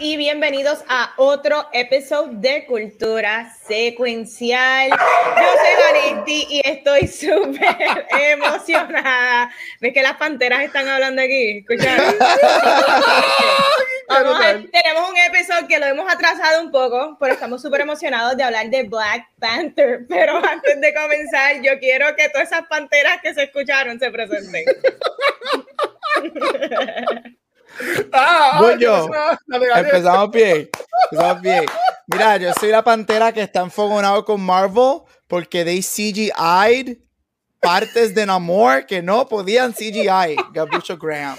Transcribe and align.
Y 0.00 0.16
bienvenidos 0.16 0.84
a 0.88 1.12
otro 1.16 1.68
episodio 1.72 2.32
de 2.34 2.66
Cultura 2.66 3.54
Secuencial. 3.66 4.90
Yo 4.90 4.96
soy 4.96 5.74
Vanetti 5.82 6.46
y 6.50 6.60
estoy 6.62 7.06
súper 7.06 8.06
emocionada. 8.10 9.50
¿Ves 9.80 9.94
que 9.94 10.02
las 10.02 10.16
panteras 10.16 10.62
están 10.62 10.88
hablando 10.88 11.22
aquí? 11.22 11.58
¿Escucharon? 11.58 12.16
tenemos 14.72 15.10
un 15.10 15.16
episodio 15.16 15.68
que 15.68 15.78
lo 15.78 15.86
hemos 15.86 16.12
atrasado 16.12 16.62
un 16.62 16.70
poco, 16.70 17.16
pero 17.18 17.32
estamos 17.32 17.62
súper 17.62 17.80
emocionados 17.82 18.36
de 18.36 18.42
hablar 18.42 18.68
de 18.68 18.82
Black 18.82 19.26
Panther. 19.38 20.04
Pero 20.08 20.36
antes 20.36 20.80
de 20.80 20.94
comenzar, 20.94 21.62
yo 21.62 21.78
quiero 21.78 22.14
que 22.16 22.28
todas 22.28 22.52
esas 22.52 22.66
panteras 22.68 23.20
que 23.22 23.32
se 23.32 23.44
escucharon 23.44 23.98
se 23.98 24.10
presenten. 24.10 24.66
Ah, 28.12 28.74
yo. 28.78 29.08
Empezamos 29.76 30.30
bien. 30.30 30.68
Empezamos 31.10 31.42
bien. 31.42 31.64
Mira, 32.06 32.36
yo 32.38 32.52
soy 32.58 32.70
la 32.70 32.82
pantera 32.82 33.32
que 33.32 33.42
está 33.42 33.60
enfogonado 33.60 34.24
con 34.24 34.40
Marvel 34.40 35.02
porque 35.26 35.64
they 35.64 35.82
CGI'd 35.82 36.98
partes 37.60 38.14
de 38.14 38.26
Namor 38.26 38.86
que 38.86 39.02
no 39.02 39.28
podían 39.28 39.72
CGI. 39.72 40.36
Gabucho 40.52 40.96
Graham. 40.96 41.36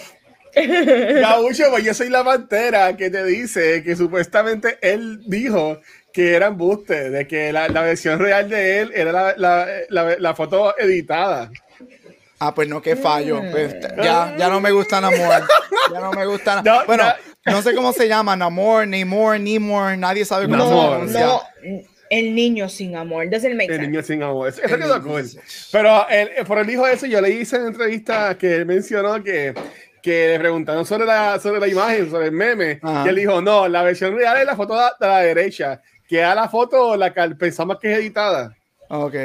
Gabucho, 0.56 1.66
pues 1.72 1.84
yo 1.84 1.94
soy 1.94 2.10
la 2.10 2.24
pantera 2.24 2.96
que 2.98 3.10
te 3.10 3.24
dice 3.24 3.84
que 3.84 3.96
supuestamente 3.96 4.78
él 4.82 5.22
dijo 5.26 5.80
que 6.12 6.36
era 6.36 6.48
embuste, 6.48 7.10
de 7.10 7.28
que 7.28 7.54
la, 7.54 7.70
la 7.70 7.82
versión 7.82 8.20
real 8.20 8.50
de 8.50 8.80
él 8.80 8.92
era 8.96 9.36
la, 9.38 9.66
la, 9.90 10.18
la 10.20 10.36
foto 10.36 10.78
editada. 10.78 11.52
Ah, 12.40 12.56
pues 12.56 12.68
no, 12.68 12.82
qué 12.82 12.96
fallo. 12.96 13.42
Pues, 13.52 13.76
ya, 13.98 14.36
ya 14.38 14.50
no 14.50 14.62
me 14.62 14.72
gusta 14.72 15.02
Namor. 15.02 15.48
Ya 15.92 16.00
no 16.00 16.12
me 16.12 16.26
gusta. 16.26 16.62
No, 16.66 16.86
bueno, 16.86 17.04
no. 17.46 17.62
sé 17.62 17.76
cómo 17.76 17.92
se 17.92 18.08
llama. 18.08 18.36
Namor, 18.36 18.88
Namor, 18.88 19.40
Namor. 19.40 19.98
Nadie 19.98 20.26
sabe 20.26 20.48
cómo 20.48 20.64
se 20.64 20.88
pronuncia. 20.88 21.26
No, 21.26 21.42
el 22.10 22.34
niño 22.34 22.70
sin 22.70 22.96
amor. 22.96 23.28
El 23.32 23.82
niño 23.82 24.02
sin 24.02 24.24
amor. 24.24 24.50
Eso, 24.50 24.62
quedó 24.62 25.04
cool. 25.04 25.26
Pero 25.72 26.08
él, 26.10 26.30
por 26.48 26.60
el 26.60 26.68
dijo 26.68 26.88
eso, 26.88 27.06
yo 27.06 27.22
le 27.22 27.30
hice 27.30 27.58
en 27.58 27.68
entrevista 27.68 28.38
que 28.38 28.56
él 28.56 28.66
mencionó 28.66 29.22
que 29.24 29.54
que 30.02 30.30
le 30.30 30.40
preguntaron 30.40 30.86
sobre 30.86 31.06
la, 31.06 31.40
sobre 31.40 31.60
la 31.60 31.68
imagen, 31.68 32.10
sobre 32.10 32.28
el 32.28 32.32
meme, 32.32 32.80
y 32.82 33.08
él 33.08 33.16
dijo, 33.16 33.42
no, 33.42 33.68
la 33.68 33.84
versión 33.84 34.16
real 34.16 34.38
es 34.38 34.46
la 34.46 34.56
foto 34.56 34.76
de 34.76 35.08
la, 35.08 35.20
derecha, 35.20 35.82
que 36.08 36.24
a 36.24 36.34
la 36.34 36.48
foto 36.48 36.96
la 36.96 37.14
que 37.14 37.36
pensamos 37.36 37.78
que 37.80 37.92
es 37.92 38.00
editada. 38.00 38.56
Ok. 38.90 39.16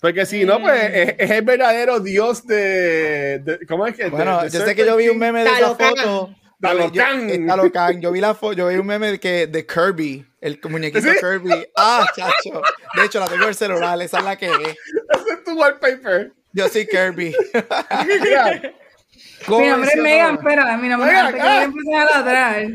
Porque 0.00 0.24
si 0.24 0.44
no, 0.44 0.60
pues 0.60 0.82
mm. 0.82 0.94
es, 1.18 1.30
el 1.30 1.42
verdadero 1.42 2.00
dios 2.00 2.46
de, 2.46 3.58
¿Cómo 3.68 3.86
es 3.86 3.94
que? 3.94 4.08
Bueno, 4.08 4.46
yo 4.48 4.64
sé 4.64 4.74
que 4.74 4.86
yo 4.86 4.96
vi 4.96 5.08
un 5.08 5.18
meme 5.18 5.44
de 5.44 5.50
esa 5.50 5.74
foto. 5.74 6.34
Talocan. 6.60 8.00
Yo 8.00 8.12
vi 8.12 8.20
la 8.20 8.34
foto, 8.34 8.54
yo 8.54 8.68
vi 8.68 8.76
un 8.76 8.86
meme 8.86 9.12
de, 9.12 9.20
que, 9.20 9.46
de 9.46 9.66
Kirby, 9.66 10.26
el 10.40 10.60
muñequito 10.68 11.08
Kirby. 11.20 11.66
Ah, 11.76 12.06
chacho. 12.14 12.62
De 12.94 13.04
hecho, 13.04 13.20
la 13.20 13.26
tengo 13.28 13.44
en 13.44 13.48
el 13.50 13.54
celular, 13.54 14.00
esa 14.02 14.18
es 14.18 14.24
la 14.24 14.36
que 14.36 14.46
es. 14.46 14.52
Ese 14.52 15.32
es 15.34 15.44
tu 15.44 15.58
wallpaper. 15.58 16.32
Yo 16.52 16.68
soy 16.68 16.86
Kirby. 16.86 17.34
mi 19.48 19.68
nombre 19.68 19.90
es 19.90 19.96
Megan, 19.96 20.34
espera, 20.36 20.76
mi 20.76 20.88
nombre 20.88 21.10
es 21.10 21.16
Megan, 21.16 21.34
que 21.34 21.40
ah. 21.40 21.62
empecé 21.62 21.94
a 21.94 22.04
ladrar. 22.04 22.66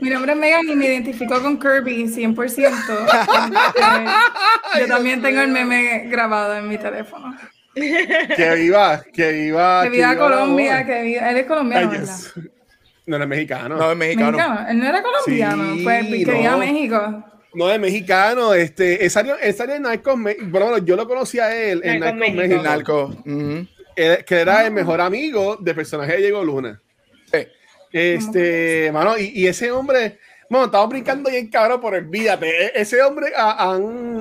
Mi 0.00 0.08
nombre 0.08 0.32
es 0.32 0.38
Megan 0.38 0.66
y 0.68 0.76
me 0.76 0.86
identifico 0.86 1.42
con 1.42 1.58
Kirby 1.58 2.04
100%. 2.04 3.50
yo 4.80 4.86
también 4.86 5.20
tengo 5.20 5.42
el 5.42 5.48
meme 5.48 6.06
grabado 6.08 6.56
en 6.56 6.68
mi 6.68 6.78
teléfono. 6.78 7.36
Que 7.74 8.54
viva, 8.56 9.02
que 9.12 9.32
viva. 9.32 9.82
Que 9.84 9.90
viva 9.90 10.16
Colombia, 10.16 10.86
que 10.86 11.02
viva. 11.02 11.30
Él 11.30 11.36
es 11.36 11.46
colombiano, 11.46 11.90
¿verdad? 11.90 12.16
No, 13.06 13.18
no 13.18 13.24
es 13.24 13.28
mexicano. 13.28 13.76
No, 13.76 13.92
es 13.92 13.96
mexicano. 13.96 14.66
Él 14.68 14.78
no 14.78 14.86
era 14.86 15.02
colombiano, 15.02 15.76
pues 15.82 16.06
que 16.06 16.32
viva 16.32 16.56
México. 16.56 17.24
No, 17.52 17.70
es 17.70 17.80
mexicano. 17.80 18.54
Este, 18.54 19.04
es 19.04 19.12
salió, 19.12 19.36
en 19.40 19.82
Narcos 19.82 20.18
Bueno, 20.44 20.78
yo 20.78 20.96
lo 20.96 21.06
conocí 21.06 21.38
a 21.38 21.54
él 21.54 21.82
en 21.84 22.00
Narcos 22.00 22.18
México. 22.18 22.62
Narco. 22.62 23.14
Que 23.94 24.24
era 24.28 24.64
el 24.64 24.72
mejor 24.72 25.00
amigo 25.00 25.56
del 25.56 25.74
personaje 25.74 26.12
de 26.12 26.18
Diego 26.18 26.42
Luna. 26.42 26.80
Este, 27.92 28.90
mano, 28.92 29.18
y, 29.18 29.46
ese 29.46 29.70
hombre, 29.70 30.18
bueno, 30.48 30.66
estamos 30.66 30.88
brincando 30.88 31.30
bien 31.30 31.48
cabrón 31.48 31.80
por 31.80 31.94
el 31.94 32.08
e, 32.14 32.72
Ese 32.74 33.02
hombre 33.02 33.32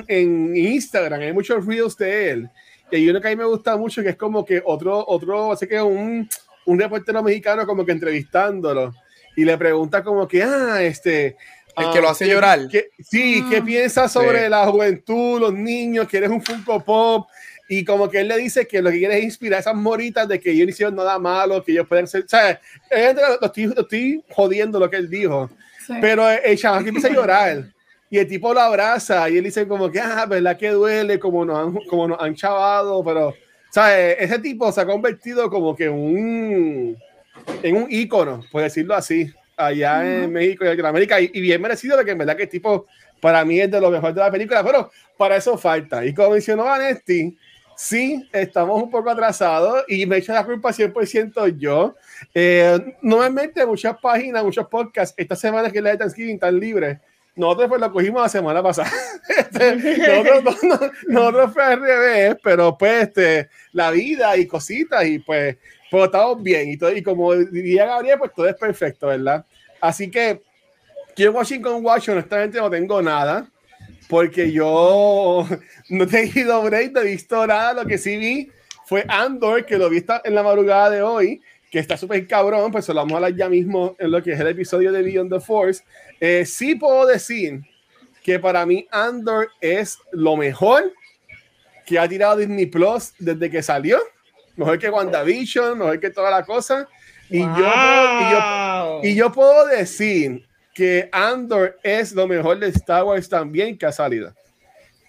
en 0.08 0.56
Instagram 0.56 1.22
hay 1.22 1.34
muchos 1.34 1.66
reels 1.66 1.98
de 1.98 2.32
él. 2.32 2.50
Y 2.92 2.96
hay 2.96 3.10
uno 3.10 3.22
que 3.22 3.28
a 3.28 3.32
mí 3.32 3.36
me 3.36 3.46
gusta 3.46 3.78
mucho, 3.78 4.02
que 4.02 4.10
es 4.10 4.16
como 4.16 4.44
que 4.44 4.62
otro, 4.66 5.06
otro, 5.08 5.52
así 5.52 5.68
que 5.68 5.80
un, 5.82 6.28
un 6.66 6.80
reportero 6.80 7.22
mexicano 7.22 7.66
como 7.66 7.86
que 7.86 7.92
entrevistándolo. 7.92 8.94
Y 9.36 9.46
le 9.46 9.58
pregunta 9.58 10.04
como 10.04 10.28
que, 10.28 10.42
ah, 10.44 10.82
este, 10.82 11.38
el 11.78 11.92
que 11.92 12.02
lo 12.02 12.10
hace 12.10 12.28
llorar. 12.28 12.60
sí, 13.00 13.44
¿qué 13.50 13.58
ah. 13.58 13.64
piensas 13.64 14.12
sobre 14.12 14.50
la 14.50 14.68
juventud, 14.68 15.40
los 15.40 15.54
niños, 15.54 16.08
que 16.08 16.18
eres 16.18 16.30
un 16.30 16.42
Funko 16.42 16.84
Pop? 16.84 17.28
Y 17.72 17.86
como 17.86 18.10
que 18.10 18.22
él 18.22 18.28
le 18.28 18.38
dice 18.38 18.68
que 18.68 18.82
lo 18.82 18.90
que 18.90 18.98
quiere 18.98 19.20
es 19.20 19.24
inspirar 19.24 19.58
a 19.58 19.60
esas 19.62 19.76
moritas 19.76 20.28
de 20.28 20.40
que 20.40 20.50
ellos 20.50 20.66
no 20.66 20.70
hicieron 20.72 20.96
nada 20.96 21.20
malo, 21.20 21.64
que 21.64 21.72
ellos 21.72 21.88
pueden 21.88 22.08
ser. 22.08 22.24
O 22.24 22.28
sea, 22.28 22.60
lo 23.40 23.46
estoy, 23.46 23.68
lo 23.68 23.82
estoy 23.82 24.24
jodiendo 24.32 24.80
lo 24.80 24.90
que 24.90 24.98
él 24.98 25.08
dijo. 25.08 25.52
Pero 26.02 26.28
el 26.28 26.58
chaval 26.58 26.88
empieza 26.88 27.10
a 27.10 27.14
llorar. 27.14 27.66
Y 28.10 28.18
el 28.18 28.28
tipo 28.28 28.54
lo 28.56 28.60
abraza 28.60 29.30
y 29.30 29.38
él 29.38 29.44
dice 29.44 29.68
como 29.68 29.92
que, 29.92 30.00
ah, 30.00 30.26
verdad 30.26 30.58
que 30.58 30.70
duele, 30.70 31.20
como 31.20 31.46
nos 31.46 31.60
han, 31.60 31.86
como 31.86 32.08
nos 32.08 32.20
han 32.20 32.34
chavado, 32.34 33.04
pero, 33.04 33.36
¿sabes? 33.70 34.18
Ese 34.20 34.40
tipo 34.40 34.72
se 34.72 34.82
ha 34.82 34.86
convertido 34.88 35.48
como 35.48 35.76
que 35.76 35.88
un, 35.88 36.98
en 37.62 37.76
un 37.76 37.86
ícono, 37.88 38.44
por 38.52 38.64
decirlo 38.64 38.96
así, 38.96 39.32
allá 39.56 40.24
en 40.24 40.32
México 40.32 40.66
y 40.66 40.70
en 40.70 40.86
América, 40.86 41.22
y, 41.22 41.30
y, 41.32 41.42
bien 41.42 41.62
merecido 41.62 41.98
de 41.98 42.06
que 42.06 42.12
en 42.12 42.18
verdad 42.18 42.36
que 42.36 42.44
el 42.44 42.50
tipo, 42.50 42.88
para 43.22 43.46
mí 43.46 43.60
es 43.60 43.70
de 43.70 43.80
lo 43.80 43.92
mejor 43.92 44.12
de 44.12 44.22
la 44.22 44.32
película, 44.32 44.64
pero 44.64 44.90
para 45.16 45.36
eso 45.36 45.56
falta. 45.56 46.04
Y 46.04 46.12
como 46.12 46.32
mencionó 46.32 46.64
Vanesti, 46.64 47.38
sí, 47.80 48.28
estamos 48.34 48.84
un 48.84 48.92
poco 48.92 49.10
atrasados 49.10 49.86
y 49.88 50.06
me 50.06 50.18
echo 50.18 50.34
la 50.34 50.46
culpa 50.46 50.74
100% 50.74 51.58
yo. 51.58 51.96
Eh, 52.34 52.78
normalmente 53.02 53.66
muchas 53.66 53.98
páginas, 54.02 54.44
muchos 54.44 54.68
podcasts, 54.68 55.16
esta 55.18 55.38
semana 55.38 55.72
que 55.72 55.82
la 55.82 55.92
de 55.92 55.98
Thanksgiving 55.98 56.36
están 56.36 56.60
libres. 56.60 57.00
Nosotros 57.38 57.70
pues 57.70 57.80
lo 57.80 57.92
cogimos 57.94 58.22
la 58.22 58.30
semana 58.30 58.62
pasada. 58.62 58.92
Este, 59.30 59.76
nosotros, 61.08 61.54
fue 61.54 61.64
al 61.64 61.80
revés, 61.80 62.36
pero 62.44 62.78
pues 62.78 63.04
este, 63.04 63.50
la 63.72 63.92
vida 63.92 64.36
y 64.36 64.48
cositas 64.48 65.06
y 65.06 65.20
pues, 65.20 65.56
pues 65.90 66.06
estamos 66.06 66.44
bien. 66.44 66.70
Y, 66.70 66.78
todo, 66.78 66.92
y 66.92 67.02
como 67.02 67.34
diría 67.36 67.86
Gabriel, 67.86 68.18
pues 68.20 68.34
todo 68.36 68.48
es 68.50 68.56
perfecto, 68.56 69.08
¿verdad? 69.08 69.46
Así 69.80 70.10
que 70.10 70.42
yo 71.16 71.32
Washington 71.32 71.86
Watch 71.86 72.10
honestamente 72.10 72.58
no 72.58 72.70
tengo 72.70 73.02
nada 73.02 73.48
porque 74.10 74.52
yo 74.52 75.48
no 75.90 76.06
he 76.06 76.32
ido 76.34 76.62
break, 76.64 76.94
no 76.94 77.02
he 77.02 77.06
visto 77.06 77.46
nada. 77.46 77.74
Lo 77.74 77.86
que 77.86 77.98
sí 77.98 78.18
vi 78.18 78.52
fue 78.86 79.06
Andor, 79.08 79.66
que 79.66 79.78
lo 79.78 79.90
vi 79.90 80.04
en 80.24 80.36
la 80.36 80.44
madrugada 80.44 80.90
de 80.90 81.02
hoy, 81.02 81.42
que 81.70 81.80
está 81.80 81.98
súper 81.98 82.26
cabrón, 82.28 82.72
pues 82.72 82.86
se 82.86 82.94
lo 82.94 83.02
vamos 83.02 83.14
a 83.14 83.16
hablar 83.18 83.36
ya 83.36 83.50
mismo 83.50 83.96
en 84.00 84.12
lo 84.12 84.24
que 84.24 84.34
es 84.34 84.40
el 84.40 84.48
episodio 84.48 84.92
de 84.92 85.02
Beyond 85.02 85.32
the 85.32 85.40
Force. 85.40 85.84
Eh, 86.20 86.46
sí 86.46 86.76
puedo 86.76 87.06
decir 87.06 87.62
que 88.24 88.40
para 88.40 88.66
mí 88.66 88.88
Andor 88.92 89.50
es 89.62 89.98
lo 90.12 90.36
mejor 90.38 90.92
que 91.86 92.00
ha 92.00 92.08
tirado 92.08 92.38
Disney 92.38 92.66
Plus 92.66 93.14
desde 93.20 93.50
que 93.50 93.62
salió. 93.62 94.00
Mejor 94.56 94.78
que 94.78 94.90
WandaVision, 94.90 95.78
mejor 95.78 96.00
que 96.00 96.10
toda 96.10 96.30
la 96.30 96.44
cosa. 96.44 96.88
Y, 97.30 97.40
yo, 97.40 97.48
y, 97.48 98.32
yo, 98.32 99.02
y 99.04 99.16
yo 99.16 99.32
puedo 99.32 99.68
decir 99.68 100.46
que 100.74 101.10
Andor 101.12 101.78
es 101.84 102.12
lo 102.14 102.28
mejor 102.28 102.60
de 102.60 102.68
Star 102.70 103.04
Wars 103.04 103.30
también 103.30 103.78
que 103.78 103.86
ha 103.86 103.92
salido. 103.92 104.34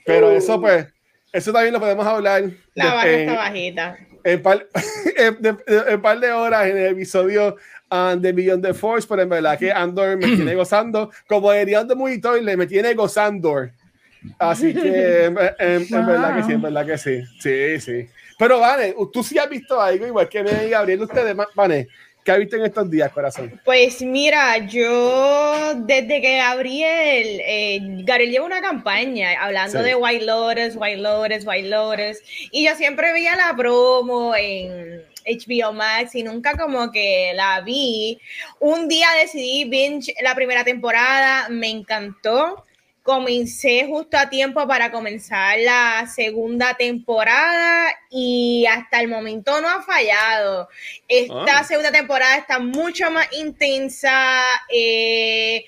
Pero 0.04 0.28
uh. 0.28 0.32
eso, 0.32 0.60
pues, 0.60 0.86
eso 1.32 1.52
también 1.52 1.72
lo 1.72 1.80
podemos 1.80 2.06
hablar. 2.06 2.44
La 2.74 2.94
barra 2.94 3.10
está 3.10 3.34
bajita. 3.34 3.98
En 4.22 4.42
par, 4.42 4.66
en, 5.16 6.02
par 6.02 6.20
de 6.20 6.32
horas 6.32 6.68
en 6.68 6.76
el 6.76 6.86
episodio 6.92 7.56
um, 7.90 8.20
de 8.20 8.32
Beyond 8.32 8.64
the 8.64 8.74
Force, 8.74 9.06
pero 9.08 9.22
en 9.22 9.28
verdad 9.28 9.58
que 9.58 9.72
Andor 9.72 10.16
me 10.16 10.26
tiene 10.26 10.54
gozando. 10.56 11.10
Como 11.26 11.52
diría 11.52 11.84
de 11.84 11.94
Monitor, 11.94 12.40
me 12.42 12.66
tiene 12.66 12.94
gozando. 12.94 13.68
Así 14.38 14.74
que 14.74 15.24
en, 15.24 15.34
verdad 15.34 16.36
que 16.36 16.42
sí, 16.42 16.52
en 16.52 16.62
verdad 16.62 16.86
que 16.86 16.98
sí. 16.98 17.22
Sí, 17.40 17.80
sí. 17.80 18.08
Pero, 18.38 18.60
Vane, 18.60 18.94
tú 19.12 19.22
sí 19.22 19.38
has 19.38 19.48
visto 19.48 19.80
algo 19.80 20.06
igual 20.06 20.28
que 20.28 20.42
me 20.42 20.66
y 20.66 20.70
Gabriel, 20.70 21.02
ustedes, 21.02 21.36
Vane 21.54 21.88
¿Qué 22.30 22.34
has 22.34 22.38
visto 22.38 22.56
en 22.58 22.64
estos 22.64 22.88
días, 22.88 23.10
corazón? 23.10 23.60
Pues 23.64 24.00
mira, 24.02 24.58
yo 24.58 25.74
desde 25.74 26.20
que 26.20 26.36
Gabriel, 26.36 27.40
eh, 27.44 27.80
Gabriel 28.04 28.30
lleva 28.30 28.46
una 28.46 28.60
campaña 28.60 29.30
hablando 29.42 29.82
de 29.82 29.96
White 29.96 30.24
Lotus, 30.24 30.76
White 30.76 30.98
Lotus, 30.98 31.44
White 31.44 31.68
Lotus, 31.68 32.18
y 32.52 32.66
yo 32.66 32.76
siempre 32.76 33.12
veía 33.12 33.34
la 33.34 33.56
promo 33.56 34.32
en, 34.36 35.02
HBO 35.26 35.72
Max 35.72 36.14
y 36.14 36.22
nunca 36.22 36.56
como 36.56 36.92
que 36.92 37.32
la 37.34 37.62
vi. 37.62 38.20
Un 38.60 38.86
día 38.86 39.08
decidí 39.20 39.64
binge 39.64 40.14
la 40.22 40.36
primera 40.36 40.62
temporada, 40.62 41.48
me 41.48 41.68
encantó. 41.68 42.64
Comencé 43.10 43.86
justo 43.88 44.16
a 44.16 44.30
tiempo 44.30 44.68
para 44.68 44.92
comenzar 44.92 45.58
la 45.58 46.06
segunda 46.06 46.74
temporada 46.74 47.92
y 48.08 48.64
hasta 48.70 49.00
el 49.00 49.08
momento 49.08 49.60
no 49.60 49.68
ha 49.68 49.82
fallado. 49.82 50.68
Esta 51.08 51.58
ah. 51.58 51.64
segunda 51.64 51.90
temporada 51.90 52.36
está 52.36 52.60
mucho 52.60 53.10
más 53.10 53.26
intensa. 53.32 54.44
Eh, 54.72 55.64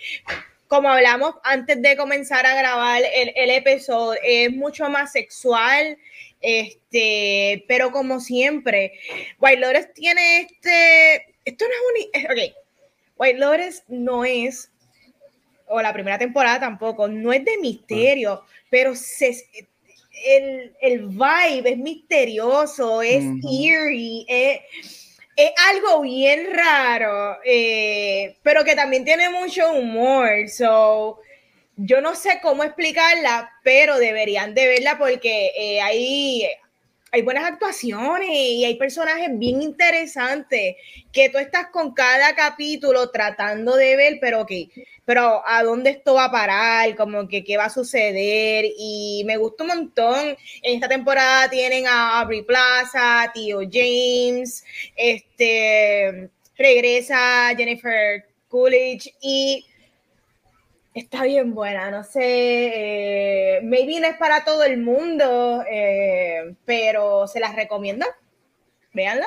como 0.68 0.88
hablamos 0.88 1.34
antes 1.42 1.82
de 1.82 1.96
comenzar 1.96 2.46
a 2.46 2.54
grabar 2.54 3.02
el, 3.12 3.32
el 3.34 3.50
episodio, 3.50 4.20
es 4.22 4.52
mucho 4.52 4.88
más 4.88 5.10
sexual. 5.10 5.98
Este, 6.40 7.64
pero 7.66 7.90
como 7.90 8.20
siempre, 8.20 8.92
White 9.40 9.60
Lotus 9.60 9.92
tiene 9.94 10.42
este. 10.42 11.34
Esto 11.44 11.64
no 11.64 11.72
es 11.72 12.22
un. 12.22 12.24
Ok. 12.30 12.54
White 13.16 13.38
Lotus 13.40 13.82
no 13.88 14.24
es. 14.24 14.71
O 15.72 15.80
la 15.80 15.92
primera 15.92 16.18
temporada 16.18 16.60
tampoco. 16.60 17.08
No 17.08 17.32
es 17.32 17.44
de 17.44 17.58
misterio, 17.58 18.42
pero 18.70 18.94
se, 18.94 19.36
el, 20.24 20.74
el, 20.80 21.06
vibe 21.08 21.70
es 21.70 21.78
misterioso, 21.78 23.02
es 23.02 23.24
eerie, 23.50 24.24
es, 24.28 24.60
es, 25.36 25.50
algo 25.70 26.02
bien 26.02 26.48
raro, 26.52 27.38
eh, 27.44 28.36
pero 28.42 28.64
que 28.64 28.74
también 28.74 29.04
tiene 29.04 29.30
mucho 29.30 29.72
humor. 29.72 30.48
So, 30.48 31.18
yo 31.76 32.00
no 32.00 32.14
sé 32.14 32.38
cómo 32.42 32.64
explicarla, 32.64 33.50
pero 33.64 33.98
deberían 33.98 34.54
de 34.54 34.66
verla 34.66 34.98
porque 34.98 35.52
eh, 35.56 35.80
hay, 35.80 36.46
hay 37.14 37.20
buenas 37.20 37.44
actuaciones 37.44 38.30
y 38.30 38.64
hay 38.64 38.76
personajes 38.76 39.28
bien 39.38 39.60
interesantes 39.60 40.76
que 41.12 41.28
tú 41.28 41.36
estás 41.36 41.66
con 41.66 41.92
cada 41.92 42.34
capítulo 42.34 43.10
tratando 43.10 43.76
de 43.76 43.96
ver, 43.96 44.18
pero 44.18 44.46
que, 44.46 44.70
pero 45.04 45.42
a 45.46 45.62
dónde 45.62 45.90
esto 45.90 46.14
va 46.14 46.24
a 46.24 46.32
parar, 46.32 46.96
como 46.96 47.28
que 47.28 47.44
qué 47.44 47.58
va 47.58 47.66
a 47.66 47.70
suceder 47.70 48.64
y 48.78 49.24
me 49.26 49.36
gusta 49.36 49.64
un 49.64 49.68
montón. 49.68 50.36
En 50.62 50.74
esta 50.74 50.88
temporada 50.88 51.50
tienen 51.50 51.86
a 51.86 52.20
Aubrey 52.20 52.42
Plaza, 52.44 53.30
Tío 53.34 53.60
James, 53.70 54.64
este 54.96 56.30
regresa 56.56 57.52
Jennifer 57.54 58.24
Coolidge 58.48 59.14
y 59.20 59.66
Está 60.94 61.24
bien 61.24 61.54
buena, 61.54 61.90
no 61.90 62.04
sé, 62.04 62.20
eh, 62.22 63.60
maybe 63.62 63.98
no 63.98 64.06
es 64.06 64.16
para 64.18 64.44
todo 64.44 64.62
el 64.62 64.76
mundo, 64.76 65.64
eh, 65.70 66.54
pero 66.66 67.26
se 67.26 67.40
las 67.40 67.56
recomiendo. 67.56 68.04
Véanla. 68.92 69.26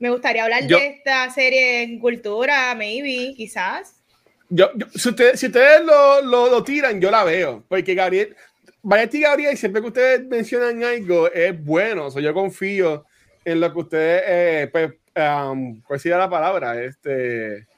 Me 0.00 0.10
gustaría 0.10 0.42
hablar 0.42 0.64
de 0.64 0.86
esta 0.86 1.30
serie 1.30 1.82
en 1.82 2.00
cultura, 2.00 2.74
maybe, 2.74 3.34
quizás. 3.36 4.02
Yo, 4.48 4.70
si, 4.94 5.10
ustedes, 5.10 5.38
si 5.38 5.46
ustedes 5.46 5.82
lo, 5.84 6.22
lo, 6.22 6.64
tiran, 6.64 7.00
yo 7.00 7.10
la 7.10 7.22
veo, 7.22 7.62
porque 7.68 7.94
Gabriel, 7.94 8.34
Vanetti 8.82 9.18
y 9.18 9.20
Gabriel, 9.20 9.56
siempre 9.56 9.82
que 9.82 9.88
ustedes 9.88 10.24
mencionan 10.24 10.82
algo, 10.82 11.30
es 11.30 11.62
bueno, 11.62 12.06
o 12.06 12.18
yo 12.18 12.34
confío 12.34 13.04
en 13.44 13.60
lo 13.60 13.72
que 13.72 13.78
ustedes, 13.78 14.22
eh, 14.26 14.68
pues, 14.72 14.90
um, 15.14 15.80
¿cuál 15.82 16.00
sería 16.00 16.18
la 16.18 16.30
palabra? 16.30 16.82
Este 16.82 17.68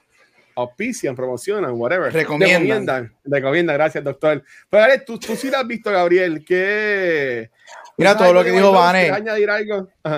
auspician, 0.55 1.15
promocionan, 1.15 1.71
whatever. 1.73 2.11
Recomiendan. 2.11 3.15
Recomiendan, 3.23 3.75
gracias, 3.75 4.03
doctor. 4.03 4.43
Pero 4.69 4.85
pues, 4.85 5.05
tú, 5.05 5.19
tú 5.19 5.35
sí 5.35 5.49
lo 5.49 5.57
has 5.57 5.67
visto, 5.67 5.91
Gabriel, 5.91 6.43
que... 6.45 7.49
Mira, 7.95 8.17
todo 8.17 8.33
lo 8.33 8.43
que 8.43 8.51
dijo 8.51 8.71
Vane. 8.71 9.11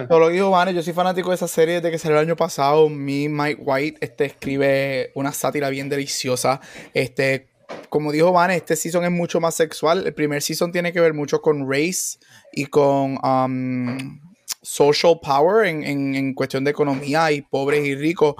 Todo 0.07 0.19
lo 0.19 0.27
que 0.27 0.33
dijo 0.33 0.49
Vane, 0.49 0.73
yo 0.73 0.81
soy 0.81 0.93
fanático 0.93 1.29
de 1.29 1.35
esa 1.35 1.47
serie 1.47 1.75
desde 1.75 1.91
que 1.91 1.97
salió 1.99 2.17
el 2.17 2.25
año 2.25 2.35
pasado. 2.37 2.87
Mi 2.87 3.27
Mike 3.27 3.61
White 3.61 3.97
este, 3.99 4.25
escribe 4.25 5.11
una 5.13 5.33
sátira 5.33 5.69
bien 5.69 5.89
deliciosa. 5.89 6.61
Este, 6.93 7.49
como 7.89 8.13
dijo 8.13 8.31
Vane, 8.31 8.55
este 8.55 8.77
season 8.77 9.03
es 9.03 9.11
mucho 9.11 9.41
más 9.41 9.55
sexual. 9.55 10.07
El 10.07 10.13
primer 10.13 10.41
season 10.41 10.71
tiene 10.71 10.93
que 10.93 11.01
ver 11.01 11.13
mucho 11.13 11.41
con 11.41 11.69
race 11.69 12.17
y 12.53 12.67
con 12.67 13.17
um, 13.23 14.21
social 14.61 15.19
power 15.21 15.67
en, 15.67 15.83
en, 15.83 16.15
en 16.15 16.33
cuestión 16.33 16.63
de 16.63 16.71
economía 16.71 17.29
y 17.33 17.41
pobres 17.41 17.85
y 17.85 17.95
ricos. 17.95 18.35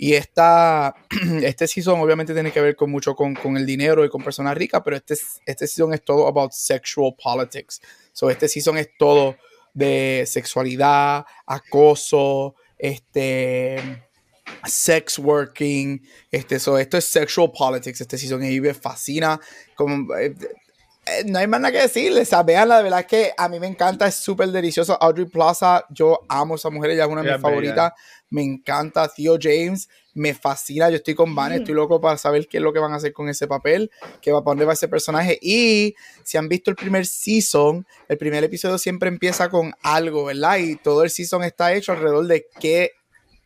Y 0.00 0.14
esta, 0.14 0.94
este 1.42 1.66
season 1.66 2.00
obviamente 2.00 2.32
tiene 2.32 2.52
que 2.52 2.60
ver 2.60 2.76
con 2.76 2.88
mucho 2.88 3.16
con, 3.16 3.34
con, 3.34 3.56
el 3.56 3.66
dinero 3.66 4.04
y 4.04 4.08
con 4.08 4.22
personas 4.22 4.56
ricas, 4.56 4.80
pero 4.84 4.96
este, 4.96 5.14
este 5.44 5.66
season 5.66 5.92
es 5.92 6.04
todo 6.04 6.28
about 6.28 6.52
sexual 6.52 7.16
politics. 7.20 7.80
So, 8.12 8.30
este 8.30 8.48
season 8.48 8.78
es 8.78 8.90
todo 8.96 9.36
de 9.74 10.24
sexualidad, 10.24 11.26
acoso, 11.44 12.54
este, 12.78 14.04
sex 14.64 15.18
working, 15.18 16.00
este, 16.30 16.60
so, 16.60 16.78
esto 16.78 16.96
es 16.96 17.04
sexual 17.04 17.50
politics, 17.50 18.00
este 18.00 18.18
season 18.18 18.44
y 18.44 18.60
me 18.60 18.74
fascina. 18.74 19.40
Como, 19.74 20.14
eh, 20.14 20.32
no 21.26 21.38
hay 21.38 21.46
más 21.46 21.60
nada 21.60 21.72
que 21.72 21.82
decirle, 21.82 22.22
o 22.30 22.44
vean, 22.44 22.68
la 22.68 22.82
verdad 22.82 23.00
es 23.00 23.06
que 23.06 23.32
a 23.36 23.48
mí 23.48 23.58
me 23.60 23.66
encanta, 23.66 24.06
es 24.06 24.14
súper 24.14 24.48
delicioso. 24.48 24.96
Audrey 25.00 25.26
Plaza, 25.26 25.84
yo 25.90 26.20
amo 26.28 26.54
a 26.54 26.56
esa 26.56 26.70
mujer, 26.70 26.90
ella 26.90 27.04
es 27.04 27.10
una 27.10 27.22
de 27.22 27.32
mis 27.32 27.40
favoritas 27.40 27.92
me 28.30 28.42
encanta. 28.42 29.08
Theo 29.08 29.38
James, 29.40 29.88
me 30.14 30.34
fascina. 30.34 30.90
Yo 30.90 30.96
estoy 30.96 31.14
con 31.14 31.34
Van, 31.34 31.52
estoy 31.52 31.74
loco 31.74 32.00
para 32.00 32.18
saber 32.18 32.46
qué 32.48 32.58
es 32.58 32.62
lo 32.62 32.72
que 32.72 32.78
van 32.78 32.92
a 32.92 32.96
hacer 32.96 33.12
con 33.12 33.28
ese 33.28 33.46
papel, 33.46 33.90
qué 34.20 34.32
va 34.32 34.38
a 34.38 34.42
dónde 34.42 34.64
va 34.64 34.72
ese 34.72 34.88
personaje. 34.88 35.38
Y 35.40 35.94
si 36.24 36.36
han 36.38 36.48
visto 36.48 36.70
el 36.70 36.76
primer 36.76 37.06
season, 37.06 37.86
el 38.08 38.18
primer 38.18 38.44
episodio 38.44 38.78
siempre 38.78 39.08
empieza 39.08 39.48
con 39.48 39.72
algo, 39.82 40.26
¿verdad? 40.26 40.58
Y 40.58 40.76
todo 40.76 41.04
el 41.04 41.10
season 41.10 41.44
está 41.44 41.72
hecho 41.72 41.92
alrededor 41.92 42.26
de 42.26 42.46
qué, 42.60 42.92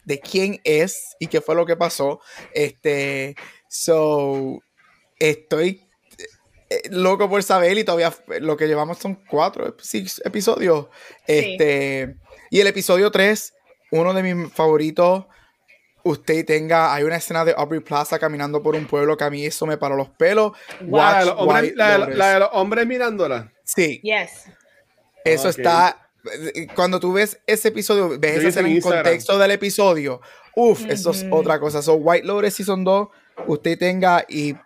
de 0.04 0.20
quién 0.20 0.60
es 0.64 1.16
y 1.18 1.28
qué 1.28 1.40
fue 1.40 1.54
lo 1.54 1.66
que 1.66 1.76
pasó. 1.76 2.20
Este, 2.54 3.36
so, 3.68 4.60
estoy 5.18 5.68
eh, 5.68 5.91
loco 6.90 7.28
por 7.28 7.42
saber 7.42 7.78
y 7.78 7.84
todavía 7.84 8.12
lo 8.40 8.56
que 8.56 8.66
llevamos 8.66 8.98
son 8.98 9.14
cuatro 9.28 9.76
episodios. 10.24 10.86
Este, 11.26 12.16
y 12.50 12.60
el 12.60 12.66
episodio 12.66 13.10
3 13.10 13.54
uno 13.92 14.14
de 14.14 14.22
mis 14.22 14.52
favoritos, 14.52 15.26
usted 16.02 16.44
tenga, 16.44 16.94
hay 16.94 17.04
una 17.04 17.16
escena 17.16 17.44
de 17.44 17.54
Aubrey 17.56 17.80
Plaza 17.80 18.18
caminando 18.18 18.62
por 18.62 18.74
un 18.74 18.86
pueblo 18.86 19.16
que 19.16 19.24
a 19.24 19.30
mí 19.30 19.44
eso 19.44 19.66
me 19.66 19.76
paró 19.76 19.96
los 19.96 20.08
pelos. 20.08 20.52
la, 20.80 22.32
de 22.32 22.38
los 22.40 22.48
hombres, 22.52 22.86
mirándola. 22.86 23.52
Sí. 23.64 24.00
Yes. 24.02 24.46
Eso 25.24 25.50
está, 25.50 26.10
cuando 26.74 26.98
tú 26.98 27.12
ves 27.12 27.38
ese 27.46 27.68
episodio, 27.68 28.18
ves 28.18 28.38
esa 28.38 28.48
escena 28.48 28.68
en 28.68 28.80
contexto 28.80 29.38
del 29.38 29.52
episodio, 29.52 30.20
uff, 30.56 30.84
eso 30.88 31.10
es 31.10 31.24
otra 31.30 31.60
cosa. 31.60 31.82
So, 31.82 31.94
White 31.94 32.26
Lotus 32.26 32.54
Season 32.54 32.82
2, 32.82 33.08
usted 33.46 33.78
tenga 33.78 34.24
y 34.28 34.56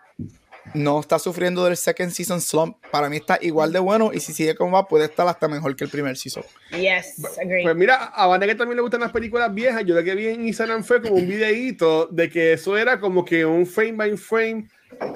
no 0.73 0.99
está 0.99 1.19
sufriendo 1.19 1.63
del 1.65 1.77
second 1.77 2.11
season 2.11 2.41
slump. 2.41 2.77
Para 2.91 3.09
mí 3.09 3.17
está 3.17 3.37
igual 3.41 3.71
de 3.71 3.79
bueno 3.79 4.11
y 4.13 4.19
si 4.19 4.33
sigue 4.33 4.55
como 4.55 4.71
va, 4.71 4.87
puede 4.87 5.05
estar 5.05 5.27
hasta 5.27 5.47
mejor 5.47 5.75
que 5.75 5.83
el 5.83 5.89
primer 5.89 6.17
season. 6.17 6.43
Yes, 6.71 7.23
agree. 7.41 7.63
Pues 7.63 7.75
mira, 7.75 8.05
a 8.05 8.27
Vane 8.27 8.47
que 8.47 8.55
también 8.55 8.77
le 8.77 8.81
gustan 8.81 9.01
las 9.01 9.11
películas 9.11 9.53
viejas, 9.53 9.83
yo 9.85 9.95
lo 9.95 10.03
que 10.03 10.15
vi 10.15 10.27
en 10.27 10.47
Instagram 10.47 10.83
fue 10.83 11.01
como 11.01 11.15
un 11.15 11.27
videíto 11.27 12.07
de 12.07 12.29
que 12.29 12.53
eso 12.53 12.77
era 12.77 12.99
como 12.99 13.23
que 13.25 13.45
un 13.45 13.65
frame 13.65 13.93
by 13.93 14.17
frame 14.17 14.67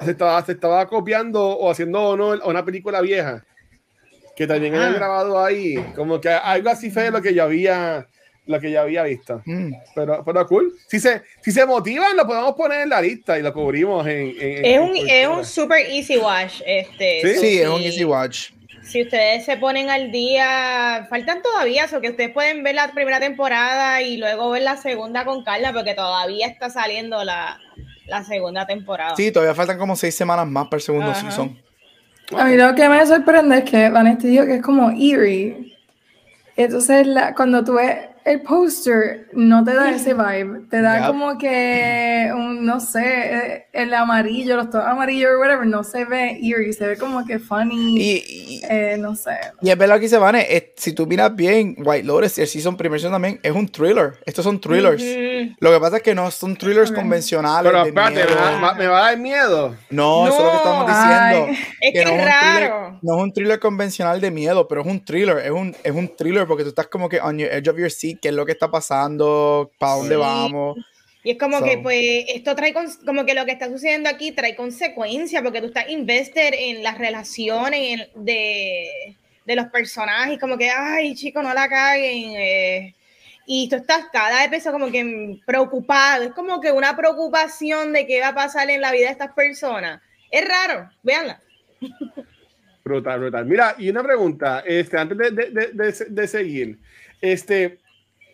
se 0.04 0.10
estaba, 0.12 0.44
se 0.44 0.52
estaba 0.52 0.86
copiando 0.86 1.42
o 1.42 1.70
haciendo 1.70 2.00
honor 2.00 2.40
a 2.42 2.48
una 2.48 2.64
película 2.64 3.00
vieja 3.00 3.44
que 4.36 4.46
también 4.46 4.74
ah. 4.74 4.90
grabado 4.90 5.42
ahí. 5.42 5.76
Como 5.94 6.20
que 6.20 6.28
algo 6.28 6.70
así 6.70 6.90
fue 6.90 7.10
lo 7.10 7.20
que 7.20 7.34
yo 7.34 7.44
había 7.44 8.06
lo 8.46 8.60
que 8.60 8.70
ya 8.70 8.82
había 8.82 9.02
visto. 9.04 9.42
Mm. 9.44 9.72
Pero, 9.94 10.24
pero 10.24 10.46
cool. 10.46 10.74
Si 10.88 10.98
se, 10.98 11.22
si 11.40 11.52
se 11.52 11.64
motivan, 11.64 12.16
lo 12.16 12.26
podemos 12.26 12.54
poner 12.54 12.82
en 12.82 12.88
la 12.88 13.00
lista 13.00 13.38
y 13.38 13.42
lo 13.42 13.52
cubrimos 13.52 14.06
en. 14.06 14.34
es, 14.38 14.80
un, 14.80 14.96
es 14.96 15.28
un 15.28 15.44
super 15.44 15.78
easy 15.78 16.18
watch. 16.18 16.60
Este, 16.66 17.36
sí, 17.38 17.60
es 17.60 17.68
un 17.68 17.80
easy 17.80 18.04
watch. 18.04 18.50
Si 18.82 19.02
ustedes 19.02 19.44
se 19.44 19.56
ponen 19.56 19.90
al 19.90 20.10
día, 20.10 21.06
faltan 21.08 21.40
todavía, 21.40 21.86
o 21.86 22.00
que 22.00 22.10
ustedes 22.10 22.30
pueden 22.30 22.64
ver 22.64 22.74
la 22.74 22.92
primera 22.92 23.20
temporada 23.20 24.02
y 24.02 24.16
luego 24.16 24.50
ver 24.50 24.62
la 24.62 24.76
segunda 24.76 25.24
con 25.24 25.44
Carla, 25.44 25.72
porque 25.72 25.94
todavía 25.94 26.48
está 26.48 26.68
saliendo 26.68 27.22
la, 27.22 27.60
la 28.06 28.24
segunda 28.24 28.66
temporada. 28.66 29.14
Sí, 29.16 29.30
todavía 29.30 29.54
faltan 29.54 29.78
como 29.78 29.94
seis 29.94 30.16
semanas 30.16 30.48
más 30.48 30.66
para 30.66 30.78
el 30.78 30.82
segundo 30.82 31.14
season. 31.14 31.58
A 32.36 32.44
mí 32.44 32.56
lo 32.56 32.74
que 32.74 32.88
me 32.88 33.06
sorprende 33.06 33.58
es 33.58 33.64
que 33.64 33.88
Vanessa 33.88 34.26
dijo 34.26 34.46
que 34.46 34.56
es 34.56 34.62
como 34.62 34.90
eerie. 34.90 35.76
Entonces, 36.56 37.06
la, 37.06 37.34
cuando 37.34 37.62
tú 37.64 37.74
ves 37.74 38.11
el 38.24 38.42
póster 38.42 39.28
no 39.32 39.64
te 39.64 39.74
da 39.74 39.90
ese 39.90 40.14
vibe, 40.14 40.62
te 40.70 40.80
da 40.80 41.06
como 41.06 41.38
que, 41.38 42.30
un, 42.34 42.64
no 42.64 42.80
sé, 42.80 43.66
el 43.72 43.92
amarillo, 43.94 44.56
los 44.56 44.70
tonos 44.70 44.86
amarillos 44.86 45.30
o 45.36 45.40
whatever, 45.40 45.66
no 45.66 45.84
se 45.84 46.04
ve 46.04 46.38
eerie, 46.40 46.72
se 46.72 46.86
ve 46.86 46.96
como 46.96 47.24
que 47.26 47.38
funny, 47.38 47.96
y, 47.98 48.62
eh, 48.68 48.96
no 48.98 49.14
sé. 49.14 49.36
Y 49.60 49.70
es 49.70 49.78
verdad 49.78 49.98
que 50.00 50.08
se 50.08 50.18
van, 50.18 50.36
si 50.76 50.92
tú 50.92 51.06
miras 51.06 51.34
bien, 51.34 51.76
White 51.78 52.06
Lotus 52.06 52.38
y 52.38 52.42
el 52.42 52.46
Season 52.46 52.76
Primer 52.76 53.00
también, 53.00 53.40
es 53.42 53.52
un 53.52 53.68
thriller, 53.68 54.14
estos 54.24 54.44
son 54.44 54.60
thrillers. 54.60 55.02
Lo 55.58 55.72
que 55.72 55.80
pasa 55.80 55.96
es 55.96 56.02
que 56.02 56.14
no 56.14 56.30
son 56.30 56.56
thrillers 56.56 56.92
convencionales. 56.92 57.70
Pero 57.72 57.86
espérate, 57.86 58.24
¿me 58.78 58.86
va, 58.86 58.98
a 58.98 59.02
dar 59.10 59.18
miedo? 59.18 59.74
No, 59.90 60.28
eso 60.28 60.38
es 60.38 60.44
lo 60.44 60.50
que 60.50 60.56
estamos 60.56 60.86
diciendo. 60.86 61.62
es 61.80 61.92
que, 61.92 62.04
no 62.04 62.10
es 62.10 62.24
raro. 62.24 62.98
no 63.02 63.16
es 63.16 63.22
un 63.22 63.32
thriller 63.32 63.58
convencional 63.58 64.20
de 64.20 64.30
miedo, 64.30 64.66
pero 64.68 64.82
es 64.82 64.86
un 64.86 65.04
thriller. 65.04 65.38
Es 65.38 65.50
un, 65.50 65.74
es 65.82 65.92
un 65.92 66.14
thriller 66.16 66.46
porque 66.46 66.62
tú 66.62 66.70
estás 66.70 66.86
como 66.86 67.08
que 67.08 67.20
on 67.20 67.38
your 67.38 67.50
edge 67.50 67.68
of 67.68 67.76
your 67.76 67.90
seat, 67.90 68.11
qué 68.16 68.28
es 68.28 68.34
lo 68.34 68.46
que 68.46 68.52
está 68.52 68.70
pasando, 68.70 69.70
para 69.78 69.94
dónde 69.94 70.16
vamos. 70.16 70.78
Y 71.24 71.30
es 71.30 71.38
como 71.38 71.62
que, 71.62 71.78
pues, 71.78 72.24
esto 72.28 72.56
trae, 72.56 72.74
como 73.06 73.24
que 73.24 73.34
lo 73.34 73.44
que 73.44 73.52
está 73.52 73.68
sucediendo 73.68 74.08
aquí 74.08 74.32
trae 74.32 74.56
consecuencias, 74.56 75.40
porque 75.42 75.60
tú 75.60 75.68
estás 75.68 75.88
invested 75.88 76.52
en 76.52 76.82
las 76.82 76.98
relaciones 76.98 78.08
de, 78.16 79.16
de 79.46 79.56
los 79.56 79.66
personajes, 79.66 80.40
como 80.40 80.58
que, 80.58 80.70
ay, 80.70 81.14
chico, 81.14 81.42
no 81.42 81.54
la 81.54 81.68
caguen. 81.68 82.32
Eh, 82.36 82.94
y 83.46 83.68
tú 83.68 83.76
estás 83.76 84.06
cada 84.12 84.46
vez 84.48 84.64
como 84.64 84.90
que 84.90 85.38
preocupado, 85.46 86.24
es 86.24 86.32
como 86.32 86.60
que 86.60 86.72
una 86.72 86.96
preocupación 86.96 87.92
de 87.92 88.06
qué 88.06 88.20
va 88.20 88.28
a 88.28 88.34
pasar 88.34 88.70
en 88.70 88.80
la 88.80 88.92
vida 88.92 89.06
de 89.06 89.12
estas 89.12 89.32
personas. 89.32 90.00
Es 90.30 90.44
raro, 90.46 90.90
véanla. 91.02 91.40
Brutal, 92.84 93.20
brutal. 93.20 93.46
Mira, 93.46 93.76
y 93.78 93.90
una 93.90 94.02
pregunta, 94.02 94.64
este, 94.66 94.98
antes 94.98 95.18
de, 95.18 95.30
de, 95.30 95.50
de, 95.72 96.06
de 96.08 96.28
seguir, 96.28 96.78
este, 97.20 97.78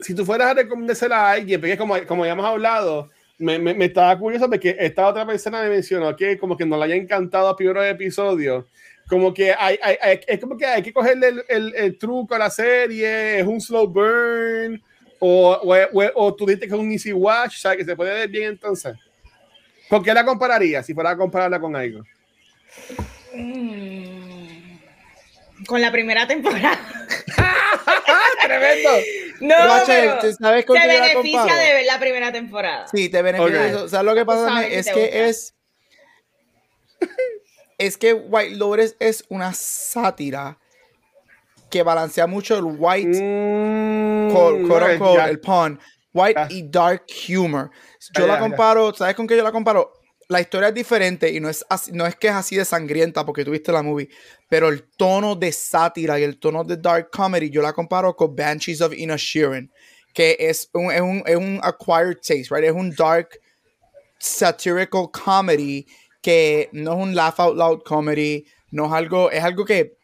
si 0.00 0.14
tú 0.14 0.24
fueras 0.24 0.50
a 0.50 0.54
recomendársela 0.54 1.16
a 1.16 1.32
alguien, 1.32 1.60
porque 1.60 1.76
como, 1.76 1.94
como 2.06 2.24
ya 2.24 2.32
hemos 2.32 2.46
hablado, 2.46 3.10
me, 3.38 3.58
me, 3.58 3.84
estaba 3.84 4.18
curioso 4.18 4.48
porque 4.48 4.76
esta 4.78 5.06
otra 5.06 5.24
persona 5.24 5.62
me 5.62 5.70
mencionó 5.70 6.14
que 6.16 6.36
como 6.38 6.56
que 6.56 6.66
no 6.66 6.76
le 6.76 6.84
haya 6.84 6.94
encantado 6.96 7.48
a 7.48 7.56
primeros 7.56 7.86
episodios. 7.86 8.64
Como 9.08 9.32
que 9.32 9.54
hay, 9.58 9.78
hay, 9.82 10.20
es 10.26 10.38
como 10.38 10.56
que 10.56 10.66
hay 10.66 10.82
que 10.82 10.92
cogerle 10.92 11.28
el, 11.28 11.44
el, 11.48 11.74
el, 11.74 11.98
truco 11.98 12.34
a 12.34 12.38
la 12.38 12.50
serie, 12.50 13.40
es 13.40 13.46
un 13.46 13.60
slow 13.60 13.86
burn, 13.88 14.82
o, 15.18 15.52
o, 15.52 16.10
o, 16.14 16.34
tú 16.34 16.46
dices 16.46 16.68
que 16.68 16.74
es 16.74 16.80
un 16.80 16.92
easy 16.92 17.12
watch, 17.12 17.56
¿sabes? 17.56 17.78
Que 17.78 17.84
se 17.84 17.96
puede 17.96 18.12
ver 18.12 18.28
bien 18.28 18.50
entonces. 18.50 18.94
¿Con 19.88 20.02
qué 20.02 20.12
la 20.12 20.24
compararía 20.24 20.82
si 20.82 20.92
fuera 20.92 21.10
a 21.10 21.16
compararla 21.16 21.58
con 21.58 21.74
algo? 21.74 22.02
Mm, 23.34 24.17
con 25.68 25.82
la 25.82 25.92
primera 25.92 26.26
temporada. 26.26 26.80
Tremendo. 28.42 28.90
No, 29.40 29.54
pero 29.86 30.32
¿sabes 30.32 30.64
con 30.64 30.80
te 30.80 30.86
beneficia 30.86 31.54
de 31.54 31.72
ver 31.74 31.84
la 31.84 32.00
primera 32.00 32.32
temporada. 32.32 32.86
Sí, 32.88 33.10
te 33.10 33.20
beneficia. 33.20 33.84
O 33.84 33.86
sea, 33.88 34.02
lo 34.02 34.14
que 34.14 34.24
pasa 34.24 34.66
es 34.66 34.90
que 34.90 35.28
es 35.28 35.54
es 37.76 37.98
que 37.98 38.14
White 38.14 38.56
Lotus 38.56 38.96
es 38.98 39.26
una 39.28 39.52
sátira 39.52 40.58
que 41.68 41.82
balancea 41.82 42.26
mucho 42.26 42.56
el 42.56 42.64
white, 42.64 43.20
mm, 43.22 44.30
el 45.28 45.40
pun, 45.40 45.78
white 46.14 46.46
y 46.48 46.62
dark 46.66 47.04
humor. 47.28 47.70
Yo 48.16 48.26
la 48.26 48.38
comparo, 48.38 48.94
¿sabes 48.94 49.14
con 49.14 49.26
qué 49.26 49.36
yo 49.36 49.44
la 49.44 49.52
comparo? 49.52 49.92
La 50.30 50.42
historia 50.42 50.68
es 50.68 50.74
diferente 50.74 51.32
y 51.32 51.40
no 51.40 51.48
es, 51.48 51.64
no 51.92 52.06
es 52.06 52.14
que 52.16 52.28
es 52.28 52.34
así 52.34 52.54
de 52.56 52.66
sangrienta 52.66 53.24
porque 53.24 53.46
tuviste 53.46 53.72
la 53.72 53.82
movie, 53.82 54.10
pero 54.46 54.68
el 54.68 54.82
tono 54.82 55.34
de 55.34 55.50
sátira 55.52 56.20
y 56.20 56.22
el 56.22 56.38
tono 56.38 56.64
de 56.64 56.76
dark 56.76 57.10
comedy 57.10 57.48
yo 57.48 57.62
la 57.62 57.72
comparo 57.72 58.14
con 58.14 58.36
Banshees 58.36 58.82
of 58.82 58.92
Inisherin, 58.92 59.70
que 60.12 60.36
es 60.38 60.68
un, 60.74 60.92
es 60.92 61.00
un, 61.00 61.22
es 61.24 61.36
un 61.36 61.58
acquired 61.62 62.16
taste, 62.16 62.48
right? 62.50 62.64
Es 62.64 62.72
un 62.72 62.94
dark 62.94 63.40
satirical 64.18 65.10
comedy 65.10 65.86
que 66.20 66.68
no 66.72 66.92
es 66.92 66.98
un 66.98 67.14
laugh 67.14 67.40
out 67.40 67.56
loud 67.56 67.82
comedy, 67.84 68.44
no 68.70 68.84
es 68.84 68.92
algo, 68.92 69.30
es 69.30 69.42
algo 69.42 69.64
que 69.64 69.96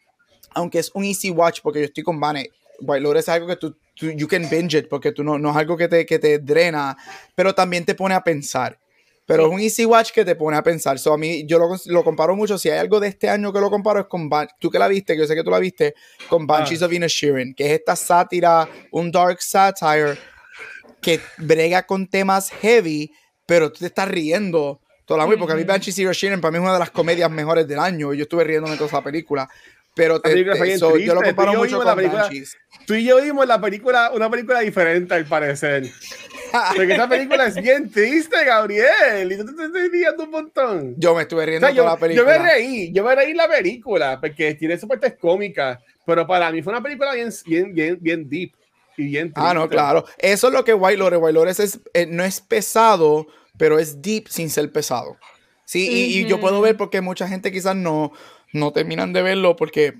aunque 0.55 0.79
es 0.79 0.89
un 0.95 1.03
easy 1.03 1.29
watch, 1.29 1.59
porque 1.61 1.79
yo 1.79 1.85
estoy 1.85 2.03
con 2.03 2.19
Bane, 2.19 2.49
White 2.79 3.01
Lotus 3.01 3.19
es 3.19 3.29
algo 3.29 3.45
que 3.45 3.57
tú, 3.57 3.77
tú, 3.93 4.09
you 4.09 4.27
can 4.27 4.49
binge 4.49 4.75
it, 4.75 4.87
porque 4.89 5.11
tú 5.11 5.23
no, 5.23 5.37
no 5.37 5.51
es 5.51 5.55
algo 5.55 5.77
que 5.77 5.87
te, 5.87 6.03
que 6.03 6.17
te 6.17 6.39
drena, 6.39 6.97
pero 7.35 7.53
también 7.53 7.85
te 7.85 7.93
pone 7.93 8.15
a 8.15 8.23
pensar. 8.23 8.79
Pero 9.25 9.47
es 9.47 9.53
un 9.53 9.59
easy 9.59 9.85
watch 9.85 10.11
que 10.11 10.23
te 10.23 10.35
pone 10.35 10.55
a 10.55 10.61
pensar. 10.61 10.99
So, 10.99 11.13
a 11.13 11.17
mí, 11.17 11.45
yo 11.47 11.57
lo, 11.57 11.75
lo, 11.87 12.03
comparo 12.03 12.35
mucho. 12.35 12.57
Si 12.57 12.69
hay 12.69 12.77
algo 12.77 12.99
de 12.99 13.07
este 13.07 13.27
año 13.27 13.51
que 13.51 13.59
lo 13.59 13.71
comparo, 13.71 13.99
es 13.99 14.05
con 14.05 14.29
tú 14.59 14.69
que 14.69 14.77
la 14.77 14.87
viste, 14.87 15.13
que 15.13 15.21
yo 15.21 15.27
sé 15.27 15.35
que 15.35 15.43
tú 15.43 15.49
la 15.49 15.59
viste, 15.59 15.95
con 16.29 16.45
Banshees 16.45 16.83
ah. 16.83 16.85
of 16.85 16.93
Inisherin, 16.93 17.55
que 17.55 17.65
es 17.65 17.79
esta 17.79 17.95
sátira, 17.95 18.69
un 18.91 19.11
dark 19.11 19.41
satire 19.41 20.17
que 21.01 21.19
brega 21.37 21.83
con 21.83 22.07
temas 22.07 22.51
heavy, 22.51 23.11
pero 23.45 23.71
tú 23.71 23.79
te 23.79 23.87
estás 23.87 24.07
riendo 24.07 24.81
toda 25.05 25.25
la 25.25 25.37
porque 25.37 25.53
a 25.53 25.55
mí 25.55 25.63
Banshees 25.63 25.95
of 25.97 26.03
Inisherin 26.03 26.41
para 26.41 26.51
mí 26.51 26.57
es 26.57 26.63
una 26.63 26.73
de 26.73 26.79
las 26.79 26.91
comedias 26.91 27.31
mejores 27.31 27.67
del 27.67 27.79
año. 27.79 28.13
Y 28.13 28.17
yo 28.17 28.23
estuve 28.23 28.43
riéndome 28.43 28.75
toda 28.75 28.87
esa 28.87 29.01
película. 29.01 29.49
Pero 29.95 30.19
te, 30.19 30.43
yo 30.43 31.13
lo 31.15 31.21
comparo 31.21 31.53
mucho 31.53 31.81
con 31.81 31.95
película, 31.95 32.29
Tú 32.85 32.95
y 32.95 33.05
yo 33.05 33.21
vimos 33.21 33.47
la 33.47 33.61
película, 33.61 34.11
una 34.13 34.29
película 34.29 34.59
diferente 34.59 35.13
al 35.13 35.25
parecer. 35.25 35.89
Porque 36.75 36.93
esa 36.93 37.07
película 37.07 37.47
es 37.47 37.55
bien 37.55 37.89
triste, 37.89 38.43
Gabriel. 38.45 39.31
Y 39.31 39.37
tú 39.37 39.45
te 39.55 39.63
estás 39.63 39.89
riendo 39.89 40.23
un 40.25 40.31
montón. 40.31 40.95
Yo 40.97 41.15
me 41.15 41.21
estuve 41.21 41.45
riendo 41.45 41.67
toda 41.69 41.91
la 41.91 41.97
película. 41.97 42.33
Yo 42.33 42.43
me 42.43 42.45
reí, 42.45 42.91
yo 42.91 43.03
me 43.05 43.15
reí 43.15 43.33
la 43.33 43.47
película, 43.47 44.19
porque 44.19 44.53
tiene 44.55 44.77
su 44.77 44.85
parte 44.85 45.15
cómica. 45.15 45.79
Pero 46.05 46.27
para 46.27 46.51
mí 46.51 46.61
fue 46.61 46.73
una 46.73 46.83
película 46.83 47.13
bien, 47.13 47.29
bien, 47.45 47.73
bien, 47.73 47.97
bien 48.01 48.29
deep. 48.29 48.51
Y 48.97 49.05
bien 49.05 49.31
Ah, 49.35 49.53
no, 49.53 49.69
claro. 49.69 50.05
Eso 50.17 50.47
es 50.47 50.53
lo 50.53 50.65
que 50.65 50.73
White 50.73 50.97
Lore. 50.97 51.15
White 51.15 51.33
Lore 51.33 51.51
es, 51.51 51.79
eh, 51.93 52.05
no 52.05 52.23
es 52.25 52.41
pesado, 52.41 53.27
pero 53.57 53.79
es 53.79 54.01
deep 54.01 54.27
sin 54.27 54.49
ser 54.49 54.69
pesado. 54.73 55.17
Sí, 55.63 55.89
y, 55.89 56.19
y, 56.19 56.25
yo 56.27 56.39
puedo 56.39 56.61
ver 56.61 56.77
porque 56.77 57.01
mucha 57.01 57.27
gente 57.27 57.51
quizás 57.51 57.75
no, 57.75 58.11
no 58.55 58.71
terminan 58.71 59.13
de 59.13 59.21
verlo 59.21 59.55
porque... 59.55 59.93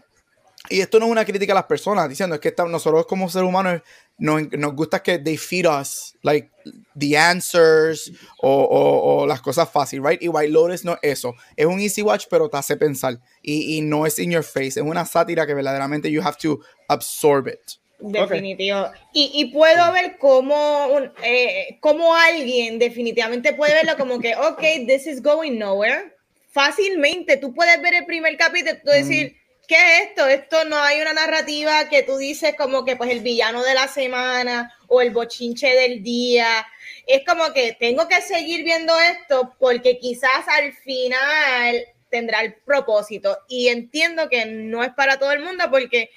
Y 0.68 0.80
esto 0.80 1.00
no 1.00 1.06
es 1.06 1.12
una 1.12 1.26
crítica 1.26 1.54
a 1.54 1.56
las 1.56 1.66
personas, 1.66 2.10
diciendo, 2.10 2.34
es 2.34 2.42
que 2.42 2.52
nosotros 2.68 3.06
como 3.06 3.30
seres 3.30 3.48
humanos 3.48 3.84
nos, 4.18 4.52
nos, 4.54 4.74
gusta 4.74 5.04
que 5.04 5.20
they 5.20 5.38
feed 5.38 5.68
us, 5.68 6.16
like, 6.24 6.50
the 6.98 7.16
answers 7.16 8.12
o, 8.42 9.20
o, 9.20 9.28
las 9.28 9.42
cosas 9.42 9.70
fáciles, 9.70 10.04
right? 10.04 10.24
Y 10.24 10.28
White 10.28 10.52
Lotus 10.52 10.84
no 10.84 10.94
es 11.04 11.20
eso. 11.20 11.36
Es 11.56 11.68
un 11.68 11.80
easy 11.80 12.02
watch, 12.02 12.26
pero 12.32 12.50
te 12.50 12.58
hace 12.58 12.78
pensar. 12.78 13.20
Y, 13.44 13.78
y 13.78 13.82
no 13.82 14.08
es 14.08 14.18
in 14.18 14.32
your 14.32 14.44
face. 14.44 14.70
Es 14.70 14.78
una 14.78 15.06
sátira 15.06 15.46
que 15.46 15.54
verdaderamente 15.54 16.10
you 16.10 16.24
have 16.24 16.38
to 16.42 16.60
absorb 16.88 17.48
it. 17.48 17.60
Definitivo. 18.00 18.90
Y, 19.14 19.32
y, 19.36 19.54
puedo 19.54 19.92
ver 19.92 20.18
cómo, 20.18 20.88
un, 20.88 21.12
eh, 21.24 21.78
cómo 21.80 22.16
alguien 22.16 22.80
definitivamente 22.80 23.54
puede 23.54 23.76
verlo 23.76 23.98
como 23.98 24.20
que, 24.20 24.36
ok, 24.36 24.88
this 24.88 25.06
is 25.06 25.22
going 25.22 25.60
nowhere 25.60 26.15
fácilmente 26.56 27.36
tú 27.36 27.54
puedes 27.54 27.82
ver 27.82 27.96
el 27.96 28.06
primer 28.06 28.38
capítulo 28.38 28.80
y 28.86 29.00
decir, 29.00 29.36
¿qué 29.68 29.76
es 29.76 30.08
esto? 30.08 30.26
Esto 30.26 30.64
no 30.64 30.78
hay 30.78 31.02
una 31.02 31.12
narrativa 31.12 31.90
que 31.90 32.02
tú 32.02 32.16
dices 32.16 32.56
como 32.58 32.86
que 32.86 32.96
pues 32.96 33.10
el 33.10 33.20
villano 33.20 33.62
de 33.62 33.74
la 33.74 33.90
semana 33.90 34.74
o 34.88 35.02
el 35.02 35.12
bochinche 35.12 35.68
del 35.76 36.02
día. 36.02 36.66
Es 37.08 37.26
como 37.26 37.52
que 37.52 37.76
tengo 37.78 38.08
que 38.08 38.22
seguir 38.22 38.64
viendo 38.64 38.98
esto 38.98 39.54
porque 39.60 40.00
quizás 40.00 40.48
al 40.48 40.72
final 40.72 41.86
tendrá 42.10 42.40
el 42.40 42.54
propósito. 42.54 43.38
Y 43.50 43.68
entiendo 43.68 44.30
que 44.30 44.46
no 44.46 44.82
es 44.82 44.94
para 44.94 45.20
todo 45.20 45.34
el 45.34 45.44
mundo 45.44 45.66
porque 45.70 46.10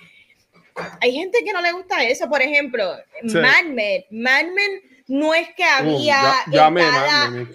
hay 1.01 1.15
gente 1.15 1.43
que 1.45 1.53
no 1.53 1.61
le 1.61 1.73
gusta 1.73 2.05
eso. 2.05 2.29
Por 2.29 2.43
ejemplo, 2.43 2.97
Mad 3.23 3.65
Men. 3.65 4.05
Mad 4.11 4.45
Men 4.45 4.98
no 5.09 5.33
es 5.33 5.49
que 5.55 5.65
había 5.65 6.45
en 6.47 7.49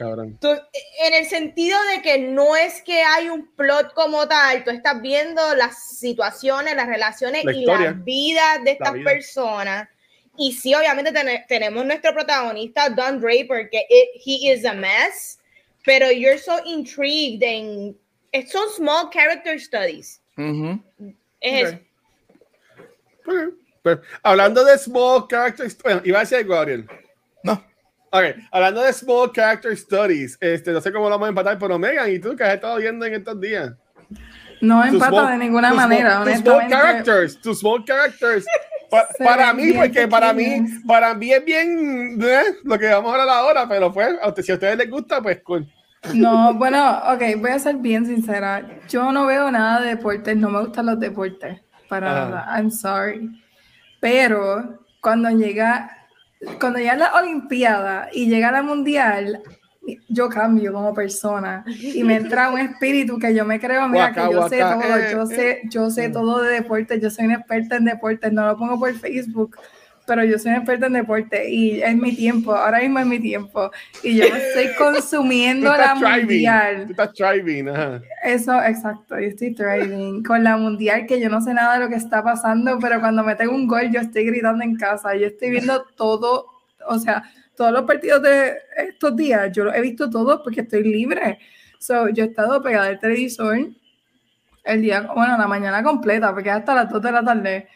el 1.14 1.26
sentido 1.28 1.78
de 1.96 2.02
que 2.02 2.18
no 2.18 2.56
es 2.56 2.82
que 2.82 3.04
hay 3.04 3.30
un 3.30 3.54
plot 3.56 3.94
como 3.94 4.28
tal, 4.28 4.64
tú 4.64 4.72
estás 4.72 5.00
viendo 5.02 5.54
las 5.56 5.98
situaciones, 5.98 6.76
las 6.76 6.88
relaciones 6.88 7.44
y 7.46 7.66
las 7.66 8.04
vidas 8.04 8.64
de 8.64 8.72
estas 8.72 8.94
personas. 9.04 9.88
Y 10.36 10.54
sí, 10.54 10.74
obviamente 10.74 11.14
tenemos 11.48 11.86
nuestro 11.86 12.12
protagonista, 12.12 12.90
Don 12.90 13.22
Draper, 13.22 13.70
que 13.70 13.86
he 13.90 14.52
is 14.52 14.66
a 14.66 14.74
mess, 14.74 15.40
pero 15.86 16.12
you're 16.12 16.40
so 16.40 16.60
intrigued 16.66 17.44
en... 17.44 17.96
Son 18.48 18.68
small 18.76 19.12
character 19.12 19.60
studies. 19.60 20.20
Es 21.40 21.70
eso. 21.70 21.78
Pues, 23.84 24.00
hablando 24.24 24.66
de 24.66 24.76
small 24.80 25.28
character 25.30 25.70
studies, 25.70 26.02
iba 26.04 26.18
a 26.18 26.22
decir 26.22 26.48
Gabriel. 26.48 26.90
No. 27.44 27.62
Ok, 28.12 28.24
hablando 28.52 28.82
de 28.82 28.94
Small 28.94 29.32
Character 29.34 29.76
Studies, 29.76 30.38
este, 30.40 30.72
no 30.72 30.80
sé 30.82 30.92
cómo 30.92 31.06
lo 31.06 31.12
vamos 31.12 31.26
a 31.26 31.30
empatar, 31.30 31.58
pero 31.58 31.80
Megan, 31.80 32.12
¿y 32.12 32.20
tú 32.20 32.36
qué 32.36 32.44
has 32.44 32.54
estado 32.54 32.78
viendo 32.78 33.06
en 33.06 33.16
estos 33.16 33.42
días? 33.42 33.74
No 34.62 34.86
empata 34.86 35.32
de 35.32 35.38
ninguna 35.40 35.74
manera, 35.74 36.12
small, 36.12 36.22
honestamente. 36.22 36.70
Small 36.70 36.70
characters, 36.70 37.42
tus 37.42 37.60
small 37.60 37.84
characters. 37.84 38.46
para 39.18 39.52
mí, 39.54 39.74
porque 39.74 40.08
para 40.08 40.32
mí, 40.32 40.64
para 40.88 41.16
mí 41.16 41.34
es 41.34 41.44
bien 41.44 42.20
¿eh? 42.22 42.44
lo 42.64 42.78
que 42.78 42.88
vamos 42.88 43.10
a 43.10 43.22
hablar 43.22 43.36
ahora, 43.36 43.68
pero 43.68 43.92
pues, 43.92 44.16
si 44.44 44.52
a 44.52 44.56
ustedes 44.56 44.78
les 44.78 44.90
gusta, 44.92 45.20
pues 45.20 45.42
cool. 45.42 45.68
No, 46.14 46.54
bueno, 46.56 47.00
ok, 47.14 47.22
voy 47.40 47.50
a 47.50 47.58
ser 47.58 47.78
bien 47.78 48.06
sincera. 48.06 48.64
Yo 48.88 49.12
no 49.12 49.26
veo 49.26 49.50
nada 49.50 49.82
de 49.82 49.96
deportes, 49.96 50.38
no 50.38 50.50
me 50.50 50.60
gustan 50.62 50.86
los 50.86 51.00
deportes, 51.00 51.62
para 51.90 52.14
nada, 52.14 52.46
I'm 52.56 52.70
sorry. 52.70 53.28
Pero 54.00 54.86
cuando 55.02 55.30
llega 55.32 56.03
cuando 56.60 56.80
ya 56.80 56.96
la 56.96 57.14
Olimpiada 57.14 58.10
y 58.12 58.28
llega 58.28 58.52
la 58.52 58.64
Mundial, 58.64 59.42
yo 60.08 60.30
cambio 60.30 60.72
como 60.72 60.94
persona 60.94 61.66
y 61.68 62.04
me 62.04 62.16
entra 62.16 62.50
un 62.50 62.60
espíritu 62.60 63.20
que 63.20 63.36
yo 63.36 63.46
me 63.46 63.60
creo, 63.60 63.88
mira, 63.88 64.14
que 64.14 64.22
yo 64.32 64.48
sé 64.48 64.60
todo, 64.60 65.12
yo 65.12 65.26
sé, 65.26 65.62
yo 65.70 65.90
sé 65.90 66.10
todo 66.10 66.42
de 66.42 66.54
deporte, 66.54 67.00
yo 67.00 67.10
soy 67.10 67.26
una 67.26 67.36
experta 67.36 67.76
en 67.76 67.86
deportes, 67.86 68.32
no 68.32 68.46
lo 68.46 68.58
pongo 68.58 68.80
por 68.80 68.94
Facebook 68.94 69.58
pero 70.06 70.24
yo 70.24 70.38
soy 70.38 70.50
una 70.50 70.58
experta 70.60 70.88
en 70.88 70.94
deporte 70.94 71.50
y 71.50 71.82
es 71.82 71.96
mi 71.96 72.16
tiempo, 72.16 72.54
ahora 72.56 72.80
mismo 72.80 73.00
es 73.00 73.06
mi 73.06 73.20
tiempo. 73.20 73.72
Y 74.04 74.18
yo 74.18 74.26
estoy 74.26 74.70
consumiendo 74.78 75.72
la 75.76 75.96
mundial. 75.96 76.86
Tú 76.86 76.92
estás 76.92 77.14
driving, 77.14 77.70
ajá. 77.70 78.02
Eso, 78.24 78.62
exacto, 78.64 79.20
yo 79.20 79.28
estoy 79.28 79.54
driving 79.54 80.24
con 80.24 80.44
la 80.44 80.58
mundial 80.58 81.06
que 81.06 81.20
yo 81.20 81.30
no 81.30 81.42
sé 81.42 81.54
nada 81.54 81.76
de 81.76 81.80
lo 81.82 81.90
que 81.90 81.96
está 81.96 82.24
pasando, 82.24 82.78
pero 82.80 83.00
cuando 83.00 83.24
me 83.24 83.36
tengo 83.36 83.54
un 83.54 83.68
gol 83.68 83.92
yo 83.92 84.02
estoy 84.02 84.26
gritando 84.26 84.64
en 84.64 84.76
casa, 84.76 85.16
yo 85.16 85.28
estoy 85.28 85.52
viendo 85.52 85.84
todo, 85.96 86.48
o 86.88 87.00
sea, 87.00 87.24
todos 87.56 87.72
los 87.72 87.84
partidos 87.84 88.22
de 88.22 88.54
estos 88.78 89.16
días, 89.16 89.52
yo 89.52 89.64
los 89.66 89.76
he 89.76 89.82
visto 89.82 90.10
todos 90.10 90.42
porque 90.44 90.62
estoy 90.62 90.84
libre. 90.84 91.40
So, 91.80 92.10
yo 92.10 92.24
he 92.24 92.28
estado 92.28 92.62
pegada 92.62 92.88
al 92.88 93.00
televisor 93.00 93.58
el 94.64 94.82
día, 94.82 95.02
bueno, 95.02 95.38
la 95.38 95.48
mañana 95.48 95.84
completa, 95.84 96.34
porque 96.34 96.50
hasta 96.50 96.74
las 96.74 96.90
2 96.90 97.02
de 97.02 97.12
la 97.12 97.24
tarde, 97.24 97.68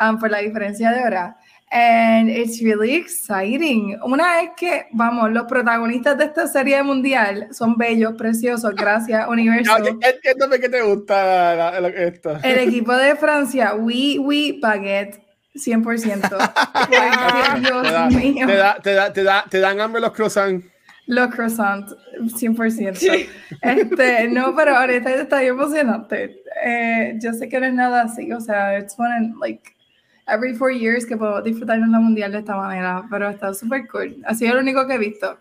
um, 0.00 0.18
por 0.18 0.30
la 0.30 0.38
diferencia 0.38 0.90
de 0.92 1.02
hora. 1.02 1.36
And 1.70 2.30
it's 2.30 2.62
really 2.62 2.94
exciting. 2.94 3.98
Una 4.04 4.36
vez 4.36 4.50
que, 4.56 4.86
vamos, 4.92 5.32
los 5.32 5.46
protagonistas 5.46 6.16
de 6.16 6.26
esta 6.26 6.46
serie 6.46 6.80
mundial 6.82 7.48
son 7.50 7.76
bellos, 7.76 8.14
preciosos, 8.16 8.72
gracias, 8.74 9.26
universo. 9.28 9.76
Entiéndeme 9.76 10.60
que 10.60 10.68
te 10.68 10.82
gusta 10.82 11.76
esto. 11.78 12.38
El 12.42 12.58
equipo 12.68 12.96
de 12.96 13.16
Francia, 13.16 13.74
oui, 13.74 14.18
oui, 14.20 14.60
baguette. 14.62 15.26
100%. 15.56 17.60
Dios 17.60 18.14
mío. 18.14 18.46
Te, 18.46 18.56
da, 18.56 18.76
te, 18.76 18.92
da, 18.92 19.12
te, 19.12 19.22
da, 19.22 19.44
te 19.48 19.58
dan 19.58 19.80
hambre 19.80 20.02
los 20.02 20.12
croissants. 20.12 20.66
Los 21.06 21.34
croissants, 21.34 21.96
100%. 22.20 23.28
Este, 23.62 24.28
no, 24.28 24.54
pero 24.54 24.76
ahorita 24.76 25.14
está 25.14 25.40
bien 25.40 25.54
emocionante. 25.54 26.42
Eh, 26.64 27.14
yo 27.22 27.32
sé 27.32 27.48
que 27.48 27.58
no 27.60 27.66
es 27.66 27.74
nada 27.74 28.02
así, 28.02 28.32
o 28.32 28.40
sea, 28.40 28.78
it's 28.78 28.98
one 28.98 29.34
like 29.40 29.75
every 30.26 30.54
four 30.54 30.70
years 30.70 31.06
que 31.06 31.16
puedo 31.16 31.40
disfrutar 31.42 31.80
de 31.80 31.86
la 31.86 32.00
mundial 32.00 32.32
de 32.32 32.38
esta 32.38 32.56
manera, 32.56 33.04
pero 33.10 33.28
está 33.28 33.54
súper 33.54 33.86
cool. 33.88 34.16
Ha 34.24 34.34
sido 34.34 34.54
lo 34.54 34.60
único 34.60 34.86
que 34.86 34.94
he 34.94 34.98
visto, 34.98 35.38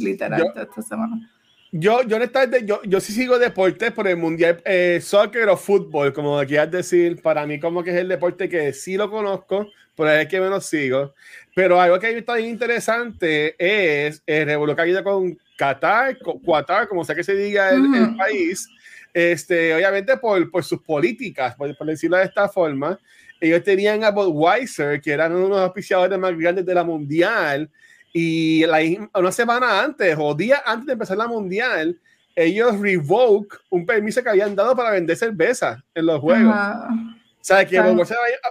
literal, 0.00 0.42
esta 0.56 0.82
semana. 0.82 1.28
Yo, 1.74 2.02
yo 2.02 2.18
yo, 2.64 2.82
yo 2.84 3.00
sí 3.00 3.12
sigo 3.14 3.38
deportes 3.38 3.92
por 3.92 4.06
el 4.06 4.18
mundial, 4.18 4.60
eh, 4.66 5.00
soccer 5.02 5.48
o 5.48 5.56
fútbol, 5.56 6.12
como 6.12 6.38
quieras 6.44 6.70
decir, 6.70 7.22
para 7.22 7.46
mí 7.46 7.58
como 7.58 7.82
que 7.82 7.90
es 7.90 7.96
el 7.96 8.08
deporte 8.08 8.46
que 8.46 8.74
sí 8.74 8.98
lo 8.98 9.10
conozco, 9.10 9.68
por 9.94 10.06
es 10.08 10.28
que 10.28 10.38
menos 10.38 10.66
sigo. 10.66 11.14
Pero 11.54 11.80
algo 11.80 11.98
que 11.98 12.16
está 12.16 12.34
bien 12.34 12.50
interesante 12.50 13.54
es 13.58 14.22
el 14.26 14.46
revuelo 14.46 14.76
que 14.76 14.82
ha 14.82 14.86
ido 14.86 15.02
con 15.02 15.38
Qatar, 15.56 16.18
Qatar, 16.44 16.88
como 16.88 17.04
sea 17.04 17.14
que 17.14 17.24
se 17.24 17.34
diga 17.34 17.70
el, 17.70 18.16
país, 18.16 18.68
este, 19.14 19.74
obviamente 19.74 20.18
por, 20.18 20.50
por 20.50 20.64
sus 20.64 20.82
políticas, 20.82 21.54
por, 21.54 21.74
por 21.74 21.86
decirlo 21.86 22.18
de 22.18 22.24
esta 22.24 22.50
forma, 22.50 22.98
ellos 23.42 23.64
tenían 23.64 24.04
a 24.04 24.12
Budweiser, 24.12 25.00
que 25.00 25.10
eran 25.10 25.34
uno 25.34 25.44
de 25.44 25.50
los 25.50 25.60
auspiciadores 25.60 26.16
más 26.16 26.38
grandes 26.38 26.64
de 26.64 26.74
la 26.74 26.84
mundial, 26.84 27.68
y 28.12 28.64
la, 28.66 28.78
una 29.14 29.32
semana 29.32 29.82
antes 29.82 30.16
o 30.16 30.32
día 30.32 30.62
antes 30.64 30.86
de 30.86 30.92
empezar 30.92 31.16
la 31.16 31.26
mundial, 31.26 31.98
ellos 32.36 32.78
revoke 32.78 33.58
un 33.68 33.84
permiso 33.84 34.22
que 34.22 34.28
habían 34.28 34.54
dado 34.54 34.76
para 34.76 34.92
vender 34.92 35.16
cerveza 35.16 35.82
en 35.92 36.06
los 36.06 36.20
juegos. 36.20 36.54
O 36.54 37.44
sea, 37.44 37.66
que 37.66 37.80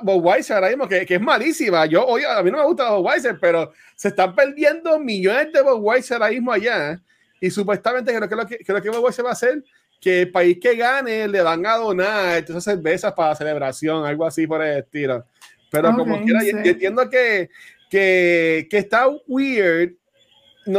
Budweiser 0.02 0.58
ahora 0.58 0.68
mismo, 0.68 0.90
que, 0.90 1.06
que, 1.06 1.16
es 1.16 1.22
malísima. 1.22 1.86
Yo, 1.86 2.06
oye, 2.06 2.26
a 2.26 2.44
mí 2.44 2.52
no 2.52 2.58
me 2.58 2.66
gusta 2.66 2.92
Budweiser, 2.92 3.40
pero 3.40 3.72
se 3.96 4.10
están 4.10 4.36
perdiendo 4.36 5.00
millones 5.00 5.54
de 5.54 5.62
Budweiser 5.62 6.16
ahora 6.16 6.34
mismo 6.34 6.52
allá. 6.52 7.00
Y 7.40 7.50
supuestamente 7.50 8.14
creo 8.14 8.28
que 8.28 8.36
lo 8.36 8.46
que, 8.46 8.58
creo 8.58 8.82
que 8.82 8.90
Budweiser 8.90 9.24
va 9.24 9.30
a 9.30 9.34
hacer 9.34 9.64
que 10.02 10.24
el 10.24 10.32
país 10.32 10.58
que 10.60 10.76
gane 10.76 11.28
le 11.28 11.42
van 11.42 11.64
a 11.66 11.78
donar 11.78 12.44
esas 12.44 12.64
cervezas 12.64 13.14
para 13.14 13.36
celebración, 13.36 14.04
algo 14.04 14.26
así 14.26 14.48
por 14.48 14.62
el 14.64 14.80
estilo. 14.80 15.26
Pero 15.70 15.96
como 15.96 16.22
quiera, 16.24 16.44
yo, 16.44 16.58
entiendo 16.58 17.08
que, 17.10 17.50
que, 17.90 18.68
que, 18.70 18.78
está 18.80 19.08
weird 19.28 19.94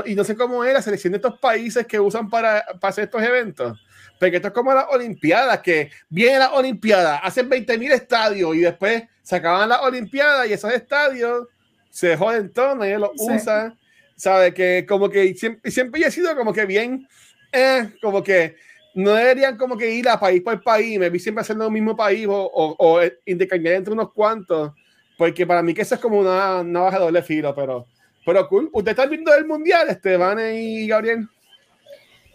y 0.05 0.15
no 0.15 0.25
sé 0.25 0.37
cómo 0.37 0.65
es 0.65 0.75
la 0.75 0.83
selección 0.83 1.13
de 1.13 1.17
estos 1.19 1.39
países 1.39 1.87
que 1.87 1.99
usan 1.99 2.29
para, 2.29 2.65
para 2.81 2.91
hacer 2.91 3.05
estos 3.05 3.23
eventos. 3.23 3.79
Porque 4.19 4.37
esto 4.37 4.49
es 4.49 4.55
como 4.55 4.75
las 4.75 4.87
Olimpiadas, 4.91 5.61
que 5.61 5.91
vienen 6.09 6.41
las 6.41 6.53
Olimpiadas, 6.53 7.21
hacen 7.23 7.49
20.000 7.49 7.93
estadios 7.93 8.55
y 8.55 8.61
después 8.61 9.05
se 9.23 9.37
acaban 9.37 9.69
las 9.69 9.81
Olimpiadas 9.81 10.49
y 10.49 10.53
esos 10.53 10.73
estadios 10.73 11.49
se 11.91 12.17
joden 12.17 12.53
todo, 12.53 12.75
nadie 12.75 12.99
los 12.99 13.11
usa. 13.17 13.77
¿Sabe? 14.17 14.53
Que 14.55 14.85
como 14.87 15.09
que 15.09 15.35
siempre, 15.35 15.71
siempre 15.71 16.01
he 16.03 16.11
sido 16.11 16.37
como 16.37 16.53
que 16.53 16.67
bien, 16.67 17.09
eh, 17.51 17.91
como 18.01 18.23
que 18.23 18.57
no 18.95 19.15
deberían 19.15 19.57
como 19.57 19.77
que 19.77 19.95
ir 19.95 20.09
a 20.09 20.21
país 20.21 20.43
por 20.43 20.63
país, 20.63 20.99
me 20.99 21.11
vi 21.11 21.19
siempre 21.19 21.43
haciendo 21.43 21.67
el 21.67 21.73
mismo 21.73 21.97
país 21.97 22.27
o, 22.27 22.35
o, 22.35 22.77
o 22.79 23.01
intercambiar 23.25 23.77
entre 23.77 23.93
unos 23.93 24.13
cuantos, 24.13 24.73
porque 25.17 25.47
para 25.47 25.63
mí 25.63 25.75
que 25.75 25.83
eso 25.83 25.95
es 25.95 26.01
como 26.01 26.19
una, 26.19 26.61
una 26.61 26.81
baja 26.81 26.99
de 26.99 27.05
doble 27.05 27.23
filo, 27.23 27.55
pero, 27.55 27.87
pero 28.25 28.49
cool. 28.49 28.71
¿Usted 28.73 28.91
está 28.91 29.07
viendo 29.07 29.35
el 29.35 29.47
mundial, 29.47 29.89
Esteban 29.89 30.39
y 30.55 30.87
Gabriel? 30.87 31.29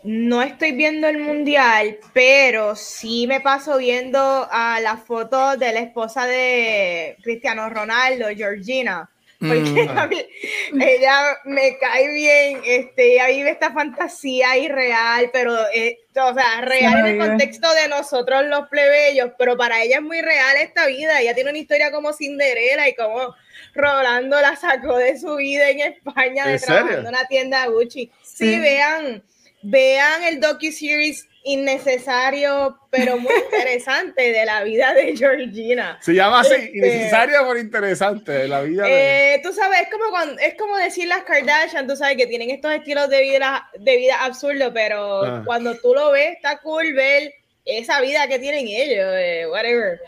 No 0.03 0.41
estoy 0.41 0.71
viendo 0.71 1.07
el 1.07 1.17
mundial, 1.17 1.97
pero 2.13 2.75
sí 2.75 3.27
me 3.27 3.41
paso 3.41 3.77
viendo 3.77 4.47
a 4.49 4.79
la 4.79 4.97
foto 4.97 5.57
de 5.57 5.73
la 5.73 5.79
esposa 5.81 6.25
de 6.25 7.17
Cristiano 7.23 7.69
Ronaldo, 7.69 8.27
Georgina 8.35 9.09
porque 9.39 9.87
mm. 9.87 9.97
a 9.97 10.07
mí, 10.07 10.25
ella 10.81 11.37
me 11.45 11.77
cae 11.77 12.11
bien, 12.11 12.61
este, 12.65 13.13
ella 13.13 13.27
vive 13.27 13.51
esta 13.51 13.71
fantasía 13.71 14.57
irreal, 14.57 15.29
pero, 15.31 15.55
eh, 15.73 15.99
o 16.15 16.33
sea, 16.33 16.61
real 16.61 16.99
en 16.99 17.21
el 17.21 17.27
contexto 17.27 17.71
de 17.73 17.87
nosotros 17.87 18.45
los 18.47 18.67
plebeyos, 18.69 19.31
pero 19.37 19.55
para 19.55 19.83
ella 19.83 19.97
es 19.97 20.01
muy 20.01 20.21
real 20.21 20.57
esta 20.57 20.87
vida, 20.87 21.21
ella 21.21 21.35
tiene 21.35 21.51
una 21.51 21.59
historia 21.59 21.91
como 21.91 22.13
Cinderela 22.13 22.89
y 22.89 22.95
como 22.95 23.35
Rolando 23.75 24.41
la 24.41 24.55
sacó 24.55 24.97
de 24.97 25.19
su 25.19 25.35
vida 25.35 25.69
en 25.69 25.81
España 25.81 26.47
de 26.47 26.57
trabajando 26.57 26.99
en 26.99 27.07
una 27.07 27.25
tienda 27.27 27.67
Gucci. 27.67 28.11
Sí, 28.23 28.53
sí 28.53 28.59
vean, 28.59 29.23
vean 29.61 30.23
el 30.23 30.39
docu-series 30.39 31.27
innecesario, 31.47 32.77
pero 32.91 33.17
muy 33.17 33.33
interesante 33.51 34.31
de 34.31 34.45
la 34.45 34.63
vida 34.63 34.93
de 34.93 35.15
Georgina. 35.15 35.97
Se 36.01 36.13
llama 36.13 36.41
así, 36.41 36.53
este, 36.53 36.77
innecesario 36.77 37.39
pero 37.47 37.59
interesante 37.59 38.31
de 38.31 38.47
la 38.47 38.61
vida. 38.61 38.83
De... 38.83 39.35
Eh, 39.35 39.39
tú 39.41 39.53
sabes, 39.53 39.81
es 39.81 39.89
como, 39.89 40.09
cuando, 40.09 40.39
es 40.41 40.55
como 40.55 40.77
decir 40.77 41.07
las 41.07 41.23
Kardashian, 41.23 41.87
tú 41.87 41.95
sabes 41.95 42.17
que 42.17 42.27
tienen 42.27 42.49
estos 42.49 42.71
estilos 42.73 43.09
de 43.09 43.21
vida, 43.21 43.69
de 43.79 43.97
vida 43.97 44.23
absurdos, 44.23 44.71
pero 44.73 45.23
ah. 45.23 45.43
cuando 45.45 45.75
tú 45.77 45.93
lo 45.93 46.11
ves, 46.11 46.35
está 46.35 46.59
cool 46.59 46.93
ver 46.93 47.33
esa 47.65 48.01
vida 48.01 48.27
que 48.27 48.39
tienen 48.39 48.67
ellos, 48.67 49.13
eh, 49.15 49.45
whatever. 49.49 49.99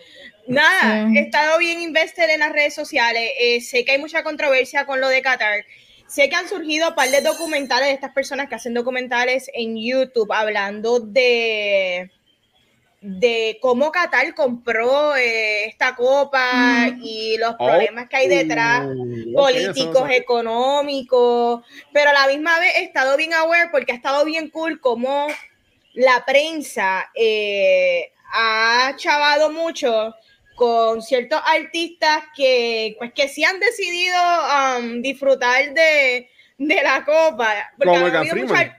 Nada, 0.47 1.07
he 1.13 1.19
estado 1.19 1.59
bien 1.59 1.79
invested 1.79 2.27
en 2.29 2.39
las 2.39 2.51
redes 2.51 2.73
sociales, 2.73 3.31
eh, 3.39 3.61
sé 3.61 3.85
que 3.85 3.91
hay 3.91 3.97
mucha 3.99 4.23
controversia 4.23 4.85
con 4.85 4.99
lo 4.99 5.07
de 5.07 5.21
Qatar, 5.21 5.63
Sé 6.09 6.27
que 6.27 6.35
han 6.35 6.49
surgido 6.49 6.89
un 6.89 6.95
par 6.95 7.09
de 7.09 7.21
documentales 7.21 7.87
de 7.87 7.93
estas 7.93 8.11
personas 8.11 8.49
que 8.49 8.55
hacen 8.55 8.73
documentales 8.73 9.49
en 9.53 9.77
YouTube 9.77 10.33
hablando 10.33 10.99
de, 10.99 12.09
de 12.99 13.59
cómo 13.61 13.91
Qatar 13.91 14.33
compró 14.33 15.15
eh, 15.15 15.65
esta 15.65 15.95
copa 15.95 16.87
mm. 16.91 17.01
y 17.03 17.37
los 17.37 17.53
problemas 17.53 18.09
que 18.09 18.17
hay 18.17 18.27
detrás, 18.27 18.87
oh, 18.87 19.33
políticos, 19.35 20.09
económicos, 20.09 21.63
pero 21.93 22.09
a 22.09 22.13
la 22.13 22.27
misma 22.27 22.57
vez 22.59 22.75
he 22.77 22.83
estado 22.85 23.15
bien 23.15 23.35
aware 23.35 23.69
porque 23.71 23.91
ha 23.91 23.95
estado 23.95 24.25
bien 24.25 24.49
cool 24.49 24.81
como 24.81 25.27
la 25.93 26.25
prensa 26.25 27.07
eh, 27.13 28.11
ha 28.33 28.93
chavado 28.95 29.51
mucho 29.51 30.15
con 30.59 31.01
ciertos 31.01 31.39
artistas 31.45 32.25
que, 32.35 32.97
pues, 32.99 33.13
que 33.13 33.29
sí 33.29 33.45
han 33.45 33.61
decidido 33.61 34.17
um, 34.77 35.01
disfrutar 35.01 35.73
de, 35.73 36.29
la 36.57 37.05
copa. 37.05 37.71
Porque, 37.77 38.73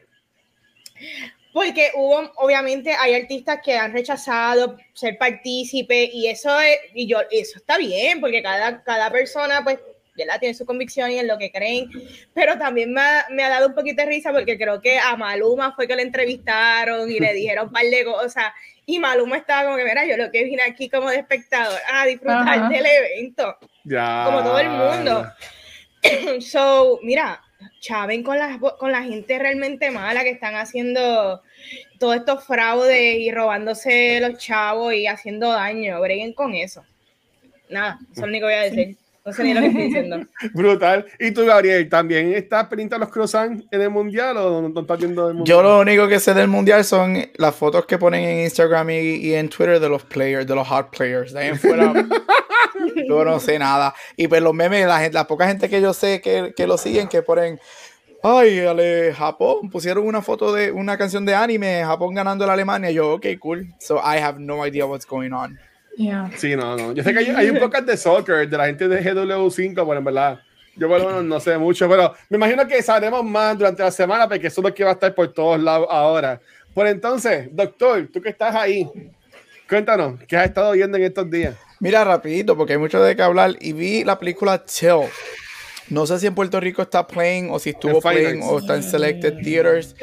porque 1.55 1.91
hubo, 1.95 2.31
obviamente, 2.37 2.93
hay 2.93 3.15
artistas 3.15 3.61
que 3.65 3.79
han 3.79 3.95
rechazado 3.95 4.77
ser 4.93 5.17
partícipe 5.17 6.11
y 6.13 6.27
eso 6.27 6.61
es, 6.61 6.79
y 6.93 7.07
yo, 7.07 7.21
eso 7.31 7.57
está 7.57 7.79
bien, 7.79 8.21
porque 8.21 8.43
cada, 8.43 8.85
cada 8.85 9.11
persona, 9.11 9.65
pues, 9.65 9.79
la 10.27 10.39
tiene 10.39 10.55
su 10.55 10.67
convicción 10.67 11.11
y 11.11 11.19
en 11.19 11.29
lo 11.29 11.39
que 11.39 11.51
creen, 11.51 11.89
pero 12.35 12.59
también 12.59 12.93
me 12.93 13.01
ha, 13.01 13.27
me 13.31 13.43
ha, 13.43 13.49
dado 13.49 13.69
un 13.69 13.75
poquito 13.75 14.03
de 14.03 14.09
risa 14.09 14.33
porque 14.33 14.59
creo 14.59 14.83
que 14.83 14.99
a 14.99 15.17
Maluma 15.17 15.75
fue 15.75 15.89
que 15.89 15.97
le 15.97 16.03
entrevistaron 16.03 17.11
y 17.11 17.19
le 17.19 17.33
dijeron 17.33 17.69
un 17.69 17.73
par 17.73 17.85
de 17.85 18.05
cosas 18.05 18.53
y 18.91 18.99
Maluma 18.99 19.37
estaba 19.37 19.65
como 19.65 19.77
que, 19.77 19.85
mira, 19.85 20.05
yo 20.05 20.17
lo 20.17 20.31
que 20.31 20.45
vine 20.45 20.63
aquí 20.63 20.89
como 20.89 21.11
de 21.11 21.19
espectador 21.19 21.79
a 21.93 22.07
disfrutar 22.07 22.69
del 22.69 22.85
evento, 22.85 23.57
como 24.25 24.43
todo 24.43 24.59
el 24.59 24.69
mundo. 24.69 25.33
so, 26.41 26.99
mira, 27.03 27.41
chaven 27.81 28.23
con 28.23 28.39
la, 28.39 28.59
con 28.59 28.91
la 28.91 29.03
gente 29.03 29.39
realmente 29.39 29.91
mala 29.91 30.25
que 30.25 30.31
están 30.31 30.57
haciendo 30.57 31.43
todos 31.99 32.17
estos 32.17 32.45
fraudes 32.45 33.17
y 33.19 33.31
robándose 33.31 34.21
los 34.21 34.39
chavos 34.39 34.95
y 34.95 35.07
haciendo 35.07 35.51
daño, 35.51 36.01
breguen 36.01 36.33
con 36.33 36.55
eso. 36.55 36.85
Nada, 37.69 37.99
eso 38.03 38.13
es 38.13 38.19
lo 38.19 38.27
único 38.27 38.49
que 38.49 38.55
voy 38.55 38.61
a 38.61 38.71
decir. 38.71 38.97
No 39.25 39.33
sé 39.35 39.45
ni 39.45 39.53
lo 39.53 39.61
que 39.61 39.67
estoy 39.67 39.83
diciendo. 39.85 40.27
Brutal. 40.55 41.07
¿Y 41.19 41.31
tú, 41.33 41.45
Gabriel, 41.45 41.89
también 41.89 42.33
estás 42.33 42.67
pendiente 42.69 42.99
los 42.99 43.11
croissants 43.11 43.65
en 43.71 43.81
el 43.83 43.91
mundial 43.91 44.37
o 44.39 44.63
no, 44.63 44.81
estás 44.81 44.99
viendo 44.99 45.29
el 45.29 45.35
mundial? 45.35 45.59
Yo 45.59 45.63
lo 45.63 45.81
único 45.81 46.09
que 46.09 46.19
sé 46.19 46.33
del 46.33 46.49
mundial 46.49 46.85
son 46.85 47.19
las 47.35 47.55
fotos 47.55 47.85
que 47.85 47.99
ponen 47.99 48.25
en 48.25 48.45
Instagram 48.45 48.89
y, 48.91 49.35
en 49.35 49.49
Twitter 49.51 49.79
de 49.79 49.89
los 49.89 50.05
players, 50.05 50.47
de 50.47 50.55
los 50.55 50.67
hot 50.67 50.91
players. 50.97 51.33
De 51.33 51.41
ahí 51.41 51.49
en 51.49 51.59
fuera. 51.59 51.93
Yo 53.09 53.25
no 53.25 53.39
sé 53.41 53.59
nada. 53.59 53.95
Y 54.17 54.27
pues 54.27 54.41
los 54.41 54.55
memes, 54.55 54.87
la, 54.87 55.01
gente, 55.01 55.15
la 55.15 55.27
poca 55.27 55.47
gente 55.47 55.69
que 55.69 55.81
yo 55.81 55.93
sé 55.93 56.21
que, 56.21 56.55
que 56.57 56.67
lo 56.67 56.79
siguen, 56.79 57.09
que 57.09 57.23
ponen, 57.23 57.61
ay, 58.23 58.61
ale, 58.61 59.13
Japón, 59.13 59.69
pusieron 59.71 60.07
una 60.07 60.23
foto 60.23 60.53
de 60.53 60.73
una 60.73 60.97
canción 60.97 61.27
de 61.27 61.35
anime, 61.35 61.83
Japón 61.85 62.15
ganando 62.15 62.47
la 62.47 62.55
Alemania. 62.55 62.91
Yo, 62.91 63.15
ok, 63.15 63.27
cool. 63.39 63.75
So 63.81 63.97
I 63.97 64.19
have 64.19 64.39
no 64.39 64.65
idea 64.67 64.87
what's 64.87 65.07
going 65.07 65.33
on. 65.33 65.59
Yeah. 66.01 66.31
Sí, 66.37 66.57
no, 66.57 66.77
no. 66.77 66.93
Yo 66.93 67.03
sé 67.03 67.13
que 67.13 67.19
hay, 67.19 67.27
hay 67.27 67.51
un 67.51 67.59
podcast 67.61 67.85
de 67.87 67.97
soccer 67.97 68.49
de 68.49 68.57
la 68.57 68.67
gente 68.67 68.89
de 68.89 69.03
GW5, 69.03 69.75
pero 69.75 69.99
en 69.99 70.05
verdad 70.05 70.41
yo 70.77 70.89
bueno, 70.89 71.23
no 71.23 71.41
sé 71.41 71.59
mucho, 71.59 71.89
pero 71.91 72.15
me 72.31 72.39
imagino 72.39 72.67
que 72.67 72.83
sabremos 72.83 73.23
más 73.23 73.59
durante 73.59 73.83
la 73.83 73.91
semana 73.91 74.27
porque 74.27 74.47
eso 74.47 74.63
es 74.63 74.65
lo 74.65 74.75
que 74.75 74.83
va 74.83 74.91
a 74.91 74.93
estar 74.95 75.15
por 75.15 75.31
todos 75.33 75.61
lados 75.61 75.87
ahora. 75.91 76.41
Por 76.73 76.87
entonces, 76.87 77.49
doctor, 77.53 78.09
tú 78.11 78.23
que 78.23 78.31
estás 78.31 78.55
ahí, 78.55 78.89
cuéntanos, 79.69 80.21
¿qué 80.27 80.39
has 80.39 80.47
estado 80.47 80.73
viendo 80.73 80.97
en 80.97 81.05
estos 81.05 81.31
días? 81.31 81.55
Mira, 81.81 82.03
rapidito, 82.05 82.57
porque 82.57 82.75
hay 82.75 82.79
mucho 82.79 83.03
de 83.03 83.15
qué 83.15 83.23
hablar. 83.23 83.57
Y 83.61 83.73
vi 83.73 84.05
la 84.05 84.19
película 84.19 84.65
Chill. 84.65 85.09
No 85.89 86.07
sé 86.07 86.19
si 86.19 86.27
en 86.27 86.35
Puerto 86.35 86.61
Rico 86.61 86.83
está 86.83 87.07
playing 87.07 87.51
o 87.51 87.59
si 87.59 87.71
estuvo 87.71 88.01
playing 88.01 88.43
o 88.43 88.59
está 88.61 88.77
en 88.77 88.83
selected 88.83 89.43
theaters. 89.43 89.95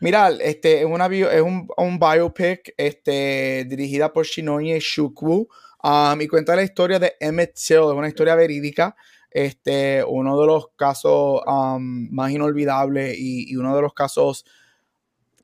Mira, 0.00 0.30
este 0.40 0.80
es, 0.80 0.84
una 0.84 1.06
es 1.06 1.42
un, 1.42 1.68
un, 1.76 1.98
biopic 1.98 2.72
este, 2.76 3.64
dirigida 3.68 4.12
por 4.12 4.24
Shinoye 4.24 4.78
Shukwu 4.78 5.48
um, 5.82 6.20
y 6.20 6.28
cuenta 6.28 6.54
la 6.54 6.62
historia 6.62 7.00
de 7.00 7.14
Emmett 7.18 7.54
Till, 7.54 7.78
es 7.78 7.96
una 7.96 8.08
historia 8.08 8.36
verídica. 8.36 8.94
Este, 9.30 10.04
uno 10.04 10.40
de 10.40 10.46
los 10.46 10.68
casos 10.76 11.42
um, 11.46 12.08
más 12.12 12.30
inolvidables 12.30 13.16
y, 13.18 13.56
uno 13.56 13.74
de 13.74 13.82
los 13.82 13.92
casos 13.92 14.44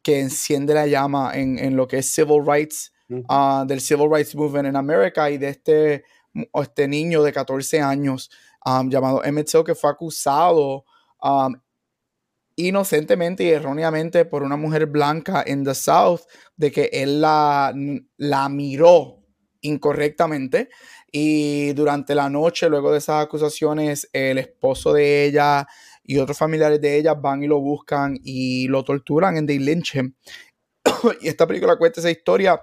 que 0.03 0.21
enciende 0.21 0.73
la 0.73 0.87
llama 0.87 1.33
en, 1.35 1.77
lo 1.77 1.89
que 1.89 1.99
es 1.99 2.15
civil 2.15 2.43
rights, 2.47 2.93
uh, 3.11 3.67
del 3.67 3.81
civil 3.81 4.09
rights 4.11 4.37
movement 4.37 4.69
en 4.69 4.77
América 4.77 5.31
y 5.31 5.39
de 5.39 5.49
este, 5.49 6.05
este 6.53 6.87
niño 6.87 7.23
de 7.23 7.33
14 7.33 7.81
años 7.81 8.31
um, 8.65 8.89
llamado 8.89 9.25
Emmett 9.25 9.51
Till 9.51 9.65
que 9.65 9.75
fue 9.75 9.91
acusado 9.91 10.85
um, 11.23 11.55
inocentemente 12.57 13.45
y 13.45 13.51
erróneamente 13.51 14.25
por 14.25 14.43
una 14.43 14.57
mujer 14.57 14.87
blanca 14.87 15.43
en 15.47 15.65
the 15.65 15.75
South 15.75 16.21
de 16.57 16.71
que 16.71 16.91
él 16.93 17.21
la, 17.21 17.75
la 18.17 18.49
miró 18.49 19.25
incorrectamente 19.61 20.69
y 21.11 21.73
durante 21.75 22.15
la 22.15 22.29
noche, 22.29 22.69
luego 22.69 22.91
de 22.91 22.99
esas 22.99 23.25
acusaciones, 23.25 24.09
el 24.13 24.39
esposo 24.39 24.93
de 24.93 25.27
ella 25.27 25.67
y 26.03 26.19
otros 26.19 26.37
familiares 26.37 26.81
de 26.81 26.97
ella 26.97 27.15
van 27.15 27.43
y 27.43 27.47
lo 27.47 27.61
buscan 27.61 28.19
y 28.25 28.67
lo 28.69 28.83
torturan 28.83 29.37
en 29.37 29.47
They 29.47 29.59
Lynch. 29.59 29.95
Y 31.21 31.29
esta 31.29 31.47
película 31.47 31.77
cuenta 31.77 32.01
esa 32.01 32.11
historia 32.11 32.61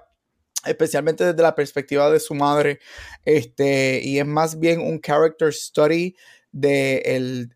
especialmente 0.66 1.24
desde 1.24 1.42
la 1.42 1.54
perspectiva 1.54 2.10
de 2.10 2.20
su 2.20 2.34
madre, 2.34 2.78
este, 3.24 4.00
y 4.02 4.18
es 4.18 4.26
más 4.26 4.58
bien 4.58 4.80
un 4.80 5.00
character 5.00 5.52
study 5.52 6.14
de 6.52 7.02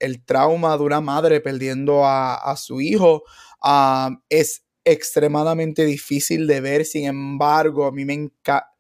el, 0.00 0.24
trauma 0.24 0.76
de 0.76 0.82
una 0.82 1.00
madre 1.00 1.40
perdiendo 1.40 2.02
a, 2.04 2.54
su 2.56 2.80
hijo. 2.80 3.22
Ah, 3.62 4.10
es 4.28 4.64
extremadamente 4.84 5.84
difícil 5.84 6.46
de 6.46 6.60
ver, 6.60 6.84
sin 6.84 7.06
embargo, 7.06 7.86
a 7.86 7.92
mí 7.92 8.04
me 8.04 8.14
encanta 8.14 8.76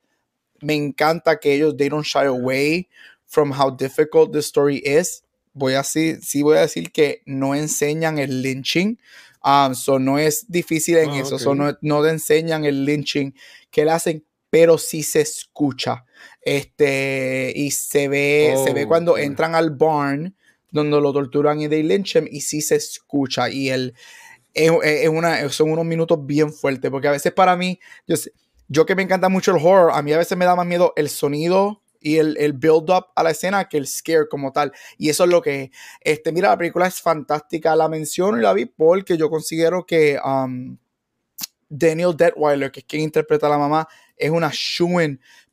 me 0.60 0.74
encanta 0.74 1.38
que 1.38 1.54
ellos 1.54 1.76
they 1.76 1.88
don't 1.88 2.06
shy 2.06 2.26
away 2.26 2.88
from 3.26 3.52
how 3.52 3.70
difficult 3.70 4.32
the 4.32 4.40
story 4.40 4.82
is. 4.84 5.22
Voy 5.52 5.74
a 5.74 5.82
sí, 5.82 6.16
sí 6.20 6.42
voy 6.42 6.58
a 6.58 6.62
decir 6.62 6.92
que 6.92 7.22
no 7.24 7.54
enseñan 7.54 8.18
el 8.18 8.42
lynching. 8.42 8.98
Um, 9.42 9.74
so 9.74 9.98
no 9.98 10.18
es 10.18 10.46
difícil 10.48 10.96
en 10.98 11.10
ah, 11.10 11.20
eso, 11.20 11.38
so 11.38 11.54
no, 11.54 11.76
no 11.80 12.04
enseñan 12.04 12.64
el 12.64 12.84
lynching 12.84 13.32
que 13.70 13.84
le 13.84 13.92
hacen, 13.92 14.25
pero 14.50 14.78
sí 14.78 15.02
se 15.02 15.20
escucha. 15.20 16.04
Este, 16.40 17.52
y 17.54 17.70
se 17.70 18.08
ve, 18.08 18.54
se 18.64 18.72
ve 18.72 18.84
oh, 18.84 18.88
cuando 18.88 19.18
entran 19.18 19.54
al 19.54 19.70
barn 19.70 20.34
donde 20.70 21.00
lo 21.00 21.12
torturan 21.12 21.60
y 21.60 21.68
de 21.68 21.82
lynchen 21.82 22.28
y 22.30 22.40
sí 22.40 22.60
se 22.60 22.76
escucha. 22.76 23.48
Y 23.48 23.70
el, 23.70 23.94
es, 24.54 24.70
es 24.82 25.08
una, 25.08 25.48
son 25.50 25.70
unos 25.70 25.84
minutos 25.84 26.24
bien 26.24 26.52
fuertes, 26.52 26.90
porque 26.90 27.08
a 27.08 27.12
veces 27.12 27.32
para 27.32 27.56
mí, 27.56 27.78
yo 28.06 28.16
yo 28.68 28.84
que 28.84 28.96
me 28.96 29.02
encanta 29.02 29.28
mucho 29.28 29.52
el 29.52 29.64
horror, 29.64 29.92
a 29.94 30.02
mí 30.02 30.12
a 30.12 30.18
veces 30.18 30.36
me 30.36 30.44
da 30.44 30.56
más 30.56 30.66
miedo 30.66 30.92
el 30.96 31.08
sonido 31.08 31.82
y 32.00 32.18
el, 32.18 32.36
el 32.38 32.52
build-up 32.52 33.06
a 33.14 33.22
la 33.22 33.30
escena 33.30 33.68
que 33.68 33.76
el 33.78 33.86
scare 33.86 34.28
como 34.28 34.52
tal. 34.52 34.72
Y 34.98 35.08
eso 35.08 35.24
es 35.24 35.30
lo 35.30 35.42
que, 35.42 35.70
este, 36.00 36.32
mira, 36.32 36.50
la 36.50 36.58
película 36.58 36.86
es 36.86 37.00
fantástica. 37.00 37.76
La 37.76 37.88
menciono 37.88 38.38
y 38.38 38.42
la 38.42 38.52
vi 38.52 38.66
porque 38.66 39.16
yo 39.16 39.30
considero 39.30 39.86
que 39.86 40.18
um, 40.24 40.76
Daniel 41.68 42.16
Detweiler, 42.16 42.70
que 42.70 42.80
es 42.80 42.86
quien 42.86 43.02
interpreta 43.02 43.46
a 43.46 43.50
la 43.50 43.58
mamá, 43.58 43.88
es 44.16 44.30
una 44.30 44.50
shoo 44.52 45.00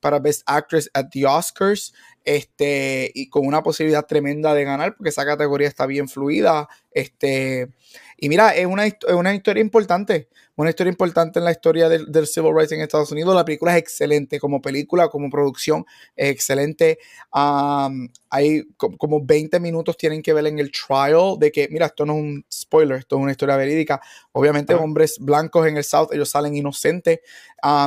para 0.04 0.20
Best 0.20 0.44
Actress 0.46 0.92
at 0.94 1.06
the 1.12 1.26
Oscars. 1.26 1.94
Este, 2.26 3.12
y 3.14 3.30
con 3.30 3.48
una 3.48 3.64
posibilidad 3.64 4.06
tremenda 4.06 4.54
de 4.54 4.64
ganar, 4.64 4.96
porque 4.96 5.10
esa 5.10 5.26
categoría 5.26 5.68
está 5.68 5.86
bien 5.86 6.08
fluida. 6.08 6.68
Este, 6.92 7.70
y 8.18 8.30
mira, 8.30 8.56
es 8.56 8.66
una, 8.66 8.86
es 8.86 8.96
una 9.10 9.34
historia 9.34 9.62
importante 9.62 10.30
una 10.56 10.70
historia 10.70 10.92
importante 10.92 11.40
en 11.40 11.46
la 11.46 11.52
historia 11.52 11.90
del, 11.90 12.28
civil 12.28 12.54
rights 12.56 12.72
en 12.72 12.82
Estados 12.82 13.12
Unidos. 13.12 13.34
La 13.34 13.46
película 13.46 13.74
es 13.74 13.80
excelente 13.80 14.40
como 14.40 14.62
película, 14.62 15.10
como 15.10 15.30
producción, 15.30 15.86
es 16.16 16.30
excelente. 16.30 17.00
hay 17.32 18.64
como 18.78 19.26
20 19.26 19.60
minutos 19.60 19.98
tienen 19.98 20.22
que 20.22 20.34
ver 20.34 20.46
en 20.48 20.60
el 20.60 20.72
trial 20.72 21.38
de 21.40 21.52
que, 21.52 21.68
mira, 21.70 21.88
esto 21.88 22.06
no 22.06 22.14
es 22.14 22.20
un 22.20 22.46
spoiler, 22.52 23.00
esto 23.00 23.16
es 23.18 23.22
una 23.24 23.32
historia 23.32 23.58
verídica. 23.58 24.00
Obviamente, 24.32 24.76
hombres 24.76 25.18
blancos 25.20 25.68
en 25.68 25.78
el 25.78 25.84
South, 25.84 26.10
ellos 26.12 26.30
salen 26.30 26.56
inocentes. 26.56 27.20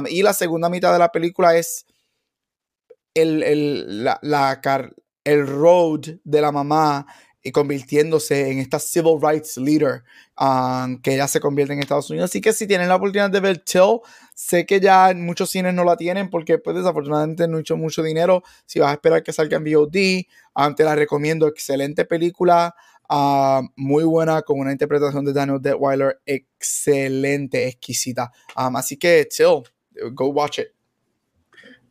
y 0.09 0.23
la 0.23 0.33
segunda 0.33 0.69
mitad 0.69 0.93
de 0.93 0.99
la 0.99 1.13
película 1.13 1.57
es 1.57 1.86
el, 3.17 3.43
el, 3.43 4.05
la, 4.05 4.61
el 5.25 5.47
road 5.47 6.01
de 6.23 6.41
la 6.41 6.53
mamá 6.53 7.07
y 7.43 7.53
convirtiéndose 7.53 8.51
en 8.51 8.59
esta 8.59 8.81
civil 8.81 9.19
rights 9.23 9.57
leader 9.57 10.03
um, 10.39 11.01
que 11.01 11.17
ya 11.17 11.29
se 11.29 11.39
convierte 11.39 11.73
en 11.73 11.79
Estados 11.79 12.11
Unidos. 12.11 12.31
Así 12.31 12.41
que 12.41 12.53
si 12.53 12.67
tienen 12.67 12.89
la 12.89 12.97
oportunidad 12.97 13.31
de 13.31 13.39
ver 13.39 13.59
Till, 13.59 14.01
sé 14.35 14.67
que 14.67 14.81
ya 14.81 15.13
muchos 15.15 15.51
cines 15.51 15.73
no 15.73 15.85
la 15.85 15.97
tienen 15.97 16.29
porque 16.29 16.59
pues 16.59 16.77
desafortunadamente 16.77 17.47
no 17.47 17.59
he 17.59 17.61
hecho 17.61 17.77
mucho 17.77 18.03
dinero. 18.03 18.43
Si 18.67 18.81
vas 18.81 18.91
a 18.91 18.95
esperar 18.95 19.23
que 19.23 19.33
salga 19.33 19.59
en 19.59 19.65
VOD, 19.65 20.27
um, 20.57 20.75
te 20.75 20.85
la 20.85 20.97
recomiendo. 20.97 21.47
Excelente 21.47 22.05
película, 22.05 22.75
um, 23.09 23.69
muy 23.77 24.03
buena 24.03 24.43
con 24.43 24.59
una 24.59 24.73
interpretación 24.73 25.25
de 25.25 25.33
Daniel 25.33 25.63
Detweiler 25.63 26.21
excelente, 26.27 27.69
exquisita. 27.69 28.33
así 28.57 28.97
que 28.97 29.25
Till, 29.25 29.63
go 30.13 30.27
watch 30.27 30.59
it. 30.59 30.76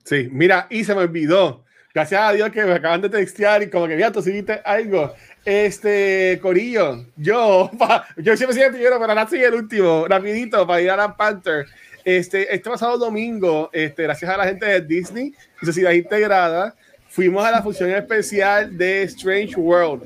Sí, 0.06 0.30
mira, 0.32 0.68
y 0.70 0.84
se 0.84 0.94
me 0.94 1.02
olvidó. 1.02 1.66
Gracias 1.94 2.22
a 2.22 2.32
Dios 2.34 2.52
que 2.52 2.64
me 2.64 2.74
acaban 2.74 3.02
de 3.02 3.10
textear 3.10 3.64
y 3.64 3.70
como 3.70 3.88
que 3.88 3.98
ya 3.98 4.12
tú 4.12 4.22
seguiste 4.22 4.62
algo. 4.64 5.14
Este, 5.44 6.38
Corillo, 6.42 7.06
yo, 7.16 7.72
yo 8.18 8.38
siempre 8.38 8.56
soy 8.56 8.64
el 8.64 8.72
primero, 8.72 9.00
pero 9.00 9.12
ahora 9.12 9.28
soy 9.28 9.44
el 9.44 9.56
último, 9.56 10.06
rapidito, 10.08 10.68
para 10.68 10.82
ir 10.82 10.92
a 10.92 10.96
la 10.96 11.18
Panther. 11.18 11.66
Este, 12.04 12.54
este 12.54 12.70
pasado 12.70 13.00
domingo, 13.00 13.72
este, 13.74 14.04
gracias 14.04 14.30
a 14.30 14.38
la 14.38 14.46
gente 14.46 14.66
de 14.68 14.82
Disney 14.82 15.34
Sociedad 15.64 15.92
Integrada, 15.92 16.76
fuimos 17.10 17.44
a 17.44 17.50
la 17.50 17.64
función 17.64 17.90
especial 17.90 18.78
de 18.78 19.04
Strange 19.04 19.56
World. 19.56 20.04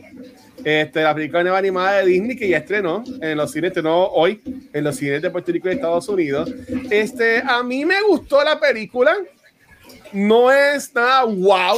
Este, 0.64 1.02
la 1.02 1.14
película 1.14 1.42
nueva 1.42 1.58
animada 1.58 2.00
de 2.00 2.06
Disney 2.06 2.38
que 2.38 2.48
ya 2.48 2.58
estrenó 2.58 3.04
en 3.22 3.38
los 3.38 3.52
cines, 3.52 3.70
estrenó 3.70 4.06
hoy 4.08 4.42
en 4.72 4.84
los 4.84 4.96
cines 4.96 5.22
de 5.22 5.30
Puerto 5.30 5.52
Rico 5.52 5.70
y 5.70 5.74
Estados 5.74 6.08
Unidos. 6.08 6.54
Este, 6.90 7.42
a 7.46 7.64
mí 7.64 7.84
me 7.84 8.02
gustó 8.04 8.44
la 8.44 8.60
película, 8.60 9.14
no 10.12 10.52
es 10.52 10.94
nada 10.94 11.24
wow. 11.24 11.78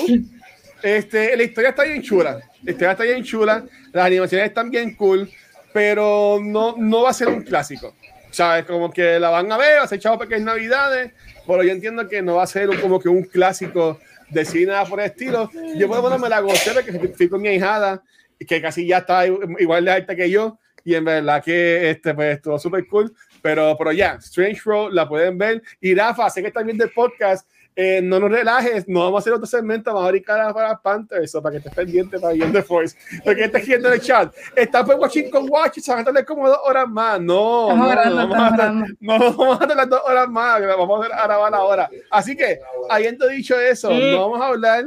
Este, 0.84 1.36
la 1.38 1.44
historia 1.44 1.70
está 1.70 1.84
bien 1.84 2.02
chula 2.02 2.42
historia 2.70 2.92
está 2.92 3.04
bien 3.04 3.24
chula, 3.24 3.64
las 3.92 4.06
animaciones 4.06 4.48
están 4.48 4.70
bien 4.70 4.94
cool, 4.96 5.30
pero 5.74 6.40
no, 6.42 6.76
no 6.78 7.04
va 7.04 7.10
a 7.10 7.14
ser 7.14 7.28
un 7.28 7.42
clásico. 7.42 7.96
¿Sabes? 8.30 8.64
Como 8.64 8.92
que 8.92 9.20
la 9.20 9.30
van 9.30 9.52
a 9.52 9.58
ver, 9.58 9.80
va 9.80 9.84
a 9.84 9.88
ser 9.88 10.00
chavo 10.00 10.18
pequeñas 10.18 10.46
navidades, 10.46 11.12
pero 11.46 11.64
yo 11.64 11.72
entiendo 11.72 12.08
que 12.08 12.22
no 12.22 12.36
va 12.36 12.44
a 12.44 12.48
ser 12.48 12.70
como 12.80 12.98
que 12.98 13.10
un 13.10 13.24
clásico 13.24 14.00
de 14.30 14.46
cine 14.46 14.68
nada 14.68 14.86
por 14.86 15.02
el 15.02 15.08
estilo. 15.08 15.52
Yo 15.76 15.88
puedo 15.90 16.02
ponerme 16.02 16.30
la 16.30 16.40
gocé 16.40 16.72
que 16.86 17.10
fui 17.10 17.28
con 17.28 17.42
mi 17.42 17.50
hijada, 17.50 18.02
que 18.40 18.62
casi 18.62 18.88
ya 18.88 19.00
está 19.00 19.28
igual 19.28 19.84
de 19.84 19.92
alta 19.92 20.16
que 20.16 20.30
yo, 20.30 20.58
y 20.86 20.96
en 20.96 21.04
verdad 21.04 21.44
que 21.44 21.90
este, 21.90 22.14
pues, 22.14 22.38
estuvo 22.38 22.58
súper 22.58 22.88
cool. 22.88 23.14
Pero, 23.42 23.76
pero 23.78 23.92
ya, 23.92 24.14
Strange 24.22 24.62
Road 24.64 24.94
la 24.94 25.10
pueden 25.10 25.38
ver. 25.38 25.62
Y 25.82 25.94
Rafa, 25.94 26.30
sé 26.30 26.42
que 26.42 26.48
están 26.48 26.66
viendo 26.66 26.86
el 26.86 26.92
podcast 26.92 27.50
eh, 27.74 28.02
no 28.04 28.20
nos 28.20 28.30
relajes, 28.30 28.88
no 28.88 29.00
vamos 29.00 29.16
a 29.16 29.20
hacer 29.20 29.34
otro 29.34 29.46
segmento, 29.46 29.94
vamos 29.94 30.14
a 30.28 30.54
para 30.54 30.78
Panthers, 30.82 31.32
para 31.42 31.52
que 31.52 31.58
estés 31.58 31.74
pendiente 31.74 32.20
para 32.20 32.34
viendo 32.34 32.60
The 32.60 32.64
Force. 32.64 32.98
Porque 33.24 33.46
estás 33.46 33.66
viendo 33.66 33.88
en 33.88 33.94
el 33.94 34.02
chat, 34.02 34.34
está 34.56 34.84
pues 34.84 34.98
watching 34.98 35.30
con 35.30 35.50
Watch 35.50 35.80
se 35.80 35.92
van 35.92 36.02
a 36.02 36.06
tener 36.06 36.26
como 36.26 36.50
dos 36.50 36.60
horas 36.66 36.88
más. 36.90 37.22
No, 37.22 37.76
no, 37.76 37.96
no, 37.96 38.06
no, 38.06 38.28
vamos 38.28 38.60
a 38.60 38.74
no, 39.00 39.38
vamos 39.38 39.62
a 39.62 39.68
tener 39.68 39.88
dos 39.88 40.02
horas 40.06 40.28
más, 40.28 40.62
vamos 40.62 41.06
a 41.06 41.08
grabar 41.08 41.54
ahora. 41.54 41.90
Así 42.10 42.36
que, 42.36 42.60
habiendo 42.90 43.28
dicho 43.28 43.58
eso, 43.60 43.90
no 43.90 44.20
vamos 44.20 44.42
a 44.42 44.48
hablar 44.48 44.86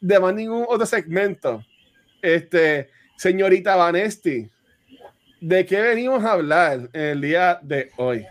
de 0.00 0.20
más 0.20 0.34
ningún 0.34 0.66
otro 0.68 0.84
segmento. 0.84 1.64
Este, 2.20 2.90
señorita 3.16 3.76
Vanesti, 3.76 4.50
¿de 5.40 5.64
qué 5.64 5.80
venimos 5.80 6.22
a 6.24 6.32
hablar 6.32 6.90
el 6.92 7.20
día 7.22 7.58
de 7.62 7.90
hoy? 7.96 8.26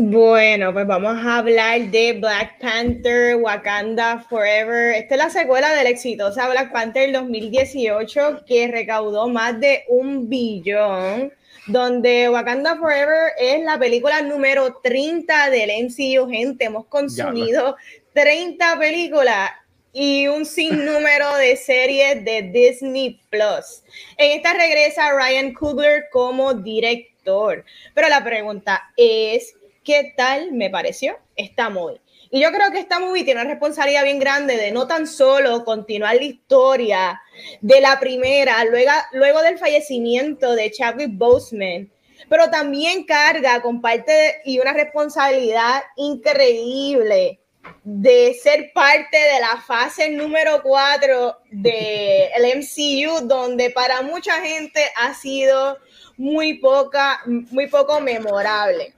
Bueno, 0.00 0.72
pues 0.72 0.86
vamos 0.86 1.16
a 1.26 1.38
hablar 1.38 1.90
de 1.90 2.12
Black 2.12 2.60
Panther, 2.60 3.34
Wakanda 3.34 4.24
Forever. 4.30 4.94
Esta 4.94 5.16
es 5.16 5.18
la 5.18 5.28
secuela 5.28 5.74
de 5.74 5.82
la 5.82 5.90
exitosa 5.90 6.48
Black 6.48 6.70
Panther 6.70 7.10
2018 7.10 8.44
que 8.46 8.68
recaudó 8.68 9.28
más 9.28 9.58
de 9.58 9.82
un 9.88 10.28
billón, 10.28 11.32
donde 11.66 12.28
Wakanda 12.28 12.76
Forever 12.76 13.32
es 13.40 13.64
la 13.64 13.76
película 13.76 14.22
número 14.22 14.76
30 14.84 15.50
del 15.50 15.86
MCU. 15.86 16.30
Gente, 16.30 16.66
hemos 16.66 16.86
consumido 16.86 17.74
30 18.12 18.78
películas 18.78 19.50
y 19.92 20.28
un 20.28 20.46
sinnúmero 20.46 21.34
de 21.38 21.56
series 21.56 22.24
de 22.24 22.42
Disney 22.42 23.20
Plus. 23.30 23.82
En 24.16 24.36
esta 24.36 24.54
regresa 24.54 25.10
Ryan 25.12 25.52
Coogler 25.54 26.04
como 26.12 26.54
director. 26.54 27.64
Pero 27.94 28.08
la 28.08 28.22
pregunta 28.22 28.92
es, 28.96 29.54
¿qué 29.88 30.12
tal 30.14 30.52
me 30.52 30.68
pareció 30.68 31.18
esta 31.34 31.70
movie? 31.70 32.02
Y 32.30 32.42
yo 32.42 32.52
creo 32.52 32.70
que 32.70 32.78
esta 32.78 33.00
movie 33.00 33.24
tiene 33.24 33.40
una 33.40 33.48
responsabilidad 33.48 34.04
bien 34.04 34.18
grande 34.18 34.58
de 34.58 34.70
no 34.70 34.86
tan 34.86 35.06
solo 35.06 35.64
continuar 35.64 36.16
la 36.16 36.24
historia 36.24 37.22
de 37.62 37.80
la 37.80 37.98
primera, 37.98 38.62
luego, 38.66 38.90
luego 39.12 39.40
del 39.40 39.56
fallecimiento 39.56 40.54
de 40.54 40.70
Chadwick 40.70 41.12
Boseman, 41.12 41.90
pero 42.28 42.50
también 42.50 43.04
carga 43.04 43.62
con 43.62 43.80
parte 43.80 44.42
y 44.44 44.58
una 44.58 44.74
responsabilidad 44.74 45.80
increíble 45.96 47.40
de 47.82 48.34
ser 48.34 48.72
parte 48.74 49.16
de 49.16 49.40
la 49.40 49.62
fase 49.62 50.10
número 50.10 50.62
4 50.62 51.34
del 51.50 52.58
MCU, 52.58 53.26
donde 53.26 53.70
para 53.70 54.02
mucha 54.02 54.34
gente 54.42 54.84
ha 54.96 55.14
sido 55.14 55.78
muy 56.18 56.58
poca, 56.58 57.22
muy 57.24 57.68
poco 57.68 58.02
memorable. 58.02 58.92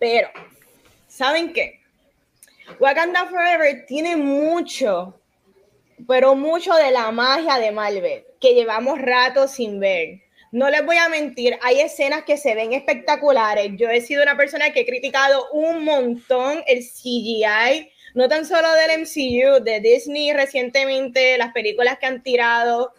Pero, 0.00 0.30
¿saben 1.06 1.52
qué? 1.52 1.78
Wakanda 2.80 3.26
Forever 3.26 3.84
tiene 3.86 4.16
mucho, 4.16 5.20
pero 6.08 6.34
mucho 6.34 6.74
de 6.74 6.90
la 6.90 7.12
magia 7.12 7.58
de 7.58 7.70
Marvel 7.70 8.24
que 8.40 8.54
llevamos 8.54 8.98
rato 8.98 9.46
sin 9.46 9.78
ver. 9.78 10.22
No 10.52 10.70
les 10.70 10.84
voy 10.84 10.96
a 10.96 11.08
mentir, 11.08 11.58
hay 11.62 11.80
escenas 11.80 12.24
que 12.24 12.38
se 12.38 12.54
ven 12.54 12.72
espectaculares. 12.72 13.72
Yo 13.76 13.90
he 13.90 14.00
sido 14.00 14.22
una 14.22 14.36
persona 14.36 14.72
que 14.72 14.80
he 14.80 14.86
criticado 14.86 15.48
un 15.52 15.84
montón 15.84 16.64
el 16.66 16.80
CGI, 16.80 17.92
no 18.14 18.26
tan 18.28 18.46
solo 18.46 18.68
del 18.72 19.02
MCU, 19.02 19.62
de 19.62 19.80
Disney 19.80 20.32
recientemente, 20.32 21.36
las 21.36 21.52
películas 21.52 21.98
que 21.98 22.06
han 22.06 22.22
tirado, 22.22 22.94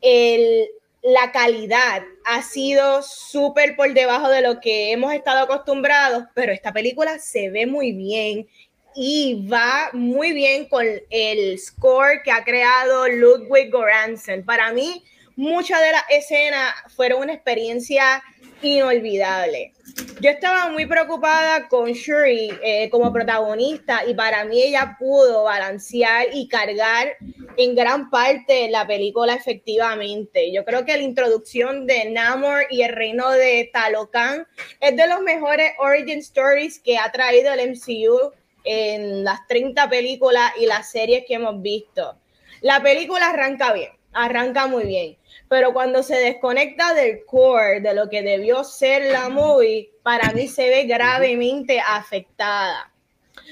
el, 0.00 0.68
la 1.06 1.30
calidad 1.30 2.02
ha 2.24 2.42
sido 2.42 3.00
súper 3.00 3.76
por 3.76 3.94
debajo 3.94 4.28
de 4.28 4.42
lo 4.42 4.58
que 4.58 4.90
hemos 4.90 5.14
estado 5.14 5.44
acostumbrados, 5.44 6.24
pero 6.34 6.52
esta 6.52 6.72
película 6.72 7.20
se 7.20 7.48
ve 7.48 7.64
muy 7.64 7.92
bien 7.92 8.48
y 8.96 9.46
va 9.46 9.90
muy 9.92 10.32
bien 10.32 10.68
con 10.68 10.84
el 11.10 11.58
score 11.60 12.22
que 12.24 12.32
ha 12.32 12.42
creado 12.42 13.06
Ludwig 13.06 13.70
Göransson. 13.70 14.44
Para 14.44 14.72
mí, 14.72 15.04
muchas 15.36 15.80
de 15.80 15.92
las 15.92 16.04
escenas 16.10 16.74
fueron 16.94 17.22
una 17.22 17.34
experiencia 17.34 18.22
inolvidable. 18.62 19.72
Yo 20.20 20.30
estaba 20.30 20.70
muy 20.70 20.86
preocupada 20.86 21.68
con 21.68 21.92
Shuri 21.92 22.50
eh, 22.62 22.88
como 22.90 23.12
protagonista 23.12 24.02
y 24.06 24.14
para 24.14 24.44
mí 24.44 24.62
ella 24.62 24.96
pudo 24.98 25.44
balancear 25.44 26.28
y 26.32 26.48
cargar 26.48 27.16
en 27.56 27.74
gran 27.74 28.08
parte 28.10 28.68
la 28.70 28.86
película 28.86 29.34
efectivamente. 29.34 30.52
Yo 30.52 30.64
creo 30.64 30.84
que 30.84 30.96
la 30.96 31.02
introducción 31.02 31.86
de 31.86 32.10
Namor 32.10 32.66
y 32.70 32.82
el 32.82 32.94
reino 32.94 33.30
de 33.30 33.70
Talocan 33.72 34.46
es 34.80 34.96
de 34.96 35.06
los 35.06 35.20
mejores 35.20 35.72
origin 35.78 36.18
stories 36.18 36.78
que 36.80 36.98
ha 36.98 37.12
traído 37.12 37.52
el 37.52 37.70
MCU 37.72 38.32
en 38.64 39.22
las 39.22 39.46
30 39.46 39.88
películas 39.88 40.52
y 40.58 40.66
las 40.66 40.90
series 40.90 41.24
que 41.26 41.34
hemos 41.34 41.60
visto. 41.60 42.18
La 42.62 42.82
película 42.82 43.30
arranca 43.30 43.72
bien, 43.72 43.92
arranca 44.12 44.66
muy 44.66 44.84
bien 44.84 45.16
pero 45.48 45.72
cuando 45.72 46.02
se 46.02 46.16
desconecta 46.16 46.94
del 46.94 47.24
core, 47.24 47.80
de 47.80 47.94
lo 47.94 48.08
que 48.08 48.22
debió 48.22 48.64
ser 48.64 49.12
la 49.12 49.28
movie, 49.28 49.90
para 50.02 50.32
mí 50.32 50.48
se 50.48 50.68
ve 50.68 50.84
gravemente 50.84 51.80
afectada. 51.80 52.92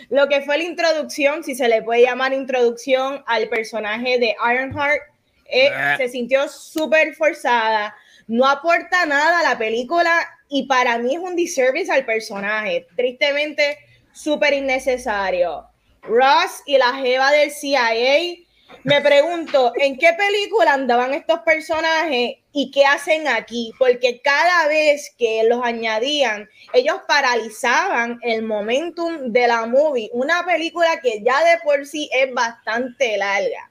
Lo 0.09 0.29
que 0.29 0.43
fue 0.43 0.59
la 0.59 0.65
introducción, 0.65 1.45
si 1.45 1.55
se 1.55 1.69
le 1.69 1.83
puede 1.83 2.03
llamar 2.03 2.33
introducción 2.33 3.23
al 3.27 3.49
personaje 3.49 4.19
de 4.19 4.35
Ironheart, 4.51 5.01
eh, 5.47 5.71
se 5.99 6.09
sintió 6.09 6.49
súper 6.49 7.15
forzada, 7.15 7.95
no 8.27 8.47
aporta 8.47 9.07
nada 9.07 9.41
a 9.41 9.43
la 9.43 9.59
película 9.59 10.11
y 10.49 10.67
para 10.67 10.99
mí 10.99 11.15
es 11.15 11.21
un 11.21 11.37
disservice 11.37 11.93
al 11.93 12.05
personaje, 12.05 12.87
tristemente 12.97 13.79
súper 14.13 14.55
innecesario. 14.55 15.67
Ross 16.03 16.63
y 16.67 16.77
la 16.77 16.95
jeva 16.95 17.31
del 17.31 17.51
CIA 17.51 18.44
me 18.83 19.01
pregunto, 19.01 19.73
¿en 19.77 19.97
qué 19.99 20.13
película 20.13 20.75
andaban 20.75 21.15
estos 21.15 21.41
personajes 21.41 22.37
y 22.53 22.71
qué 22.71 22.85
hacen 22.85 23.29
aquí? 23.29 23.73
Porque 23.79 24.21
cada 24.21 24.69
vez 24.69 25.15
que 25.19 25.45
los 25.45 25.63
añadían, 25.65 26.49
ellos 26.73 26.97
paralizaban 27.07 28.19
el 28.23 28.43
momentum 28.43 29.33
de 29.33 29.47
la 29.47 29.67
movie, 29.67 30.11
una 30.13 30.45
película 30.45 31.01
que 31.01 31.23
ya 31.23 31.43
de 31.45 31.59
por 31.63 31.87
sí 31.87 32.11
es 32.13 32.33
bastante 32.33 33.17
larga. 33.17 33.71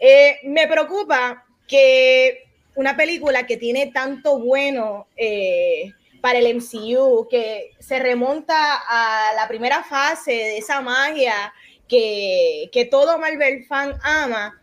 Eh, 0.00 0.38
me 0.44 0.66
preocupa 0.66 1.44
que 1.68 2.44
una 2.74 2.96
película 2.96 3.46
que 3.46 3.56
tiene 3.56 3.88
tanto 3.88 4.38
bueno 4.38 5.08
eh, 5.16 5.92
para 6.20 6.38
el 6.38 6.56
MCU, 6.56 7.26
que 7.30 7.72
se 7.78 7.98
remonta 7.98 8.54
a 8.88 9.34
la 9.34 9.48
primera 9.48 9.82
fase 9.82 10.32
de 10.32 10.58
esa 10.58 10.80
magia 10.80 11.52
que, 11.88 12.88
todo 12.90 13.18
Marvel 13.18 13.64
fan 13.64 13.94
ama, 14.02 14.60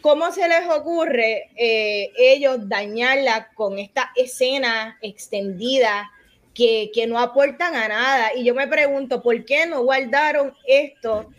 ¿cómo 0.00 0.32
se 0.32 0.48
les 0.48 0.68
ocurre 0.68 1.50
eh, 1.56 2.10
ellos 2.16 2.68
dañarla 2.68 3.50
con 3.54 3.78
esta 3.78 4.10
escena 4.16 4.98
extendida 5.02 6.10
que, 6.54 6.90
que, 6.94 7.06
no 7.06 7.18
aportan 7.18 7.74
a 7.74 7.88
nada? 7.88 8.30
Y 8.34 8.44
yo 8.44 8.54
me 8.54 8.66
pregunto, 8.66 9.22
¿por 9.22 9.44
qué 9.44 9.66
no 9.66 9.82
guardaron 9.82 10.54
esto 10.66 11.30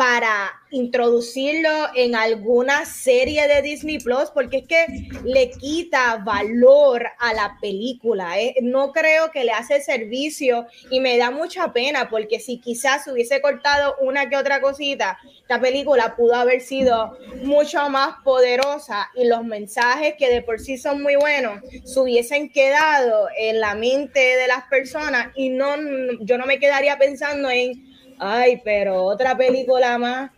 para 0.00 0.58
introducirlo 0.70 1.88
en 1.94 2.14
alguna 2.14 2.86
serie 2.86 3.46
de 3.46 3.60
Disney 3.60 3.98
Plus, 3.98 4.30
porque 4.32 4.56
es 4.58 4.66
que 4.66 4.86
le 5.24 5.50
quita 5.50 6.22
valor 6.24 7.04
a 7.18 7.34
la 7.34 7.58
película. 7.60 8.40
¿eh? 8.40 8.54
No 8.62 8.92
creo 8.92 9.30
que 9.30 9.44
le 9.44 9.52
hace 9.52 9.82
servicio 9.82 10.66
y 10.90 11.00
me 11.00 11.18
da 11.18 11.30
mucha 11.30 11.74
pena, 11.74 12.08
porque 12.08 12.40
si 12.40 12.60
quizás 12.60 13.06
hubiese 13.08 13.42
cortado 13.42 13.94
una 14.00 14.30
que 14.30 14.38
otra 14.38 14.62
cosita, 14.62 15.18
esta 15.42 15.60
película 15.60 16.16
pudo 16.16 16.34
haber 16.34 16.62
sido 16.62 17.18
mucho 17.42 17.90
más 17.90 18.14
poderosa 18.24 19.10
y 19.14 19.28
los 19.28 19.44
mensajes 19.44 20.14
que 20.18 20.30
de 20.30 20.40
por 20.40 20.60
sí 20.60 20.78
son 20.78 21.02
muy 21.02 21.16
buenos 21.16 21.60
se 21.84 22.00
hubiesen 22.00 22.50
quedado 22.50 23.28
en 23.36 23.60
la 23.60 23.74
mente 23.74 24.18
de 24.18 24.48
las 24.48 24.64
personas 24.70 25.28
y 25.36 25.50
no, 25.50 25.76
yo 26.20 26.38
no 26.38 26.46
me 26.46 26.58
quedaría 26.58 26.96
pensando 26.96 27.50
en 27.50 27.89
ay, 28.20 28.60
pero 28.64 29.04
otra 29.04 29.36
película 29.36 29.98
más 29.98 30.30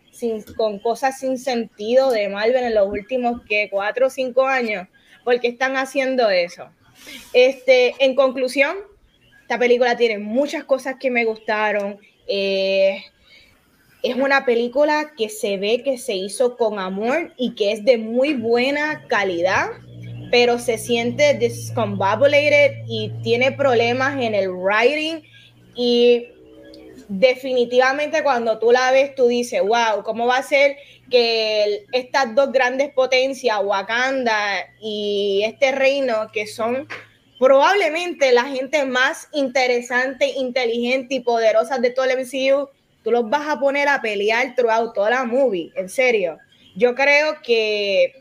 con 0.57 0.79
cosas 0.79 1.19
sin 1.19 1.39
sentido 1.39 2.11
de 2.11 2.29
Marvel 2.29 2.65
en 2.65 2.75
los 2.75 2.89
últimos 2.89 3.43
que 3.49 3.69
cuatro 3.71 4.07
o 4.07 4.11
cinco 4.11 4.47
años, 4.47 4.87
porque 5.25 5.49
están 5.49 5.77
haciendo 5.77 6.31
eso. 6.31 6.69
Este, 7.33 7.95
en 7.99 8.15
conclusión, 8.15 8.77
esta 9.41 9.59
película 9.59 9.97
tiene 9.97 10.19
muchas 10.19 10.65
cosas 10.65 10.97
que 11.01 11.11
me 11.11 11.25
gustaron. 11.25 11.99
Eh, 12.27 13.03
es 14.03 14.17
una 14.17 14.45
película 14.45 15.13
que 15.17 15.29
se 15.29 15.57
ve 15.57 15.83
que 15.83 15.99
se 15.99 16.15
hizo 16.15 16.57
con 16.57 16.79
amor 16.79 17.33
y 17.37 17.55
que 17.55 17.73
es 17.73 17.85
de 17.85 17.99
muy 17.99 18.35
buena 18.35 19.07
calidad, 19.09 19.71
pero 20.31 20.59
se 20.59 20.79
siente 20.79 21.35
discombobulated 21.35 22.85
y 22.89 23.11
tiene 23.23 23.53
problemas 23.53 24.21
en 24.21 24.35
el 24.35 24.51
writing 24.51 25.23
y 25.75 26.32
definitivamente 27.09 28.23
cuando 28.23 28.59
tú 28.59 28.73
la 28.73 28.91
ves, 28.93 29.15
tú 29.15 29.29
dices, 29.29 29.61
wow, 29.61 30.03
¿cómo 30.05 30.27
va 30.27 30.39
a 30.39 30.43
ser 30.43 30.77
que 31.11 31.85
estas 31.93 32.35
dos 32.35 32.53
grandes 32.53 32.93
potencias, 32.93 33.59
Wakanda 33.63 34.67
y 34.81 35.43
este 35.45 35.73
reino, 35.73 36.29
que 36.33 36.47
son 36.47 36.89
probablemente 37.39 38.33
la 38.33 38.45
gente 38.45 38.85
más 38.85 39.29
interesante, 39.33 40.29
inteligente 40.29 41.17
y 41.17 41.21
poderosa 41.21 41.79
de 41.79 41.91
todo 41.91 42.07
el 42.07 42.19
MCU, 42.19 42.69
tú 43.03 43.11
los 43.11 43.29
vas 43.29 43.49
a 43.49 43.59
poner 43.59 43.89
a 43.89 44.01
pelear 44.01 44.55
throughout 44.55 44.95
toda 44.95 45.11
la 45.11 45.25
movie, 45.25 45.73
en 45.77 45.89
serio. 45.89 46.39
Yo 46.77 46.95
creo 46.95 47.43
que 47.43 48.15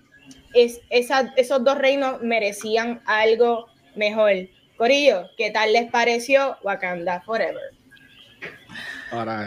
es, 0.53 0.81
esos 0.89 1.63
dos 1.63 1.77
reinos 1.77 2.21
merecían 2.21 3.01
algo 3.05 3.67
mejor. 3.95 4.49
Corillo, 4.75 5.29
¿qué 5.37 5.51
tal 5.51 5.71
les 5.73 5.89
pareció 5.91 6.57
Wakanda 6.63 7.21
Forever? 7.21 7.80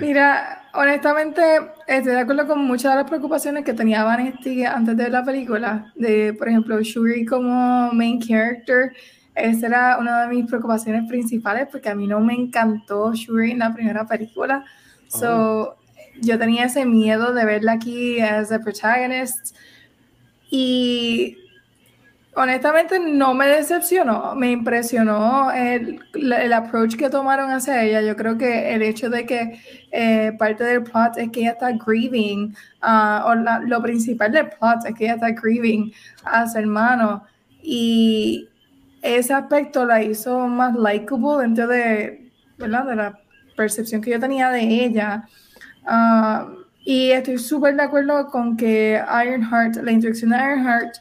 Mira, 0.01 0.69
honestamente, 0.75 1.43
estoy 1.87 2.13
de 2.13 2.21
acuerdo 2.21 2.47
con 2.47 2.65
muchas 2.65 2.93
de 2.93 2.99
las 2.99 3.09
preocupaciones 3.09 3.65
que 3.65 3.73
tenía 3.73 4.05
Vanessa 4.05 4.75
antes 4.75 4.97
de 4.97 5.09
la 5.09 5.25
película, 5.25 5.93
de, 5.95 6.35
por 6.35 6.49
ejemplo, 6.49 6.81
Shuri 6.81 7.25
como 7.25 7.91
main 7.93 8.21
character. 8.21 8.93
esa 9.35 9.67
era 9.67 9.99
una 9.99 10.23
de 10.23 10.29
mis 10.29 10.47
preocupaciones 10.47 11.09
principales 11.09 11.69
porque 11.71 11.89
a 11.89 11.95
mí 11.95 12.07
no 12.07 12.21
me 12.21 12.35
encantó 12.35 13.13
Shuri 13.15 13.53
en 13.53 13.61
la 13.61 13.73
primera 13.73 14.07
película. 14.07 14.65
So, 15.09 15.61
oh. 15.63 15.77
yo 16.21 16.39
tenía 16.39 16.65
ese 16.65 16.85
miedo 16.85 17.33
de 17.33 17.45
verla 17.45 17.73
aquí 17.73 18.21
as 18.21 18.53
a 18.53 18.59
protagonist. 18.59 19.57
Y 20.51 21.39
honestamente 22.37 22.99
no 22.99 23.35
me 23.35 23.47
decepcionó, 23.47 24.35
me 24.35 24.51
impresionó 24.51 25.51
el, 25.53 26.01
el, 26.15 26.53
approach 26.53 26.97
que 26.97 27.11
tomaron 27.11 27.51
hacia 27.51 27.83
ella. 27.83 28.03
Yo 28.03 28.17
creo 28.17 28.37
que 28.37 28.75
el 28.75 28.83
hecho 28.83 29.09
de 29.09 29.25
que 29.27 29.61
eh, 29.93 30.33
parte 30.39 30.65
del 30.65 30.83
plot 30.83 31.19
es 31.19 31.31
que 31.31 31.41
ella 31.41 31.53
está 31.53 31.71
grieving, 31.73 32.55
uh, 32.83 33.27
o 33.27 33.35
lo 33.35 33.83
principal 33.83 34.33
del 34.33 34.49
plot 34.49 34.87
es 34.87 34.95
que 34.95 35.05
ella 35.05 35.15
está 35.15 35.31
grieving 35.31 35.93
a 36.25 36.49
su 36.49 36.59
hermano. 36.59 37.25
Y 37.63 38.49
ese 39.03 39.33
aspecto 39.33 39.85
la 39.85 40.03
hizo 40.03 40.47
más 40.49 40.75
likable 40.75 41.43
dentro 41.43 41.67
de, 41.69 42.31
¿verdad? 42.59 42.85
de 42.85 42.97
la 42.97 43.19
percepción 43.57 44.01
que 44.01 44.11
yo 44.11 44.21
tenía 44.21 44.51
de 44.51 44.85
ella. 44.85 45.29
Ah, 45.87 46.49
y 46.85 47.11
estoy 47.11 47.39
súper 47.39 47.77
de 47.77 47.83
acuerdo 47.83 48.27
con 48.27 48.57
que 48.57 49.01
Ironheart, 49.25 49.77
la 49.77 49.93
introducción 49.93 50.31
de 50.31 50.37
Ironheart 50.37 50.97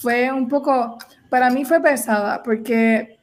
fue 0.00 0.32
un 0.32 0.48
poco, 0.48 0.98
para 1.28 1.50
mí 1.50 1.64
fue 1.64 1.80
pesada, 1.80 2.42
porque 2.42 3.18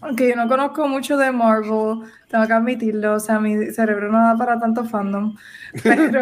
aunque 0.00 0.28
yo 0.28 0.36
no 0.36 0.48
conozco 0.48 0.86
mucho 0.86 1.16
de 1.16 1.32
Marvel, 1.32 2.08
tengo 2.28 2.46
que 2.46 2.52
admitirlo, 2.52 3.14
o 3.14 3.20
sea, 3.20 3.40
mi 3.40 3.66
cerebro 3.72 4.12
no 4.12 4.18
da 4.18 4.36
para 4.36 4.58
tanto 4.60 4.84
fandom, 4.84 5.34
pero 5.82 6.20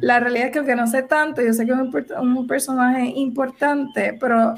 la 0.00 0.20
realidad 0.20 0.46
es 0.46 0.52
que 0.52 0.58
aunque 0.58 0.76
no 0.76 0.86
sé 0.86 1.02
tanto, 1.02 1.42
yo 1.42 1.52
sé 1.52 1.66
que 1.66 1.72
es 1.72 1.78
un, 1.78 1.92
un 2.20 2.46
personaje 2.46 3.04
importante, 3.16 4.16
pero 4.18 4.54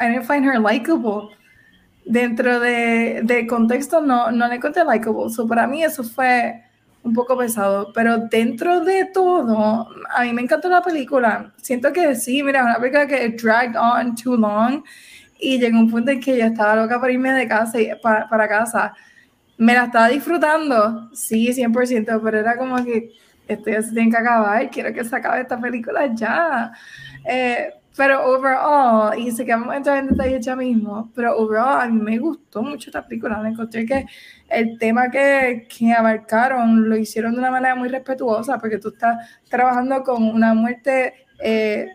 I 0.00 0.08
didn't 0.08 0.24
find 0.24 0.44
her 0.44 0.60
likable 0.60 1.30
dentro 2.04 2.60
de, 2.60 3.20
de 3.22 3.46
contexto 3.46 4.00
no, 4.00 4.30
no 4.30 4.48
le 4.48 4.56
encontré 4.56 4.84
likable. 4.84 5.30
So, 5.30 5.46
para 5.46 5.66
mí 5.66 5.82
eso 5.84 6.02
fue 6.02 6.62
un 7.04 7.12
poco 7.14 7.36
pesado, 7.36 7.92
pero 7.92 8.18
dentro 8.18 8.80
de 8.80 9.06
todo, 9.06 9.88
a 10.10 10.22
mí 10.22 10.32
me 10.32 10.42
encantó 10.42 10.68
la 10.68 10.82
película. 10.82 11.52
Siento 11.60 11.92
que 11.92 12.14
sí, 12.14 12.42
mira, 12.42 12.64
una 12.64 12.76
película 12.76 13.06
que 13.06 13.30
dragged 13.30 13.76
on 13.76 14.14
too 14.14 14.36
long 14.36 14.82
y 15.38 15.58
llegó 15.58 15.78
un 15.78 15.90
punto 15.90 16.12
en 16.12 16.20
que 16.20 16.38
yo 16.38 16.44
estaba 16.44 16.76
loca 16.76 17.00
por 17.00 17.10
irme 17.10 17.32
de 17.32 17.48
casa 17.48 17.78
para, 18.00 18.28
para 18.28 18.48
casa. 18.48 18.94
Me 19.58 19.74
la 19.74 19.84
estaba 19.84 20.08
disfrutando, 20.08 21.10
sí, 21.12 21.52
100%, 21.52 22.20
pero 22.22 22.38
era 22.38 22.56
como 22.56 22.76
que 22.84 23.10
esto 23.48 23.70
ya 23.70 23.82
se 23.82 23.92
tiene 23.92 24.10
que 24.10 24.16
acabar, 24.16 24.70
quiero 24.70 24.92
que 24.92 25.04
se 25.04 25.16
acabe 25.16 25.42
esta 25.42 25.60
película 25.60 26.06
ya. 26.14 26.72
Eh, 27.24 27.70
pero 27.96 28.24
overall, 28.26 29.18
y 29.18 29.30
sé 29.32 29.44
que 29.44 29.52
vamos 29.52 29.74
a 29.74 29.76
entrar 29.76 29.98
en 29.98 30.08
detalle 30.08 30.40
ya 30.40 30.56
mismo, 30.56 31.10
pero 31.14 31.36
overall 31.36 31.80
a 31.80 31.86
mí 31.88 32.00
me 32.00 32.18
gustó 32.18 32.62
mucho 32.62 32.88
esta 32.88 33.06
película. 33.06 33.38
Me 33.38 33.50
encontré 33.50 33.84
que 33.84 34.06
el 34.48 34.78
tema 34.78 35.10
que, 35.10 35.66
que 35.68 35.92
abarcaron 35.92 36.88
lo 36.88 36.96
hicieron 36.96 37.32
de 37.32 37.40
una 37.40 37.50
manera 37.50 37.74
muy 37.74 37.88
respetuosa, 37.88 38.58
porque 38.58 38.78
tú 38.78 38.88
estás 38.88 39.28
trabajando 39.48 40.02
con 40.02 40.22
una 40.22 40.54
muerte 40.54 41.26
eh, 41.38 41.88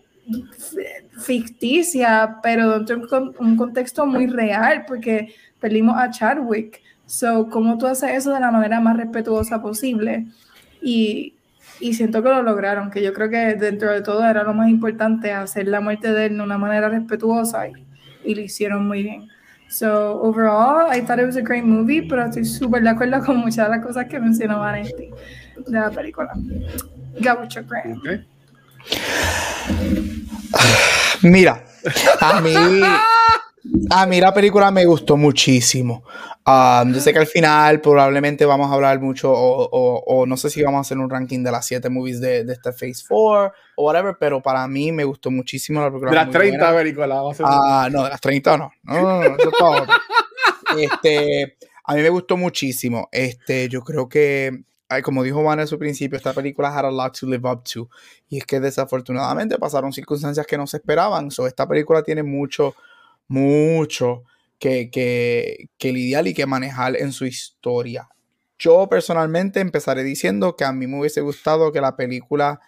ficticia, 1.19 2.37
pero 2.43 2.79
dentro 2.79 2.97
de 2.97 3.29
un, 3.39 3.57
contexto 3.57 4.05
muy 4.05 4.27
real, 4.27 4.85
porque 4.87 5.33
perdimos 5.59 5.97
a 5.97 6.11
Chadwick. 6.11 6.81
So, 7.05 7.49
¿cómo 7.49 7.77
tú 7.77 7.87
haces 7.87 8.11
eso 8.11 8.33
de 8.33 8.39
la 8.39 8.51
manera 8.51 8.79
más 8.79 8.97
respetuosa 8.97 9.61
posible? 9.61 10.27
Y, 10.81 11.36
y 11.79 11.93
siento 11.93 12.23
que 12.23 12.29
lo 12.29 12.41
lograron, 12.41 12.89
que 12.89 13.01
yo 13.01 13.13
creo 13.13 13.29
que 13.29 13.55
dentro 13.55 13.91
de 13.91 14.01
todo 14.01 14.25
era 14.25 14.43
lo 14.43 14.53
más 14.53 14.69
importante, 14.69 15.31
hacer 15.31 15.67
la 15.67 15.81
muerte 15.81 16.11
de 16.11 16.27
él 16.27 16.37
de 16.37 16.43
una 16.43 16.57
manera 16.57 16.89
respetuosa 16.89 17.67
y, 17.67 17.73
y 18.23 18.35
lo 18.35 18.41
hicieron 18.41 18.87
muy 18.87 19.03
bien. 19.03 19.27
So, 19.69 20.21
overall, 20.21 20.87
I 20.89 21.01
thought 21.01 21.19
it 21.19 21.25
was 21.25 21.35
a 21.35 21.41
great 21.41 21.65
movie, 21.65 22.01
pero 22.01 22.25
estoy 22.25 22.45
súper 22.45 22.83
de 22.83 22.89
acuerdo 22.89 23.23
con 23.23 23.37
muchas 23.37 23.69
de 23.69 23.75
las 23.75 23.85
cosas 23.85 24.05
que 24.07 24.17
mencionó 24.19 24.59
Vanetti 24.59 25.09
de 25.67 25.79
la 25.79 25.89
película. 25.89 26.31
Gaucho 27.19 27.61
Graham. 27.67 27.99
Okay. 27.99 28.25
Mira, 31.23 31.63
a 32.21 32.39
mí 32.39 32.53
a 33.89 34.05
mí 34.05 34.19
la 34.19 34.33
película 34.33 34.71
me 34.71 34.85
gustó 34.85 35.17
muchísimo. 35.17 36.03
Um, 36.45 36.93
yo 36.93 37.01
sé 37.01 37.11
que 37.11 37.19
al 37.19 37.27
final 37.27 37.81
probablemente 37.81 38.45
vamos 38.45 38.71
a 38.71 38.73
hablar 38.73 38.99
mucho, 38.99 39.31
o, 39.33 40.25
no 40.25 40.37
sé 40.37 40.49
si 40.49 40.61
vamos 40.63 40.77
a 40.77 40.81
hacer 40.81 40.97
un 40.97 41.09
ranking 41.09 41.43
de 41.43 41.51
las 41.51 41.65
7 41.65 41.89
movies 41.89 42.21
de, 42.21 42.43
de 42.45 42.53
este 42.53 42.71
Phase 42.71 43.03
4 43.07 43.53
o 43.75 43.85
whatever, 43.85 44.15
pero 44.19 44.41
para 44.41 44.67
mí 44.67 44.91
me 44.91 45.03
gustó 45.03 45.29
muchísimo 45.29 45.81
la 45.81 45.87
película. 45.87 46.11
De 46.11 46.17
las 46.17 46.29
30 46.29 46.75
películas, 46.75 47.37
Ah, 47.43 47.89
no, 47.91 48.03
de 48.03 48.09
las 48.09 48.21
30 48.21 48.57
no. 48.57 48.71
No, 48.83 49.01
no, 49.01 49.29
no, 49.29 50.79
este, 50.79 51.57
a 51.83 51.95
mí 51.95 52.01
me 52.01 52.09
gustó 52.09 52.37
muchísimo. 52.37 53.09
Este, 53.11 53.67
yo 53.67 53.81
creo 53.81 54.07
que 54.07 54.63
como 55.03 55.23
dijo 55.23 55.43
Van 55.43 55.59
en 55.59 55.67
su 55.67 55.77
principio, 55.77 56.17
esta 56.17 56.33
película 56.33 56.69
had 56.69 56.85
a 56.85 56.91
lot 56.91 57.17
to 57.19 57.27
live 57.27 57.49
up 57.49 57.63
to. 57.63 57.89
Y 58.29 58.37
es 58.37 58.45
que 58.45 58.59
desafortunadamente 58.59 59.57
pasaron 59.57 59.91
circunstancias 59.91 60.45
que 60.47 60.57
no 60.57 60.65
se 60.65 60.77
esperaban. 60.77 61.29
So, 61.29 61.45
esta 61.47 61.67
película 61.67 62.03
tiene 62.03 62.23
mucho, 62.23 62.75
mucho 63.27 64.23
que, 64.59 64.89
que, 64.89 65.69
que 65.77 65.91
lidiar 65.91 66.27
y 66.27 66.33
que 66.33 66.45
manejar 66.45 66.95
en 66.95 67.11
su 67.11 67.25
historia. 67.25 68.09
Yo 68.59 68.87
personalmente 68.89 69.59
empezaré 69.59 70.03
diciendo 70.03 70.55
que 70.55 70.65
a 70.65 70.73
mí 70.73 70.87
me 70.87 70.99
hubiese 70.99 71.21
gustado 71.21 71.71
que 71.71 71.81
la 71.81 71.95
película 71.95 72.59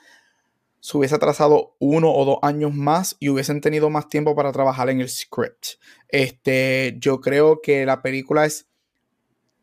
se 0.82 0.98
hubiese 0.98 1.16
atrasado 1.16 1.76
uno 1.80 2.12
o 2.12 2.26
dos 2.26 2.38
años 2.42 2.74
más 2.74 3.16
y 3.20 3.30
hubiesen 3.30 3.60
tenido 3.62 3.90
más 3.90 4.08
tiempo 4.08 4.36
para 4.36 4.52
trabajar 4.52 4.90
en 4.90 5.02
el 5.02 5.10
script. 5.10 5.80
Este, 6.08 6.96
yo 7.00 7.20
creo 7.20 7.62
que 7.62 7.86
la 7.86 8.02
película 8.02 8.46
es 8.46 8.68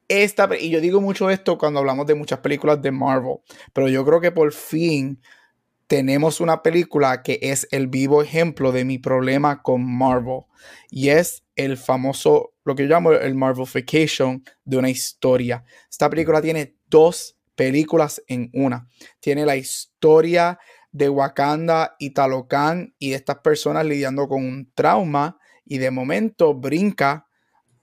esta, 0.08 0.48
y 0.58 0.70
yo 0.70 0.80
digo 0.80 1.00
mucho 1.00 1.30
esto 1.30 1.58
cuando 1.58 1.80
hablamos 1.80 2.06
de 2.06 2.14
muchas 2.14 2.38
películas 2.40 2.80
de 2.80 2.92
Marvel, 2.92 3.38
pero 3.72 3.88
yo 3.88 4.04
creo 4.04 4.20
que 4.20 4.30
por 4.30 4.52
fin 4.52 5.20
tenemos 5.86 6.40
una 6.40 6.62
película 6.62 7.22
que 7.22 7.38
es 7.42 7.68
el 7.70 7.86
vivo 7.86 8.22
ejemplo 8.22 8.72
de 8.72 8.84
mi 8.84 8.98
problema 8.98 9.62
con 9.62 9.84
Marvel 9.84 10.42
y 10.90 11.10
es 11.10 11.44
el 11.54 11.76
famoso, 11.76 12.54
lo 12.64 12.74
que 12.74 12.84
yo 12.84 12.88
llamo 12.88 13.12
el 13.12 13.34
Marvelification 13.34 14.44
de 14.64 14.76
una 14.76 14.90
historia. 14.90 15.64
Esta 15.88 16.10
película 16.10 16.42
tiene 16.42 16.76
dos 16.88 17.36
películas 17.54 18.22
en 18.26 18.50
una. 18.52 18.88
Tiene 19.20 19.46
la 19.46 19.56
historia 19.56 20.58
de 20.90 21.08
Wakanda 21.08 21.94
y 21.98 22.10
Talocan 22.10 22.94
y 22.98 23.10
de 23.10 23.16
estas 23.16 23.38
personas 23.38 23.86
lidiando 23.86 24.28
con 24.28 24.44
un 24.44 24.72
trauma 24.74 25.38
y 25.64 25.78
de 25.78 25.90
momento 25.90 26.54
brinca 26.54 27.26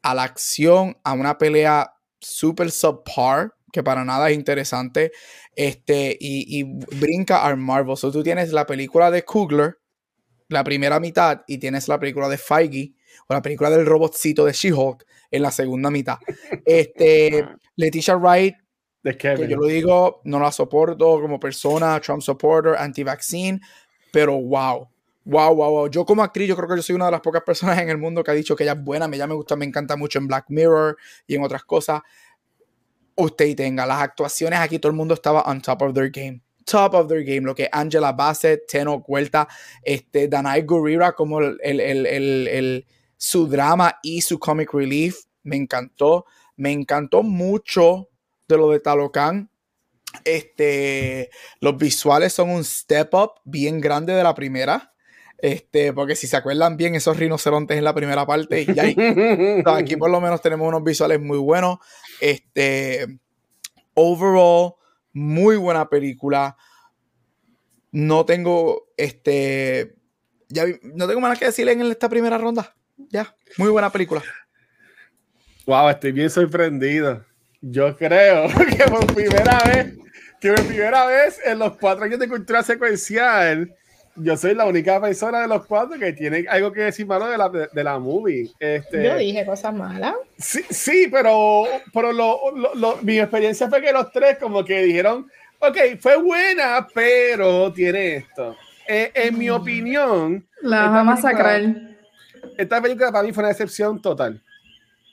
a 0.01 0.13
la 0.13 0.23
acción, 0.23 0.97
a 1.03 1.13
una 1.13 1.37
pelea 1.37 1.93
super 2.19 2.69
subpar 2.69 3.53
que 3.73 3.81
para 3.81 4.05
nada 4.05 4.29
es 4.29 4.35
interesante, 4.35 5.11
este, 5.55 6.15
y, 6.19 6.63
brinca 6.63 7.45
a 7.45 7.55
Marvel. 7.55 7.97
So, 7.97 8.11
tú 8.11 8.21
tienes 8.21 8.53
la 8.53 8.67
película 8.67 9.09
de 9.09 9.25
Kugler, 9.25 9.79
la 10.47 10.63
primera 10.63 10.99
mitad, 10.99 11.41
y 11.47 11.57
tienes 11.57 11.87
la 11.87 11.99
película 11.99 12.29
de 12.29 12.37
Feige, 12.37 12.93
o 13.27 13.33
la 13.33 13.41
película 13.41 13.71
del 13.71 13.87
robotcito 13.87 14.45
de 14.45 14.53
She-Hulk 14.53 15.05
en 15.31 15.41
la 15.41 15.49
segunda 15.49 15.89
mitad. 15.89 16.19
Este, 16.65 17.45
Leticia 17.75 18.15
Wright, 18.15 18.55
que 19.01 19.47
yo 19.49 19.57
lo 19.57 19.65
digo, 19.65 20.21
no 20.23 20.39
la 20.39 20.51
soporto 20.51 21.19
como 21.19 21.39
persona, 21.39 21.99
Trump 21.99 22.21
supporter, 22.21 22.75
anti-vaccine, 22.77 23.59
pero 24.11 24.39
wow. 24.39 24.87
Wow, 25.25 25.55
wow, 25.55 25.71
wow. 25.71 25.87
Yo 25.89 26.05
como 26.05 26.21
actriz, 26.21 26.47
yo 26.47 26.55
creo 26.55 26.69
que 26.69 26.75
yo 26.75 26.83
soy 26.83 26.95
una 26.95 27.05
de 27.05 27.11
las 27.11 27.21
pocas 27.21 27.41
personas 27.41 27.79
en 27.79 27.89
el 27.89 27.97
mundo 27.97 28.23
que 28.23 28.29
ha 28.29 28.35
dicho 28.35 28.55
que 28.55 28.63
ella 28.63 28.73
es 28.73 28.83
buena, 28.83 29.09
ella 29.11 29.25
me 29.25 29.33
gusta, 29.33 29.55
me 29.55 29.65
encanta 29.65 29.95
mucho 29.95 30.19
en 30.19 30.27
Black 30.27 30.45
Mirror 30.49 30.95
y 31.25 31.35
en 31.35 31.43
otras 31.43 31.63
cosas 31.63 32.01
usted 33.15 33.55
tenga. 33.55 33.85
Las 33.85 34.01
actuaciones 34.01 34.59
aquí, 34.59 34.79
todo 34.79 34.91
el 34.91 34.95
mundo 34.95 35.13
estaba 35.13 35.41
on 35.43 35.61
top 35.61 35.81
of 35.81 35.93
their 35.93 36.09
game. 36.09 36.41
Top 36.65 36.93
of 36.93 37.07
their 37.07 37.23
game. 37.23 37.41
Lo 37.41 37.55
que 37.55 37.69
Angela 37.71 38.11
Bassett, 38.11 38.67
Teno 38.67 39.01
Cuelta, 39.01 39.47
este, 39.81 40.27
Danai 40.27 40.61
Gurira, 40.63 41.13
como 41.13 41.39
el, 41.39 41.57
el, 41.61 42.05
el, 42.05 42.85
su 43.17 43.47
drama 43.47 43.99
y 44.01 44.21
su 44.21 44.39
comic 44.39 44.73
relief. 44.73 45.17
Me 45.43 45.55
encantó. 45.55 46.25
Me 46.55 46.71
encantó 46.71 47.23
mucho 47.23 48.09
de 48.47 48.57
lo 48.57 48.69
de 48.69 48.79
Talocan. 48.79 49.49
Este, 50.23 51.29
los 51.59 51.77
visuales 51.77 52.33
son 52.33 52.51
un 52.51 52.63
step 52.63 53.13
up 53.15 53.31
bien 53.43 53.81
grande 53.81 54.13
de 54.13 54.23
la 54.23 54.35
primera. 54.35 54.92
Este, 55.37 55.91
porque 55.91 56.15
si 56.15 56.27
se 56.27 56.37
acuerdan 56.37 56.77
bien, 56.77 56.95
esos 56.95 57.17
rinocerontes 57.17 57.77
en 57.77 57.83
la 57.83 57.93
primera 57.93 58.25
parte, 58.25 58.65
y 58.67 58.79
aquí 59.65 59.95
por 59.97 60.09
lo 60.09 60.21
menos 60.21 60.41
tenemos 60.41 60.67
unos 60.67 60.83
visuales 60.83 61.19
muy 61.19 61.37
buenos. 61.37 61.79
Este, 62.21 63.19
overall, 63.93 64.75
muy 65.11 65.57
buena 65.57 65.89
película. 65.89 66.55
No 67.91 68.25
tengo, 68.25 68.87
este, 68.97 69.95
ya 70.49 70.65
no 70.83 71.07
tengo 71.07 71.19
más 71.19 71.37
que 71.37 71.45
decir 71.45 71.67
en 71.67 71.81
esta 71.81 72.09
primera 72.09 72.37
ronda. 72.37 72.75
Ya, 73.09 73.35
muy 73.57 73.69
buena 73.69 73.91
película. 73.91 74.23
Wow, 75.65 75.89
estoy 75.89 76.11
bien 76.11 76.29
sorprendido. 76.29 77.25
Yo 77.61 77.95
creo 77.95 78.47
que 78.77 78.83
por 78.85 79.13
primera 79.13 79.59
vez, 79.65 79.97
que 80.41 80.51
por 80.51 80.65
primera 80.65 81.05
vez 81.05 81.39
en 81.45 81.59
los 81.59 81.77
cuatro 81.77 82.03
años 82.03 82.19
de 82.19 82.27
cultura 82.27 82.63
secuencial, 82.63 83.73
yo 84.15 84.37
soy 84.37 84.53
la 84.53 84.65
única 84.65 85.01
persona 85.01 85.41
de 85.41 85.47
los 85.47 85.65
cuatro 85.65 85.97
que 85.97 86.13
tiene 86.13 86.45
algo 86.47 86.71
que 86.71 86.81
decir 86.81 87.05
malo 87.05 87.27
de 87.27 87.37
la, 87.37 87.49
de, 87.49 87.83
la 87.83 87.99
movie. 87.99 88.51
Este, 88.59 89.03
yo 89.03 89.17
dije 89.17 89.45
cosas 89.45 89.73
malas. 89.73 90.15
Sí, 90.37 90.61
sí 90.69 91.07
pero, 91.11 91.63
pero 91.93 92.11
lo, 92.11 92.39
lo, 92.75 92.97
mi 93.01 93.19
experiencia 93.19 93.69
fue 93.69 93.81
que 93.81 93.91
los 93.91 94.11
tres 94.11 94.37
como 94.37 94.63
que 94.63 94.83
dijeron, 94.83 95.29
ok, 95.59 95.77
fue 95.99 96.17
buena, 96.17 96.87
pero 96.93 97.71
tiene 97.73 98.17
esto. 98.17 98.55
Eh, 98.87 99.11
en 99.13 99.37
mi 99.37 99.49
mm. 99.49 99.53
opinión... 99.53 100.47
La 100.61 100.89
va 100.89 100.99
a 101.01 101.03
masacrar. 101.03 101.61
Esta 102.57 102.81
película 102.81 103.11
para 103.11 103.23
mí 103.23 103.33
fue 103.33 103.43
una 103.43 103.51
excepción 103.51 104.01
total. 104.01 104.41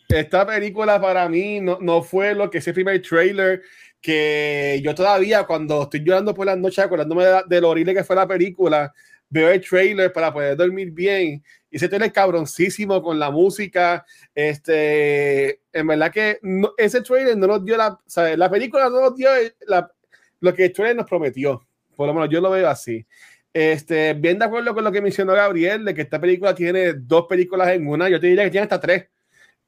Esta 0.08 0.44
película 0.44 1.00
para 1.00 1.28
mí 1.28 1.60
no, 1.60 1.78
no 1.80 2.02
fue 2.02 2.34
lo 2.34 2.50
que 2.50 2.58
ese 2.58 2.74
primer 2.74 3.00
trailer 3.00 3.62
que 4.00 4.80
yo 4.82 4.94
todavía 4.94 5.44
cuando 5.44 5.82
estoy 5.82 6.02
llorando 6.02 6.34
por 6.34 6.46
las 6.46 6.58
noches 6.58 6.78
acordándome 6.78 7.24
de, 7.46 7.60
lo 7.60 7.70
horrible 7.70 7.94
que 7.94 8.04
fue 8.04 8.16
la 8.16 8.26
película, 8.26 8.92
veo 9.28 9.50
el 9.50 9.60
trailer 9.60 10.12
para 10.12 10.32
poder 10.32 10.56
dormir 10.56 10.90
bien 10.90 11.42
y 11.70 11.76
ese 11.76 11.88
trailer 11.88 12.12
cabroncísimo 12.12 13.02
con 13.02 13.18
la 13.18 13.30
música, 13.30 14.04
este, 14.34 15.60
en 15.72 15.86
verdad 15.86 16.10
que 16.10 16.40
ese 16.76 17.02
trailer 17.02 17.36
no 17.36 17.46
nos 17.46 17.64
dio 17.64 17.76
la, 17.76 17.98
la 18.36 18.50
película 18.50 18.88
no 18.88 19.00
nos 19.00 19.16
dio 19.16 19.28
la, 19.66 19.90
lo 20.40 20.54
que 20.54 20.64
el 20.66 20.72
trailer 20.72 20.96
nos 20.96 21.06
prometió, 21.06 21.64
por 21.94 22.06
lo 22.08 22.14
menos 22.14 22.28
yo 22.30 22.40
lo 22.40 22.50
veo 22.50 22.68
así. 22.68 23.06
Este, 23.52 24.14
bien 24.14 24.38
de 24.38 24.44
acuerdo 24.44 24.74
con 24.74 24.84
lo 24.84 24.92
que 24.92 25.02
mencionó 25.02 25.32
Gabriel, 25.34 25.84
de 25.84 25.92
que 25.92 26.02
esta 26.02 26.20
película 26.20 26.54
tiene 26.54 26.94
dos 26.94 27.26
películas 27.28 27.68
en 27.70 27.86
una, 27.86 28.08
yo 28.08 28.20
te 28.20 28.28
diría 28.28 28.44
que 28.44 28.50
tiene 28.50 28.64
hasta 28.64 28.80
tres 28.80 29.08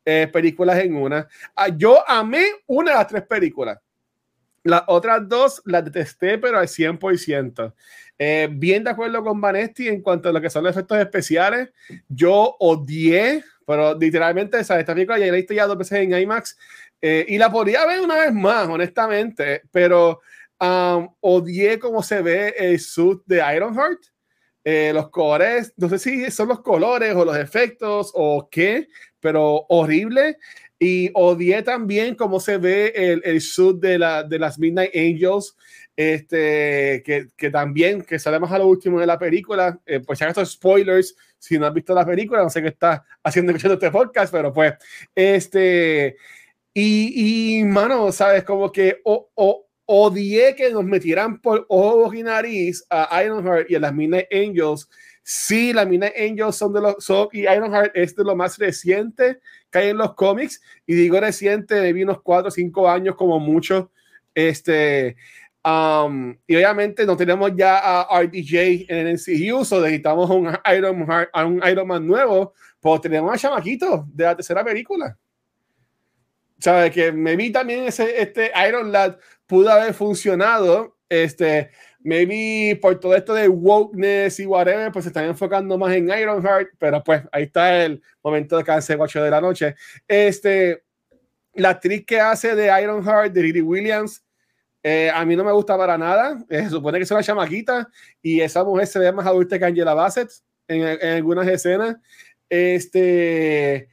eh, 0.05 0.29
películas 0.33 0.79
en 0.79 0.97
una. 0.97 1.29
Ah, 1.55 1.69
yo 1.69 2.09
amé 2.09 2.45
una 2.67 2.93
de 2.93 2.97
las 2.97 3.09
tres 3.09 3.23
películas. 3.23 3.79
Las 4.65 4.83
otras 4.87 5.29
dos 5.29 5.63
las 5.65 5.85
detesté, 5.85 6.39
pero 6.39 6.59
al 6.59 6.69
100%. 6.69 7.75
Eh, 8.19 8.49
bien 8.53 8.85
de 8.85 8.91
acuerdo 8.91 9.25
con 9.25 9.41
Vanesti 9.41 9.89
en 9.89 10.01
cuanto 10.03 10.29
a 10.29 10.33
lo 10.33 10.41
que 10.41 10.51
son 10.51 10.63
los 10.63 10.73
efectos 10.73 10.99
especiales. 10.99 11.71
Yo 12.09 12.57
odié, 12.61 13.43
pero 13.67 13.99
literalmente, 13.99 14.61
esa 14.61 14.79
esta 14.79 14.95
película 14.95 15.19
ya 15.19 15.27
la 15.27 15.33
he 15.33 15.37
visto 15.37 15.55
ya 15.55 15.67
dos 15.67 15.79
veces 15.79 15.99
en 15.99 16.15
IMAX 16.15 16.57
eh, 17.01 17.27
y 17.29 17.39
la 17.39 17.51
podría 17.51 17.85
ver 17.85 18.01
una 18.01 18.17
vez 18.17 18.33
más, 18.33 18.69
honestamente, 18.69 19.63
pero 19.73 20.21
um, 20.61 21.13
odié 21.21 21.81
cómo 21.81 22.01
se 22.01 22.23
ve 22.23 22.55
el 22.57 22.79
suit 22.79 23.21
de 23.27 23.43
Ironheart. 23.57 24.01
Eh, 24.65 24.93
los 24.95 25.11
colores, 25.11 25.75
no 25.77 25.89
sé 25.89 25.99
si 25.99 26.31
son 26.31 26.47
los 26.47 26.61
colores 26.61 27.17
o 27.17 27.25
los 27.25 27.37
efectos 27.37 28.13
o 28.15 28.49
qué, 28.49 28.87
pero 29.19 29.67
horrible. 29.69 30.39
Y 30.85 31.13
odié 31.15 31.63
también 31.63 32.17
cómo 32.17 32.41
se 32.41 32.59
ve 32.59 32.93
el, 32.97 33.23
el 33.25 33.41
suit 33.41 33.77
de, 33.77 34.01
la, 34.01 34.25
de 34.25 34.37
las 34.37 34.59
Midnight 34.59 34.91
Angels, 34.97 35.57
este, 35.95 37.05
que, 37.07 37.29
que 37.37 37.51
también, 37.51 38.03
que 38.03 38.19
sale 38.19 38.41
más 38.41 38.51
a 38.51 38.59
lo 38.59 38.67
último 38.67 38.99
de 38.99 39.07
la 39.07 39.17
película. 39.17 39.79
Eh, 39.87 40.01
pues 40.01 40.19
ya 40.19 40.27
estos 40.27 40.51
spoilers, 40.51 41.15
si 41.39 41.57
no 41.57 41.67
has 41.67 41.73
visto 41.73 41.95
la 41.95 42.05
película, 42.05 42.43
no 42.43 42.51
sé 42.51 42.61
qué 42.63 42.67
está 42.67 43.05
haciendo 43.23 43.53
escuchando 43.53 43.75
este 43.75 43.93
podcast, 43.93 44.33
pero 44.33 44.53
pues, 44.53 44.75
este, 45.15 46.17
y, 46.75 47.61
y 47.61 47.65
mano, 47.65 48.11
sabes, 48.11 48.43
como 48.43 48.73
que 48.73 49.03
o, 49.05 49.31
o, 49.37 49.69
odié 49.87 50.57
que 50.57 50.73
nos 50.73 50.83
metieran 50.83 51.41
por 51.41 51.65
ojos 51.69 52.13
y 52.17 52.25
nariz 52.25 52.85
a 52.91 53.23
Ironheart 53.23 53.71
y 53.71 53.77
a 53.77 53.79
las 53.79 53.95
Midnight 53.95 54.27
Angels. 54.33 54.89
Sí, 55.23 55.73
las 55.73 55.87
Midnight 55.87 56.15
Angels 56.19 56.57
son 56.57 56.73
de 56.73 56.81
los, 56.81 56.97
son, 56.99 57.29
y 57.33 57.43
Ironheart 57.43 57.93
es 57.95 58.17
de 58.17 58.25
lo 58.25 58.35
más 58.35 58.59
reciente 58.59 59.41
que 59.71 59.79
hay 59.79 59.89
en 59.91 59.99
los 59.99 60.15
cómics, 60.15 60.61
y 60.87 60.95
digo 60.95 61.21
reciente, 61.21 61.77
de 61.77 62.03
unos 62.03 62.21
4 62.23 62.49
o 62.49 62.51
5 62.51 62.91
años 62.91 63.15
como 63.15 63.39
mucho, 63.39 63.93
este, 64.35 65.17
um, 65.65 66.37
y 66.47 66.57
obviamente 66.57 67.07
no 67.07 67.17
tenemos 67.17 67.53
ya 67.55 67.79
a 67.79 68.21
RDJ 68.21 68.87
en 68.89 69.07
el 69.07 69.15
MCU, 69.15 69.65
so 69.65 69.81
necesitamos 69.81 70.29
un 70.29 70.51
Iron, 70.77 71.07
un 71.35 71.63
Iron 71.69 71.87
Man 71.87 72.07
nuevo, 72.07 72.53
pues 72.81 73.01
tenemos 73.01 73.33
a 73.33 73.39
Chamaquito 73.39 74.05
de 74.13 74.25
la 74.25 74.35
tercera 74.35 74.65
película. 74.65 75.17
¿Sabes? 76.59 76.93
Que 76.93 77.11
me 77.13 77.35
vi 77.37 77.51
también 77.51 77.85
ese, 77.85 78.21
este 78.21 78.53
Iron 78.69 78.93
Lad 78.93 79.19
pudo 79.47 79.71
haber 79.71 79.95
funcionado, 79.95 80.97
este, 81.09 81.71
maybe 82.05 82.79
por 82.81 82.99
todo 82.99 83.15
esto 83.15 83.35
de 83.35 83.49
wokeness 83.49 84.41
y 84.41 84.47
whatever, 84.47 84.91
pues 84.93 85.05
se 85.05 85.09
están 85.11 85.25
enfocando 85.25 85.79
más 85.79 85.95
en 85.95 86.09
Ironheart, 86.09 86.71
pero 86.79 87.03
pues 87.03 87.23
ahí 87.33 87.45
está 87.45 87.85
el 87.85 88.03
momento 88.23 88.57
de 88.57 88.65
cáncer 88.65 88.99
8 89.01 89.23
de 89.23 89.31
la 89.31 89.41
noche. 89.41 89.75
Este, 90.07 90.83
la 91.55 91.71
actriz 91.71 92.05
que 92.07 92.21
hace 92.21 92.55
de 92.55 92.83
Ironheart, 92.83 93.33
de 93.33 93.43
Lily 93.43 93.63
Williams, 93.63 94.25
eh, 94.83 95.11
a 95.15 95.25
mí 95.25 95.37
no 95.37 95.45
me 95.45 95.53
gusta 95.53 95.77
para 95.77 95.97
nada. 95.97 96.45
Eh, 96.49 96.65
se 96.65 96.71
supone 96.71 96.99
que 96.99 97.05
es 97.05 97.11
una 97.11 97.23
chamaquita 97.23 97.89
y 98.21 98.41
esa 98.41 98.65
mujer 98.65 98.87
se 98.87 98.99
ve 98.99 99.13
más 99.13 99.27
adulta 99.27 99.59
que 99.59 99.65
Angela 99.65 99.95
Bassett 99.95 100.31
en, 100.67 100.83
en 100.83 101.17
algunas 101.17 101.47
escenas. 101.47 101.97
Este, 102.49 103.89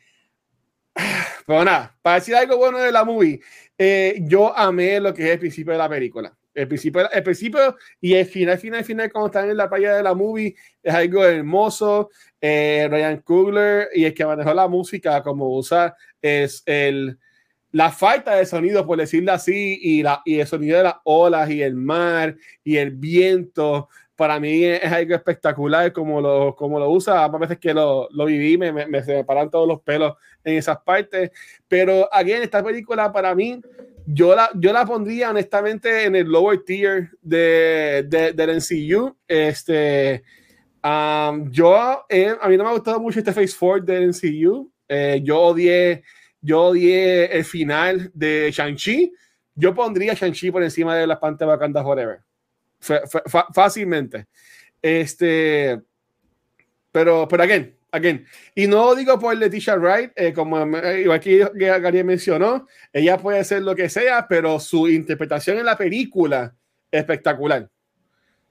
pero 1.46 1.64
nada, 1.64 1.98
para 2.02 2.16
decir 2.16 2.36
algo 2.36 2.58
bueno 2.58 2.80
de 2.80 2.92
la 2.92 3.04
movie, 3.04 3.40
eh, 3.78 4.20
yo 4.24 4.56
amé 4.56 5.00
lo 5.00 5.14
que 5.14 5.24
es 5.24 5.30
el 5.32 5.40
principio 5.40 5.72
de 5.72 5.80
la 5.80 5.90
película. 5.90 6.36
El 6.60 6.68
principio, 6.68 7.10
el 7.10 7.24
principio 7.24 7.78
y 8.02 8.16
el 8.16 8.26
final, 8.26 8.58
final, 8.58 8.84
final, 8.84 9.10
cuando 9.12 9.28
están 9.28 9.50
en 9.50 9.56
la 9.56 9.70
playa 9.70 9.96
de 9.96 10.04
la 10.04 10.14
movie, 10.14 10.56
es 10.84 10.94
algo 10.94 11.24
hermoso. 11.24 12.10
Eh, 12.42 12.86
Ryan 12.90 13.22
Coogler 13.22 13.88
y 13.94 14.04
el 14.04 14.14
que 14.14 14.26
manejó 14.26 14.54
la 14.54 14.68
música, 14.68 15.24
como 15.24 15.56
usa, 15.56 15.96
es 16.22 16.62
el, 16.66 17.18
la 17.72 17.92
falta 17.92 18.36
de 18.36 18.46
sonido, 18.46 18.86
por 18.86 18.98
decirlo 18.98 19.32
así, 19.32 19.80
y, 19.82 20.04
la, 20.04 20.22
y 20.26 20.40
el 20.40 20.48
sonido 20.48 20.78
de 20.78 20.84
las 20.84 20.96
olas 21.06 21.50
y 21.50 21.62
el 21.62 21.76
mar 21.76 22.36
y 22.64 22.76
el 22.76 22.92
viento. 22.92 23.88
Para 24.18 24.38
mí 24.38 24.66
es, 24.66 24.84
algo 24.84 25.16
espectacular 25.16 25.94
como 25.94 26.20
lo, 26.20 26.56
como 26.58 26.78
lo 26.78 26.90
usa. 26.90 27.24
A 27.24 27.30
veces 27.30 27.58
que 27.58 27.74
lo, 27.74 28.10
lo 28.12 28.26
viví, 28.26 28.58
me, 28.58 28.74
me, 28.74 28.86
me 28.86 29.02
se 29.02 29.24
paran 29.24 29.50
todos 29.50 29.66
los 29.66 29.82
pelos 29.82 30.16
en 30.44 30.58
esas 30.58 30.80
partes. 30.82 31.32
Pero 31.70 32.10
aquí 32.12 32.34
en 32.34 32.44
esta 32.44 32.62
película, 32.62 33.14
para 33.14 33.34
mí, 33.34 33.62
yo 34.12 34.36
la, 34.36 34.50
yo 34.56 34.74
la 34.74 34.86
pondría 34.86 35.30
honestamente 35.30 36.06
en 36.06 36.16
el 36.16 36.28
lower 36.28 36.64
tier 36.64 37.12
de, 37.22 38.04
de, 38.08 38.34
del 38.34 38.56
MCU. 38.56 39.16
Este, 39.28 40.24
um, 40.84 41.52
yo, 41.52 42.06
eh, 42.10 42.36
a 42.42 42.50
mí 42.50 42.58
no 42.58 42.64
me 42.64 42.72
ha 42.72 42.74
gustado 42.74 43.00
mucho 43.00 43.20
este 43.20 43.34
Phase 43.34 43.56
4 43.58 43.86
del 43.86 44.10
MCU. 44.10 44.72
Eh, 44.88 45.22
yo 45.24 45.40
odié, 45.40 46.04
yo 46.42 46.64
odié 46.64 47.26
el 47.26 47.46
final 47.46 48.10
de 48.16 48.50
Shang-Chi. 48.52 49.14
Yo 49.54 49.76
pondría 49.76 50.16
Shang-Chi 50.16 50.50
por 50.50 50.64
encima 50.64 50.96
de 50.96 51.06
la 51.06 51.20
Pantera 51.20 51.52
Wakanda 51.52 51.84
Forever. 51.84 52.22
fácilmente. 53.54 54.26
Este, 54.82 55.80
pero, 56.92 57.28
pero 57.28 57.44
again, 57.44 57.78
again. 57.92 58.26
Y 58.56 58.68
no 58.68 58.96
digo 58.96 59.20
por 59.20 59.36
Leticia 59.36 59.76
Wright, 59.76 60.12
eh, 60.16 60.34
como 60.34 60.60
eh, 60.78 61.02
igual 61.02 61.20
que 61.20 61.50
Gary 61.54 62.04
mencionó, 62.04 62.68
ella 62.92 63.18
puede 63.18 63.44
ser 63.44 63.62
lo 63.64 63.76
que 63.76 63.90
sea, 63.90 64.28
pero 64.28 64.60
su 64.60 64.88
interpretación 64.88 65.58
en 65.58 65.66
la 65.66 65.78
película 65.78 66.56
espectacular. 66.92 67.70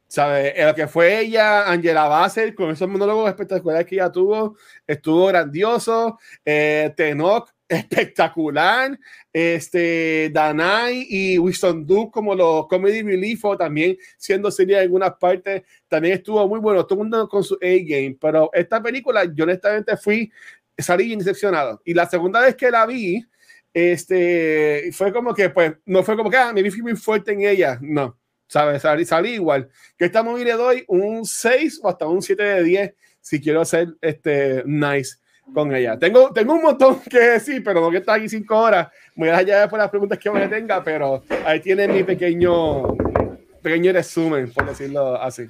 ¿Sabe? 0.07 0.55
Lo 0.65 0.75
que 0.75 0.89
fue 0.89 1.21
ella, 1.21 1.71
Angela 1.71 2.09
Bassett, 2.09 2.55
con 2.55 2.71
esos 2.71 2.89
monólogos 2.89 3.29
espectaculares 3.29 3.87
que 3.87 3.97
ella 3.97 4.11
tuvo, 4.11 4.57
estuvo 4.87 5.27
grandioso. 5.27 6.19
Eh, 6.45 6.95
Tenoch 6.97 7.51
espectacular. 7.69 8.99
Este, 9.33 10.31
Danai 10.33 11.07
y 11.09 11.39
Winston 11.39 11.87
Duke 11.87 12.11
como 12.11 12.35
los 12.35 12.67
comedy 12.67 13.03
relief 13.03 13.45
o 13.45 13.57
también 13.57 13.97
siendo 14.17 14.51
seria 14.51 14.79
en 14.79 14.85
algunas 14.85 15.15
partes, 15.17 15.63
también 15.87 16.15
estuvo 16.15 16.47
muy 16.49 16.61
bueno, 16.61 16.85
todo 16.87 16.95
el 17.01 17.05
mundo 17.05 17.29
con 17.29 17.45
su 17.45 17.55
A-game, 17.57 18.17
pero 18.21 18.51
esta 18.53 18.83
película 18.83 19.25
yo 19.33 19.45
honestamente 19.45 19.97
fui, 19.97 20.33
salí 20.77 21.15
decepcionado. 21.15 21.81
Y 21.85 21.95
la 21.95 22.07
segunda 22.07 22.41
vez 22.41 22.57
que 22.57 22.71
la 22.71 22.87
vi, 22.87 23.25
este, 23.73 24.91
fue 24.93 25.13
como 25.13 25.35
que, 25.35 25.51
pues, 25.51 25.75
no 25.85 26.03
fue 26.03 26.17
como 26.17 26.31
que, 26.31 26.37
ah, 26.37 26.53
me 26.53 26.63
vi 26.63 26.83
muy 26.83 26.97
fuerte 26.97 27.33
en 27.33 27.43
ella, 27.43 27.79
no, 27.83 28.19
¿sabes? 28.47 28.83
Salí, 28.83 29.05
salí 29.05 29.31
igual. 29.35 29.69
Que 29.97 30.07
esta 30.07 30.23
movie 30.23 30.45
le 30.45 30.53
doy 30.55 30.85
un 30.89 31.25
6 31.25 31.81
o 31.83 31.89
hasta 31.89 32.07
un 32.07 32.23
7 32.23 32.43
de 32.43 32.63
10 32.65 32.95
si 33.21 33.41
quiero 33.41 33.65
ser 33.65 33.89
este, 34.01 34.63
nice 34.65 35.19
con 35.53 35.75
ella. 35.75 35.99
Tengo, 35.99 36.33
tengo 36.33 36.55
un 36.55 36.63
montón 36.63 37.01
que 37.11 37.19
decir, 37.19 37.63
pero 37.65 37.81
no 37.81 37.91
que 37.91 37.99
estar 37.99 38.19
aquí 38.19 38.29
cinco 38.29 38.57
horas. 38.59 38.89
Voy 39.15 39.29
a 39.29 39.33
dejar 39.33 39.47
ya 39.47 39.61
después 39.61 39.81
las 39.81 39.91
preguntas 39.91 40.19
que 40.19 40.31
me 40.31 40.49
tenga, 40.49 40.83
pero 40.83 41.23
ahí 41.45 41.61
tiene 41.61 41.89
mi 41.89 42.03
pequeño, 42.05 42.97
pequeño 43.63 43.93
resumen, 43.93 44.53
por 44.53 44.67
decirlo 44.67 45.21
así. 45.21 45.47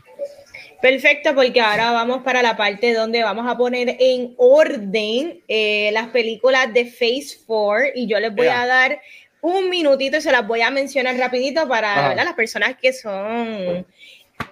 Perfecto, 0.80 1.34
porque 1.34 1.60
ahora 1.60 1.90
vamos 1.90 2.22
para 2.22 2.40
la 2.40 2.56
parte 2.56 2.94
donde 2.94 3.22
vamos 3.24 3.50
a 3.50 3.56
poner 3.56 3.96
en 3.98 4.34
orden 4.36 5.40
eh, 5.48 5.90
las 5.92 6.06
películas 6.08 6.72
de 6.72 6.84
Phase 6.84 7.38
4 7.46 7.86
y 7.96 8.06
yo 8.06 8.20
les 8.20 8.32
voy 8.32 8.46
a 8.46 8.64
dar 8.64 9.00
un 9.40 9.68
minutito 9.70 10.18
y 10.18 10.20
se 10.20 10.30
las 10.30 10.46
voy 10.46 10.60
a 10.62 10.70
mencionar 10.70 11.16
rapidito 11.16 11.66
para 11.66 12.14
las 12.14 12.34
personas 12.34 12.76
que 12.80 12.92
son 12.92 13.86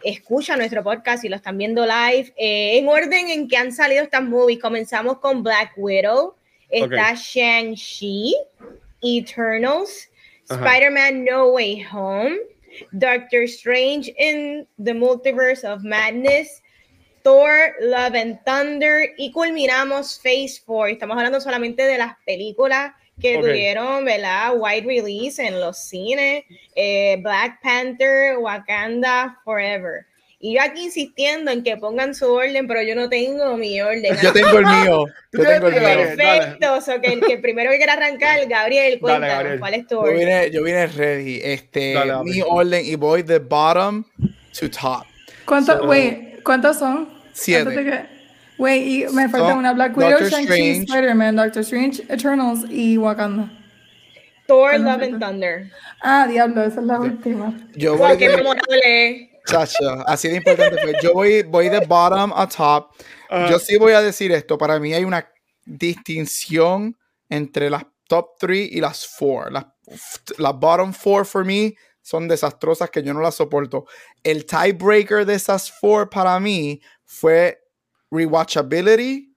escucha 0.03 0.57
nuestro 0.57 0.83
podcast 0.83 1.25
y 1.25 1.29
lo 1.29 1.37
están 1.37 1.59
viendo 1.59 1.85
live, 1.85 2.33
eh, 2.37 2.79
en 2.79 2.89
orden 2.89 3.29
en 3.29 3.49
que 3.49 3.57
han 3.57 3.73
salido 3.73 4.03
estas 4.03 4.23
movies, 4.23 4.61
comenzamos 4.61 5.19
con 5.19 5.43
Black 5.43 5.73
Widow, 5.77 6.35
está 6.71 7.15
Shang-Chi, 7.15 8.35
Eternals, 9.03 10.11
Spider-Man 10.49 11.25
No 11.25 11.49
Way 11.49 11.85
Home, 11.93 12.37
Doctor 12.93 13.43
Strange 13.43 14.15
in 14.19 14.67
the 14.83 14.93
Multiverse 14.93 15.65
of 15.65 15.83
Madness, 15.83 16.63
Thor, 17.23 17.75
Love 17.81 18.15
and 18.15 18.39
Thunder 18.45 19.13
y 19.17 19.33
culminamos 19.33 20.21
Phase 20.23 20.63
4. 20.65 20.93
Estamos 20.93 21.17
hablando 21.17 21.41
solamente 21.41 21.83
de 21.83 21.99
las 21.99 22.15
películas 22.25 22.93
que 23.21 23.39
tuvieron, 23.39 24.05
¿verdad? 24.05 24.53
Wide 24.57 24.87
release 24.87 25.45
en 25.45 25.61
los 25.61 25.79
cines, 25.79 26.45
eh, 26.75 27.19
Black 27.23 27.61
Panther, 27.63 28.39
Wakanda 28.39 29.41
Forever. 29.45 30.07
Y 30.39 30.55
yo 30.55 30.63
aquí 30.63 30.85
insistiendo 30.85 31.51
en 31.51 31.65
que 31.65 31.79
pongan 31.79 32.15
su 32.15 32.31
orden, 32.31 32.69
pero 32.69 32.83
yo 32.83 32.95
no 32.95 33.09
tengo 33.09 33.57
mi 33.57 33.81
orden. 33.81 34.17
Yo 34.23 34.33
tengo 34.33 34.59
el 34.59 34.67
mío. 34.83 35.05
Yo 35.33 35.43
tengo 35.43 35.69
el 35.69 35.75
mío. 35.75 36.17
Perfecto. 36.17 36.75
O 36.75 36.81
sea, 36.83 37.01
que 37.01 37.15
el 37.15 37.21
que 37.21 37.39
primero 37.39 37.71
quiera 37.71 37.95
arrancar, 37.95 38.47
Gabriel, 38.47 39.01
cuéntanos, 39.01 39.59
¿cuál 39.59 39.75
es 39.75 39.87
tu 39.87 39.99
orden? 39.99 40.15
Yo 40.15 40.19
vine, 40.19 40.51
yo 40.51 40.63
vine 40.63 40.87
ready. 40.89 41.41
Este, 41.43 41.97
mi 42.23 42.43
orden 42.47 42.85
y 42.85 42.95
voy 42.97 43.23
de 43.23 43.39
bottom 43.39 44.05
to 44.59 44.71
top. 44.71 45.05
¿Cuántos, 45.47 45.81
¿cuántos 46.43 46.79
son? 46.79 47.09
Siete. 47.33 48.16
Wait, 48.59 48.87
y 48.87 49.15
me 49.15 49.29
falta 49.29 49.55
una 49.55 49.73
Black 49.73 49.97
Widow, 49.97 50.19
Shang-Chi, 50.29 50.85
Spider-Man, 50.85 51.37
Doctor 51.37 51.61
Strange, 51.63 52.03
Eternals 52.09 52.65
y 52.71 52.97
Wakanda. 52.97 53.51
Thor, 54.47 54.79
Love 54.79 55.03
and 55.03 55.21
Thunder. 55.21 55.71
Ah, 56.03 56.27
diablo, 56.29 56.63
esa 56.63 56.81
es 56.81 56.87
la 56.87 57.01
última. 57.01 57.53
Yo 57.75 57.97
voy 57.97 58.17
qué 58.17 58.29
memorable. 58.29 59.31
Chacho, 59.47 60.07
así 60.07 60.29
de 60.29 60.37
importante 60.37 60.81
fue. 60.83 60.95
Yo 61.03 61.13
voy, 61.13 61.43
voy 61.43 61.69
de 61.69 61.81
bottom 61.81 62.33
a 62.35 62.49
top. 62.49 62.91
Ah. 63.31 63.49
Yo 63.51 63.59
sí 63.59 63.77
voy 63.77 63.93
a 63.93 64.03
decir 64.03 64.33
esto. 64.33 64.57
Para 64.57 64.79
mí 64.79 64.95
hay 64.95 65.05
una 65.05 65.29
distinción 65.65 66.97
entre 67.29 67.71
las 67.71 67.85
top 68.09 68.31
3 68.39 68.69
y 68.73 68.81
las 68.81 69.09
4. 69.19 69.51
Las, 69.51 69.67
las 70.39 70.59
bottom 70.59 70.93
4 70.93 71.25
for 71.25 71.45
me 71.45 71.75
son 72.03 72.29
desastrosas 72.29 72.91
que 72.91 73.03
yo 73.03 73.13
no 73.13 73.21
las 73.21 73.35
soporto. 73.35 73.87
El 74.23 74.47
tiebreaker 74.47 75.27
de 75.27 75.35
esas 75.35 75.73
4 75.81 76.09
para 76.09 76.39
mí 76.41 76.81
fue 77.05 77.66
rewatchability 78.11 79.35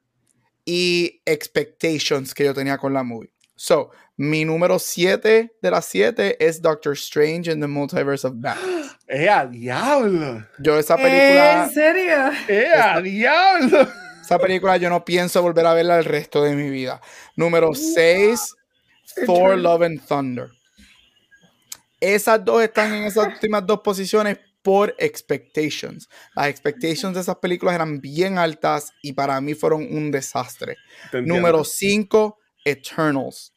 y 0.65 1.21
expectations 1.25 2.33
que 2.33 2.45
yo 2.45 2.53
tenía 2.53 2.77
con 2.77 2.93
la 2.93 3.03
movie. 3.03 3.31
So, 3.55 3.91
mi 4.15 4.45
número 4.45 4.79
7 4.79 5.55
de 5.61 5.71
las 5.71 5.85
7 5.85 6.37
es 6.45 6.61
Doctor 6.61 6.93
Strange 6.93 7.51
in 7.51 7.59
the 7.59 7.67
Multiverse 7.67 8.27
of 8.27 8.35
Madness. 8.35 8.95
¡Eh, 9.07 9.27
a 9.27 9.45
diablo! 9.45 10.45
Yo 10.59 10.77
esa 10.77 10.95
película... 10.95 11.63
¿En 11.63 11.69
serio? 11.71 12.31
¡Eh, 12.47 12.71
a 12.73 13.01
diablo! 13.01 13.87
Esa 14.21 14.37
película 14.37 14.77
yo 14.77 14.89
no 14.89 15.03
pienso 15.03 15.41
volver 15.41 15.65
a 15.65 15.73
verla 15.73 15.97
el 15.97 16.05
resto 16.05 16.43
de 16.43 16.55
mi 16.55 16.69
vida. 16.69 17.01
Número 17.35 17.73
6, 17.73 18.55
Thor, 19.25 19.57
Love 19.57 19.83
and 19.83 20.05
Thunder. 20.05 20.49
Esas 21.99 22.45
dos 22.45 22.61
están 22.61 22.93
en 22.93 23.05
esas 23.05 23.27
últimas 23.27 23.65
dos 23.65 23.79
posiciones 23.79 24.37
por 24.61 24.95
expectations. 24.97 26.09
Las 26.35 26.47
expectations 26.47 27.13
de 27.13 27.21
esas 27.21 27.37
películas 27.37 27.75
eran 27.75 27.99
bien 27.99 28.37
altas 28.37 28.91
y 29.01 29.13
para 29.13 29.39
mí 29.41 29.53
fueron 29.53 29.83
un 29.95 30.11
desastre. 30.11 30.77
Número 31.13 31.63
5, 31.63 32.37
Eternals. 32.65 33.53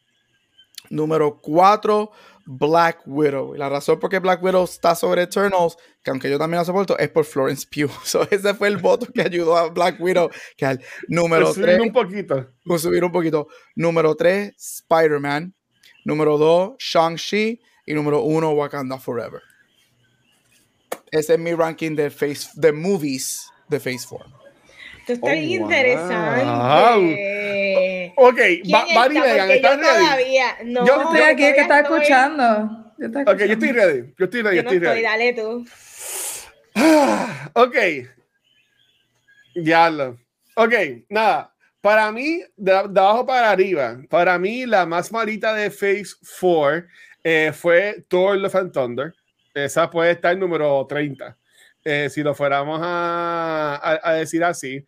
Número 0.90 1.40
4, 1.40 2.10
Black 2.44 3.02
Widow. 3.06 3.54
Y 3.54 3.58
la 3.58 3.68
razón 3.68 3.98
por 3.98 4.10
qué 4.10 4.18
Black 4.18 4.42
Widow 4.42 4.64
está 4.64 4.94
sobre 4.94 5.22
Eternals, 5.22 5.76
que 6.02 6.10
aunque 6.10 6.28
yo 6.30 6.38
también 6.38 6.58
la 6.58 6.64
soporto, 6.64 6.98
es 6.98 7.08
por 7.08 7.24
Florence 7.24 7.66
Pugh. 7.66 7.90
So, 8.04 8.26
ese 8.30 8.54
fue 8.54 8.68
el 8.68 8.76
voto 8.76 9.06
que 9.12 9.22
ayudó 9.22 9.56
a 9.56 9.70
Black 9.70 10.00
Widow. 10.00 10.30
Que 10.56 10.66
al 10.66 10.84
número 11.08 11.52
3. 11.52 11.80
un 11.80 11.92
poquito. 11.92 12.50
subir 12.78 13.04
un 13.04 13.12
poquito. 13.12 13.48
Número 13.74 14.14
3, 14.14 14.54
Spider-Man. 14.56 15.54
Número 16.04 16.36
2, 16.36 16.74
Shang-Chi. 16.78 17.60
Y 17.84 17.94
número 17.94 18.22
1, 18.22 18.50
Wakanda 18.52 18.98
Forever. 18.98 19.42
Ese 21.10 21.34
es 21.34 21.38
mi 21.38 21.52
ranking 21.54 21.94
de, 21.94 22.10
face, 22.10 22.48
de 22.54 22.72
movies 22.72 23.48
de 23.68 23.78
Phase 23.78 24.06
4. 24.08 24.42
Esto 25.00 25.12
está 25.14 25.26
oh, 25.26 25.34
interesante. 25.34 26.44
Ok, 28.16 28.38
Barry 28.94 29.18
Megan, 29.18 29.50
¿estás 29.50 29.78
ready? 29.78 30.04
Todavía, 30.04 30.56
no, 30.64 30.86
yo 30.86 31.02
estoy 31.02 31.20
aquí, 31.22 31.42
que 31.42 31.60
está 31.60 31.80
escuchando. 31.80 32.94
Yo 32.98 33.08
Ok, 33.08 33.38
yo 33.38 33.52
estoy 33.52 33.72
ready. 33.72 34.14
Yo 34.16 34.24
estoy 34.26 34.42
ready. 34.42 34.56
Yo, 34.56 34.62
estoy 34.62 34.78
ready. 34.78 35.02
Dale 35.02 35.32
tú. 35.32 35.66
ok. 37.54 37.76
Ya 39.56 39.90
lo. 39.90 40.18
Ok, 40.54 40.72
nada. 41.08 41.52
Para 41.80 42.12
mí, 42.12 42.42
de, 42.56 42.72
abajo 42.72 43.26
para 43.26 43.50
arriba, 43.50 43.98
para 44.08 44.38
mí 44.38 44.66
la 44.66 44.86
más 44.86 45.10
malita 45.10 45.52
de 45.52 45.68
Phase 45.68 46.14
4 46.40 46.84
eh, 47.24 47.52
fue 47.52 48.04
Thor 48.08 48.38
Love 48.38 48.54
and 48.54 48.72
Thunder. 48.72 49.14
Esa 49.54 49.90
puede 49.90 50.12
estar 50.12 50.36
número 50.36 50.86
30. 50.86 51.36
Eh, 51.84 52.08
si 52.10 52.22
lo 52.22 52.34
fuéramos 52.34 52.80
a, 52.82 54.00
a, 54.02 54.14
decir 54.14 54.44
así. 54.44 54.84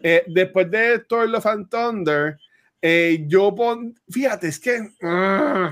Eh, 0.00 0.24
después 0.26 0.70
de 0.70 1.00
Thor 1.00 1.28
Love 1.28 1.46
and 1.46 1.68
Thunder, 1.68 2.38
eh, 2.80 3.24
yo 3.26 3.54
pon, 3.54 3.94
fíjate, 4.08 4.48
es 4.48 4.58
que, 4.58 4.80
uh, 4.80 5.70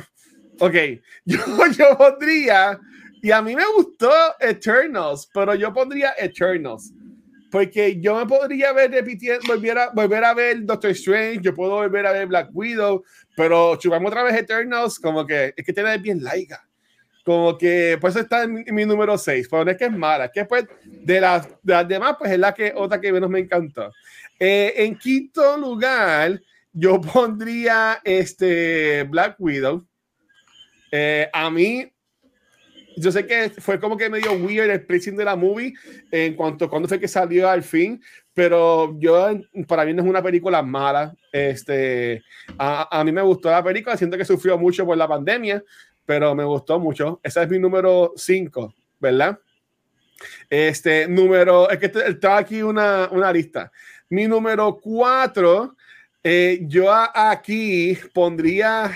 ok, 0.59 0.75
yo, 1.25 1.39
yo 1.79 1.97
pondría, 1.97 2.79
y 3.23 3.31
a 3.31 3.41
mí 3.41 3.57
me 3.57 3.65
gustó 3.75 4.11
Eternals, 4.41 5.31
pero 5.33 5.55
yo 5.55 5.73
pondría 5.73 6.15
Eternals, 6.19 6.93
porque 7.51 7.99
yo 8.01 8.17
me 8.17 8.27
podría 8.27 8.73
ver 8.73 8.91
repitiendo, 8.91 9.47
volver 9.47 9.79
a, 9.79 9.91
volver 9.91 10.25
a 10.25 10.35
ver 10.35 10.65
Doctor 10.65 10.91
Strange, 10.91 11.41
yo 11.41 11.55
puedo 11.55 11.71
volver 11.77 12.05
a 12.07 12.13
ver 12.13 12.27
Black 12.27 12.51
Widow, 12.53 13.03
pero 13.37 13.77
chupamos 13.77 14.11
otra 14.11 14.25
vez 14.25 14.35
Eternals, 14.35 14.99
como 14.99 15.25
que 15.25 15.55
es 15.57 15.65
que 15.65 15.73
tiene 15.73 15.97
bien 15.99 16.23
laica 16.23 16.66
como 17.27 17.59
que 17.59 17.99
pues 18.01 18.15
está 18.15 18.45
en 18.45 18.65
mi, 18.73 18.85
número 18.85 19.19
6, 19.19 19.49
pero 19.51 19.65
no 19.65 19.73
es 19.73 19.77
que 19.77 19.87
es 19.87 19.91
mala, 19.91 20.31
que 20.31 20.45
pues 20.45 20.65
de 20.85 21.21
las, 21.21 21.49
de 21.61 21.73
las 21.73 21.89
demás, 21.89 22.15
pues 22.17 22.31
es 22.31 22.39
la 22.39 22.55
que 22.55 22.73
otra 22.73 23.01
que 23.01 23.13
menos 23.13 23.29
me 23.29 23.41
encantó. 23.41 23.93
Eh, 24.39 24.73
en 24.77 24.97
quinto 24.97 25.59
lugar, 25.59 26.41
yo 26.73 27.01
pondría 27.13 28.01
este 28.05 29.03
Black 29.03 29.35
Widow. 29.41 29.85
Eh, 30.93 31.29
a 31.33 31.51
mí, 31.51 31.93
yo 32.97 33.11
sé 33.11 33.27
que 33.27 33.51
fue 33.59 33.81
como 33.81 33.97
que 33.97 34.09
medio 34.09 34.33
weird 34.35 34.71
el 34.71 34.87
pricing 34.87 35.17
de 35.17 35.25
la 35.25 35.35
movie 35.35 35.75
en 36.13 36.35
cuanto 36.35 36.67
a 36.67 36.71
cuándo 36.71 36.89
fue 36.89 37.01
que 37.01 37.09
salió 37.09 37.51
al 37.51 37.65
fin, 37.65 38.01
pero 38.35 38.97
yo, 39.01 39.37
para 39.67 39.85
mí 39.85 39.93
no 39.93 40.05
es 40.05 40.09
una 40.09 40.23
película 40.23 40.63
mala. 40.63 41.13
Este, 41.33 42.23
a, 42.57 43.01
a 43.01 43.03
mí 43.03 43.11
me 43.11 43.23
gustó 43.23 43.51
la 43.51 43.65
película, 43.65 43.97
siento 43.97 44.17
que 44.17 44.25
sufrió 44.25 44.57
mucho 44.57 44.87
por 44.87 44.97
la 44.97 45.09
pandemia, 45.09 45.61
pero 46.07 46.35
me 46.35 46.45
gustó 46.45 46.79
mucho. 46.79 47.21
Esa 47.23 47.43
es 47.43 47.51
mi 47.51 47.59
número 47.59 48.13
5, 48.17 48.73
¿verdad? 49.01 49.39
Este 50.49 51.07
número, 51.09 51.69
es 51.69 51.79
que 51.79 51.93
está 52.07 52.39
aquí 52.39 52.63
una, 52.63 53.09
una 53.11 53.33
lista. 53.33 53.71
Mi 54.09 54.27
número 54.27 54.79
4, 54.81 55.77
eh, 56.23 56.61
yo 56.63 56.91
aquí 56.93 57.99
pondría 58.15 58.93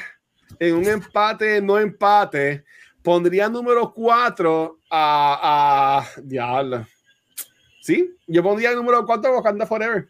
en 0.58 0.76
un 0.76 0.86
empate, 0.86 1.60
no 1.60 1.78
empate, 1.78 2.64
pondría 3.02 3.48
número 3.48 3.92
4 3.92 4.78
a, 4.90 5.98
a 5.98 6.20
Diablo. 6.22 6.86
¿Sí? 7.82 8.16
Yo 8.26 8.42
pondría 8.42 8.70
el 8.70 8.76
número 8.76 9.04
4 9.04 9.34
Wakanda 9.34 9.66
Forever. 9.66 10.06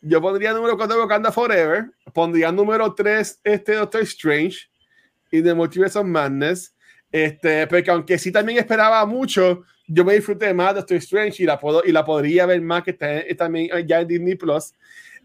Yo 0.00 0.20
pondría 0.20 0.50
el 0.50 0.56
número 0.56 0.76
4 0.76 0.98
Wakanda 0.98 1.30
Forever. 1.30 1.90
Pondría 2.12 2.48
el 2.48 2.56
número 2.56 2.94
3 2.94 3.40
este 3.44 3.74
Doctor 3.74 4.02
Strange 4.02 4.68
y 5.30 5.42
The 5.42 5.54
Multiverse 5.54 5.98
of 5.98 6.06
Madness. 6.06 6.74
Este, 7.10 7.66
porque 7.66 7.90
aunque 7.90 8.18
sí 8.18 8.32
también 8.32 8.58
esperaba 8.58 9.04
mucho, 9.06 9.62
yo 9.86 10.04
me 10.04 10.14
disfruté 10.14 10.52
más 10.52 10.74
de 10.74 10.80
Doctor 10.80 10.96
Strange 10.98 11.42
y 11.42 11.46
la, 11.46 11.58
puedo, 11.58 11.82
y 11.84 11.92
la 11.92 12.04
podría 12.04 12.46
ver 12.46 12.60
más 12.60 12.82
que 12.82 12.90
está 12.90 13.22
también 13.36 13.70
ya 13.86 14.00
en 14.00 14.08
Disney 14.08 14.34
Plus. 14.34 14.72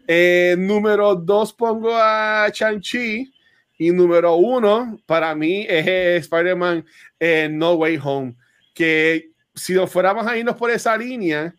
Eh, 0.06 0.56
número 0.58 1.14
dos 1.14 1.52
pongo 1.52 1.94
a 1.94 2.48
Shang-Chi 2.52 3.32
y 3.78 3.90
número 3.90 4.34
uno 4.34 5.00
para 5.06 5.34
mí 5.34 5.64
es 5.68 6.22
Spider-Man 6.22 6.84
eh, 7.18 7.48
No 7.50 7.74
Way 7.74 7.98
Home. 8.02 8.34
Que 8.74 9.30
si 9.54 9.74
nos 9.74 9.90
fuéramos 9.90 10.26
a 10.26 10.36
irnos 10.36 10.56
por 10.56 10.70
esa 10.70 10.96
línea, 10.96 11.54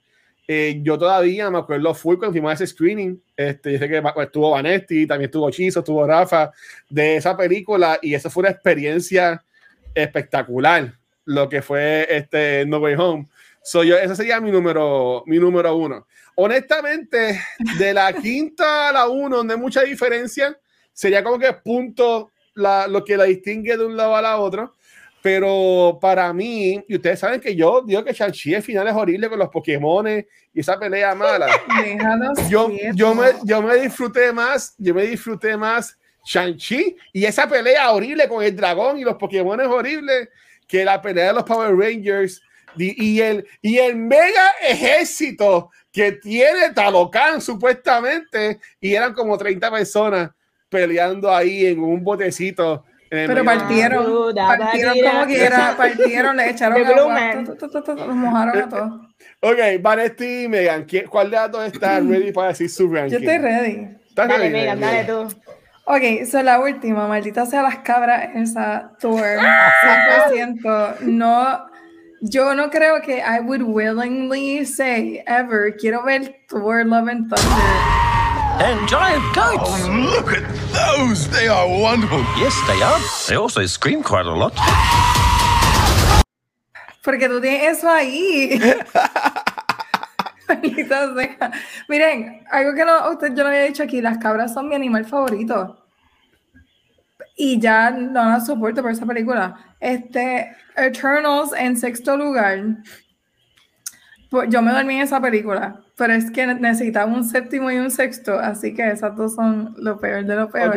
eh, 0.48 0.80
yo 0.84 0.98
todavía 0.98 1.50
me 1.50 1.60
acuerdo 1.60 1.94
fui 1.94 2.18
cuando 2.18 2.50
a 2.50 2.54
ese 2.54 2.68
screening. 2.68 3.22
Este, 3.36 3.80
que 3.80 4.04
estuvo 4.22 4.52
Vanetti, 4.52 5.08
también 5.08 5.30
estuvo 5.30 5.50
Chizo, 5.50 5.80
estuvo 5.80 6.06
Rafa 6.06 6.52
de 6.89 7.18
esa 7.18 7.36
película 7.36 7.98
y 8.02 8.14
esa 8.14 8.30
fue 8.30 8.41
una 8.41 8.50
experiencia 8.52 9.44
espectacular. 9.96 10.94
Lo 11.26 11.48
que 11.48 11.62
fue 11.62 12.06
este 12.10 12.66
No 12.66 12.80
Way 12.80 12.96
Home. 12.96 13.28
So 13.64 13.84
yo, 13.84 13.98
ese 13.98 14.16
sería 14.16 14.41
mi 14.41 14.52
número, 14.52 15.24
mi 15.26 15.39
número 15.39 15.76
uno. 15.76 16.06
Honestamente, 16.36 17.39
de 17.78 17.94
la 17.94 18.12
quinta 18.22 18.89
a 18.89 18.91
la 18.91 19.08
uno, 19.08 19.38
donde 19.38 19.54
hay 19.54 19.60
mucha 19.60 19.84
diferencia, 19.84 20.58
sería 20.91 21.24
como 21.24 21.39
que 21.39 21.54
punto 21.54 22.32
la, 22.56 22.88
lo 22.88 23.06
que 23.06 23.16
la 23.16 23.24
distingue 23.24 23.78
de 23.78 23.86
un 23.86 23.96
lado 23.96 24.16
a 24.18 24.22
la 24.22 24.38
otro. 24.38 24.74
Pero 25.24 25.97
para 26.01 26.34
mí, 26.34 26.84
y 26.86 26.95
ustedes 26.95 27.17
saben 27.17 27.39
que 27.39 27.55
yo 27.55 27.82
digo 27.82 28.03
que 28.03 28.11
Shang-Chi 28.11 28.55
es 28.55 28.65
final 28.65 28.86
es 28.89 28.93
horrible 28.93 29.30
con 29.30 29.39
los 29.39 29.47
Pokémon 29.47 30.05
y 30.53 30.59
esa 30.59 30.78
pelea 30.78 31.15
mala. 31.15 31.47
yo, 32.49 32.69
yo, 32.93 33.15
me, 33.15 33.28
yo 33.45 33.61
me 33.61 33.78
disfruté 33.78 34.34
más, 34.34 34.76
yo 34.78 34.93
me 34.93 35.03
disfruté 35.05 35.55
más 35.55 35.97
Shang-Chi 36.26 36.97
y 37.13 37.24
esa 37.24 37.47
pelea 37.47 37.89
horrible 37.93 38.28
con 38.28 38.43
el 38.43 38.53
dragón 38.53 38.99
y 38.99 39.05
los 39.05 39.15
Pokémon 39.15 39.61
es 39.61 39.67
horrible 39.67 40.28
que 40.67 40.84
la 40.84 41.01
pelea 41.01 41.28
de 41.28 41.34
los 41.36 41.43
Power 41.43 41.74
Rangers 41.74 42.41
Y, 42.76 43.21
el, 43.21 43.47
y 43.61 43.78
el 43.78 43.95
mega 43.95 44.51
ejército 44.61 45.71
que 45.89 46.13
tiene 46.13 46.71
Talocan 46.71 47.39
supuestamente, 47.39 48.59
y 48.82 48.93
eran 48.93 49.13
como 49.13 49.38
30 49.38 49.71
personas 49.71 50.32
peleando 50.67 51.34
ahí 51.34 51.67
en 51.67 51.80
un 51.80 52.03
botecito. 52.03 52.84
Pero 53.14 53.45
partieron, 53.45 54.34
partieron 54.36 54.95
como 54.99 55.26
quiera, 55.28 55.74
partieron, 55.78 56.36
le 56.36 56.49
echaron 56.49 56.84
agua, 56.84 57.34
los 57.95 58.16
mojaron 58.16 58.57
a 58.57 58.70
todos. 58.70 58.91
Ok, 59.41 59.59
Vanesti 59.82 60.45
y 60.45 60.47
Megan, 60.47 60.88
¿cuál 61.07 61.30
de 61.30 61.36
las 61.36 61.51
dos 61.51 61.66
está 61.72 61.99
ready 61.99 62.32
para 62.32 62.47
decir 62.47 62.72
su 62.72 62.91
ranking? 62.91 63.11
Yo 63.11 63.20
estoy 63.20 63.38
ready. 63.38 63.88
Dale, 64.16 64.49
Megan, 64.49 64.80
dale 64.80 65.03
tú. 65.03 65.28
Ok, 65.86 66.26
so 66.26 66.41
la 66.41 66.59
última, 66.59 67.07
maldita 67.07 67.45
sea 67.45 67.61
las 67.61 67.78
cabras, 67.80 68.30
esa 68.36 68.93
tour, 68.99 69.22
100%. 69.22 71.01
No, 71.01 71.66
yo 72.22 72.55
no 72.55 72.72
creo 72.72 72.99
que 73.01 73.18
I 73.20 73.41
would 73.41 73.61
willingly 73.61 74.66
say 74.66 75.24
ever, 75.28 75.76
quiero 75.78 76.03
ver 76.03 76.36
Thor 76.47 76.84
Love 76.84 77.09
and 77.09 77.30
Thunder. 77.30 77.93
And 78.62 78.88
giant 78.88 79.24
goats. 79.34 79.62
Oh, 79.66 80.12
look 80.14 80.32
at 80.32 80.43
those. 80.72 81.28
They 81.30 81.47
are 81.47 81.68
wonderful. 81.68 82.20
Yes, 82.38 82.56
they 82.68 82.82
are. 82.82 82.99
They 83.28 83.36
also 83.36 83.66
scream 83.66 84.04
quite 84.04 84.26
a 84.26 84.32
lot. 84.32 84.54
Porque 87.04 87.28
tú 87.28 87.41
tienes 87.41 87.78
eso 87.78 87.89
ahí. 87.89 88.60
Miren, 91.89 92.45
algo 92.51 92.76
que 92.76 92.86
no, 92.86 93.12
usted 93.12 93.36
yo 93.36 93.43
no 93.43 93.49
había 93.49 93.64
dicho 93.64 93.84
aquí, 93.84 94.01
las 94.01 94.20
cabras 94.20 94.54
son 94.54 94.70
mi 94.70 94.76
animal 94.76 95.06
favorito. 95.06 95.86
Y 97.36 97.60
ya 97.60 97.89
no 97.89 98.24
la 98.24 98.39
soporto 98.39 98.82
por 98.82 98.91
esa 98.91 99.06
película. 99.06 99.76
Este, 99.80 100.56
Eternals 100.76 101.51
en 101.58 101.76
sexto 101.76 102.16
lugar. 102.16 102.60
Pues 104.34 104.50
yo 104.50 104.64
me 104.64 104.72
dormí 104.72 104.96
en 104.96 105.02
esa 105.02 105.22
película, 105.22 105.80
pero 105.96 106.12
es 106.14 106.32
que 106.32 106.48
necesitaba 106.48 107.06
un 107.06 107.24
séptimo 107.24 107.70
y 107.70 107.78
un 107.78 107.92
sexto, 107.92 108.40
así 108.40 108.74
que 108.74 108.90
esas 108.90 109.16
dos 109.16 109.36
son 109.36 109.76
lo 109.78 110.00
peor 110.00 110.26
de 110.26 110.36
lo 110.36 110.50
peor. 110.50 110.76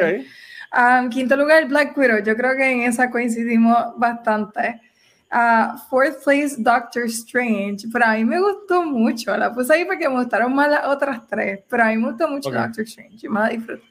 Um, 0.76 1.08
quinto 1.08 1.34
lugar, 1.36 1.66
Black 1.66 1.96
Widow. 1.96 2.18
Yo 2.18 2.36
creo 2.36 2.54
que 2.54 2.70
en 2.70 2.82
esa 2.82 3.10
coincidimos 3.10 3.78
bastante. 3.96 4.78
Uh, 5.32 5.78
fourth 5.88 6.22
place, 6.22 6.56
Doctor 6.58 7.04
Strange. 7.04 7.88
Pero 7.90 8.04
a 8.04 8.12
mí 8.12 8.26
me 8.26 8.38
gustó 8.38 8.82
mucho. 8.82 9.34
La 9.34 9.54
puse 9.54 9.72
ahí 9.72 9.86
porque 9.86 10.06
me 10.06 10.16
gustaron 10.16 10.54
más 10.54 10.68
las 10.68 10.84
otras 10.88 11.26
tres. 11.26 11.60
Pero 11.66 11.82
a 11.82 11.86
mí 11.86 11.96
me 11.96 12.10
gustó 12.10 12.28
mucho 12.28 12.50
Doctor 12.50 12.84
Strange. 12.84 13.16
Yo 13.16 13.30
me 13.30 13.40
la 13.40 13.48
disfruté. 13.48 13.86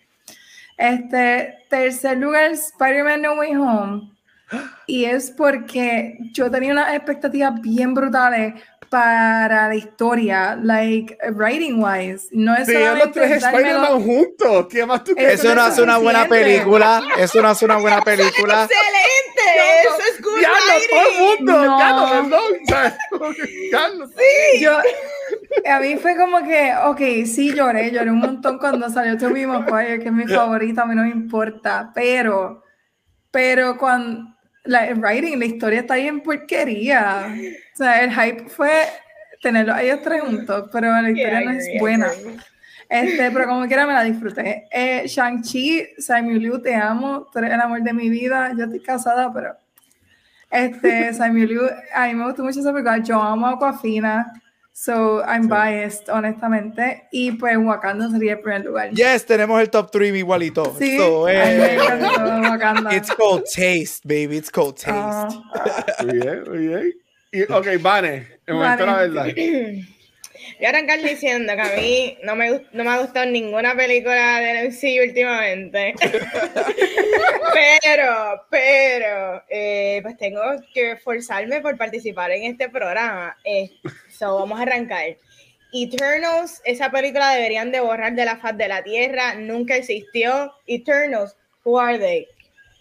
Este, 0.78 1.56
tercer 1.72 2.20
lugar, 2.20 2.52
Spider-Man 2.52 3.24
No 3.24 3.34
Way 3.34 3.56
Home. 3.56 4.15
Y 4.88 5.06
es 5.06 5.32
porque 5.32 6.18
yo 6.32 6.52
tenía 6.52 6.72
unas 6.72 6.94
expectativas 6.94 7.60
bien 7.62 7.94
brutales 7.94 8.54
para 8.90 9.68
la 9.68 9.76
historia, 9.76 10.56
like 10.62 11.18
writing 11.34 11.84
wise. 11.84 12.28
No 12.32 12.56
es 12.56 12.68
sí, 12.68 12.74
los 12.74 13.12
tres 13.12 13.44
Spider-Man 13.44 14.04
juntos. 14.04 14.68
¿Qué 14.70 14.86
más 14.86 15.04
tú 15.04 15.14
Eso 15.18 15.56
no 15.56 15.64
hace 15.64 15.82
una 15.82 15.98
buena 15.98 16.28
película. 16.28 17.04
Eso 17.18 17.42
no 17.42 17.50
hace 17.50 17.66
una 17.66 17.78
buena 17.78 18.02
película. 18.02 18.64
Excelente. 18.64 19.82
Eso 19.82 20.14
es 20.14 20.22
good 20.22 20.42
Ya 20.42 20.50
no, 20.50 20.56
todo 20.90 21.10
el 21.10 21.38
mundo. 21.38 21.66
No. 21.66 21.78
Carlos, 22.70 23.36
Carlos. 23.72 24.10
Sí. 24.16 24.62
Yo, 24.62 24.78
a 25.70 25.80
mí 25.80 25.98
fue 25.98 26.16
como 26.16 26.44
que, 26.44 26.74
ok, 26.86 27.26
sí 27.26 27.54
lloré, 27.54 27.92
lloré 27.92 28.12
un 28.12 28.20
montón 28.20 28.60
cuando 28.60 28.90
salió 28.90 29.18
Tobey 29.18 29.46
Maguire, 29.46 30.00
que 30.00 30.08
es 30.08 30.14
mi 30.14 30.28
favorita, 30.28 30.84
a 30.84 30.86
mí 30.86 30.96
no 30.96 31.04
me 31.04 31.10
importa, 31.10 31.92
pero, 31.94 32.64
pero 33.32 33.78
cuando 33.78 34.35
la, 34.66 34.88
el 34.88 35.00
writing, 35.00 35.38
la 35.38 35.46
historia 35.46 35.80
está 35.80 35.96
ahí 35.96 36.08
en 36.08 36.22
porquería. 36.22 37.28
O 37.74 37.78
sea, 37.78 38.02
el 38.02 38.12
hype 38.12 38.50
fue 38.50 38.88
tenerlo 39.42 39.74
a 39.74 39.82
ellos 39.82 40.00
tres 40.04 40.22
juntos, 40.22 40.70
pero 40.72 40.90
la 40.90 41.10
historia 41.10 41.42
no 41.42 41.52
es 41.52 41.68
buena. 41.80 42.08
Este, 42.90 43.32
pero 43.32 43.48
como 43.48 43.66
quiera 43.68 43.86
me 43.86 43.94
la 43.94 44.04
disfruté. 44.04 44.68
Eh, 44.72 45.04
Shang-Chi, 45.08 45.96
Samuel 45.98 46.40
Liu, 46.40 46.62
te 46.62 46.76
amo, 46.76 47.28
tú 47.32 47.40
eres 47.40 47.54
el 47.54 47.62
amor 47.62 47.82
de 47.82 47.94
mi 47.94 48.10
vida. 48.10 48.54
Yo 48.58 48.66
estoy 48.66 48.80
casada, 48.80 49.32
pero 49.34 49.56
este, 50.50 51.14
Samuel 51.14 51.48
Liu, 51.48 51.62
a 51.94 52.08
mí 52.08 52.14
me 52.14 52.26
gustó 52.26 52.44
mucho 52.44 52.60
esa 52.60 52.72
película. 52.72 52.98
Yo 53.00 53.22
amo 53.22 53.48
a 53.48 53.52
Aquafina. 53.52 54.32
So, 54.78 55.24
I'm 55.24 55.48
biased, 55.48 56.10
honestamente. 56.10 57.08
Y 57.10 57.32
pues 57.32 57.56
Wakanda 57.58 58.10
sería 58.10 58.34
el 58.34 58.40
primer 58.42 58.66
lugar. 58.66 58.92
Yes, 58.92 59.26
tenemos 59.26 59.62
el 59.62 59.70
top 59.70 59.90
3 59.90 60.14
igualito. 60.14 60.76
Sí, 60.78 60.98
so, 60.98 61.30
eh, 61.30 61.78
Wakanda. 61.80 62.94
It's 62.94 63.10
called 63.10 63.46
taste, 63.46 64.06
baby. 64.06 64.36
It's 64.36 64.52
called 64.52 64.76
taste. 64.76 64.92
Uh, 64.92 66.04
muy 66.04 66.20
bien, 66.20 66.44
muy 66.46 66.68
bien. 66.68 66.94
Y, 67.32 67.44
ok, 67.44 67.82
Vane, 67.82 68.28
en 68.46 68.56
momento 68.56 68.86
la 68.86 68.96
verdad. 68.98 69.28
Voy 70.58 70.66
a 70.66 70.70
arrancar 70.70 71.02
diciendo 71.02 71.54
que 71.56 71.62
a 71.62 71.76
mí 71.76 72.18
no 72.24 72.36
me, 72.36 72.62
no 72.72 72.84
me 72.84 72.90
ha 72.90 73.00
gustado 73.00 73.26
ninguna 73.26 73.76
película 73.76 74.40
de 74.40 74.70
MCU 74.70 75.08
últimamente. 75.08 75.94
pero, 77.54 78.46
pero, 78.50 79.44
eh, 79.50 80.00
pues 80.02 80.18
tengo 80.18 80.42
que 80.74 80.98
forzarme 80.98 81.62
por 81.62 81.78
participar 81.78 82.32
en 82.32 82.52
este 82.52 82.70
programa. 82.70 83.36
Eh, 83.44 83.72
so, 84.10 84.40
vamos 84.40 84.60
a 84.60 84.64
arrancar. 84.64 85.18
Eternals, 85.74 86.62
esa 86.64 86.90
película 86.90 87.32
deberían 87.32 87.72
de 87.72 87.82
borrar 87.82 88.16
de 88.16 88.26
la 88.26 88.38
faz 88.38 88.58
de 88.58 88.68
la 88.68 88.84
tierra, 88.84 89.36
nunca 89.36 89.76
existió. 89.76 90.54
Eternals, 90.68 91.36
who 91.64 91.78
are 91.78 92.00
they? 92.00 92.28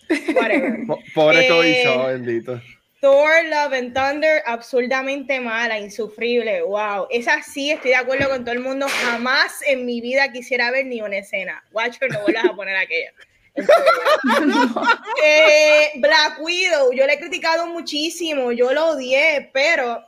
Whatever. 0.34 0.84
Pobre 1.14 1.46
eh, 1.46 2.06
bendito. 2.08 2.60
Thor, 3.04 3.44
Love 3.50 3.74
and 3.74 3.92
Thunder, 3.92 4.42
absurdamente 4.46 5.38
mala, 5.38 5.78
insufrible. 5.78 6.62
Wow, 6.62 7.06
esa 7.10 7.42
sí, 7.42 7.70
estoy 7.70 7.90
de 7.90 7.96
acuerdo 7.96 8.30
con 8.30 8.46
todo 8.46 8.54
el 8.54 8.60
mundo. 8.60 8.86
Jamás 8.88 9.60
en 9.66 9.84
mi 9.84 10.00
vida 10.00 10.32
quisiera 10.32 10.70
ver 10.70 10.86
ni 10.86 11.02
una 11.02 11.18
escena. 11.18 11.62
Watcher, 11.72 12.10
no 12.10 12.22
vuelvas 12.22 12.46
a 12.46 12.56
poner 12.56 12.76
aquella. 12.76 13.12
Eh, 15.22 15.92
Black 15.96 16.40
Widow, 16.40 16.92
yo 16.94 17.06
le 17.06 17.12
he 17.12 17.18
criticado 17.18 17.66
muchísimo, 17.66 18.52
yo 18.52 18.72
lo 18.72 18.92
odié, 18.92 19.50
pero 19.52 20.02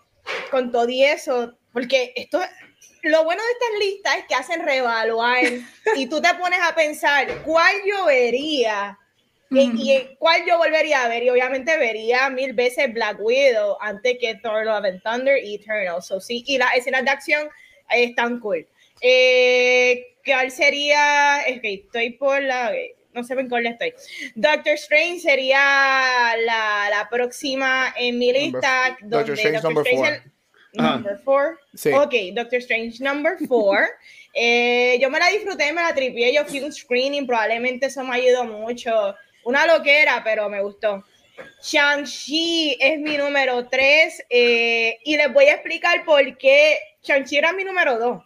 con 0.50 0.72
todo 0.72 0.88
y 0.88 1.04
eso, 1.04 1.54
porque 1.74 2.14
esto, 2.16 2.40
lo 3.02 3.24
bueno 3.24 3.42
de 3.42 3.50
estas 3.50 3.78
listas 3.78 4.16
es 4.16 4.24
que 4.24 4.34
hacen 4.34 4.64
reevaluar 4.64 5.44
y 5.96 6.06
tú 6.06 6.22
te 6.22 6.34
pones 6.34 6.60
a 6.62 6.74
pensar 6.74 7.42
cuál 7.42 7.74
yo 7.86 8.06
vería 8.06 8.98
¿Y, 9.50 10.16
cuál 10.18 10.42
yo 10.46 10.58
volvería 10.58 11.04
a 11.04 11.08
ver? 11.08 11.22
Y 11.22 11.30
obviamente 11.30 11.76
vería 11.78 12.28
mil 12.30 12.52
veces 12.52 12.92
Black 12.92 13.18
Widow 13.20 13.76
antes 13.80 14.16
que 14.20 14.34
Thor 14.36 14.64
Love 14.64 14.84
and 14.84 15.02
Thunder 15.02 15.42
y 15.42 15.56
Eternal. 15.56 16.02
So, 16.02 16.20
sí, 16.20 16.44
y 16.46 16.58
las 16.58 16.74
escenas 16.74 17.04
de 17.04 17.10
acción 17.10 17.48
están 17.90 18.40
cool. 18.40 18.66
Eh, 19.00 20.16
¿Cuál 20.24 20.50
sería? 20.50 21.42
Es 21.42 21.60
que 21.60 21.74
estoy 21.74 22.10
por 22.10 22.42
la. 22.42 22.72
No 23.12 23.24
sé 23.24 23.34
en 23.34 23.48
cuál 23.48 23.66
estoy. 23.66 23.94
Doctor 24.34 24.74
Strange 24.74 25.20
sería 25.20 26.34
la, 26.44 26.88
la 26.90 27.08
próxima 27.10 27.94
en 27.96 28.18
mi 28.18 28.32
lista. 28.32 28.96
Doctor 29.02 29.34
Strange 29.34 29.62
number 29.62 29.84
four. 29.84 30.22
Number 30.74 31.18
four. 31.24 31.60
Sí. 31.74 31.92
Ok, 31.92 32.12
Doctor 32.34 32.58
Strange 32.58 33.02
number 33.02 33.38
four. 33.48 33.88
eh, 34.34 34.98
yo 35.00 35.08
me 35.08 35.18
la 35.18 35.28
disfruté, 35.28 35.72
me 35.72 35.80
la 35.80 35.94
tripié. 35.94 36.34
Yo 36.34 36.44
fui 36.44 36.60
un 36.60 36.72
screening, 36.72 37.26
probablemente 37.26 37.86
eso 37.86 38.04
me 38.04 38.16
ayudó 38.16 38.44
mucho 38.44 39.14
una 39.46 39.64
loquera, 39.66 40.22
pero 40.24 40.48
me 40.48 40.60
gustó. 40.60 41.04
Shang-Chi 41.62 42.78
es 42.80 42.98
mi 42.98 43.16
número 43.16 43.68
3 43.68 44.26
eh, 44.28 44.98
y 45.04 45.16
les 45.16 45.32
voy 45.32 45.46
a 45.46 45.54
explicar 45.54 46.04
por 46.04 46.36
qué 46.36 46.78
Shang-Chi 47.02 47.36
era 47.36 47.52
mi 47.52 47.64
número 47.64 47.98
2. 47.98 48.22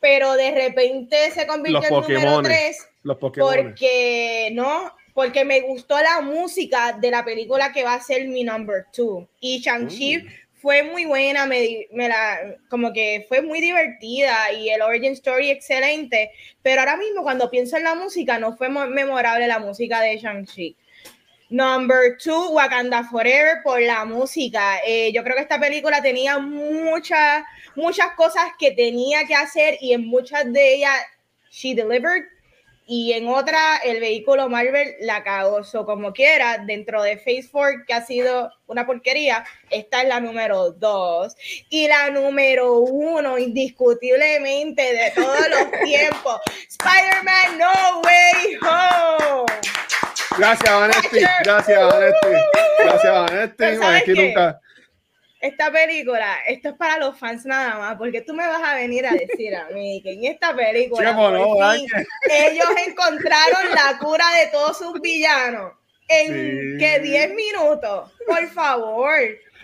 Pero 0.00 0.34
de 0.34 0.52
repente 0.52 1.30
se 1.32 1.46
convirtió 1.46 1.82
en 1.88 2.14
número 2.14 2.42
3 2.42 2.88
porque 3.36 4.50
no, 4.52 4.94
porque 5.12 5.44
me 5.44 5.60
gustó 5.60 6.00
la 6.00 6.22
música 6.22 6.92
de 6.92 7.10
la 7.10 7.24
película 7.24 7.72
que 7.72 7.84
va 7.84 7.94
a 7.94 8.00
ser 8.00 8.26
mi 8.28 8.42
number 8.42 8.86
2 8.96 9.26
y 9.40 9.60
Shang-Chi 9.60 10.18
mm 10.18 10.28
fue 10.60 10.82
muy 10.82 11.04
buena, 11.04 11.46
me, 11.46 11.86
me, 11.92 12.08
la, 12.08 12.56
como 12.68 12.92
que 12.92 13.24
fue 13.28 13.42
muy 13.42 13.60
divertida 13.60 14.52
y 14.52 14.70
el 14.70 14.82
origin 14.82 15.12
story 15.12 15.50
excelente, 15.50 16.30
pero 16.62 16.80
ahora 16.80 16.96
mismo 16.96 17.22
cuando 17.22 17.50
pienso 17.50 17.76
en 17.76 17.84
la 17.84 17.94
música 17.94 18.38
no 18.38 18.56
fue 18.56 18.68
memorable 18.68 19.46
la 19.46 19.58
música 19.58 20.00
de 20.00 20.18
Shang-Chi. 20.18 20.76
Number 21.50 22.16
two, 22.16 22.52
Wakanda 22.52 23.02
Forever 23.02 23.60
por 23.64 23.80
la 23.80 24.04
música. 24.04 24.78
Eh, 24.86 25.10
yo 25.12 25.24
creo 25.24 25.34
que 25.34 25.42
esta 25.42 25.58
película 25.58 26.00
tenía 26.00 26.38
muchas, 26.38 27.42
muchas 27.74 28.12
cosas 28.14 28.52
que 28.56 28.70
tenía 28.70 29.24
que 29.26 29.34
hacer 29.34 29.76
y 29.80 29.92
en 29.92 30.06
muchas 30.06 30.50
de 30.52 30.74
ellas 30.74 30.96
she 31.50 31.74
delivered 31.74 32.22
y 32.92 33.12
en 33.12 33.28
otra 33.28 33.76
el 33.84 34.00
vehículo 34.00 34.48
Marvel 34.48 34.96
la 34.98 35.22
cagó. 35.22 35.62
So, 35.62 35.86
como 35.86 36.12
quiera, 36.12 36.58
dentro 36.58 37.04
de 37.04 37.18
Phase 37.18 37.48
4, 37.52 37.84
que 37.86 37.94
ha 37.94 38.04
sido 38.04 38.50
una 38.66 38.84
porquería, 38.84 39.44
esta 39.70 40.02
es 40.02 40.08
la 40.08 40.18
número 40.18 40.72
2. 40.72 41.36
Y 41.68 41.86
la 41.86 42.10
número 42.10 42.78
1, 42.80 43.38
indiscutiblemente, 43.38 44.82
de 44.82 45.12
todos 45.14 45.48
los 45.50 45.70
tiempos, 45.84 46.40
Spider-Man 46.68 47.58
No 47.58 48.00
Way 48.00 48.58
Home. 48.60 49.52
Gracias, 50.36 50.74
Vanetti. 50.74 51.20
Gracias, 51.44 51.80
Vanetti. 51.80 52.28
Gracias, 52.80 53.12
Vanetti. 53.12 53.78
Vanetti 53.78 54.12
nunca 54.14 54.60
esta 55.40 55.72
película, 55.72 56.40
esto 56.46 56.68
es 56.70 56.74
para 56.74 56.98
los 56.98 57.18
fans 57.18 57.46
nada 57.46 57.78
más, 57.78 57.96
porque 57.96 58.20
tú 58.20 58.34
me 58.34 58.46
vas 58.46 58.62
a 58.62 58.74
venir 58.74 59.06
a 59.06 59.12
decir 59.12 59.56
a 59.56 59.68
mí 59.70 60.02
que 60.02 60.12
en 60.12 60.24
esta 60.24 60.54
película 60.54 61.10
ellos 62.30 62.68
encontraron 62.86 63.70
la 63.74 63.98
cura 63.98 64.24
de 64.38 64.48
todos 64.48 64.76
sus 64.76 65.00
villanos 65.00 65.72
en 66.08 66.76
que 66.78 67.00
10 67.00 67.34
minutos, 67.34 68.12
por 68.26 68.48
favor. 68.50 69.18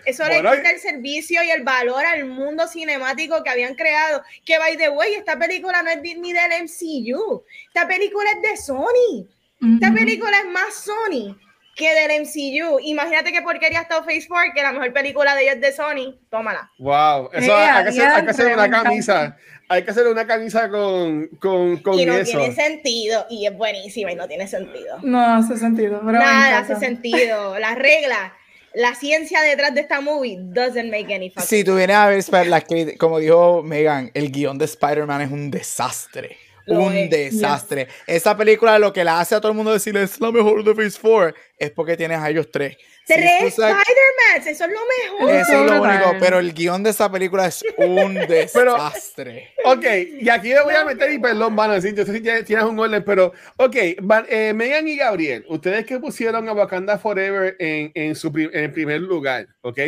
Eso 0.05 0.23
le 0.25 0.37
quita 0.37 0.71
el 0.71 0.79
servicio 0.79 1.43
y 1.43 1.49
el 1.49 1.63
valor 1.63 2.05
al 2.05 2.25
mundo 2.25 2.65
cinemático 2.67 3.43
que 3.43 3.49
habían 3.49 3.75
creado. 3.75 4.23
Que, 4.45 4.57
by 4.57 4.77
the 4.77 4.89
way, 4.89 5.15
esta 5.15 5.37
película 5.37 5.83
no 5.83 5.89
es 5.89 6.01
ni 6.01 6.31
del 6.31 6.63
MCU. 6.63 7.43
Esta 7.67 7.85
película 7.85 8.31
es 8.31 8.41
de 8.41 8.55
Sony. 8.55 9.27
Esta 9.73 9.93
película 9.93 10.39
es 10.39 10.45
más 10.45 10.73
Sony 10.75 11.37
que 11.77 11.93
del 11.93 12.21
MCU. 12.23 12.79
Imagínate 12.81 13.31
qué 13.31 13.41
porquería 13.41 13.81
estado 13.81 14.03
Phase 14.03 14.25
4, 14.27 14.51
que 14.53 14.61
la 14.63 14.73
mejor 14.73 14.91
película 14.91 15.35
de 15.35 15.43
ellos 15.43 15.55
es 15.55 15.61
de 15.61 15.71
Sony. 15.71 16.19
Tómala. 16.29 16.71
Wow, 16.79 17.29
eso 17.31 17.55
hay, 17.55 17.83
que 17.83 17.89
hacer, 17.89 18.07
hay, 18.09 18.23
que 18.25 18.31
hacer, 18.31 18.53
una 18.53 18.69
camisa. 18.69 19.37
Hay 19.69 19.83
que 19.83 19.91
hacer 19.91 20.07
una 20.07 20.25
camisa 20.25 20.69
con, 20.69 21.27
con, 21.39 21.77
con 21.77 21.99
y 21.99 22.05
no 22.05 22.15
eso. 22.15 22.39
tiene 22.39 22.55
sentido. 22.55 23.27
Y 23.29 23.45
es 23.45 23.55
buenísima 23.55 24.11
y 24.11 24.15
no 24.15 24.27
tiene 24.27 24.47
sentido. 24.47 24.97
No 25.03 25.35
hace 25.35 25.55
sentido. 25.57 26.01
Nada 26.01 26.59
hace 26.59 26.75
sentido. 26.75 27.57
Las 27.59 27.77
reglas 27.77 28.33
la 28.73 28.93
ciencia 28.93 29.41
detrás 29.41 29.73
de 29.73 29.81
esta 29.81 30.01
movie 30.01 30.37
doesn't 30.39 30.91
make 30.91 31.13
any 31.13 31.29
fucking 31.29 31.47
Si 31.47 31.63
tú 31.63 31.75
vienes 31.75 31.95
a 31.95 32.07
ver, 32.07 32.97
como 32.97 33.17
dijo 33.17 33.63
Megan, 33.63 34.11
el 34.13 34.31
guion 34.31 34.57
de 34.57 34.65
Spider-Man 34.65 35.21
es 35.21 35.31
un 35.31 35.49
desastre 35.49 36.37
un 36.67 37.09
desastre. 37.09 37.87
Esa 38.05 38.35
película 38.35 38.77
lo 38.79 38.93
que 38.93 39.03
la 39.03 39.19
hace 39.19 39.35
a 39.35 39.41
todo 39.41 39.51
el 39.51 39.55
mundo 39.55 39.71
decirle 39.71 40.03
es 40.03 40.19
la 40.19 40.31
mejor 40.31 40.63
de 40.63 40.75
Phase 40.75 40.99
4 41.01 41.33
es 41.57 41.71
porque 41.71 41.97
tienes 41.97 42.19
a 42.19 42.29
ellos 42.29 42.49
tres. 42.51 42.77
Tres 43.05 43.41
Spider-Man, 43.41 44.45
eso 44.45 44.49
es 44.49 44.59
lo 44.59 45.19
mejor. 45.19 45.35
Eso 45.35 45.65
es 45.65 45.71
lo 45.71 45.81
único, 45.81 46.15
pero 46.19 46.39
el 46.39 46.53
guion 46.53 46.83
de 46.83 46.89
esa 46.89 47.11
película 47.11 47.47
es 47.47 47.63
un 47.77 48.13
desastre. 48.27 49.53
ok, 49.63 49.85
y 50.21 50.29
aquí 50.29 50.49
le 50.49 50.61
voy 50.61 50.75
a 50.75 50.85
meter, 50.85 51.11
y 51.11 51.17
perdón, 51.17 51.55
van 51.55 51.71
a 51.71 51.73
decir, 51.75 51.95
yo 51.95 52.05
sé 52.05 52.13
si 52.13 52.21
tienes 52.21 52.65
un 52.65 52.77
orden, 52.77 53.03
pero, 53.03 53.33
ok, 53.55 53.75
eh, 53.75 54.53
Megan 54.53 54.87
y 54.87 54.97
Gabriel, 54.97 55.45
ustedes 55.47 55.85
que 55.85 55.99
pusieron 55.99 56.47
a 56.47 56.53
Wakanda 56.53 56.97
Forever 56.97 57.55
en, 57.59 57.91
en, 57.95 58.15
su 58.15 58.31
en 58.35 58.71
primer 58.73 59.01
lugar, 59.01 59.47
ok, 59.61 59.79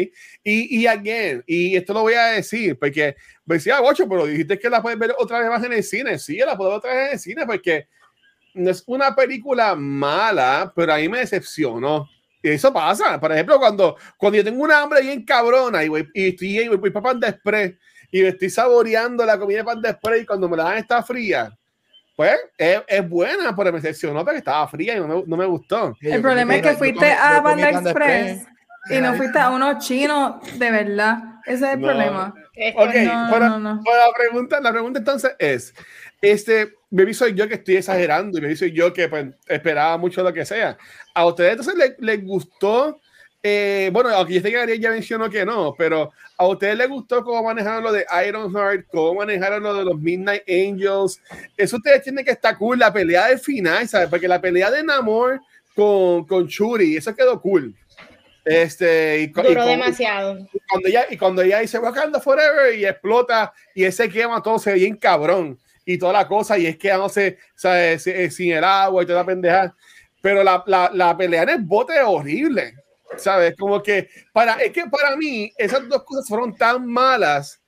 y, 0.44 0.80
y 0.80 0.88
again, 0.88 1.44
y 1.46 1.76
esto 1.76 1.94
lo 1.94 2.02
voy 2.02 2.14
a 2.14 2.28
decir, 2.28 2.80
porque 2.80 3.16
decía, 3.46 3.82
ocho, 3.82 4.08
pero 4.08 4.26
dijiste 4.26 4.58
que 4.58 4.70
la 4.70 4.82
puedes 4.82 4.98
ver 4.98 5.14
otra 5.18 5.40
vez 5.40 5.50
más 5.50 5.64
en 5.64 5.74
el 5.74 5.84
cine, 5.84 6.18
sí, 6.18 6.38
la 6.38 6.56
puedo 6.56 6.70
ver 6.72 6.78
otra 6.80 6.94
vez 6.94 7.08
en 7.08 7.14
el 7.14 7.20
cine, 7.20 7.46
porque 7.46 7.88
no 8.60 8.70
es 8.70 8.84
una 8.88 9.16
película 9.16 9.76
mala, 9.76 10.72
pero 10.76 10.94
a 10.94 10.98
mí 10.98 11.10
me 11.10 11.20
decepcionó. 11.20 12.08
Y 12.42 12.50
eso 12.50 12.72
pasa. 12.72 13.20
Por 13.20 13.32
ejemplo, 13.32 13.60
cuando, 13.60 13.98
cuando 14.18 14.38
yo 14.38 14.44
tengo 14.44 14.64
una 14.64 14.82
hambre 14.82 15.02
bien 15.02 15.26
cabrona 15.26 15.84
y, 15.84 15.90
voy, 15.90 16.10
y 16.14 16.30
estoy 16.30 16.68
voy, 16.68 16.78
voy 16.78 16.92
para 16.92 17.04
Pan 17.04 17.20
de 17.20 17.28
Express 17.28 17.74
y 18.12 18.22
me 18.22 18.30
estoy 18.30 18.50
saboreando 18.50 19.26
la 19.26 19.38
comida 19.38 19.60
de 19.60 19.64
Pan 19.64 19.82
de 19.82 19.90
Express 19.90 20.22
y 20.22 20.26
cuando 20.26 20.48
me 20.48 20.58
la 20.58 20.64
dan 20.64 20.78
está 20.78 21.04
fría, 21.04 21.52
pues 22.16 22.38
es, 22.58 22.82
es, 22.88 23.10
buena, 23.10 23.56
pero 23.56 23.72
me 23.72 23.80
decepcionó 23.80 24.24
porque 24.24 24.40
estaba 24.40 24.68
fría 24.68 24.98
y 24.98 25.00
no 25.00 25.08
me, 25.08 25.24
no 25.26 25.38
me 25.38 25.46
gustó. 25.46 25.96
El 26.02 26.22
problema 26.22 26.56
es 26.56 26.62
que 26.62 26.74
fuiste 26.74 27.12
a 27.12 27.42
Panda 27.42 27.70
Express 27.70 28.46
y 28.90 28.98
no 28.98 29.14
fuiste 29.16 29.40
a 29.40 29.50
unos 29.50 29.86
chinos 29.86 30.36
de 30.58 30.72
verdad. 30.72 31.18
Ese 31.46 31.66
es 31.66 31.74
el 31.74 31.80
problema. 31.80 32.34
Ok, 32.76 32.94
para, 33.30 33.58
la, 33.58 33.80
pregunta, 34.18 34.60
la 34.60 34.72
pregunta 34.72 35.00
entonces 35.00 35.36
es, 35.40 35.74
este, 36.22 36.76
me 36.92 37.14
soy 37.14 37.34
yo 37.34 37.48
que 37.48 37.56
estoy 37.56 37.78
exagerando 37.78 38.38
y 38.38 38.42
me 38.42 38.56
soy 38.56 38.72
yo 38.72 38.92
que 38.92 39.08
pues, 39.08 39.28
esperaba 39.48 39.98
mucho 39.98 40.24
lo 40.24 40.34
que 40.34 40.46
sea. 40.46 40.78
¿A 41.14 41.26
ustedes 41.26 41.52
entonces 41.52 41.96
les, 42.00 42.24
gustó? 42.24 43.00
Eh, 43.42 43.90
bueno, 43.94 44.10
aquí 44.18 44.38
este 44.38 44.52
Gabriel 44.52 44.82
ya 44.82 44.90
mencionó 44.90 45.30
que 45.30 45.46
no, 45.46 45.74
pero 45.78 46.12
¿a 46.38 46.48
ustedes 46.48 46.76
les 46.78 46.90
gustó 46.90 47.24
cómo 47.24 47.44
manejaron 47.44 47.84
lo 47.84 47.92
de 47.92 48.06
Ironheart? 48.28 48.86
¿Cómo 48.92 49.16
manejaron 49.16 49.64
lo 49.64 49.74
de 49.76 49.86
los 49.86 50.00
Midnight 50.00 50.44
Angels? 50.50 51.22
Eso 51.56 51.78
ustedes 51.78 52.04
tienen 52.04 52.26
que 52.26 52.32
estar 52.32 52.58
cool. 52.58 52.80
La 52.80 52.92
pelea 52.92 53.28
del 53.28 53.40
final, 53.40 53.88
¿sabes? 53.88 54.10
Porque 54.10 54.28
la 54.28 54.42
pelea 54.42 54.72
de 54.72 54.84
Namor 54.84 55.40
con, 55.76 56.26
con 56.26 56.48
Churi, 56.48 56.98
eso 56.98 57.16
quedó 57.16 57.40
cool. 57.40 57.74
Este, 58.44 59.22
y, 59.22 59.28
Duró 59.28 59.66
demasiado. 59.66 60.40
Y 60.52 60.60
cuando, 60.68 60.88
ella, 60.88 61.06
y 61.10 61.18
cuando 61.18 61.42
ella 61.44 61.60
dice 61.60 61.78
Wakanda 61.78 62.20
Forever 62.20 62.74
y 62.78 62.86
explota 62.86 63.54
y 63.76 63.84
ese 63.84 64.10
quema 64.10 64.42
todo 64.42 64.58
se 64.58 64.72
ve 64.74 64.80
bien 64.80 64.96
cabrón 64.96 65.60
y 65.94 65.98
toda 65.98 66.14
la 66.14 66.28
cosa 66.28 66.56
y 66.56 66.68
es 66.68 66.78
quedándose 66.78 67.40
¿sabes? 67.56 68.06
Eh, 68.06 68.30
sin 68.30 68.52
el 68.52 68.64
agua 68.64 69.02
y 69.02 69.08
toda 69.08 69.22
la 69.22 69.26
pendeja. 69.26 69.76
Pero 70.22 70.44
la, 70.44 70.64
la, 70.68 70.92
la 70.94 71.18
pelea 71.18 71.44
en 71.44 71.50
el 71.50 71.62
bote 71.64 71.96
es 71.96 72.04
horrible. 72.06 72.76
¿Sabes? 73.18 73.56
Como 73.58 73.82
que 73.82 74.08
para, 74.32 74.54
es 74.62 74.72
que 74.72 74.84
para 74.86 75.16
mí 75.16 75.52
esas 75.58 75.90
dos 75.90 76.04
cosas 76.04 76.28
fueron 76.28 76.56
tan 76.56 76.86
malas 76.86 77.60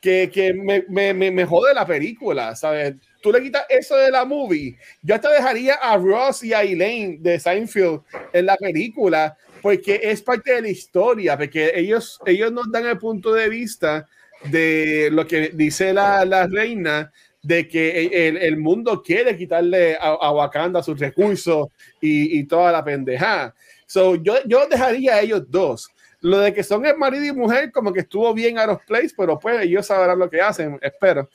que, 0.00 0.30
que 0.32 0.54
me, 0.54 0.84
me, 0.88 1.32
me, 1.32 1.44
jode 1.44 1.74
la 1.74 1.84
película, 1.84 2.54
¿sabes? 2.54 2.94
Tú 3.20 3.32
le 3.32 3.42
quitas 3.42 3.64
eso 3.68 3.96
de 3.96 4.12
la 4.12 4.24
movie. 4.24 4.78
Yo 5.02 5.16
hasta 5.16 5.30
dejaría 5.30 5.74
a 5.74 5.96
Ross 5.96 6.44
y 6.44 6.52
a 6.52 6.62
Elaine 6.62 7.18
de 7.18 7.40
Seinfeld 7.40 8.02
en 8.32 8.46
la 8.46 8.56
película 8.56 9.36
porque 9.60 9.98
es 10.00 10.22
parte 10.22 10.52
de 10.52 10.62
la 10.62 10.68
historia, 10.68 11.36
porque 11.36 11.72
ellos, 11.74 12.20
ellos 12.24 12.52
nos 12.52 12.70
dan 12.70 12.86
el 12.86 12.98
punto 12.98 13.32
de 13.32 13.48
vista 13.48 14.06
de 14.44 15.08
lo 15.10 15.26
que 15.26 15.50
dice 15.54 15.92
la, 15.92 16.24
la 16.24 16.46
reina, 16.46 17.12
de 17.44 17.68
que 17.68 18.28
el, 18.28 18.38
el, 18.38 18.56
mundo 18.56 19.02
quiere 19.02 19.36
quitarle 19.36 19.96
a, 19.96 20.08
a 20.08 20.32
Wakanda 20.32 20.82
sus 20.82 20.98
recursos 20.98 21.68
y, 22.00 22.38
y, 22.38 22.44
toda 22.44 22.72
la 22.72 22.82
pendejada. 22.82 23.54
So, 23.86 24.16
yo, 24.16 24.36
yo 24.46 24.66
dejaría 24.66 25.16
a 25.16 25.20
ellos 25.20 25.42
dos. 25.48 25.90
Lo 26.20 26.38
de 26.38 26.54
que 26.54 26.62
son 26.62 26.86
el 26.86 26.96
marido 26.96 27.24
y 27.26 27.32
mujer, 27.32 27.70
como 27.70 27.92
que 27.92 28.00
estuvo 28.00 28.32
bien 28.32 28.58
a 28.58 28.66
los 28.66 28.82
plays, 28.82 29.12
pero 29.14 29.38
pues 29.38 29.60
ellos 29.62 29.86
sabrán 29.86 30.18
lo 30.18 30.30
que 30.30 30.40
hacen, 30.40 30.78
espero. 30.80 31.28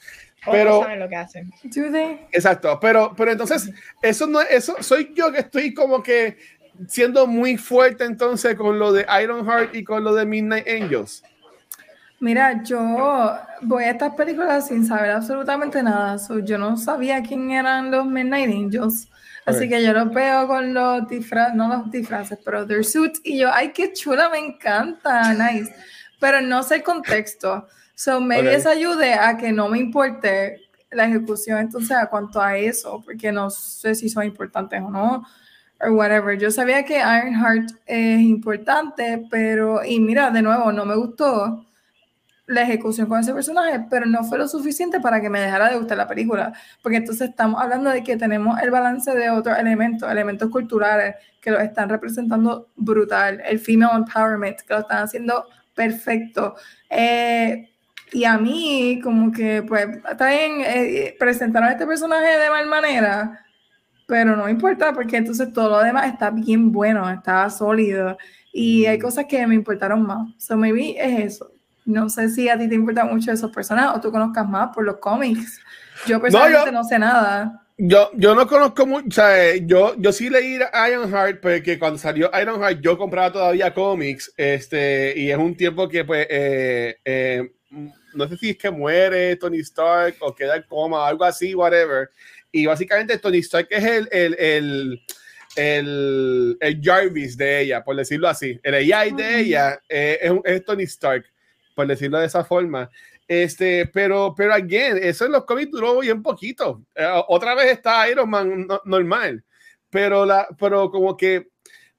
Pero, 0.50 0.82
saben 0.82 1.00
lo 1.00 1.08
que 1.08 1.16
hacen. 1.16 1.52
Exacto, 2.32 2.80
pero, 2.82 3.14
pero 3.16 3.32
entonces, 3.32 3.70
eso 4.02 4.26
no 4.26 4.42
eso 4.42 4.76
soy 4.80 5.14
yo 5.14 5.32
que 5.32 5.40
estoy 5.40 5.76
como 5.76 6.02
que 6.02 6.38
siendo 6.88 7.28
muy 7.28 7.58
fuerte 7.58 8.06
entonces 8.06 8.56
con 8.56 8.80
lo 8.80 8.92
de 8.92 9.06
Ironheart 9.22 9.76
y 9.76 9.84
con 9.84 10.04
lo 10.04 10.14
de 10.14 10.26
Midnight 10.26 10.68
Angels? 10.68 11.24
Mira, 12.20 12.64
yo 12.64 13.40
voy 13.62 13.86
a 13.86 13.92
estas 13.92 14.14
películas 14.16 14.68
sin 14.68 14.86
saber 14.86 15.12
absolutamente 15.12 15.82
nada. 15.82 16.18
yo 16.44 16.58
no 16.58 16.76
sabía 16.76 17.22
quién 17.24 17.52
eran 17.52 17.92
los 17.92 18.06
Midnight 18.06 18.50
Angels. 18.50 19.08
Así 19.46 19.68
que 19.68 19.82
yo 19.84 19.94
los 19.94 20.14
veo 20.14 20.48
con 20.48 20.74
los 20.74 21.08
disfraces, 21.08 21.56
no 21.56 21.70
los 21.70 21.90
disfraces, 21.90 22.38
pero 22.44 22.68
their 22.68 22.86
suits. 22.86 23.20
Y 23.24 23.40
yo, 23.40 23.50
ay, 23.52 23.72
qué 23.72 23.94
chula, 23.94 24.30
me 24.30 24.38
encanta, 24.38 25.34
nice. 25.34 25.74
Pero 26.20 26.42
no 26.42 26.62
sé 26.62 26.76
el 26.76 26.84
contexto. 26.84 27.68
So 27.96 28.22
maybe 28.22 28.54
eso 28.54 28.70
ayude 28.70 29.14
a 29.14 29.38
que 29.38 29.52
no 29.52 29.68
me 29.68 29.80
importe 29.80 30.70
la 30.92 31.06
ejecución 31.06 31.60
entonces 31.60 31.92
a 31.92 32.08
cuanto 32.08 32.42
a 32.42 32.58
eso, 32.58 33.02
porque 33.04 33.32
no 33.32 33.50
sé 33.50 33.96
si 33.96 34.10
son 34.10 34.26
importantes 34.26 34.82
o 34.82 34.90
no 34.90 35.26
o 35.82 35.92
whatever. 35.94 36.38
Yo 36.38 36.52
sabía 36.52 36.84
que 36.84 37.00
Ironheart 37.00 37.72
es 37.86 38.20
importante, 38.20 39.26
pero, 39.32 39.84
y 39.84 40.00
mira, 40.00 40.30
de 40.30 40.42
nuevo, 40.42 40.72
no 40.72 40.86
me 40.86 40.96
gustó 40.96 41.66
la 42.50 42.64
ejecución 42.64 43.08
con 43.08 43.20
ese 43.20 43.32
personaje, 43.32 43.86
pero 43.90 44.08
no 44.08 44.24
fue 44.24 44.40
lo 44.40 44.48
suficiente 44.48 45.00
para 45.00 45.22
que 45.22 45.30
me 45.30 45.40
dejara 45.40 45.70
de 45.70 45.78
gustar 45.78 45.98
la 45.98 46.08
película, 46.08 46.52
porque 46.82 46.98
entonces 46.98 47.30
estamos 47.30 47.62
hablando 47.62 47.92
de 47.92 48.04
que 48.04 48.18
tenemos 48.18 48.60
el 48.62 48.72
balance 48.72 49.14
de 49.14 49.30
otros 49.30 49.58
elementos, 49.58 50.12
elementos 50.12 50.50
culturales 50.50 51.16
que 51.40 51.52
lo 51.52 51.60
están 51.60 51.90
representando 51.90 52.70
brutal, 52.76 53.40
el 53.46 53.60
female 53.60 53.98
empowerment, 53.98 54.62
que 54.62 54.74
lo 54.74 54.80
están 54.80 55.04
haciendo 55.04 55.46
perfecto. 55.76 56.56
Eh, 56.90 57.70
y 58.12 58.24
a 58.24 58.40
mí, 58.40 59.00
como 59.04 59.32
que, 59.32 59.62
pues, 59.62 59.88
también 60.18 60.62
eh, 60.66 61.16
presentaron 61.20 61.70
a 61.70 61.74
este 61.74 61.86
personaje 61.86 62.36
de 62.40 62.50
mal 62.50 62.66
manera, 62.66 63.46
pero 64.08 64.36
no 64.36 64.50
importa 64.50 64.92
porque 64.92 65.18
entonces 65.18 65.54
todo 65.54 65.70
lo 65.70 65.84
demás 65.84 66.08
está 66.08 66.32
bien 66.32 66.72
bueno, 66.72 67.08
está 67.08 67.48
sólido 67.52 68.18
y 68.52 68.88
hay 68.88 68.98
mm. 68.98 69.02
cosas 69.02 69.26
que 69.26 69.46
me 69.46 69.54
importaron 69.54 70.02
más. 70.02 70.34
So 70.40 70.58
maybe 70.58 70.96
es 70.98 71.36
eso. 71.36 71.59
No 71.90 72.08
sé 72.08 72.30
si 72.30 72.48
a 72.50 72.58
ti 72.58 72.70
te 72.70 72.76
importa 72.76 73.04
mucho 73.04 73.32
esos 73.32 73.52
personajes 73.52 73.98
o 73.98 74.02
tú 74.02 74.12
conozcas 74.12 74.48
más 74.48 74.70
por 74.74 74.86
los 74.86 74.98
cómics. 74.98 75.60
Yo 76.06 76.22
personalmente 76.22 76.72
no, 76.72 76.84
sé 76.84 77.00
nada. 77.00 77.66
Yo, 77.78 78.12
yo 78.14 78.36
no 78.36 78.46
conozco 78.46 78.86
mucho, 78.86 79.08
o 79.08 79.12
sea, 79.12 79.56
yo, 79.56 79.96
yo 79.98 80.12
sí 80.12 80.30
leí 80.30 80.60
Ironheart 80.90 81.42
porque 81.42 81.80
cuando 81.80 81.98
salió 81.98 82.30
Ironheart 82.40 82.80
yo 82.82 82.98
compraba 82.98 83.32
todavía 83.32 83.74
cómics, 83.74 84.34
este, 84.38 85.14
y 85.16 85.32
es 85.32 85.38
un 85.38 85.56
tiempo 85.56 85.88
que 85.88 86.04
pues, 86.04 86.28
eh, 86.30 86.98
eh, 87.06 87.52
no 88.14 88.28
sé 88.28 88.38
si 88.38 88.50
es 88.52 88.58
que 88.58 88.70
muere 88.70 89.36
Tony 89.38 89.60
Stark 89.60 90.16
o 90.20 90.36
queda 90.36 90.58
en 90.58 90.64
coma, 90.64 91.08
algo 91.08 91.24
así, 91.24 91.56
whatever. 91.56 92.10
Y 92.52 92.66
básicamente 92.66 93.18
Tony 93.18 93.40
Stark 93.40 93.68
es 93.70 93.84
el, 93.84 94.10
el, 94.12 94.36
el, 94.40 95.02
el, 95.56 96.58
el 96.60 96.82
Jarvis 96.84 97.38
de 97.38 97.62
ella, 97.62 97.84
por 97.84 97.96
decirlo 97.96 98.28
así. 98.28 98.60
El 98.64 98.76
AI 98.76 99.12
de 99.12 99.40
ella 99.40 99.80
eh, 99.88 100.20
es, 100.22 100.34
es, 100.44 100.66
Tony 100.66 100.84
Stark, 100.84 101.26
por 101.76 101.88
decirlo 101.88 102.20
de 102.20 102.28
esa 102.28 102.44
forma. 102.44 102.90
Este, 103.28 103.86
pero, 103.88 104.34
pero 104.36 104.54
again, 104.54 104.98
eso 105.02 105.26
en 105.26 105.34
los 105.34 105.46
cómics 105.46 105.72
duró 105.72 106.00
bien 106.00 106.24
poquito. 106.24 106.84
Eh, 106.96 107.08
otra 107.28 107.56
vez 107.56 107.72
está 107.72 108.10
Iron 108.10 108.30
Man 108.30 108.68
normal, 108.86 109.44
pero, 109.90 110.26
la, 110.26 110.48
pero 110.58 110.90
como 110.90 111.16
que 111.16 111.50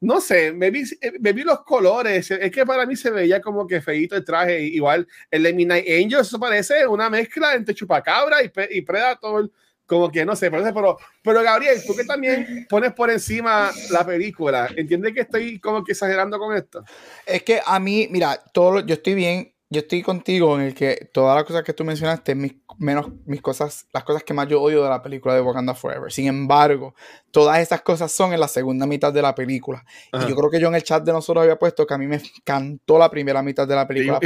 no 0.01 0.21
sé, 0.21 0.53
me 0.53 0.71
vi, 0.71 0.83
me 1.21 1.33
vi, 1.33 1.43
los 1.43 1.63
colores, 1.63 2.31
es 2.31 2.51
que 2.51 2.65
para 2.65 2.87
mí 2.87 2.97
se 2.97 3.11
veía 3.11 3.41
como 3.41 3.67
que 3.67 3.83
feito 3.83 4.17
el 4.17 4.25
traje, 4.25 4.63
igual 4.63 5.07
el 5.31 5.43
de 5.43 5.53
Midnight 5.53 5.87
Angels, 5.87 6.29
eso 6.29 6.41
parece 6.41 6.87
una 6.87 7.11
mezcla 7.11 7.55
entre 7.55 7.75
Chupacabra 7.75 8.43
y, 8.43 8.51
y 8.71 8.81
Predator, 8.81 9.51
como 9.85 10.11
que 10.11 10.25
no 10.25 10.35
sé, 10.35 10.51
parece, 10.51 10.73
pero, 10.73 10.97
pero 11.23 11.43
Gabriel, 11.43 11.83
tú 11.87 11.95
que 11.95 12.05
también 12.05 12.67
pones 12.69 12.95
por 12.95 13.11
encima 13.11 13.71
la 13.91 14.07
película, 14.07 14.71
¿entiendes 14.75 15.13
que 15.13 15.21
estoy 15.21 15.61
como 15.61 15.85
que 15.85 15.93
exagerando 15.93 16.39
con 16.39 16.57
esto? 16.57 16.83
Es 17.27 17.43
que 17.43 17.61
a 17.65 17.79
mí, 17.79 18.09
mira, 18.11 18.43
todo, 18.55 18.81
yo 18.81 18.95
estoy 18.95 19.15
bien 19.15 19.53
yo 19.73 19.81
estoy 19.81 20.03
contigo 20.03 20.59
en 20.59 20.67
el 20.67 20.75
que 20.75 21.09
todas 21.13 21.37
las 21.37 21.45
cosas 21.45 21.63
que 21.63 21.73
tú 21.73 21.85
mencionaste, 21.85 22.35
mis, 22.35 22.55
menos 22.79 23.07
mis 23.25 23.41
cosas, 23.41 23.87
las 23.93 24.03
cosas 24.03 24.25
que 24.25 24.35
más 24.35 24.49
yo 24.49 24.61
odio 24.61 24.83
de 24.83 24.89
la 24.89 25.01
película 25.01 25.33
de 25.33 25.41
Wakanda 25.41 25.75
Forever. 25.75 26.11
Sin 26.11 26.27
embargo, 26.27 26.93
todas 27.31 27.61
esas 27.61 27.81
cosas 27.83 28.11
son 28.11 28.33
en 28.33 28.41
la 28.41 28.49
segunda 28.49 28.85
mitad 28.85 29.13
de 29.13 29.23
la 29.23 29.33
película. 29.33 29.85
Y 30.13 30.29
yo 30.29 30.35
creo 30.35 30.51
que 30.51 30.59
yo 30.59 30.67
en 30.67 30.75
el 30.75 30.83
chat 30.83 31.05
de 31.05 31.13
nosotros 31.13 31.45
había 31.45 31.57
puesto 31.57 31.87
que 31.87 31.95
a 31.95 31.99
mí 31.99 32.09
me 32.09 32.17
encantó 32.17 32.99
la 32.99 33.09
primera 33.09 33.45
mitad 33.45 33.69
de 33.69 33.77
la 33.77 33.87
película. 33.87 34.19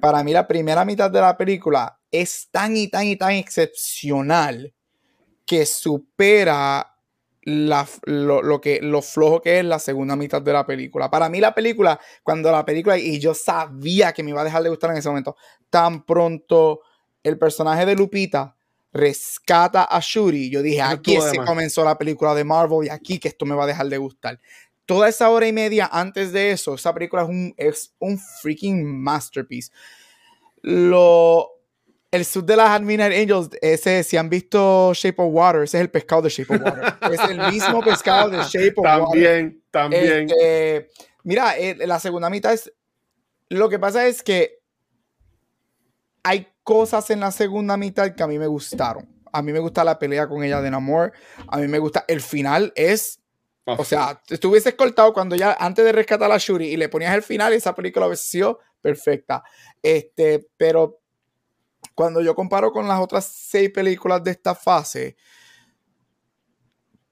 para, 0.00 0.22
mí 0.22 0.32
la 0.32 0.46
primera 0.46 0.84
mitad 0.84 1.10
de 1.10 1.20
la 1.20 1.36
película 1.36 1.98
es 2.08 2.48
tan 2.52 2.76
y 2.76 2.86
tan 2.86 3.04
y 3.06 3.16
tan 3.16 3.32
excepcional 3.32 4.72
que 5.44 5.66
supera 5.66 6.91
la, 7.42 7.88
lo, 8.04 8.60
que, 8.60 8.80
lo 8.80 9.02
flojo 9.02 9.42
que 9.42 9.58
es 9.58 9.64
la 9.64 9.78
segunda 9.78 10.16
mitad 10.16 10.40
de 10.40 10.52
la 10.52 10.64
película. 10.64 11.10
Para 11.10 11.28
mí 11.28 11.40
la 11.40 11.54
película, 11.54 11.98
cuando 12.22 12.50
la 12.50 12.64
película, 12.64 12.98
y 12.98 13.18
yo 13.18 13.34
sabía 13.34 14.12
que 14.12 14.22
me 14.22 14.30
iba 14.30 14.40
a 14.40 14.44
dejar 14.44 14.62
de 14.62 14.68
gustar 14.68 14.90
en 14.90 14.98
ese 14.98 15.08
momento, 15.08 15.36
tan 15.68 16.04
pronto 16.04 16.80
el 17.22 17.38
personaje 17.38 17.86
de 17.86 17.96
Lupita 17.96 18.56
rescata 18.92 19.84
a 19.84 20.00
Shuri, 20.00 20.50
yo 20.50 20.62
dije, 20.62 20.82
aquí 20.82 21.18
se 21.20 21.38
comenzó 21.38 21.84
la 21.84 21.96
película 21.96 22.34
de 22.34 22.44
Marvel 22.44 22.86
y 22.86 22.90
aquí 22.90 23.18
que 23.18 23.28
esto 23.28 23.46
me 23.46 23.54
va 23.54 23.64
a 23.64 23.66
dejar 23.66 23.88
de 23.88 23.98
gustar. 23.98 24.38
Toda 24.84 25.08
esa 25.08 25.30
hora 25.30 25.46
y 25.46 25.52
media 25.52 25.88
antes 25.90 26.32
de 26.32 26.50
eso, 26.50 26.74
esa 26.74 26.92
película 26.92 27.22
es 27.22 27.28
un, 27.28 27.54
es 27.56 27.94
un 27.98 28.18
freaking 28.18 28.84
masterpiece. 28.84 29.72
Lo, 30.60 31.51
el 32.12 32.26
sud 32.26 32.44
de 32.44 32.56
las 32.56 32.80
Midnight 32.82 33.14
Angels, 33.14 33.58
ese, 33.62 34.04
si 34.04 34.18
han 34.18 34.28
visto 34.28 34.92
Shape 34.92 35.20
of 35.20 35.30
Water, 35.32 35.62
ese 35.62 35.78
es 35.78 35.80
el 35.80 35.90
pescado 35.90 36.20
de 36.20 36.28
Shape 36.28 36.54
of 36.54 36.62
Water. 36.62 36.94
es 37.10 37.20
el 37.30 37.50
mismo 37.50 37.80
pescado 37.84 38.28
de 38.28 38.38
Shape 38.42 38.74
of 38.76 38.84
Water. 38.84 39.02
También, 39.08 39.62
también. 39.70 40.30
Este, 40.30 40.90
mira, 41.24 41.56
eh, 41.56 41.74
la 41.86 41.98
segunda 41.98 42.28
mitad 42.28 42.52
es. 42.52 42.70
Lo 43.48 43.70
que 43.70 43.78
pasa 43.78 44.06
es 44.06 44.22
que 44.22 44.60
hay 46.22 46.48
cosas 46.62 47.08
en 47.08 47.20
la 47.20 47.32
segunda 47.32 47.78
mitad 47.78 48.14
que 48.14 48.22
a 48.22 48.26
mí 48.26 48.38
me 48.38 48.46
gustaron. 48.46 49.08
A 49.32 49.40
mí 49.40 49.50
me 49.52 49.60
gusta 49.60 49.82
la 49.82 49.98
pelea 49.98 50.28
con 50.28 50.44
ella 50.44 50.60
de 50.60 50.70
Namor. 50.70 51.14
A 51.48 51.56
mí 51.56 51.66
me 51.66 51.78
gusta. 51.78 52.04
El 52.06 52.20
final 52.20 52.74
es. 52.76 53.20
Ah, 53.64 53.76
o 53.78 53.84
sea, 53.84 54.20
si 54.26 54.34
estuvieses 54.34 54.74
cortado 54.74 55.14
cuando 55.14 55.34
ya 55.34 55.56
antes 55.58 55.82
de 55.82 55.92
rescatar 55.92 56.30
a 56.30 56.36
Shuri 56.36 56.66
y 56.66 56.76
le 56.76 56.90
ponías 56.90 57.14
el 57.14 57.22
final, 57.22 57.54
esa 57.54 57.74
película 57.74 58.06
hubiese 58.06 58.24
sido 58.24 58.58
perfecta. 58.82 59.42
Este, 59.82 60.46
pero 60.58 61.01
cuando 61.94 62.20
yo 62.20 62.34
comparo 62.34 62.72
con 62.72 62.88
las 62.88 63.00
otras 63.00 63.26
seis 63.26 63.70
películas 63.70 64.22
de 64.24 64.32
esta 64.32 64.54
fase, 64.54 65.16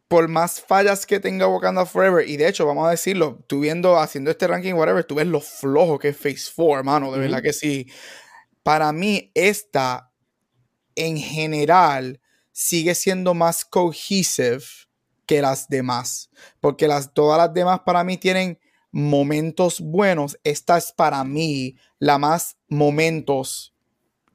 por 0.09 0.27
más 0.27 0.61
fallas 0.61 1.07
que 1.07 1.21
tenga 1.21 1.47
Wakanda 1.47 1.87
Forever, 1.87 2.29
y 2.29 2.37
de 2.37 2.49
hecho, 2.49 2.67
vamos 2.67 2.87
a 2.87 2.91
decirlo, 2.91 3.45
tú 3.47 3.61
viendo, 3.61 3.99
haciendo 3.99 4.31
este 4.31 4.49
ranking, 4.49 4.75
whatever, 4.75 5.05
tú 5.05 5.15
ves 5.15 5.27
lo 5.27 5.41
flojo 5.41 5.99
que 5.99 6.09
es 6.09 6.17
Phase 6.17 6.51
4, 6.55 6.79
hermano, 6.79 7.13
de 7.13 7.21
verdad 7.21 7.43
que 7.43 7.53
sí. 7.53 7.87
Para 8.63 8.93
mí, 8.93 9.31
esta, 9.35 10.13
en 10.97 11.17
general, 11.17 12.21
sigue 12.51 12.95
siendo 12.95 13.35
más 13.35 13.65
cohesive 13.65 14.65
que 15.27 15.41
las 15.41 15.69
demás, 15.69 16.29
porque 16.59 16.89
las, 16.89 17.15
todas 17.15 17.39
las 17.39 17.55
demás 17.55 17.81
para 17.87 18.03
mí 18.03 18.17
tienen 18.17 18.59
momentos 18.91 19.81
buenos. 19.81 20.39
Esta 20.43 20.77
es 20.77 20.93
para 20.93 21.23
mí 21.23 21.77
la 22.01 22.19
más 22.19 22.57
momentos 22.69 23.75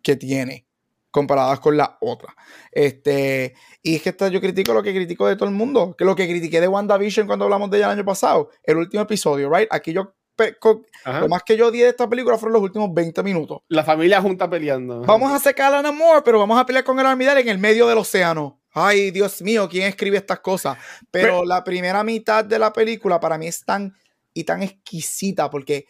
que 0.06 0.16
tiene 0.16 0.68
comparadas 1.10 1.60
con 1.60 1.76
la 1.76 1.98
otra. 2.00 2.36
Este, 2.72 3.56
y 3.82 3.96
es 3.96 4.02
que 4.04 4.10
esta, 4.10 4.28
yo 4.28 4.40
critico 4.40 4.74
lo 4.74 4.84
que 4.84 4.94
critico 4.94 5.28
de 5.28 5.36
todo 5.36 5.50
el 5.50 5.56
mundo, 5.56 5.96
que 5.98 6.06
lo 6.06 6.16
que 6.16 6.28
critiqué 6.28 6.62
de 6.62 6.68
WandaVision 6.68 7.26
cuando 7.26 7.46
hablamos 7.46 7.72
de 7.72 7.78
ella 7.78 7.88
el 7.88 7.94
año 7.94 8.06
pasado, 8.06 8.52
el 8.64 8.78
último 8.78 9.02
episodio, 9.02 9.52
right? 9.52 9.68
Aquí 9.72 9.94
yo 9.94 10.14
lo 10.38 11.30
más 11.30 11.44
que 11.44 11.56
yo 11.56 11.72
di 11.72 11.80
de 11.80 11.90
esta 11.90 12.10
película 12.10 12.38
fueron 12.38 12.54
los 12.54 12.62
últimos 12.62 12.94
20 12.94 13.24
minutos. 13.24 13.60
La 13.70 13.86
familia 13.86 14.22
junta 14.22 14.50
peleando. 14.50 15.02
Vamos 15.02 15.32
a 15.32 15.40
secar 15.40 15.74
a 15.74 15.82
Namor, 15.82 16.24
pero 16.24 16.38
vamos 16.38 16.60
a 16.60 16.66
pelear 16.66 16.84
con 16.84 17.00
el 17.00 17.06
Armidal 17.06 17.38
en 17.38 17.48
el 17.48 17.58
medio 17.58 17.88
del 17.88 17.98
océano. 17.98 18.62
Ay, 18.74 19.12
Dios 19.12 19.42
mío, 19.42 19.70
¿quién 19.70 19.88
escribe 19.88 20.18
estas 20.18 20.42
cosas? 20.42 20.78
Pero 21.10 21.46
la 21.46 21.64
primera 21.64 22.04
mitad 22.04 22.44
de 22.44 22.60
la 22.60 22.74
película 22.74 23.22
para 23.22 23.38
mí 23.38 23.48
es 23.48 23.64
tan 23.64 23.96
y 24.34 24.44
tan 24.44 24.62
exquisita 24.62 25.50
porque 25.50 25.88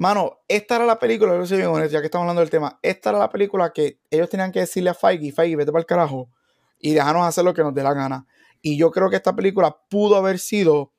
Mano, 0.00 0.38
esta 0.48 0.76
era 0.76 0.86
la 0.86 0.98
película, 0.98 1.36
yo 1.36 1.44
soy 1.44 1.58
bien 1.58 1.68
honesto, 1.68 1.92
ya 1.92 2.00
que 2.00 2.06
estamos 2.06 2.22
hablando 2.22 2.40
del 2.40 2.48
tema, 2.48 2.78
esta 2.80 3.10
era 3.10 3.18
la 3.18 3.28
película 3.28 3.70
que 3.70 4.00
ellos 4.10 4.30
tenían 4.30 4.50
que 4.50 4.60
decirle 4.60 4.88
a 4.88 4.94
Feige, 4.94 5.30
Feige, 5.30 5.56
vete 5.56 5.70
para 5.70 5.80
el 5.80 5.84
carajo 5.84 6.30
y 6.78 6.94
déjanos 6.94 7.26
hacer 7.26 7.44
lo 7.44 7.52
que 7.52 7.62
nos 7.62 7.74
dé 7.74 7.82
la 7.82 7.92
gana. 7.92 8.26
Y 8.62 8.78
yo 8.78 8.90
creo 8.90 9.10
que 9.10 9.16
esta 9.16 9.36
película 9.36 9.76
pudo 9.90 10.16
haber 10.16 10.38
sido 10.38 10.94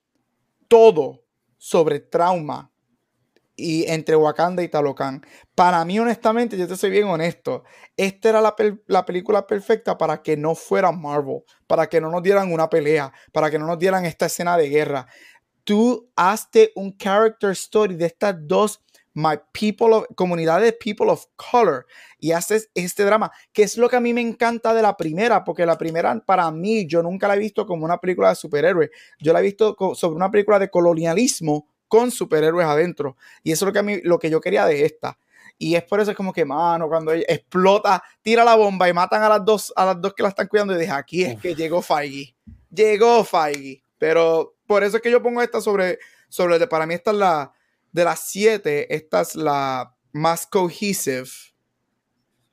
todo 0.67 1.23
sobre 1.57 1.99
trauma 1.99 2.71
y 3.55 3.89
entre 3.89 4.15
Wakanda 4.15 4.61
y 4.61 4.67
Talocan. 4.67 5.25
Para 5.55 5.83
mí, 5.83 5.99
honestamente, 5.99 6.55
yo 6.55 6.67
te 6.67 6.77
soy 6.77 6.91
bien 6.91 7.07
honesto, 7.07 7.63
esta 7.97 8.29
era 8.29 8.39
la, 8.39 8.55
la, 8.85 9.03
película 9.03 9.47
perfecta 9.47 9.97
para 9.97 10.21
que 10.21 10.37
no 10.37 10.53
fuera 10.53 10.91
Marvel, 10.91 11.41
para 11.65 11.89
que 11.89 11.99
no 11.99 12.11
nos 12.11 12.21
dieran 12.21 12.53
una 12.53 12.69
pelea, 12.69 13.11
para 13.33 13.49
que 13.49 13.57
no 13.57 13.65
nos 13.65 13.79
dieran 13.79 14.05
esta 14.05 14.27
escena 14.27 14.57
de 14.57 14.69
guerra. 14.69 15.07
Tú 15.63 16.11
hazte 16.15 16.71
un 16.75 16.95
character 16.97 17.49
story 17.51 17.95
de 17.95 18.05
estas 18.05 18.35
dos 18.39 18.83
my 19.13 19.37
people 19.51 19.93
of, 19.93 20.05
comunidad 20.15 20.61
de 20.61 20.73
people 20.73 21.09
of 21.09 21.25
color 21.35 21.85
y 22.19 22.31
haces 22.31 22.69
este 22.75 23.03
drama, 23.03 23.31
que 23.51 23.63
es 23.63 23.77
lo 23.77 23.89
que 23.89 23.97
a 23.97 23.99
mí 23.99 24.13
me 24.13 24.21
encanta 24.21 24.73
de 24.73 24.81
la 24.81 24.95
primera, 24.95 25.43
porque 25.43 25.65
la 25.65 25.77
primera 25.77 26.19
para 26.25 26.49
mí 26.51 26.85
yo 26.87 27.03
nunca 27.03 27.27
la 27.27 27.35
he 27.35 27.39
visto 27.39 27.65
como 27.65 27.85
una 27.85 27.97
película 27.97 28.29
de 28.29 28.35
superhéroes, 28.35 28.89
yo 29.19 29.33
la 29.33 29.39
he 29.39 29.43
visto 29.43 29.75
sobre 29.95 30.15
una 30.15 30.31
película 30.31 30.59
de 30.59 30.69
colonialismo 30.69 31.67
con 31.87 32.11
superhéroes 32.11 32.65
adentro 32.65 33.17
y 33.43 33.51
eso 33.51 33.65
es 33.65 33.67
lo 33.67 33.73
que 33.73 33.79
a 33.79 33.83
mí 33.83 33.99
lo 34.03 34.19
que 34.19 34.29
yo 34.29 34.39
quería 34.39 34.65
de 34.65 34.85
esta. 34.85 35.17
Y 35.57 35.75
es 35.75 35.83
por 35.83 35.99
eso 35.99 36.09
es 36.09 36.17
como 36.17 36.33
que, 36.33 36.43
mano, 36.43 36.87
cuando 36.87 37.11
ella 37.11 37.25
explota, 37.27 38.01
tira 38.23 38.43
la 38.43 38.55
bomba 38.55 38.89
y 38.89 38.93
matan 38.93 39.21
a 39.21 39.29
las 39.29 39.45
dos, 39.45 39.71
a 39.75 39.85
las 39.85 40.01
dos 40.01 40.15
que 40.15 40.23
la 40.23 40.29
están 40.29 40.47
cuidando, 40.47 40.75
y 40.75 40.79
dije, 40.79 40.91
aquí 40.91 41.23
es 41.23 41.39
que 41.39 41.53
llegó 41.53 41.83
Feige. 41.83 42.35
Llegó 42.71 43.23
Feige. 43.23 43.83
Pero 43.99 44.55
por 44.65 44.83
eso 44.83 44.97
es 44.97 45.03
que 45.03 45.11
yo 45.11 45.21
pongo 45.21 45.39
esta 45.39 45.61
sobre, 45.61 45.99
sobre 46.29 46.65
para 46.65 46.87
mí 46.87 46.95
esta 46.95 47.11
es 47.11 47.17
la, 47.17 47.53
de 47.91 48.03
las 48.03 48.27
siete, 48.27 48.93
esta 48.93 49.21
es 49.21 49.35
la 49.35 49.95
más 50.11 50.45
cohesive 50.45 51.29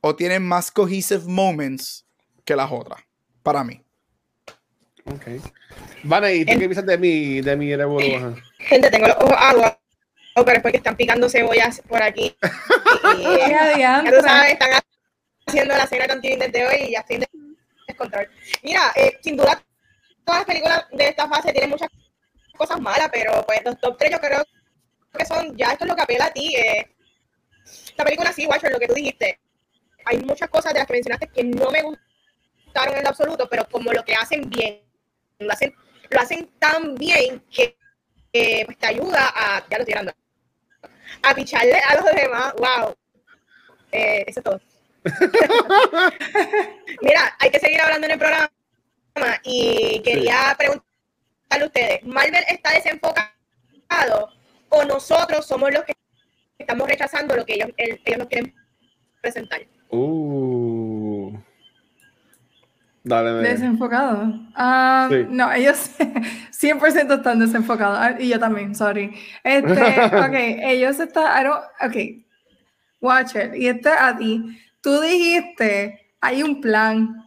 o 0.01 0.15
tiene 0.15 0.39
más 0.39 0.71
cohesive 0.71 1.23
moments 1.25 2.05
que 2.45 2.55
las 2.55 2.71
otras, 2.71 3.01
para 3.43 3.63
mí. 3.63 3.83
Ok. 5.05 5.41
Vale, 6.03 6.35
¿y 6.35 6.45
tú 6.45 6.53
qué 6.53 6.59
piensas 6.59 6.85
de 6.85 6.97
mi, 6.97 7.41
de 7.41 7.55
mi 7.55 7.75
revolución? 7.75 8.41
Gente, 8.59 8.89
tengo 8.89 9.07
los 9.07 9.17
ojos 9.17 9.35
agua, 9.37 9.79
pero 10.35 10.51
es 10.51 10.61
porque 10.61 10.77
están 10.77 10.95
picando 10.95 11.29
cebollas 11.29 11.81
por 11.87 12.01
aquí. 12.01 12.35
y, 13.17 13.23
ya 13.79 14.03
tú 14.03 14.21
sabes, 14.21 14.53
están 14.53 14.69
haciendo 15.45 15.75
la 15.75 15.87
cena 15.87 16.07
con 16.07 16.21
desde 16.21 16.67
hoy 16.67 16.75
y 16.87 16.91
ya 16.91 16.99
estoy 16.99 17.25
descontrol. 17.87 18.29
Mira, 18.63 18.91
eh, 18.95 19.17
sin 19.21 19.35
duda, 19.35 19.61
todas 20.23 20.41
las 20.41 20.45
películas 20.45 20.85
de 20.91 21.07
esta 21.07 21.27
fase 21.27 21.51
tienen 21.51 21.71
muchas 21.71 21.89
cosas 22.57 22.79
malas, 22.79 23.09
pero 23.11 23.43
pues 23.45 23.61
los 23.65 23.79
top 23.79 23.97
3 23.97 24.11
yo 24.11 24.19
creo 24.19 24.43
que 24.43 24.58
son, 25.25 25.55
ya 25.57 25.71
esto 25.71 25.85
es 25.85 25.89
lo 25.89 25.95
que 25.95 26.01
apela 26.01 26.25
a 26.25 26.31
ti. 26.31 26.55
Eh. 26.55 26.87
La 27.97 28.03
película 28.03 28.31
sí, 28.31 28.45
Watcher, 28.45 28.71
lo 28.71 28.79
que 28.79 28.87
tú 28.87 28.93
dijiste. 28.93 29.39
Hay 30.05 30.19
muchas 30.19 30.49
cosas 30.49 30.73
de 30.73 30.79
las 30.79 30.87
que 30.87 30.93
mencionaste 30.93 31.27
que 31.27 31.43
no 31.43 31.69
me 31.71 31.83
gustaron 31.83 32.95
en 32.95 33.03
lo 33.03 33.09
absoluto, 33.09 33.47
pero 33.49 33.67
como 33.69 33.91
lo 33.91 34.03
que 34.03 34.15
hacen 34.15 34.49
bien, 34.49 34.81
lo 35.39 35.51
hacen, 35.51 35.75
lo 36.09 36.19
hacen 36.19 36.49
tan 36.57 36.95
bien 36.95 37.43
que 37.51 37.77
pues 38.31 38.77
te 38.77 38.87
ayuda 38.87 39.31
a, 39.35 39.67
ya 39.69 39.77
lo 39.77 39.83
estoy 39.83 40.13
a 41.23 41.35
picharle 41.35 41.79
a 41.79 41.95
los 41.95 42.05
demás. 42.05 42.53
Wow. 42.57 42.95
Eh, 43.91 44.23
eso 44.27 44.39
es 44.39 44.43
todo. 44.43 44.61
Mira, 47.01 47.35
hay 47.39 47.49
que 47.49 47.59
seguir 47.59 47.81
hablando 47.81 48.05
en 48.05 48.11
el 48.11 48.19
programa 48.19 48.51
y 49.43 50.01
quería 50.03 50.55
preguntarle 50.57 51.63
a 51.63 51.65
ustedes, 51.65 52.03
¿Marvel 52.03 52.43
está 52.47 52.71
desenfocado 52.71 53.29
o 54.69 54.83
nosotros 54.85 55.45
somos 55.45 55.71
los 55.73 55.83
que 55.83 55.93
estamos 56.57 56.87
rechazando 56.87 57.35
lo 57.35 57.45
que 57.45 57.55
ellos, 57.55 57.69
ellos 57.77 58.17
nos 58.17 58.27
quieren 58.27 58.53
presentar. 59.21 59.61
Uh. 59.89 61.37
Dale, 63.03 63.31
Desenfocado. 63.47 64.33
Ah, 64.55 65.09
no, 65.29 65.51
ellos 65.51 65.91
100% 66.51 67.17
están 67.17 67.39
desenfocados. 67.39 67.97
Ah, 67.99 68.15
y 68.19 68.29
yo 68.29 68.39
también, 68.39 68.75
sorry. 68.75 69.15
Este, 69.43 69.71
ok, 70.05 70.33
ellos 70.63 70.99
están. 70.99 71.47
Ok, 71.47 71.95
watch 72.99 73.35
it. 73.35 73.55
Y 73.55 73.67
este 73.67 73.89
a 73.89 74.15
ti. 74.17 74.59
Tú 74.81 74.99
dijiste, 75.01 76.13
hay 76.21 76.43
un 76.43 76.61
plan. 76.61 77.23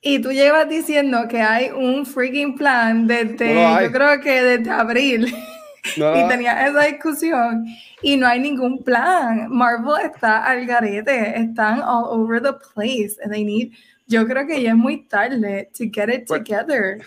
Y 0.00 0.20
tú 0.20 0.30
llevas 0.30 0.68
diciendo 0.68 1.26
que 1.28 1.40
hay 1.40 1.70
un 1.70 2.06
freaking 2.06 2.56
plan 2.56 3.06
desde, 3.06 3.54
yo 3.82 3.92
creo 3.92 4.20
que 4.20 4.42
desde 4.42 4.70
abril. 4.70 5.34
y 5.96 6.28
tenía 6.28 6.66
esa 6.66 6.84
discusión 6.84 7.66
y 8.02 8.16
no 8.16 8.26
hay 8.26 8.40
ningún 8.40 8.82
plan. 8.82 9.48
Marvel 9.50 10.04
está 10.04 10.44
al 10.44 10.66
garete, 10.66 11.38
están 11.38 11.80
all 11.80 12.06
over 12.08 12.42
the 12.42 12.52
place 12.74 13.16
and 13.22 13.32
they 13.32 13.44
need, 13.44 13.72
yo 14.06 14.26
creo 14.26 14.46
que 14.46 14.62
ya 14.62 14.70
es 14.70 14.76
muy 14.76 15.06
tarde 15.06 15.68
to 15.76 15.84
get 15.92 16.08
it 16.08 16.26
pues, 16.26 16.42
together. 16.44 16.98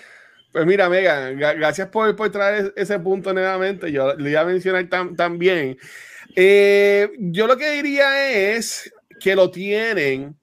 Pues 0.52 0.66
mira, 0.66 0.90
Megan, 0.90 1.38
gracias 1.38 1.88
por, 1.90 2.16
por 2.16 2.32
traer 2.32 2.74
ese 2.76 3.00
punto 3.00 3.34
nuevamente. 3.34 3.92
Yo 3.92 4.16
le 4.16 4.32
iba 4.32 4.42
a 4.42 4.46
mencionar 4.46 4.88
también. 5.16 5.78
Eh, 6.36 7.10
yo 7.20 7.48
lo 7.48 7.56
que 7.56 7.72
diría 7.72 8.30
es 8.32 8.92
que 9.20 9.36
lo 9.36 9.52
tienen, 9.52 10.36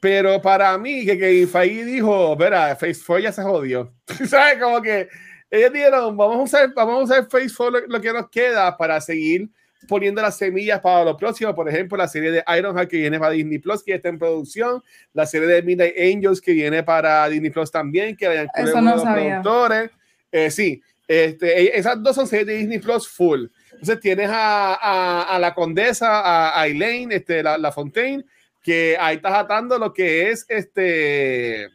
pero 0.00 0.42
para 0.42 0.76
mí, 0.78 1.06
que, 1.06 1.16
que 1.16 1.46
Fai 1.46 1.70
dijo, 1.84 2.36
verá, 2.36 2.74
Face 2.74 3.00
4 3.06 3.20
ya 3.20 3.32
se 3.32 3.42
jodió. 3.42 3.94
¿Sabes? 4.28 4.60
Como 4.60 4.82
que 4.82 5.08
ellos 5.52 5.70
dijeron, 5.70 6.16
vamos 6.16 6.36
a 6.36 6.42
usar, 6.42 6.72
vamos 6.74 6.94
a 6.94 7.04
usar 7.04 7.28
Face 7.28 7.54
4 7.54 7.82
lo, 7.86 8.00
que 8.00 8.12
nos 8.12 8.30
queda 8.30 8.74
para 8.74 8.98
seguir 9.02 9.50
poniendo 9.86 10.22
las 10.22 10.38
semillas 10.38 10.80
para 10.80 11.04
lo 11.04 11.14
próximo. 11.14 11.54
Por 11.54 11.68
ejemplo, 11.68 11.98
la 11.98 12.08
serie 12.08 12.30
de 12.30 12.44
Ironheart 12.56 12.88
que 12.88 12.96
viene 12.96 13.18
para 13.18 13.32
Disney 13.32 13.58
Plus, 13.58 13.82
que 13.82 13.94
está 13.94 14.08
en 14.08 14.18
producción. 14.18 14.82
La 15.12 15.26
serie 15.26 15.46
de 15.48 15.62
Midnight 15.62 15.94
Angels 15.98 16.40
que 16.40 16.52
viene 16.52 16.82
para 16.82 17.28
Disney 17.28 17.50
Plus 17.50 17.70
también, 17.70 18.16
que 18.16 18.28
vayan 18.28 18.48
Eso 18.54 18.80
no 18.80 18.96
los 18.96 19.02
productores. 19.02 19.90
Eh, 20.30 20.50
sí, 20.50 20.82
este, 21.06 21.64
e, 21.64 21.78
esas 21.78 22.02
dos 22.02 22.16
son 22.16 22.26
series 22.26 22.46
de 22.46 22.56
Disney 22.56 22.78
Plus 22.78 23.06
full. 23.06 23.44
Entonces 23.72 24.00
tienes 24.00 24.30
a, 24.30 24.74
a, 24.74 25.22
a 25.36 25.38
la 25.38 25.52
condesa, 25.52 26.58
a, 26.58 26.66
Elaine, 26.66 27.14
este, 27.14 27.42
la, 27.42 27.58
la, 27.58 27.72
Fontaine, 27.72 28.24
que 28.62 28.96
ahí 28.98 29.16
estás 29.16 29.34
atando 29.34 29.78
lo 29.78 29.92
que 29.92 30.30
es 30.30 30.46
este 30.48 31.68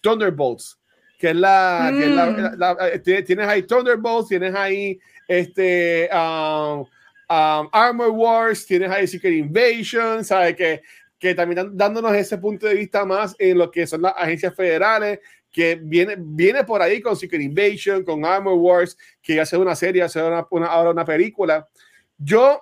Thunderbolts, 0.00 0.80
que 1.24 1.30
es 1.30 1.36
la, 1.36 1.90
que 1.90 2.04
es 2.04 2.10
la, 2.10 2.74
mm. 2.74 2.76
eh, 3.08 3.22
tienes 3.22 3.48
ahí 3.48 3.62
Thunderbolts, 3.62 4.28
tienes 4.28 4.54
ahí 4.54 5.00
este 5.26 6.06
um, 6.12 6.80
um, 6.80 7.68
Armor 7.72 8.10
Wars, 8.10 8.66
tienes 8.66 8.90
ahí 8.90 9.06
Secret 9.06 9.32
Invasion, 9.32 10.22
¿sabes? 10.22 10.54
Que, 10.54 10.82
que 11.18 11.34
también 11.34 11.70
dándonos 11.72 12.14
ese 12.14 12.36
punto 12.36 12.66
de 12.66 12.74
vista 12.74 13.06
más 13.06 13.34
en 13.38 13.56
lo 13.56 13.70
que 13.70 13.86
son 13.86 14.02
las 14.02 14.12
agencias 14.18 14.54
federales, 14.54 15.20
que 15.50 15.76
viene, 15.76 16.16
viene 16.18 16.62
por 16.64 16.82
ahí 16.82 17.00
con 17.00 17.16
Secret 17.16 17.40
Invasion, 17.40 18.04
con 18.04 18.22
Armor 18.22 18.58
Wars, 18.58 18.98
que 19.22 19.40
hace 19.40 19.56
una 19.56 19.74
serie, 19.74 20.02
hace 20.02 20.22
una, 20.22 20.46
una, 20.50 20.66
ahora 20.66 20.90
una 20.90 21.06
película. 21.06 21.66
Yo, 22.18 22.60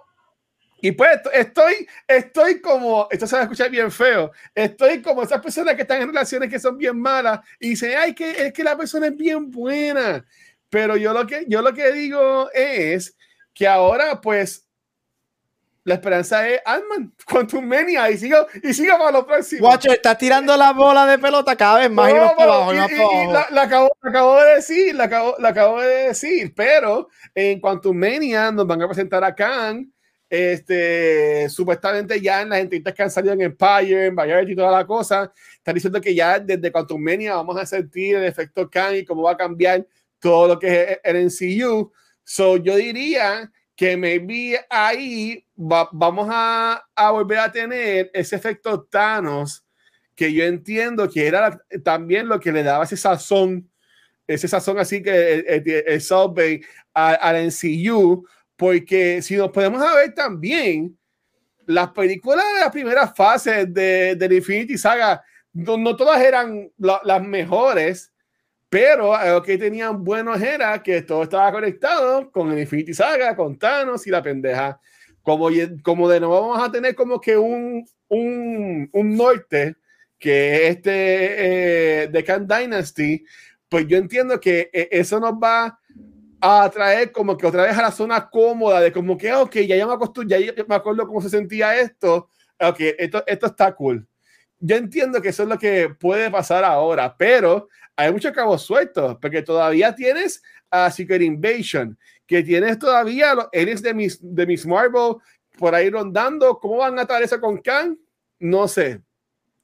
y 0.83 0.91
pues 0.91 1.21
estoy, 1.33 1.87
estoy 2.09 2.61
como, 2.61 3.07
esto 3.09 3.25
se 3.25 3.37
va 3.37 3.43
a 3.43 3.45
escuchar 3.45 3.71
bien 3.71 3.89
feo, 3.89 4.33
estoy 4.53 5.01
como 5.01 5.23
esas 5.23 5.41
personas 5.41 5.77
que 5.77 5.83
están 5.83 6.03
en 6.03 6.09
relaciones 6.09 6.51
que 6.51 6.59
son 6.59 6.77
bien 6.77 7.01
malas 7.01 7.39
y 7.61 7.71
dicen, 7.71 7.93
ay, 7.97 8.15
que 8.15 8.47
es 8.47 8.53
que 8.53 8.65
la 8.65 8.77
persona 8.77 9.07
es 9.07 9.17
bien 9.17 9.49
buena. 9.49 10.25
Pero 10.69 10.97
yo 10.97 11.13
lo 11.13 11.25
que, 11.25 11.45
yo 11.47 11.63
lo 11.63 11.73
que 11.73 11.93
digo 11.93 12.51
es 12.53 13.17
que 13.55 13.69
ahora, 13.69 14.21
pues, 14.21 14.67
la 15.85 15.95
esperanza 15.95 16.49
es 16.49 16.61
Ant-Man, 16.65 17.15
Quantum 17.31 17.65
Mania, 17.65 18.11
y 18.11 18.19
sigo, 18.19 18.45
y 18.61 18.75
sigo 18.75 18.99
para 18.99 19.13
lo 19.13 19.25
próximo. 19.25 19.69
Watcher, 19.69 19.93
está 19.93 20.19
tirando 20.19 20.57
la 20.57 20.73
bola 20.73 21.07
de 21.07 21.17
pelota 21.17 21.55
cada 21.55 21.79
vez 21.79 21.93
más 21.93 22.11
y 22.11 22.15
más 22.15 22.33
para 22.33 22.55
abajo. 22.55 22.73
la, 22.73 23.63
acabo, 23.63 23.97
acabo, 24.03 24.43
de 24.43 24.55
decir, 24.57 24.97
la 24.97 25.05
acabo, 25.05 25.37
la 25.39 25.51
acabo 25.51 25.81
de 25.81 26.09
decir, 26.09 26.53
pero 26.57 27.09
en 27.37 27.61
Quantum 27.61 27.97
Mania 27.97 28.51
nos 28.51 28.67
van 28.67 28.83
a 28.83 28.89
presentar 28.89 29.23
a 29.23 29.33
Kang, 29.33 29.87
este, 30.33 31.47
supuestamente 31.51 32.19
ya 32.19 32.41
en 32.41 32.49
las 32.49 32.61
entrevistas 32.61 32.95
que 32.95 33.03
han 33.03 33.11
salido 33.11 33.35
en 33.35 33.43
Empire, 33.43 34.07
en 34.07 34.17
Variety 34.17 34.53
y 34.53 34.57
toda 34.57 34.73
la 34.73 34.87
cosa, 34.87 35.31
están 35.57 35.75
diciendo 35.75 36.01
que 36.01 36.15
ya 36.15 36.39
desde 36.39 36.73
Quantum 36.73 37.03
Mania 37.03 37.35
vamos 37.35 37.59
a 37.59 37.67
sentir 37.67 38.17
el 38.17 38.25
efecto 38.25 38.71
Kang 38.71 38.95
y 38.95 39.05
cómo 39.05 39.25
va 39.25 39.33
a 39.33 39.37
cambiar 39.37 39.87
todo 40.19 40.49
lo 40.49 40.59
que 40.59 40.85
es 40.85 41.01
el 41.05 41.27
NCU. 41.27 41.93
So, 42.25 42.57
yo 42.57 42.77
diría 42.77 43.53
que 43.77 43.95
maybe 43.95 44.59
ahí 44.71 45.45
vamos 45.55 46.29
a, 46.31 46.83
a, 46.95 47.11
volver 47.11 47.39
a 47.39 47.53
tener 47.53 48.11
ese 48.15 48.37
efecto 48.37 48.85
Thanos 48.85 49.67
que 50.15 50.33
yo 50.33 50.45
entiendo 50.45 51.11
que 51.11 51.27
era 51.27 51.61
también 51.85 52.27
lo 52.27 52.41
que 52.41 52.53
le 52.53 52.63
daba 52.63 52.85
ese 52.85 52.97
sazón, 52.97 53.69
ese 54.27 54.49
sazón 54.49 54.79
así 54.79 55.03
que 55.03 55.45
el, 55.47 55.85
el, 55.87 56.01
Subway 56.01 56.63
al 56.95 57.49
MCU, 57.49 58.27
porque 58.63 59.21
si 59.23 59.35
nos 59.35 59.51
podemos 59.51 59.81
ver 59.93 60.15
también, 60.15 60.97
las 61.67 61.91
películas 61.91 62.45
de 62.55 62.61
las 62.61 62.71
primeras 62.71 63.13
fases 63.13 63.75
de, 63.75 64.15
de 64.15 64.37
Infinity 64.37 64.79
Saga, 64.79 65.21
no, 65.53 65.77
no 65.77 65.97
todas 65.97 66.23
eran 66.23 66.71
las 66.79 67.23
mejores, 67.25 68.13
pero 68.69 69.15
lo 69.21 69.43
que 69.43 69.59
tenían 69.59 70.05
buenos 70.05 70.41
era 70.41 70.81
que 70.81 71.03
todo 71.03 71.25
estaba 71.25 71.51
conectado 71.51 72.31
con 72.31 72.53
el 72.53 72.61
Infinity 72.61 72.95
Saga, 72.95 73.35
con 73.35 73.59
Thanos 73.59 74.07
y 74.07 74.11
la 74.11 74.23
pendeja. 74.23 74.81
Como, 75.23 75.49
como 75.83 76.09
de 76.09 76.21
nuevo 76.21 76.41
vamos 76.41 76.63
a 76.63 76.71
tener 76.71 76.95
como 76.95 77.21
que 77.21 77.37
un, 77.37 77.85
un, 78.07 78.89
un 78.93 79.17
norte, 79.17 79.75
que 80.21 80.55
es 80.55 80.77
este 80.77 82.05
eh, 82.05 82.09
The 82.13 82.23
Khan 82.23 82.47
Dynasty, 82.47 83.25
pues 83.69 83.89
yo 83.89 83.97
entiendo 83.97 84.39
que 84.39 84.71
eh, 84.73 84.89
eso 84.93 85.19
nos 85.19 85.33
va 85.33 85.81
a 86.45 86.69
traer 86.71 87.13
como 87.13 87.37
que 87.37 87.47
otra 87.47 87.63
vez 87.63 87.79
a 87.79 87.83
la 87.83 87.93
zona 87.93 88.29
cómoda 88.29 88.81
de 88.81 88.91
como 88.91 89.17
que, 89.17 89.33
ok, 89.33 89.55
ya, 89.61 89.77
ya, 89.77 89.87
me, 89.87 89.97
ya 90.27 90.65
me 90.67 90.75
acuerdo 90.75 91.07
cómo 91.07 91.23
se 91.23 91.31
sentía 91.31 91.77
esto, 91.79 92.29
ok, 92.59 92.77
esto, 92.99 93.23
esto 93.29 93.47
está 93.47 93.73
cool. 93.77 94.05
Yo 94.59 94.75
entiendo 94.75 95.23
que 95.23 95.29
eso 95.29 95.45
es 95.45 95.49
lo 95.49 95.57
que 95.57 95.89
puede 95.89 96.33
pasar 96.33 96.65
ahora, 96.65 97.17
pero 97.17 97.69
hay 97.95 98.11
muchos 98.11 98.33
cabos 98.33 98.63
sueltos, 98.63 99.19
porque 99.21 99.43
todavía 99.43 99.95
tienes 99.95 100.43
a 100.69 100.91
Secret 100.91 101.23
Invasion, 101.23 101.97
que 102.27 102.43
tienes 102.43 102.77
todavía 102.77 103.35
los 103.35 103.47
aliens 103.53 103.83
de 103.83 103.95
Miss, 103.95 104.19
de 104.21 104.45
Miss 104.45 104.67
Marvel 104.67 105.17
por 105.59 105.77
ahí 105.77 105.91
rondando. 105.91 106.59
¿Cómo 106.59 106.79
van 106.79 106.99
a 106.99 107.03
atar 107.03 107.23
eso 107.23 107.41
con 107.41 107.59
Khan? 107.59 107.97
No 108.41 108.67
sé. 108.67 109.01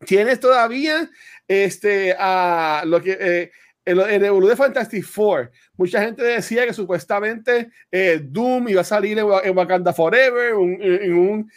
Tienes 0.07 0.39
todavía 0.39 1.11
este, 1.49 2.15
a 2.17 2.85
lo 2.87 3.01
que. 3.01 3.19
Eh, 3.21 3.51
el, 3.89 4.01
el 4.01 4.41
de 4.41 4.57
Fantastic 4.57 5.05
Four, 5.05 5.51
mucha 5.77 6.03
gente 6.03 6.23
decía 6.23 6.67
que 6.67 6.75
supuestamente 6.75 7.71
eh, 7.91 8.21
Doom 8.23 8.69
iba 8.69 8.83
a 8.83 8.85
salir 8.85 9.19
en, 9.19 9.57
Wakanda 9.57 9.93
Forever, 9.93 10.55
en 10.81 11.15
un 11.15 11.51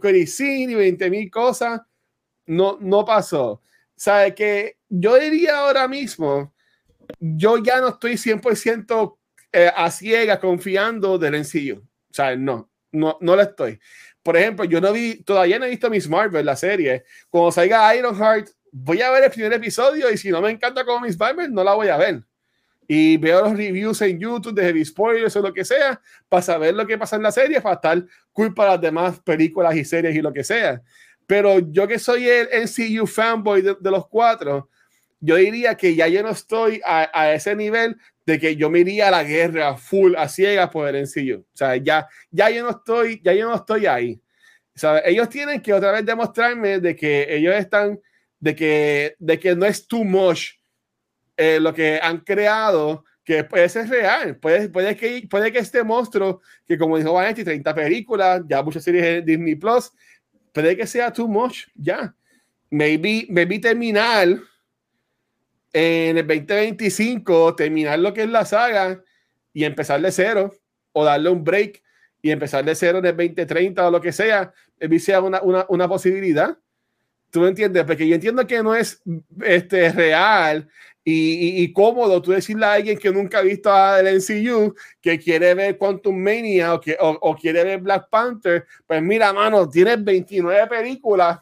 Credit 0.00 0.28
Scene 0.28 0.72
y 0.72 0.74
20 0.74 1.10
mil 1.10 1.30
cosas. 1.30 1.80
No, 2.46 2.78
no 2.80 3.04
pasó. 3.04 3.62
¿Sabe 3.96 4.34
que 4.34 4.76
yo 4.88 5.16
diría 5.16 5.58
ahora 5.58 5.86
mismo, 5.88 6.54
yo 7.18 7.58
ya 7.58 7.80
no 7.80 7.88
estoy 7.88 8.14
100% 8.14 9.16
eh, 9.52 9.70
a 9.74 9.90
ciegas 9.90 10.38
confiando 10.38 11.18
del 11.18 11.34
sencillo. 11.34 11.82
O 12.10 12.14
sea, 12.14 12.36
no, 12.36 12.70
no, 12.92 13.16
no 13.20 13.36
lo 13.36 13.42
estoy. 13.42 13.78
Por 14.22 14.36
ejemplo, 14.36 14.64
yo 14.64 14.80
no 14.80 14.92
vi, 14.92 15.22
todavía 15.22 15.58
no 15.58 15.64
he 15.64 15.70
visto 15.70 15.88
Miss 15.88 16.08
Marvel, 16.08 16.44
la 16.44 16.56
serie. 16.56 17.04
Cuando 17.30 17.52
salga 17.52 17.94
Ironheart, 17.96 18.50
voy 18.72 19.02
a 19.02 19.10
ver 19.10 19.24
el 19.24 19.30
primer 19.30 19.52
episodio 19.52 20.10
y 20.10 20.16
si 20.16 20.30
no 20.30 20.40
me 20.40 20.50
encanta 20.50 20.84
como 20.84 21.00
Miss 21.00 21.18
Marvel, 21.18 21.52
no 21.52 21.64
la 21.64 21.74
voy 21.74 21.88
a 21.88 21.96
ver. 21.96 22.22
Y 22.86 23.16
veo 23.18 23.42
los 23.42 23.56
reviews 23.56 24.02
en 24.02 24.18
YouTube 24.18 24.54
de 24.54 24.64
heavy 24.64 24.84
spoilers 24.84 25.36
o 25.36 25.42
lo 25.42 25.52
que 25.52 25.64
sea, 25.64 26.00
para 26.28 26.42
saber 26.42 26.74
lo 26.74 26.86
que 26.86 26.98
pasa 26.98 27.16
en 27.16 27.22
la 27.22 27.30
serie, 27.30 27.60
para 27.60 27.76
estar 27.76 28.04
culpa 28.32 28.64
de 28.64 28.70
las 28.70 28.80
demás 28.80 29.20
películas 29.20 29.76
y 29.76 29.84
series 29.84 30.14
y 30.16 30.20
lo 30.20 30.32
que 30.32 30.42
sea. 30.42 30.82
Pero 31.26 31.60
yo 31.60 31.86
que 31.86 32.00
soy 32.00 32.28
el 32.28 32.48
NCU 32.64 33.06
fanboy 33.06 33.62
de, 33.62 33.76
los 33.82 34.08
cuatro, 34.08 34.68
yo 35.20 35.36
diría 35.36 35.76
que 35.76 35.94
ya 35.94 36.08
yo 36.08 36.22
no 36.24 36.30
estoy 36.30 36.80
a, 36.84 37.32
ese 37.32 37.54
nivel 37.54 37.96
de 38.26 38.40
que 38.40 38.56
yo 38.56 38.68
me 38.68 38.80
iría 38.80 39.08
a 39.08 39.10
la 39.12 39.22
guerra 39.22 39.76
full, 39.76 40.16
a 40.16 40.28
ciegas 40.28 40.70
por 40.70 40.88
el 40.88 41.04
NCU. 41.04 41.40
O 41.40 41.56
sea, 41.56 41.76
ya, 41.76 42.08
ya 42.32 42.50
yo 42.50 42.64
no 42.64 42.70
estoy, 42.70 43.20
ya 43.22 43.32
yo 43.32 43.48
no 43.48 43.54
estoy 43.54 43.86
ahí. 43.86 44.20
O 44.82 44.96
ellos 45.04 45.28
tienen 45.28 45.60
que 45.60 45.72
otra 45.72 45.92
vez 45.92 46.04
demostrarme 46.04 46.80
de 46.80 46.96
que 46.96 47.26
ellos 47.28 47.54
están, 47.54 48.00
de 48.40 48.56
que, 48.56 49.14
de 49.18 49.38
que 49.38 49.54
no 49.54 49.66
es 49.66 49.86
too 49.86 50.04
much 50.04 50.54
eh, 51.36 51.60
lo 51.60 51.72
que 51.72 52.00
han 52.02 52.18
creado, 52.18 53.04
que 53.24 53.44
puede 53.44 53.68
ser 53.68 53.88
real. 53.88 54.36
Puede, 54.36 54.68
puede, 54.68 54.96
que, 54.96 55.26
puede 55.30 55.52
que 55.52 55.58
este 55.58 55.84
monstruo, 55.84 56.40
que 56.66 56.76
como 56.76 56.98
dijo 56.98 57.12
Vanetti, 57.12 57.44
30 57.44 57.74
películas, 57.74 58.42
ya 58.48 58.62
muchas 58.62 58.82
series 58.82 59.04
de 59.04 59.22
Disney 59.22 59.54
Plus, 59.54 59.92
puede 60.52 60.76
que 60.76 60.86
sea 60.86 61.12
too 61.12 61.28
much, 61.28 61.66
ya. 61.74 62.14
Maybe, 62.70 63.26
maybe 63.28 63.58
terminar 63.58 64.28
en 65.72 66.18
el 66.18 66.26
2025 66.26 67.54
terminar 67.54 67.98
lo 67.98 68.12
que 68.12 68.22
es 68.22 68.28
la 68.28 68.44
saga 68.44 69.02
y 69.52 69.64
empezar 69.64 70.00
de 70.00 70.10
cero 70.10 70.52
o 70.92 71.04
darle 71.04 71.30
un 71.30 71.44
break 71.44 71.82
y 72.22 72.30
empezar 72.30 72.64
de 72.64 72.74
cero 72.74 72.98
en 72.98 73.06
el 73.06 73.16
2030 73.16 73.86
o 73.86 73.90
lo 73.90 74.00
que 74.00 74.12
sea, 74.12 74.52
sea 74.98 75.20
una, 75.20 75.40
una, 75.42 75.66
una 75.68 75.88
posibilidad. 75.88 76.58
¿Tú 77.30 77.40
me 77.40 77.48
entiendes? 77.48 77.84
Porque 77.84 78.06
yo 78.06 78.14
entiendo 78.14 78.46
que 78.46 78.62
no 78.62 78.74
es 78.74 79.02
este, 79.42 79.90
real 79.90 80.68
y, 81.04 81.62
y, 81.62 81.72
cómodo 81.72 82.20
tú 82.20 82.32
decirle 82.32 82.66
a 82.66 82.74
alguien 82.74 82.98
que 82.98 83.10
nunca 83.10 83.38
ha 83.38 83.42
visto 83.42 83.72
a 83.72 84.00
el 84.00 84.18
NCU 84.18 84.74
que 85.00 85.18
quiere 85.18 85.54
ver 85.54 85.78
Quantum 85.78 86.16
Mania 86.16 86.74
o, 86.74 86.80
que, 86.80 86.96
o, 87.00 87.10
o 87.22 87.36
quiere 87.36 87.64
ver 87.64 87.80
Black 87.80 88.08
Panther. 88.10 88.66
Pues 88.86 89.02
mira, 89.02 89.32
mano, 89.32 89.68
tienes 89.68 90.02
29 90.04 90.66
películas 90.66 91.40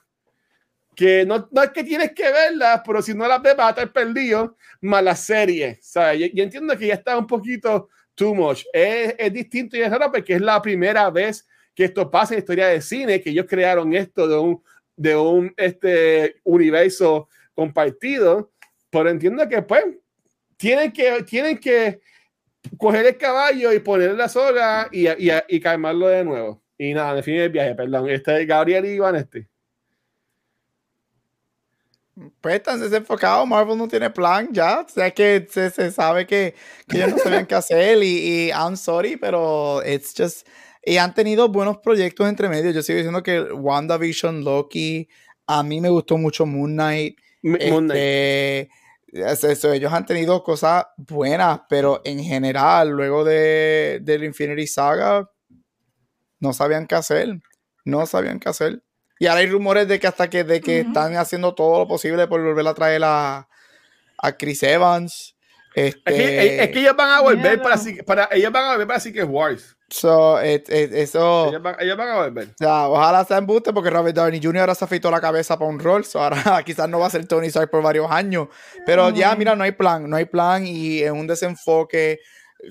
que 0.95 1.25
no, 1.25 1.49
no 1.53 1.63
es 1.63 1.71
que 1.71 1.85
tienes 1.85 2.13
que 2.13 2.25
verlas, 2.25 2.83
pero 2.85 3.01
si 3.01 3.15
no 3.15 3.27
las 3.29 3.41
ves 3.41 3.57
vas 3.57 3.69
a 3.69 3.71
estar 3.71 3.93
perdido, 3.93 4.57
más 4.81 5.03
la 5.03 5.15
serie. 5.17 5.79
¿sabes? 5.81 6.31
Yo, 6.35 6.43
entiendo 6.43 6.77
que 6.77 6.89
ya 6.89 6.95
está 6.95 7.17
un 7.17 7.27
poquito 7.27 7.89
too 8.15 8.35
much. 8.35 8.65
Es, 8.73 9.15
es, 9.17 9.33
distinto 9.33 9.77
y 9.77 9.81
es 9.81 9.91
raro 9.91 10.11
porque 10.11 10.35
es 10.35 10.41
la 10.41 10.61
primera 10.61 11.09
vez 11.11 11.47
que 11.75 11.85
esto 11.85 12.11
pasa 12.11 12.35
en 12.35 12.39
la 12.39 12.41
historia 12.41 12.67
de 12.67 12.81
cine, 12.81 13.21
que 13.21 13.31
ellos 13.31 13.47
crearon 13.49 13.95
esto 13.95 14.27
de 14.27 14.37
un, 14.37 14.63
de 14.99 15.17
un 15.17 15.55
este, 15.57 16.37
universo 16.45 17.29
compartido. 17.55 18.51
Pero 18.91 19.09
entiendo 19.09 19.49
que 19.49 19.63
pues 19.63 19.85
tienen 20.57 20.93
que, 20.93 21.23
tienen 21.23 21.59
que 21.59 22.01
coger 22.77 23.07
el 23.07 23.17
caballo 23.17 23.73
y 23.73 23.79
ponerle 23.79 24.17
la 24.17 24.29
soga 24.29 24.89
y, 24.93 25.09
y, 25.09 25.31
y 25.49 25.61
calmarlo 25.61 26.09
de 26.09 26.25
nuevo. 26.25 26.63
Y 26.77 26.93
nada, 26.93 27.23
fin, 27.23 27.37
el 27.37 27.51
viaje, 27.51 27.75
perdón. 27.75 28.09
Este 28.11 28.41
es 28.41 28.47
Gabriel 28.47 28.85
y 28.85 28.91
Iván 28.91 29.17
este 29.17 29.49
pues 32.41 32.57
están 32.57 32.81
desenfocados, 32.81 33.47
Marvel 33.47 33.79
no 33.79 33.89
tiene 33.89 34.11
plan 34.11 34.49
ya, 34.53 34.81
o 34.81 34.89
sea 34.89 35.11
que 35.11 35.47
se, 35.49 35.71
se 35.71 35.91
sabe 35.91 36.27
que, 36.27 36.55
que, 36.89 36.97
ellos 36.97 37.11
no 37.11 37.19
saben 37.19 37.47
qué 37.47 37.55
hacer 37.55 38.03
y, 38.03 38.07
y, 38.07 38.51
I'm 38.51 38.77
sorry, 38.77 39.17
pero 39.17 39.83
it's 39.85 40.13
just, 40.17 40.47
y 40.89 40.97
han 40.97 41.13
tenido 41.13 41.49
buenos 41.49 41.79
proyectos 41.79 42.27
entre 42.29 42.49
medio, 42.49 42.71
yo 42.71 42.83
sigo 42.83 42.97
diciendo 42.97 43.23
que 43.23 43.43
WandaVision, 43.43 44.43
Loki, 44.43 45.09
a 45.47 45.63
mí 45.63 45.81
me 45.81 45.91
gustó 45.91 46.17
mucho 46.17 46.47
Moon 46.47 46.73
Knight, 46.73 47.19
Moon 47.43 47.89
Knight. 47.89 48.71
Este, 49.13 49.53
eso, 49.53 49.73
ellos 49.73 49.93
han 49.93 50.07
tenido 50.07 50.43
cosas 50.43 50.87
buenas, 50.97 51.61
pero 51.69 52.01
en 52.05 52.23
general, 52.23 52.91
luego 52.91 53.25
de, 53.25 54.01
del 54.03 54.25
Infinity 54.25 54.67
Saga, 54.67 55.31
no 56.41 56.53
sabían 56.53 56.87
qué 56.87 56.95
hacer, 56.95 57.39
no 57.85 58.07
sabían 58.07 58.41
qué 58.41 58.49
hacer. 58.49 58.83
Y 59.19 59.27
ahora 59.27 59.41
hay 59.41 59.47
rumores 59.47 59.89
de 59.89 59.99
que 59.99 60.07
hasta 60.07 60.31
que, 60.31 60.45
de 60.45 60.61
que 60.61 60.81
están 60.81 61.17
haciendo 61.17 61.55
todo 61.55 61.81
lo 61.81 61.89
posible 61.89 62.27
por 62.29 62.43
volver 62.43 62.67
a 62.67 62.75
traer 62.75 63.03
a, 63.05 63.49
a 64.19 64.33
Chris 64.37 64.63
Evans. 64.63 65.37
Este, 65.75 66.01
es, 66.07 66.17
que, 66.17 66.63
es, 66.65 66.71
que, 66.71 66.81
ellos 66.81 66.97
van 66.97 67.11
a 67.11 67.21
volver 67.21 67.61
para, 67.61 67.79
para, 68.07 68.29
ellos 68.33 68.53
van 68.53 68.65
a 68.65 68.73
volver 68.73 68.87
para 68.87 69.01
Secret 69.01 69.29
Wars. 69.29 69.78
So, 69.91 70.39
it, 70.45 70.69
it, 70.69 70.93
eso, 70.93 71.49
ellos 71.49 71.63
van, 71.63 71.77
ellos, 71.81 71.97
van, 71.97 72.09
a 72.09 72.17
volver. 72.17 72.49
O 72.49 72.59
sea, 72.59 72.89
ojalá 72.89 73.25
sea 73.25 73.39
embuste 73.39 73.73
porque 73.73 73.89
Robert 73.89 74.15
Downey 74.15 74.39
Jr. 74.43 74.61
ahora 74.61 74.75
se 74.75 74.85
afeitó 74.85 75.11
la 75.11 75.21
cabeza 75.21 75.59
para 75.59 75.71
un 75.71 75.79
rol. 75.79 76.05
So 76.05 76.23
ahora 76.23 76.63
quizás 76.65 76.89
no 76.89 76.99
va 76.99 77.07
a 77.07 77.11
ser 77.11 77.27
Tony 77.27 77.47
Stark 77.47 77.71
por 77.71 77.83
varios 77.83 78.11
años. 78.11 78.49
Pero 78.85 79.09
ya, 79.11 79.35
mira, 79.35 79.57
no 79.57 79.65
hay 79.65 79.73
plan. 79.73 80.09
No 80.09 80.17
hay 80.17 80.27
plan 80.27 80.67
y 80.67 81.01
es 81.01 81.11
un 81.11 81.27
desenfoque. 81.27 82.21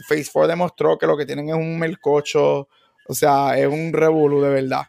Phase 0.08 0.30
4 0.32 0.48
demostró 0.48 0.98
que 0.98 1.08
lo 1.08 1.18
que 1.18 1.26
tienen 1.26 1.50
es 1.50 1.56
un 1.56 1.80
melcocho. 1.80 2.68
O 3.08 3.14
sea, 3.14 3.58
es 3.58 3.68
un 3.68 3.94
revolú 3.94 4.42
de 4.42 4.50
verdad. 4.50 4.84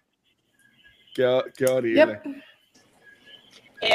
Qué, 1.15 1.41
qué 1.57 1.65
horrible. 1.65 2.21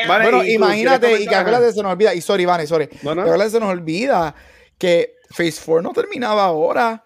Vale, 0.07 0.23
bueno, 0.23 0.43
imagínate, 0.43 1.21
y 1.21 1.27
que 1.27 1.35
acuérdate, 1.35 1.73
se 1.73 1.83
nos 1.83 1.91
olvida, 1.91 2.13
y 2.13 2.21
sorry, 2.21 2.45
Vane, 2.45 2.65
sorry, 2.65 2.87
no, 3.01 3.13
no. 3.13 3.49
se 3.49 3.59
nos 3.59 3.69
olvida 3.69 4.33
que 4.77 5.15
Phase 5.29 5.61
4 5.65 5.81
no 5.81 5.91
terminaba 5.91 6.45
ahora. 6.45 7.03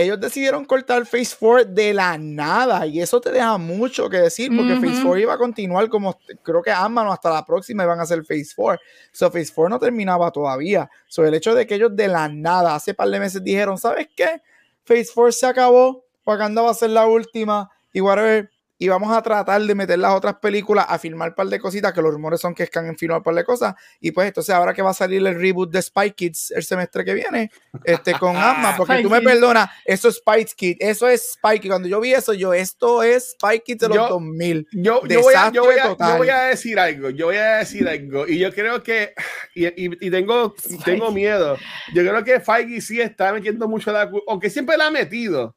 Ellos 0.00 0.20
decidieron 0.20 0.64
cortar 0.64 1.04
Phase 1.06 1.34
4 1.36 1.64
de 1.64 1.92
la 1.92 2.16
nada, 2.16 2.86
y 2.86 3.00
eso 3.00 3.20
te 3.20 3.32
deja 3.32 3.58
mucho 3.58 4.08
que 4.08 4.18
decir, 4.18 4.48
porque 4.56 4.74
uh 4.74 4.76
-huh. 4.76 4.80
Phase 4.80 5.02
4 5.02 5.18
iba 5.18 5.34
a 5.34 5.38
continuar 5.38 5.88
como, 5.88 6.16
creo 6.44 6.62
que 6.62 6.70
Amano 6.70 7.12
hasta 7.12 7.30
la 7.30 7.44
próxima 7.44 7.82
iban 7.82 7.98
a 7.98 8.04
hacer 8.04 8.24
Phase 8.24 8.52
4. 8.54 8.80
So, 9.10 9.28
Phase 9.28 9.52
4 9.52 9.68
no 9.70 9.78
terminaba 9.80 10.30
todavía. 10.30 10.88
So, 11.08 11.26
el 11.26 11.34
hecho 11.34 11.52
de 11.52 11.66
que 11.66 11.74
ellos 11.74 11.96
de 11.96 12.06
la 12.06 12.28
nada, 12.28 12.76
hace 12.76 12.94
par 12.94 13.08
de 13.08 13.18
meses 13.18 13.42
dijeron, 13.42 13.76
¿sabes 13.76 14.06
qué? 14.14 14.40
Phase 14.84 15.08
4 15.12 15.32
se 15.32 15.46
acabó, 15.46 16.04
Wakanda 16.24 16.62
va 16.62 16.70
a 16.70 16.74
ser 16.74 16.90
la 16.90 17.04
última, 17.04 17.68
y 17.92 18.00
whatever, 18.00 18.48
y 18.78 18.88
vamos 18.88 19.14
a 19.14 19.20
tratar 19.22 19.60
de 19.60 19.74
meter 19.74 19.98
las 19.98 20.14
otras 20.14 20.36
películas 20.36 20.86
a 20.88 20.98
filmar 20.98 21.30
un 21.30 21.34
par 21.34 21.48
de 21.48 21.58
cositas, 21.58 21.92
que 21.92 22.00
los 22.00 22.12
rumores 22.12 22.40
son 22.40 22.54
que 22.54 22.62
están 22.62 22.86
en 22.86 22.96
filmar 22.96 23.18
un 23.18 23.24
par 23.24 23.34
de 23.34 23.44
cosas. 23.44 23.74
Y 24.00 24.12
pues 24.12 24.28
entonces 24.28 24.54
ahora 24.54 24.72
que 24.72 24.82
va 24.82 24.90
a 24.90 24.94
salir 24.94 25.26
el 25.26 25.34
reboot 25.34 25.70
de 25.70 25.82
Spy 25.82 26.12
Kids 26.12 26.52
el 26.52 26.62
semestre 26.62 27.04
que 27.04 27.14
viene, 27.14 27.50
este, 27.84 28.12
con 28.14 28.36
Amma, 28.36 28.76
porque 28.76 28.94
Spy 28.94 29.02
tú 29.02 29.10
me 29.10 29.20
perdonas, 29.20 29.68
eso 29.84 30.08
es 30.08 30.16
Spy 30.16 30.44
Kids, 30.44 30.78
eso 30.80 31.08
es 31.08 31.32
Spy 31.32 31.58
Kids. 31.58 31.72
Cuando 31.72 31.88
yo 31.88 32.00
vi 32.00 32.14
eso, 32.14 32.32
yo, 32.34 32.54
esto 32.54 33.02
es 33.02 33.32
Spy 33.32 33.60
Kids 33.60 33.80
de 33.80 33.88
los 33.88 33.96
yo, 33.96 34.08
2000. 34.08 34.68
Yo, 34.72 35.02
yo, 35.06 35.22
voy 35.22 35.34
a, 35.34 35.50
yo, 35.50 35.64
voy 35.64 35.74
a, 35.74 35.96
yo, 35.96 36.16
voy 36.16 36.28
a, 36.28 36.42
decir 36.42 36.78
algo, 36.78 37.10
yo 37.10 37.26
voy 37.26 37.36
a 37.36 37.56
decir 37.56 37.88
algo, 37.88 38.28
y 38.28 38.38
yo 38.38 38.52
creo 38.52 38.82
que, 38.82 39.12
y, 39.54 39.66
y, 39.66 40.06
y 40.06 40.10
tengo, 40.10 40.54
tengo 40.84 41.10
miedo, 41.10 41.56
yo 41.92 42.02
creo 42.02 42.22
que 42.22 42.40
Feige 42.40 42.80
sí 42.80 43.00
está 43.00 43.32
metiendo 43.32 43.66
mucho 43.68 43.90
la, 43.92 44.10
aunque 44.28 44.50
siempre 44.50 44.76
la 44.76 44.86
ha 44.86 44.90
metido, 44.90 45.56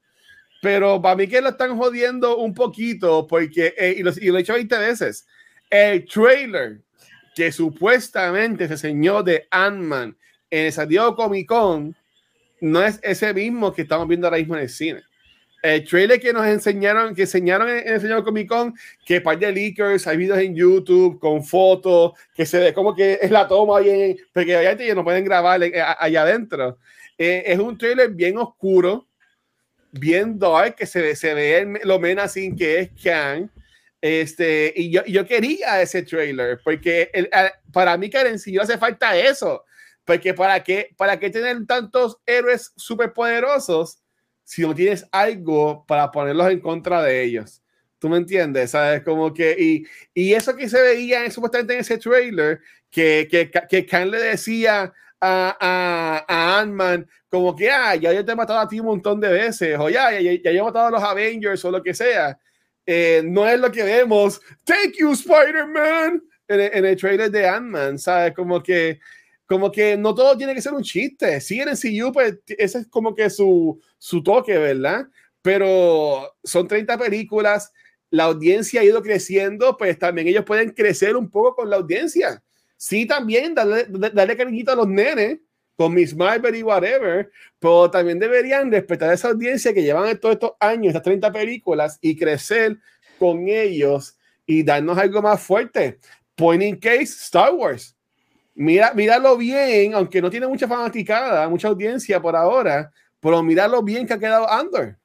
pero 0.61 1.01
para 1.01 1.15
mí 1.15 1.27
que 1.27 1.41
lo 1.41 1.49
están 1.49 1.77
jodiendo 1.77 2.37
un 2.37 2.53
poquito, 2.53 3.27
porque, 3.27 3.73
eh, 3.77 3.95
y, 3.97 4.03
lo, 4.03 4.11
y, 4.11 4.27
lo, 4.27 4.35
he 4.35 4.39
dicho 4.39 4.53
20 4.53 4.77
veces, 4.77 5.27
el 5.69 6.05
trailer 6.05 6.79
que 7.35 7.51
supuestamente 7.51 8.67
se 8.67 8.73
enseñó 8.73 9.23
de 9.23 9.47
Ant-Man 9.49 10.15
en 10.49 10.65
el 10.65 10.71
San 10.71 10.87
Diego 10.87 11.15
Comic 11.15 11.47
Con 11.47 11.95
no 12.61 12.83
es 12.83 12.99
ese 13.01 13.33
mismo 13.33 13.73
que 13.73 13.81
estamos 13.81 14.07
viendo 14.07 14.27
ahora 14.27 14.37
mismo 14.37 14.55
en 14.55 14.61
el 14.61 14.69
cine. 14.69 15.01
El 15.61 15.83
trailer 15.83 16.19
que 16.19 16.33
nos 16.33 16.45
enseñaron, 16.47 17.13
que 17.13 17.23
enseñaron 17.23 17.69
en, 17.69 17.87
el 17.87 18.01
señor 18.01 18.23
Comic 18.23 18.47
Con, 18.47 18.73
que 19.05 19.21
par 19.21 19.37
de 19.37 19.51
leakers, 19.51 20.07
hay 20.07 20.17
videos 20.17 20.39
en 20.39 20.55
YouTube 20.55 21.19
con 21.19 21.43
fotos, 21.43 22.13
que 22.33 22.45
se 22.45 22.59
ve 22.59 22.73
como 22.73 22.95
que 22.95 23.19
es 23.21 23.29
la 23.29 23.47
toma 23.47 23.77
ahí, 23.77 23.89
en, 23.89 24.17
porque 24.33 24.55
obviamente 24.55 24.85
ellos 24.85 24.95
no 24.95 25.03
pueden 25.03 25.23
grabar 25.23 25.61
eh, 25.61 25.71
allá 25.99 26.23
adentro. 26.23 26.79
Eh, 27.17 27.43
es 27.45 27.59
un 27.59 27.77
trailer 27.77 28.09
bien 28.09 28.37
oscuro, 28.37 29.07
bien 29.91 30.39
dark, 30.39 30.75
que 30.75 30.85
se, 30.85 31.15
se 31.15 31.33
ve 31.33 31.57
el, 31.59 31.79
lo 31.83 31.99
menacing 31.99 32.55
que 32.55 32.79
es 32.79 32.89
Kang. 33.03 33.49
Este, 34.01 34.73
y 34.75 34.89
yo, 34.89 35.05
yo 35.05 35.25
quería 35.27 35.81
ese 35.81 36.01
trailer, 36.01 36.59
porque 36.63 37.11
el, 37.13 37.29
para 37.71 37.97
mí, 37.97 38.09
Karen, 38.09 38.39
si 38.39 38.51
yo 38.51 38.63
hace 38.63 38.77
falta 38.79 39.15
eso, 39.15 39.63
porque 40.03 40.33
para 40.33 40.63
qué, 40.63 40.89
para 40.97 41.19
qué 41.19 41.29
tener 41.29 41.65
tantos 41.67 42.17
héroes 42.25 42.73
superpoderosos 42.75 43.99
si 44.43 44.63
no 44.63 44.73
tienes 44.73 45.05
algo 45.11 45.85
para 45.85 46.11
ponerlos 46.11 46.49
en 46.51 46.59
contra 46.59 47.03
de 47.03 47.21
ellos. 47.23 47.61
¿Tú 47.99 48.09
me 48.09 48.17
entiendes? 48.17 48.71
¿Sabes? 48.71 49.03
Como 49.03 49.31
que, 49.31 49.55
y, 49.57 49.85
y 50.13 50.33
eso 50.33 50.55
que 50.55 50.67
se 50.67 50.81
veía 50.81 51.23
en, 51.23 51.31
supuestamente 51.31 51.75
en 51.75 51.81
ese 51.81 51.99
trailer, 51.99 52.59
que, 52.89 53.27
que, 53.29 53.51
que 53.69 53.85
Khan 53.85 54.09
le 54.09 54.19
decía 54.19 54.91
a, 55.21 55.55
a, 55.59 56.25
a 56.27 56.59
Ant-Man, 56.59 57.07
como 57.29 57.55
que, 57.55 57.69
ah, 57.69 57.95
ya 57.95 58.11
yo 58.11 58.25
te 58.25 58.31
he 58.31 58.35
matado 58.35 58.59
a 58.59 58.67
ti 58.67 58.79
un 58.79 58.87
montón 58.87 59.19
de 59.19 59.29
veces, 59.29 59.77
o 59.79 59.89
ya, 59.89 60.11
ya, 60.19 60.33
ya 60.33 60.51
yo 60.51 60.59
he 60.59 60.63
matado 60.63 60.87
a 60.87 60.91
los 60.91 61.03
Avengers 61.03 61.63
o 61.63 61.71
lo 61.71 61.81
que 61.81 61.93
sea. 61.93 62.37
Eh, 62.85 63.21
no 63.23 63.47
es 63.47 63.59
lo 63.59 63.71
que 63.71 63.83
vemos. 63.83 64.41
Thank 64.65 64.95
you, 64.99 65.11
Spider-Man. 65.11 66.23
En, 66.47 66.59
en, 66.59 66.85
el 66.85 66.97
trailer 66.97 67.31
de 67.31 67.47
Ant-Man, 67.47 67.97
¿sabes? 67.99 68.33
Como 68.33 68.61
que, 68.61 68.99
como 69.45 69.71
que 69.71 69.95
no 69.95 70.13
todo 70.13 70.35
tiene 70.35 70.53
que 70.53 70.61
ser 70.61 70.73
un 70.73 70.83
chiste. 70.83 71.39
Sí, 71.39 71.61
en 71.61 71.69
el 71.69 71.77
CU, 71.77 72.11
pues 72.11 72.39
ese 72.47 72.79
es 72.79 72.87
como 72.87 73.15
que 73.15 73.29
su, 73.29 73.79
su 73.97 74.21
toque, 74.21 74.57
¿verdad? 74.57 75.07
Pero 75.41 76.35
son 76.43 76.67
30 76.67 76.97
películas, 76.97 77.71
la 78.09 78.25
audiencia 78.25 78.81
ha 78.81 78.83
ido 78.83 79.01
creciendo, 79.01 79.77
pues 79.77 79.97
también 79.97 80.27
ellos 80.27 80.43
pueden 80.43 80.71
crecer 80.71 81.15
un 81.15 81.29
poco 81.29 81.55
con 81.55 81.69
la 81.69 81.77
audiencia 81.77 82.43
sí 82.81 83.05
también 83.05 83.53
darle, 83.53 83.85
darle 84.11 84.35
cariñito 84.35 84.71
a 84.71 84.75
los 84.75 84.87
nenes 84.87 85.37
con 85.75 85.93
Miss 85.93 86.15
Marvel 86.15 86.55
y 86.55 86.63
whatever, 86.63 87.31
pero 87.59 87.91
también 87.91 88.17
deberían 88.17 88.71
respetar 88.71 89.11
a 89.11 89.13
esa 89.13 89.27
audiencia 89.27 89.71
que 89.71 89.83
llevan 89.83 90.19
todos 90.19 90.33
estos 90.33 90.53
años, 90.59 90.87
estas 90.87 91.03
30 91.03 91.31
películas 91.31 91.99
y 92.01 92.17
crecer 92.17 92.79
con 93.19 93.47
ellos 93.47 94.17
y 94.47 94.63
darnos 94.63 94.97
algo 94.97 95.21
más 95.21 95.39
fuerte. 95.39 95.99
Point 96.33 96.63
in 96.63 96.79
case, 96.79 97.03
Star 97.03 97.53
Wars. 97.53 97.95
Mira, 98.55 98.95
míralo 98.95 99.37
bien, 99.37 99.93
aunque 99.93 100.19
no 100.19 100.31
tiene 100.31 100.47
mucha 100.47 100.67
fanaticada, 100.67 101.47
mucha 101.49 101.67
audiencia 101.67 102.19
por 102.19 102.35
ahora, 102.35 102.91
pero 103.19 103.43
míralo 103.43 103.83
bien 103.83 104.07
que 104.07 104.13
ha 104.13 104.19
quedado 104.19 104.51
Andor. 104.51 104.97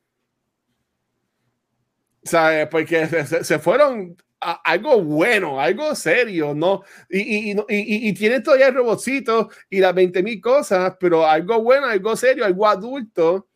¿Sabes? 2.25 2.69
Porque 2.69 3.07
se, 3.07 3.45
se 3.45 3.59
fueron 3.59 4.17
a, 4.41 4.53
algo 4.65 5.03
bueno, 5.03 5.61
algo 5.61 5.95
serio, 5.95 6.55
¿no? 6.55 6.83
Y, 7.09 7.51
y, 7.51 7.53
y, 7.53 8.09
y 8.09 8.15
tiene 8.15 8.41
todavía 8.41 8.69
el 8.69 8.75
robotcito 8.75 9.51
y 9.71 9.81
las 9.81 9.95
20 9.95 10.23
mil 10.23 10.41
cosas, 10.41 10.95
pero 11.01 11.27
algo 11.27 11.63
bueno, 11.63 11.87
algo 11.87 12.17
serio, 12.17 12.45
algo 12.45 12.67
adulto. 12.67 13.49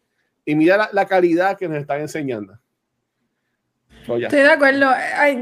Y 0.45 0.55
mira 0.55 0.77
la, 0.77 0.91
la 0.93 1.07
calidad 1.07 1.57
que 1.57 1.69
nos 1.69 1.79
están 1.79 2.01
enseñando. 2.01 2.59
Yeah. 4.07 4.29
Estoy 4.29 4.41
de 4.41 4.51
acuerdo. 4.51 4.91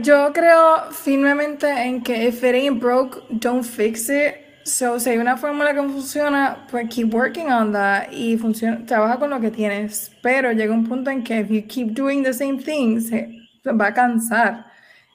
Yo 0.03 0.33
creo 0.33 0.91
firmemente 0.91 1.69
en 1.69 2.03
que 2.03 2.29
if 2.29 2.43
it 2.43 2.55
ain't 2.55 2.81
broke, 2.81 3.23
don't 3.31 3.65
fix 3.65 4.09
it. 4.09 4.35
So, 4.65 5.01
si 5.01 5.11
hay 5.11 5.17
una 5.17 5.37
fórmula 5.39 5.73
que 5.73 5.81
funciona, 5.81 6.67
pues 6.71 6.89
keep 6.91 7.15
working 7.15 7.51
on 7.51 7.73
that 7.73 8.11
y 8.13 8.37
funciona, 8.37 8.85
trabaja 8.85 9.19
con 9.19 9.31
lo 9.31 9.41
que 9.41 9.51
tienes. 9.51 10.11
Pero 10.23 10.53
llega 10.53 10.75
un 10.75 10.87
punto 10.87 11.11
en 11.11 11.25
que 11.25 11.41
if 11.41 11.49
you 11.49 11.63
keep 11.67 11.95
doing 11.95 12.23
the 12.23 12.35
same 12.35 12.59
things, 12.59 13.09
se 13.09 13.73
va 13.73 13.87
a 13.87 13.95
cansar. 13.95 14.67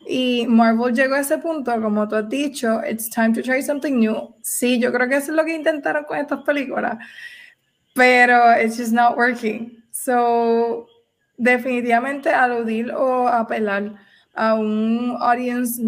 Y 0.08 0.46
Marvel 0.48 0.94
llegó 0.94 1.16
a 1.16 1.20
ese 1.20 1.38
punto, 1.38 1.80
como 1.82 2.08
tú 2.08 2.16
has 2.16 2.30
dicho, 2.30 2.82
it's 2.90 3.10
time 3.10 3.34
to 3.34 3.42
try 3.42 3.62
something 3.62 4.00
new. 4.00 4.34
Sí, 4.42 4.80
yo 4.80 4.92
creo 4.92 5.08
que 5.08 5.16
eso 5.16 5.32
es 5.32 5.38
lo 5.38 5.46
que 5.46 5.56
intentaron 5.56 6.04
con 6.06 6.18
estas 6.18 6.44
películas, 6.44 6.98
pero 7.94 8.58
it's 8.60 8.78
just 8.78 8.92
not 8.92 9.18
working. 9.18 9.84
So, 9.92 10.88
definitivamente 11.38 12.30
aludir 12.30 12.92
o 12.92 13.28
apelar 13.28 13.94
a 14.36 14.56
un 14.56 15.16
audience 15.20 15.80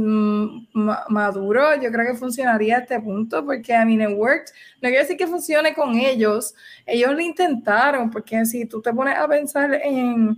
maduro, 0.74 1.76
yo 1.82 1.92
creo 1.92 2.12
que 2.12 2.18
funcionaría 2.18 2.78
a 2.78 2.80
este 2.82 3.00
punto, 3.00 3.44
porque 3.44 3.74
a 3.74 3.84
mí 3.86 3.96
it 3.96 4.10
worked. 4.16 4.54
No 4.82 4.90
quiero 4.90 5.02
decir 5.02 5.18
que 5.18 5.26
funcione 5.26 5.74
con 5.74 5.96
ellos, 5.96 6.54
ellos 6.86 7.12
lo 7.12 7.22
intentaron, 7.22 8.12
porque 8.12 8.46
si 8.46 8.66
tú 8.68 8.82
te 8.82 8.94
pones 8.94 9.18
a 9.18 9.28
pensar 9.28 9.74
en 9.74 10.38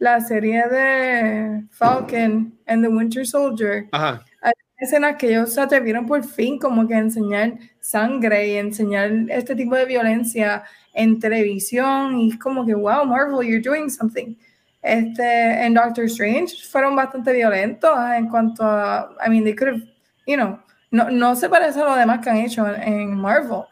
la 0.00 0.18
serie 0.20 0.66
de 0.66 1.62
Falcon 1.70 2.58
and 2.66 2.82
the 2.82 2.88
Winter 2.88 3.24
Soldier, 3.24 3.86
hay 3.92 4.52
escenas 4.78 5.16
que 5.16 5.28
ellos 5.28 5.52
se 5.52 5.60
atrevieron 5.60 6.06
por 6.06 6.24
fin 6.24 6.58
como 6.58 6.88
que 6.88 6.94
a 6.94 6.98
enseñar 6.98 7.52
sangre 7.80 8.48
y 8.48 8.56
enseñar 8.56 9.10
este 9.28 9.54
tipo 9.54 9.76
de 9.76 9.84
violencia 9.84 10.64
en 10.94 11.20
televisión 11.20 12.18
y 12.18 12.30
es 12.30 12.38
como 12.38 12.64
que, 12.64 12.74
wow, 12.74 13.04
Marvel, 13.04 13.46
you're 13.46 13.60
doing 13.60 13.90
something. 13.90 14.34
Este, 14.80 15.66
en 15.66 15.74
Doctor 15.74 16.06
Strange 16.06 16.56
fueron 16.70 16.96
bastante 16.96 17.34
violentos 17.34 17.90
en 18.16 18.26
cuanto 18.28 18.64
a, 18.64 19.14
I 19.24 19.28
mean, 19.28 19.44
they 19.44 19.54
could 19.54 19.74
have, 19.74 19.82
you 20.26 20.36
know, 20.36 20.58
no, 20.90 21.10
no 21.10 21.36
se 21.36 21.50
parece 21.50 21.78
a 21.78 21.84
lo 21.84 21.94
demás 21.94 22.20
que 22.20 22.30
han 22.30 22.38
hecho 22.38 22.66
en, 22.66 23.14
Marvel. 23.14 23.64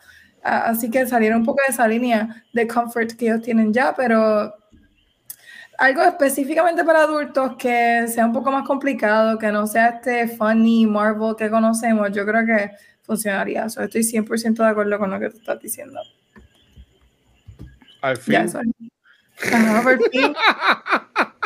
así 0.42 0.90
que 0.90 1.06
salieron 1.06 1.40
un 1.40 1.46
poco 1.46 1.62
de 1.66 1.72
esa 1.72 1.88
línea 1.88 2.44
de 2.52 2.66
comfort 2.66 3.12
que 3.12 3.28
ellos 3.28 3.40
tienen 3.40 3.72
ya, 3.72 3.94
pero 3.96 4.52
algo 5.78 6.02
específicamente 6.02 6.84
para 6.84 7.04
adultos 7.04 7.56
que 7.56 8.06
sea 8.08 8.26
un 8.26 8.32
poco 8.32 8.50
más 8.50 8.66
complicado, 8.66 9.38
que 9.38 9.52
no 9.52 9.66
sea 9.66 9.88
este 9.88 10.28
funny 10.28 10.86
Marvel 10.86 11.36
que 11.36 11.48
conocemos, 11.48 12.10
yo 12.12 12.26
creo 12.26 12.44
que 12.44 12.72
funcionaría. 13.02 13.66
estoy 13.66 14.02
100% 14.02 14.56
de 14.56 14.66
acuerdo 14.66 14.98
con 14.98 15.10
lo 15.10 15.20
que 15.20 15.30
tú 15.30 15.38
estás 15.38 15.60
diciendo. 15.60 16.00
Al 18.02 18.16
fin. 18.16 18.48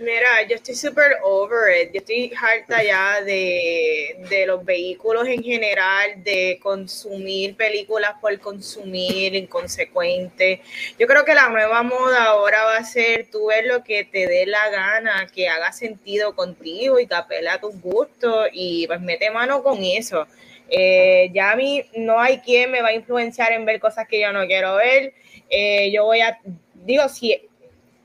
Mira, 0.00 0.42
yo 0.48 0.56
estoy 0.56 0.74
súper 0.74 1.16
over 1.22 1.82
it. 1.82 1.92
Yo 1.92 1.98
estoy 2.00 2.32
harta 2.40 2.82
ya 2.82 3.22
de, 3.22 4.16
de, 4.28 4.46
los 4.46 4.64
vehículos 4.64 5.26
en 5.26 5.42
general, 5.42 6.22
de 6.22 6.58
consumir 6.62 7.56
películas 7.56 8.12
por 8.20 8.38
consumir 8.40 9.34
inconsecuente. 9.34 10.60
Yo 10.98 11.06
creo 11.06 11.24
que 11.24 11.34
la 11.34 11.48
nueva 11.48 11.82
moda 11.82 12.24
ahora 12.24 12.64
va 12.64 12.76
a 12.76 12.84
ser 12.84 13.30
tú 13.30 13.46
ver 13.46 13.66
lo 13.66 13.82
que 13.84 14.04
te 14.04 14.26
dé 14.26 14.46
la 14.46 14.68
gana, 14.70 15.26
que 15.34 15.48
haga 15.48 15.72
sentido 15.72 16.34
contigo 16.34 17.00
y 17.00 17.06
que 17.06 17.14
apela 17.14 17.54
a 17.54 17.60
tus 17.60 17.80
gustos 17.80 18.48
y 18.52 18.86
pues 18.86 19.00
mete 19.00 19.30
mano 19.30 19.62
con 19.62 19.82
eso. 19.82 20.26
Eh, 20.68 21.30
ya 21.32 21.52
a 21.52 21.56
mí 21.56 21.84
no 21.96 22.20
hay 22.20 22.38
quien 22.40 22.70
me 22.70 22.82
va 22.82 22.88
a 22.88 22.94
influenciar 22.94 23.52
en 23.52 23.64
ver 23.64 23.80
cosas 23.80 24.06
que 24.08 24.20
yo 24.20 24.32
no 24.32 24.46
quiero 24.46 24.76
ver. 24.76 25.14
Eh, 25.48 25.90
yo 25.92 26.04
voy 26.04 26.20
a 26.20 26.38
digo, 26.86 27.08
sí, 27.08 27.48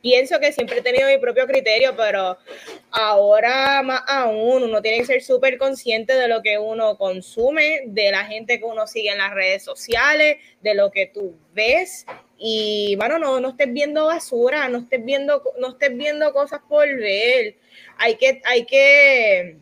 pienso 0.02 0.40
que 0.40 0.52
siempre 0.52 0.80
he 0.80 0.82
tenido 0.82 1.08
mi 1.08 1.18
propio 1.18 1.46
criterio, 1.48 1.96
pero 1.96 2.38
ahora 2.92 3.82
más 3.84 4.02
aún 4.08 4.64
uno 4.64 4.82
tiene 4.82 5.00
que 5.00 5.06
ser 5.06 5.22
súper 5.22 5.58
consciente 5.58 6.14
de 6.14 6.28
lo 6.28 6.42
que 6.42 6.58
uno 6.58 6.98
consume, 6.98 7.84
de 7.86 8.12
la 8.12 8.26
gente 8.26 8.60
que 8.60 8.66
uno 8.66 8.88
sigue 8.88 9.10
en 9.10 9.20
las 9.20 9.34
redes 9.34 9.64
sociales, 9.64 10.38
de 10.62 10.74
lo 10.76 10.92
que 10.92 11.08
tú 11.08 11.36
ves. 11.54 12.06
Y 12.38 12.96
bueno, 12.98 13.20
no, 13.20 13.40
no 13.40 13.50
estés 13.50 13.72
viendo 13.72 14.08
basura, 14.08 14.68
no 14.68 14.80
estés 14.80 15.04
viendo, 15.06 15.44
no 15.60 15.70
estés 15.70 15.96
viendo 15.96 16.34
cosas 16.34 16.62
por 16.68 16.88
ver. 16.88 17.56
Hay 17.98 18.16
que, 18.16 18.42
hay 18.46 18.66
que 18.66 19.58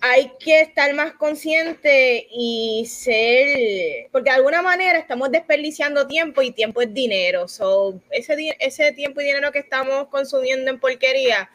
hay 0.00 0.32
que 0.38 0.60
estar 0.60 0.92
más 0.94 1.12
consciente 1.12 2.26
y 2.30 2.86
ser, 2.86 4.08
porque 4.10 4.30
de 4.30 4.36
alguna 4.36 4.62
manera 4.62 4.98
estamos 4.98 5.30
desperdiciando 5.30 6.06
tiempo 6.06 6.40
y 6.40 6.52
tiempo 6.52 6.80
es 6.80 6.92
dinero. 6.94 7.48
So, 7.48 8.00
ese, 8.10 8.56
ese 8.60 8.92
tiempo 8.92 9.20
y 9.20 9.24
dinero 9.24 9.52
que 9.52 9.58
estamos 9.58 10.08
consumiendo 10.08 10.70
en 10.70 10.80
porquería, 10.80 11.50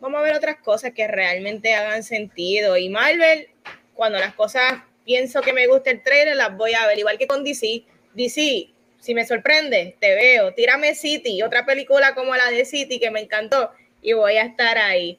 vamos 0.00 0.20
a 0.20 0.22
ver 0.22 0.34
otras 0.34 0.56
cosas 0.56 0.92
que 0.92 1.06
realmente 1.06 1.74
hagan 1.74 2.02
sentido. 2.02 2.76
Y 2.78 2.88
Marvel, 2.88 3.48
cuando 3.92 4.18
las 4.18 4.34
cosas 4.34 4.82
pienso 5.04 5.42
que 5.42 5.52
me 5.52 5.66
gusta 5.66 5.90
el 5.90 6.02
trailer, 6.02 6.36
las 6.36 6.56
voy 6.56 6.72
a 6.72 6.86
ver, 6.86 6.98
igual 6.98 7.18
que 7.18 7.26
con 7.26 7.44
DC. 7.44 7.84
DC, 8.14 8.70
si 8.98 9.14
me 9.14 9.26
sorprende, 9.26 9.96
te 10.00 10.14
veo. 10.14 10.54
Tírame 10.54 10.94
City, 10.94 11.42
otra 11.42 11.66
película 11.66 12.14
como 12.14 12.34
la 12.34 12.50
de 12.50 12.64
City 12.64 12.98
que 12.98 13.10
me 13.10 13.20
encantó 13.20 13.70
y 14.04 14.12
voy 14.12 14.36
a 14.36 14.42
estar 14.42 14.78
ahí. 14.78 15.18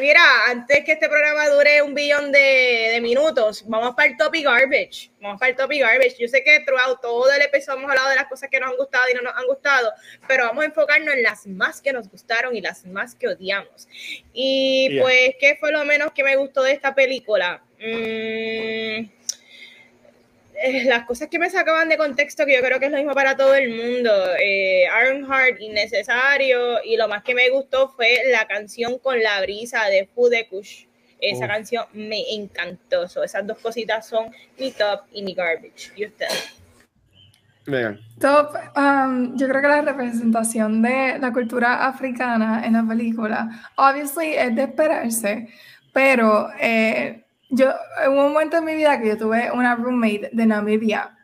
Mira, 0.00 0.22
antes 0.48 0.84
que 0.84 0.92
este 0.92 1.08
programa 1.08 1.48
dure 1.48 1.82
un 1.82 1.94
billón 1.94 2.30
de, 2.30 2.98
minutos, 3.02 3.64
vamos 3.66 3.94
para 3.96 4.08
el 4.08 4.16
topic 4.16 4.44
garbage. 4.44 5.10
Vamos 5.20 5.40
para 5.40 5.50
el 5.50 5.56
topic 5.56 5.82
garbage. 5.82 6.16
Yo 6.18 6.28
sé 6.28 6.44
que 6.44 6.60
throughout 6.60 7.00
todo 7.02 7.30
el 7.32 7.42
episodio 7.42 7.78
hemos 7.78 7.90
hablado 7.90 8.08
de 8.08 8.14
las 8.14 8.26
cosas 8.26 8.48
que 8.48 8.60
nos 8.60 8.70
han 8.70 8.76
gustado 8.76 9.04
y 9.10 9.14
no 9.14 9.22
nos 9.22 9.36
han 9.36 9.46
gustado, 9.46 9.92
pero 10.28 10.44
vamos 10.46 10.62
a 10.62 10.66
enfocarnos 10.68 11.14
en 11.14 11.22
las 11.22 11.46
más 11.46 11.82
que 11.82 11.92
nos 11.92 12.08
gustaron 12.08 12.54
y 12.54 12.60
las 12.60 12.86
más 12.86 13.14
que 13.16 13.28
odiamos. 13.28 13.88
Y 14.32 15.00
pues, 15.00 15.34
¿qué 15.40 15.56
fue 15.58 15.72
lo 15.72 15.84
menos 15.84 16.12
que 16.12 16.22
me 16.22 16.36
gustó 16.36 16.62
de 16.62 16.72
esta 16.72 16.94
película? 16.94 17.62
Mmm 17.78 19.19
eh, 20.62 20.84
las 20.84 21.04
cosas 21.04 21.28
que 21.28 21.38
me 21.38 21.50
sacaban 21.50 21.88
de 21.88 21.96
contexto, 21.96 22.44
que 22.44 22.54
yo 22.54 22.62
creo 22.62 22.78
que 22.78 22.86
es 22.86 22.92
lo 22.92 22.98
mismo 22.98 23.14
para 23.14 23.36
todo 23.36 23.54
el 23.54 23.70
mundo. 23.70 24.10
Eh, 24.38 24.84
Ironheart, 24.84 25.60
innecesario. 25.60 26.82
Y 26.84 26.96
lo 26.96 27.08
más 27.08 27.22
que 27.22 27.34
me 27.34 27.48
gustó 27.50 27.88
fue 27.88 28.18
la 28.30 28.46
canción 28.46 28.98
con 28.98 29.20
la 29.22 29.40
brisa 29.40 29.86
de 29.86 30.08
Fudekush. 30.14 30.86
Esa 31.20 31.46
canción 31.46 31.84
me 31.92 32.22
encantó. 32.34 33.04
esas 33.04 33.46
dos 33.46 33.58
cositas 33.58 34.06
son 34.06 34.30
mi 34.58 34.70
top 34.72 35.02
y 35.12 35.22
mi 35.22 35.34
garbage. 35.34 35.92
¿Y 35.96 36.06
usted? 36.06 36.28
Top, 38.18 38.54
um, 38.76 39.36
yo 39.36 39.48
creo 39.48 39.62
que 39.62 39.68
la 39.68 39.82
representación 39.82 40.82
de 40.82 41.18
la 41.18 41.32
cultura 41.32 41.86
africana 41.86 42.62
en 42.66 42.72
la 42.72 42.82
película, 42.82 43.48
obviously 43.76 44.34
es 44.34 44.54
de 44.56 44.62
esperarse, 44.62 45.48
pero 45.92 46.48
eh, 46.58 47.24
yo, 47.50 47.72
en 48.04 48.12
un 48.12 48.32
momento 48.32 48.56
en 48.56 48.64
mi 48.64 48.74
vida 48.74 49.00
que 49.00 49.08
yo 49.08 49.18
tuve 49.18 49.50
una 49.52 49.74
roommate 49.74 50.30
de 50.32 50.46
Namibia 50.46 51.16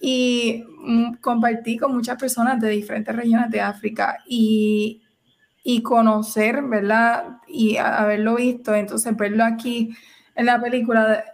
y 0.00 0.64
mm, 0.78 1.14
compartí 1.14 1.76
con 1.76 1.94
muchas 1.94 2.18
personas 2.18 2.60
de 2.60 2.70
diferentes 2.70 3.14
regiones 3.14 3.50
de 3.50 3.60
África 3.60 4.18
y, 4.26 5.02
y 5.62 5.82
conocer, 5.82 6.62
¿verdad? 6.62 7.38
Y 7.48 7.76
haberlo 7.76 8.36
visto, 8.36 8.74
entonces 8.74 9.16
verlo 9.16 9.44
aquí 9.44 9.96
en 10.34 10.46
la 10.46 10.60
película, 10.60 11.24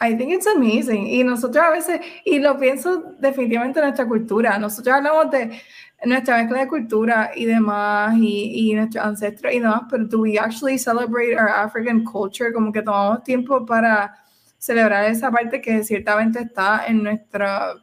I 0.00 0.14
think 0.16 0.32
it's 0.32 0.46
amazing. 0.46 1.06
Y 1.06 1.24
nosotros 1.24 1.64
a 1.64 1.70
veces, 1.70 2.00
y 2.24 2.38
lo 2.38 2.58
pienso 2.58 3.14
definitivamente 3.18 3.78
en 3.80 3.86
nuestra 3.86 4.06
cultura, 4.06 4.58
nosotros 4.58 4.94
hablamos 4.94 5.30
de 5.30 5.58
nuestra 6.04 6.38
mezcla 6.38 6.60
de 6.60 6.68
cultura 6.68 7.30
y 7.34 7.46
demás, 7.46 8.14
y, 8.18 8.70
y 8.70 8.74
nuestros 8.74 9.04
ancestros 9.04 9.52
y 9.52 9.60
demás, 9.60 9.82
pero 9.90 10.04
do 10.06 10.20
we 10.20 10.38
actually 10.38 10.78
celebrate 10.78 11.34
our 11.34 11.48
African 11.48 12.04
culture? 12.04 12.52
Como 12.52 12.72
que 12.72 12.82
tomamos 12.82 13.22
tiempo 13.24 13.64
para 13.64 14.14
celebrar 14.58 15.04
esa 15.04 15.30
parte 15.30 15.60
que 15.60 15.82
ciertamente 15.84 16.40
está 16.40 16.86
en 16.86 17.02
nuestra, 17.02 17.74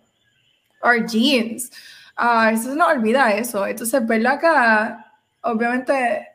our 0.84 1.08
genes. 1.08 1.72
Uh, 2.18 2.50
eso 2.54 2.70
se 2.70 2.76
nos 2.76 2.90
olvida 2.90 3.34
eso. 3.34 3.66
Entonces, 3.66 4.06
verlo 4.06 4.30
acá, 4.30 5.14
obviamente, 5.42 6.28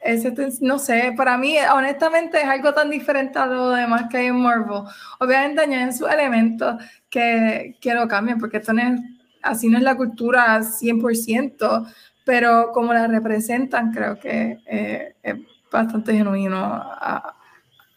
ese, 0.00 0.34
no 0.60 0.78
sé, 0.78 1.14
para 1.16 1.38
mí, 1.38 1.56
honestamente, 1.72 2.38
es 2.40 2.48
algo 2.48 2.74
tan 2.74 2.90
diferente 2.90 3.38
a 3.38 3.46
lo 3.46 3.70
demás 3.70 4.04
que 4.10 4.18
hay 4.18 4.26
en 4.26 4.40
Marvel. 4.40 4.82
Obviamente, 5.20 5.62
añaden 5.62 5.94
sus 5.94 6.10
elementos 6.10 6.76
que, 7.08 7.76
que 7.80 7.94
lo 7.94 8.06
cambian, 8.08 8.38
porque 8.38 8.58
esto 8.58 8.72
no 8.72 8.82
es 8.82 9.00
así 9.42 9.68
no 9.68 9.78
es 9.78 9.84
la 9.84 9.96
cultura 9.96 10.60
100%, 10.62 11.92
pero 12.24 12.70
como 12.72 12.92
la 12.92 13.06
representan, 13.06 13.92
creo 13.92 14.18
que 14.18 14.58
eh, 14.66 15.14
es 15.22 15.36
bastante 15.70 16.14
genuino 16.14 16.58
a, 16.58 17.34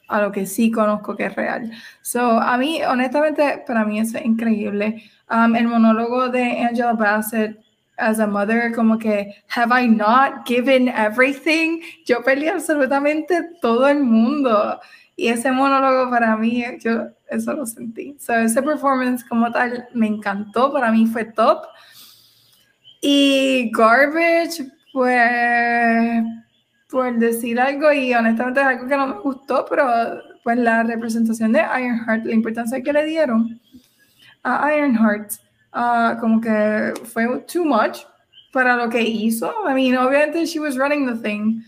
a, 0.08 0.22
lo 0.22 0.32
que 0.32 0.46
sí 0.46 0.72
conozco 0.72 1.16
que 1.16 1.26
es 1.26 1.36
real. 1.36 1.72
So, 2.02 2.40
a 2.40 2.58
mí, 2.58 2.82
honestamente, 2.84 3.64
para 3.68 3.86
mí 3.86 4.00
es 4.00 4.14
increíble. 4.24 5.04
Um, 5.30 5.56
el 5.56 5.68
monólogo 5.68 6.30
de 6.30 6.64
Angela 6.64 6.94
Bassett 6.94 7.60
as 7.98 8.20
a 8.20 8.28
mother, 8.28 8.74
como 8.74 8.98
que, 8.98 9.34
have 9.48 9.72
I 9.72 9.88
not 9.88 10.46
given 10.46 10.90
everything? 10.90 11.82
Yo 12.06 12.22
peleé 12.24 12.50
absolutamente 12.50 13.42
todo 13.62 13.88
el 13.88 14.04
mundo. 14.04 14.80
Y 15.16 15.30
ese 15.30 15.52
monólogo 15.52 16.10
para 16.10 16.36
mí, 16.36 16.64
yo 16.80 17.08
eso 17.30 17.54
lo 17.54 17.66
sentí. 17.66 18.18
So, 18.20 18.34
ese 18.34 18.62
performance 18.62 19.24
como 19.24 19.52
tal 19.52 19.88
me 19.94 20.08
encantó, 20.08 20.72
para 20.74 20.92
mí 20.92 21.08
fue 21.08 21.26
top. 21.26 21.64
Y 23.02 23.72
Garbage, 23.72 24.66
pues, 24.92 26.24
por 26.90 27.18
decir 27.18 27.60
algo, 27.60 27.92
y 27.94 28.14
honestamente 28.14 28.62
es 28.62 28.66
algo 28.66 28.88
que 28.88 28.98
no 28.98 29.08
me 29.08 29.20
gustó, 29.20 29.66
pero 29.70 30.22
pues 30.44 30.58
la 30.58 30.84
representación 30.84 31.52
de 31.52 31.60
Ironheart, 31.60 32.26
la 32.26 32.34
importancia 32.34 32.82
que 32.82 32.94
le 32.94 33.06
dieron 33.06 33.60
a 34.44 34.74
Ironheart, 34.76 35.34
uh, 35.74 36.20
como 36.20 36.40
que 36.40 36.94
fue 37.04 37.26
too 37.52 37.66
much 37.66 38.00
para 38.54 38.76
lo 38.76 38.90
que 38.90 39.02
hizo. 39.02 39.52
I 39.68 39.74
mean, 39.74 39.98
obviamente 39.98 40.46
she 40.46 40.60
was 40.60 40.78
running 40.78 41.08
the 41.08 41.16
thing 41.16 41.64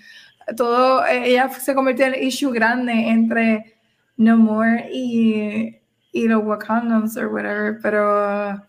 todo, 0.55 1.05
ella 1.05 1.49
se 1.49 1.75
convirtió 1.75 2.05
en 2.05 2.15
el 2.15 2.23
issue 2.23 2.51
grande 2.51 2.93
entre 2.93 3.77
No 4.15 4.37
More 4.37 4.89
y, 4.91 5.77
y 6.11 6.27
los 6.27 6.43
Wakandans 6.43 7.17
o 7.17 7.27
whatever, 7.29 7.79
pero 7.81 8.61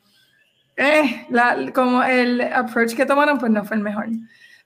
eh, 0.76 1.26
la, 1.30 1.72
como 1.72 2.02
el 2.02 2.40
approach 2.40 2.94
que 2.94 3.06
tomaron, 3.06 3.38
pues 3.38 3.50
no 3.52 3.64
fue 3.64 3.76
el 3.76 3.82
mejor. 3.82 4.06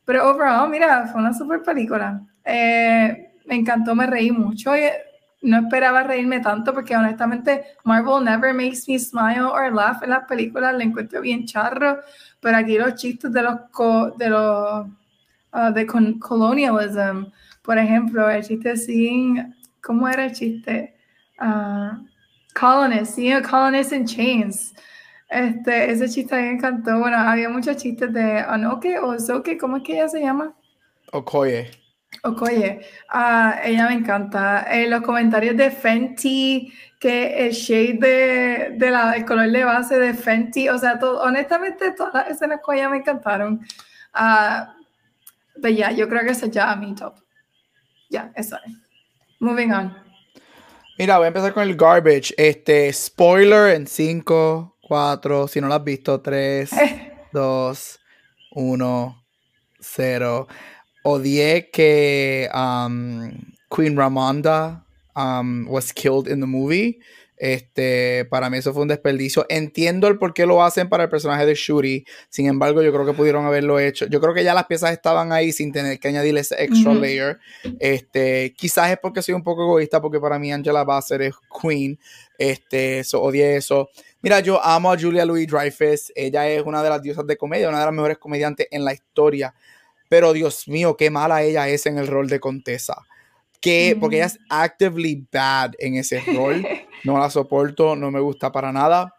Pero 0.04 0.30
overall, 0.30 0.68
mira, 0.68 1.06
fue 1.06 1.20
una 1.20 1.32
super 1.32 1.62
película. 1.62 2.20
Eh, 2.44 3.32
me 3.46 3.56
encantó, 3.56 3.94
me 3.94 4.06
reí 4.06 4.30
mucho. 4.30 4.76
Y 4.76 4.82
no 5.42 5.58
esperaba 5.58 6.04
reírme 6.04 6.40
tanto 6.40 6.72
porque 6.72 6.96
honestamente 6.96 7.64
Marvel 7.84 8.24
never 8.24 8.54
makes 8.54 8.84
me 8.86 8.98
smile 8.98 9.42
or 9.42 9.72
laugh 9.72 10.02
en 10.02 10.10
las 10.10 10.24
películas, 10.26 10.74
le 10.74 10.84
encuentro 10.84 11.20
bien 11.20 11.44
charro, 11.46 12.00
pero 12.40 12.56
aquí 12.56 12.78
los 12.78 12.94
chistes 12.94 13.32
de 13.32 13.42
los 13.42 13.56
de 14.16 14.30
los 14.30 14.86
uh, 15.52 15.72
de 15.72 15.86
colonialism, 15.86 17.30
por 17.62 17.78
ejemplo, 17.78 18.28
el 18.28 18.42
chiste 18.42 18.76
sin, 18.76 19.54
¿cómo 19.80 20.08
era 20.08 20.24
el 20.26 20.32
chiste? 20.32 20.94
Uh, 21.40 22.04
colonists, 22.54 23.14
seeing 23.14 23.42
colonists 23.42 23.92
in 23.92 24.04
chains. 24.06 24.74
Este, 25.28 25.90
ese 25.90 26.08
chiste 26.08 26.34
me 26.34 26.50
encantó. 26.52 26.98
Bueno, 26.98 27.16
había 27.16 27.48
muchos 27.48 27.76
chistes 27.76 28.12
de 28.12 28.40
Anoke 28.40 28.98
o 28.98 29.18
Soke, 29.18 29.56
¿cómo 29.58 29.78
es 29.78 29.82
que 29.82 29.94
ella 29.94 30.08
se 30.08 30.20
llama? 30.20 30.54
Okoye. 31.12 31.70
Okoye. 32.22 32.80
Uh, 33.12 33.52
ella 33.64 33.88
me 33.88 33.94
encanta. 33.94 34.66
Eh, 34.70 34.88
los 34.88 35.00
comentarios 35.02 35.56
de 35.56 35.70
Fenty, 35.70 36.72
que 37.00 37.46
el 37.46 37.52
shade 37.52 37.98
de, 37.98 38.76
de 38.76 38.90
la, 38.90 39.14
el 39.14 39.24
color 39.24 39.50
de 39.50 39.64
base 39.64 39.98
de 39.98 40.12
Fenty, 40.12 40.68
o 40.68 40.76
sea, 40.78 40.98
todo, 40.98 41.22
honestamente 41.22 41.92
todas 41.92 42.14
las 42.14 42.30
escenas 42.30 42.60
con 42.60 42.76
ella 42.76 42.90
me 42.90 42.98
encantaron. 42.98 43.60
Uh, 44.14 44.81
pero 45.60 45.74
ya, 45.74 45.90
yo 45.92 46.08
creo 46.08 46.22
que 46.22 46.30
ese 46.30 46.50
ya 46.50 46.74
mi 46.76 46.94
top. 46.94 47.16
Ya, 48.10 48.32
eso 48.36 48.56
es. 48.64 48.72
Moving 49.40 49.72
on. 49.72 49.96
Mira, 50.98 51.16
voy 51.16 51.24
a 51.24 51.28
empezar 51.28 51.52
con 51.52 51.62
el 51.62 51.76
garbage. 51.76 52.34
Este, 52.36 52.92
spoiler 52.92 53.74
en 53.74 53.86
5, 53.86 54.76
4, 54.82 55.48
si 55.48 55.60
no 55.60 55.68
lo 55.68 55.74
has 55.74 55.84
visto, 55.84 56.20
3, 56.20 56.70
2, 57.32 58.00
1, 58.52 59.24
0. 59.80 60.48
Odié 61.04 61.70
que 61.72 62.48
um, 62.54 63.32
Queen 63.68 63.96
Ramonda 63.96 64.84
um, 65.16 65.66
was 65.68 65.92
killed 65.92 66.28
in 66.28 66.40
the 66.40 66.46
movie. 66.46 67.00
Este, 67.42 68.24
para 68.26 68.48
mí 68.50 68.58
eso 68.58 68.72
fue 68.72 68.82
un 68.82 68.88
desperdicio. 68.88 69.44
Entiendo 69.48 70.06
el 70.06 70.16
por 70.16 70.32
qué 70.32 70.46
lo 70.46 70.62
hacen 70.62 70.88
para 70.88 71.02
el 71.02 71.08
personaje 71.10 71.44
de 71.44 71.56
Shuri. 71.56 72.04
Sin 72.28 72.46
embargo, 72.46 72.82
yo 72.82 72.92
creo 72.92 73.04
que 73.04 73.14
pudieron 73.14 73.44
haberlo 73.44 73.80
hecho. 73.80 74.06
Yo 74.06 74.20
creo 74.20 74.32
que 74.32 74.44
ya 74.44 74.54
las 74.54 74.66
piezas 74.66 74.92
estaban 74.92 75.32
ahí 75.32 75.50
sin 75.50 75.72
tener 75.72 75.98
que 75.98 76.06
añadirle 76.06 76.38
ese 76.38 76.62
extra 76.62 76.94
layer. 76.94 77.40
Este, 77.80 78.54
quizás 78.56 78.92
es 78.92 78.98
porque 79.02 79.22
soy 79.22 79.34
un 79.34 79.42
poco 79.42 79.64
egoísta, 79.64 80.00
porque 80.00 80.20
para 80.20 80.38
mí 80.38 80.52
Angela 80.52 80.84
Bassett 80.84 81.20
es 81.20 81.34
Queen. 81.60 81.98
Este, 82.38 83.00
eso, 83.00 83.20
odié 83.20 83.56
eso. 83.56 83.90
Mira, 84.20 84.38
yo 84.38 84.64
amo 84.64 84.92
a 84.92 84.96
Julia 84.96 85.24
Louis 85.24 85.48
Dreyfus. 85.48 86.12
Ella 86.14 86.48
es 86.48 86.62
una 86.62 86.80
de 86.80 86.90
las 86.90 87.02
diosas 87.02 87.26
de 87.26 87.36
comedia, 87.36 87.68
una 87.68 87.80
de 87.80 87.86
las 87.86 87.94
mejores 87.94 88.18
comediantes 88.18 88.68
en 88.70 88.84
la 88.84 88.92
historia. 88.92 89.52
Pero 90.08 90.32
Dios 90.32 90.68
mío, 90.68 90.96
qué 90.96 91.10
mala 91.10 91.42
ella 91.42 91.68
es 91.68 91.86
en 91.86 91.98
el 91.98 92.06
rol 92.06 92.28
de 92.28 92.38
contesa. 92.38 93.04
Que, 93.60 93.96
porque 93.98 94.16
ella 94.16 94.26
es 94.26 94.38
actively 94.48 95.26
bad 95.32 95.72
en 95.80 95.96
ese 95.96 96.20
rol. 96.20 96.64
No 97.04 97.18
la 97.18 97.30
soporto, 97.30 97.96
no 97.96 98.10
me 98.10 98.20
gusta 98.20 98.52
para 98.52 98.72
nada. 98.72 99.14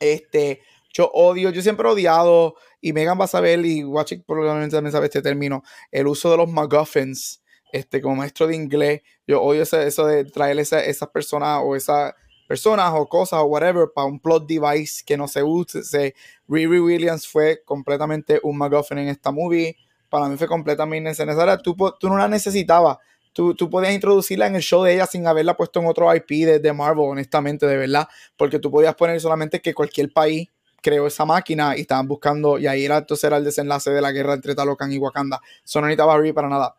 Este, 0.00 0.62
yo 0.92 1.10
odio, 1.12 1.50
yo 1.50 1.62
siempre 1.62 1.88
he 1.88 1.92
odiado, 1.92 2.56
y 2.80 2.92
Megan 2.92 3.18
va 3.20 3.24
a 3.24 3.28
saber, 3.28 3.64
y 3.64 3.84
Watching 3.84 4.24
probablemente 4.26 4.76
también 4.76 4.92
sabe 4.92 5.06
este 5.06 5.22
término, 5.22 5.62
el 5.90 6.06
uso 6.06 6.30
de 6.30 6.36
los 6.36 6.48
MacGuffins, 6.48 7.42
este, 7.72 8.00
como 8.00 8.16
maestro 8.16 8.46
de 8.46 8.56
inglés. 8.56 9.02
Yo 9.26 9.42
odio 9.42 9.62
eso, 9.62 10.06
de 10.06 10.24
traer 10.24 10.58
esas 10.58 11.08
personas 11.12 11.60
o 11.62 11.76
esas 11.76 12.14
personas 12.48 12.92
o 12.94 13.06
cosas 13.06 13.40
o 13.40 13.44
whatever 13.44 13.88
para 13.94 14.06
un 14.06 14.18
plot 14.18 14.46
device 14.46 15.02
que 15.04 15.16
no 15.16 15.28
se 15.28 15.42
use. 15.42 16.14
Riri 16.48 16.80
Williams 16.80 17.28
fue 17.28 17.62
completamente 17.64 18.40
un 18.42 18.56
MacGuffin 18.56 18.98
en 18.98 19.08
esta 19.08 19.30
movie. 19.30 19.76
Para 20.08 20.28
mí 20.28 20.36
fue 20.38 20.48
completamente 20.48 21.10
necesaria. 21.10 21.58
Tú, 21.58 21.76
tú 22.00 22.08
no 22.08 22.16
la 22.16 22.28
necesitabas 22.28 22.96
tú, 23.38 23.54
tú 23.54 23.70
podías 23.70 23.94
introducirla 23.94 24.48
en 24.48 24.56
el 24.56 24.62
show 24.62 24.82
de 24.82 24.94
ella 24.94 25.06
sin 25.06 25.24
haberla 25.24 25.56
puesto 25.56 25.78
en 25.78 25.86
otro 25.86 26.12
IP 26.12 26.44
de, 26.60 26.72
Marvel, 26.72 27.04
honestamente, 27.08 27.66
de 27.66 27.76
verdad, 27.76 28.08
porque 28.36 28.58
tú 28.58 28.68
podías 28.68 28.96
poner 28.96 29.20
solamente 29.20 29.60
que 29.60 29.72
cualquier 29.72 30.12
país 30.12 30.48
creó 30.82 31.06
esa 31.06 31.24
máquina 31.24 31.76
y 31.76 31.82
estaban 31.82 32.08
buscando, 32.08 32.58
y 32.58 32.66
ahí 32.66 32.84
era, 32.84 32.98
entonces 32.98 33.22
era 33.22 33.36
el 33.36 33.44
desenlace 33.44 33.92
de 33.92 34.00
la 34.00 34.10
guerra 34.10 34.34
entre 34.34 34.56
Talocan 34.56 34.90
y 34.90 34.98
Wakanda. 34.98 35.40
Eso 35.64 35.80
no 35.80 35.86
necesitaba 35.86 36.20
para 36.34 36.48
nada. 36.48 36.74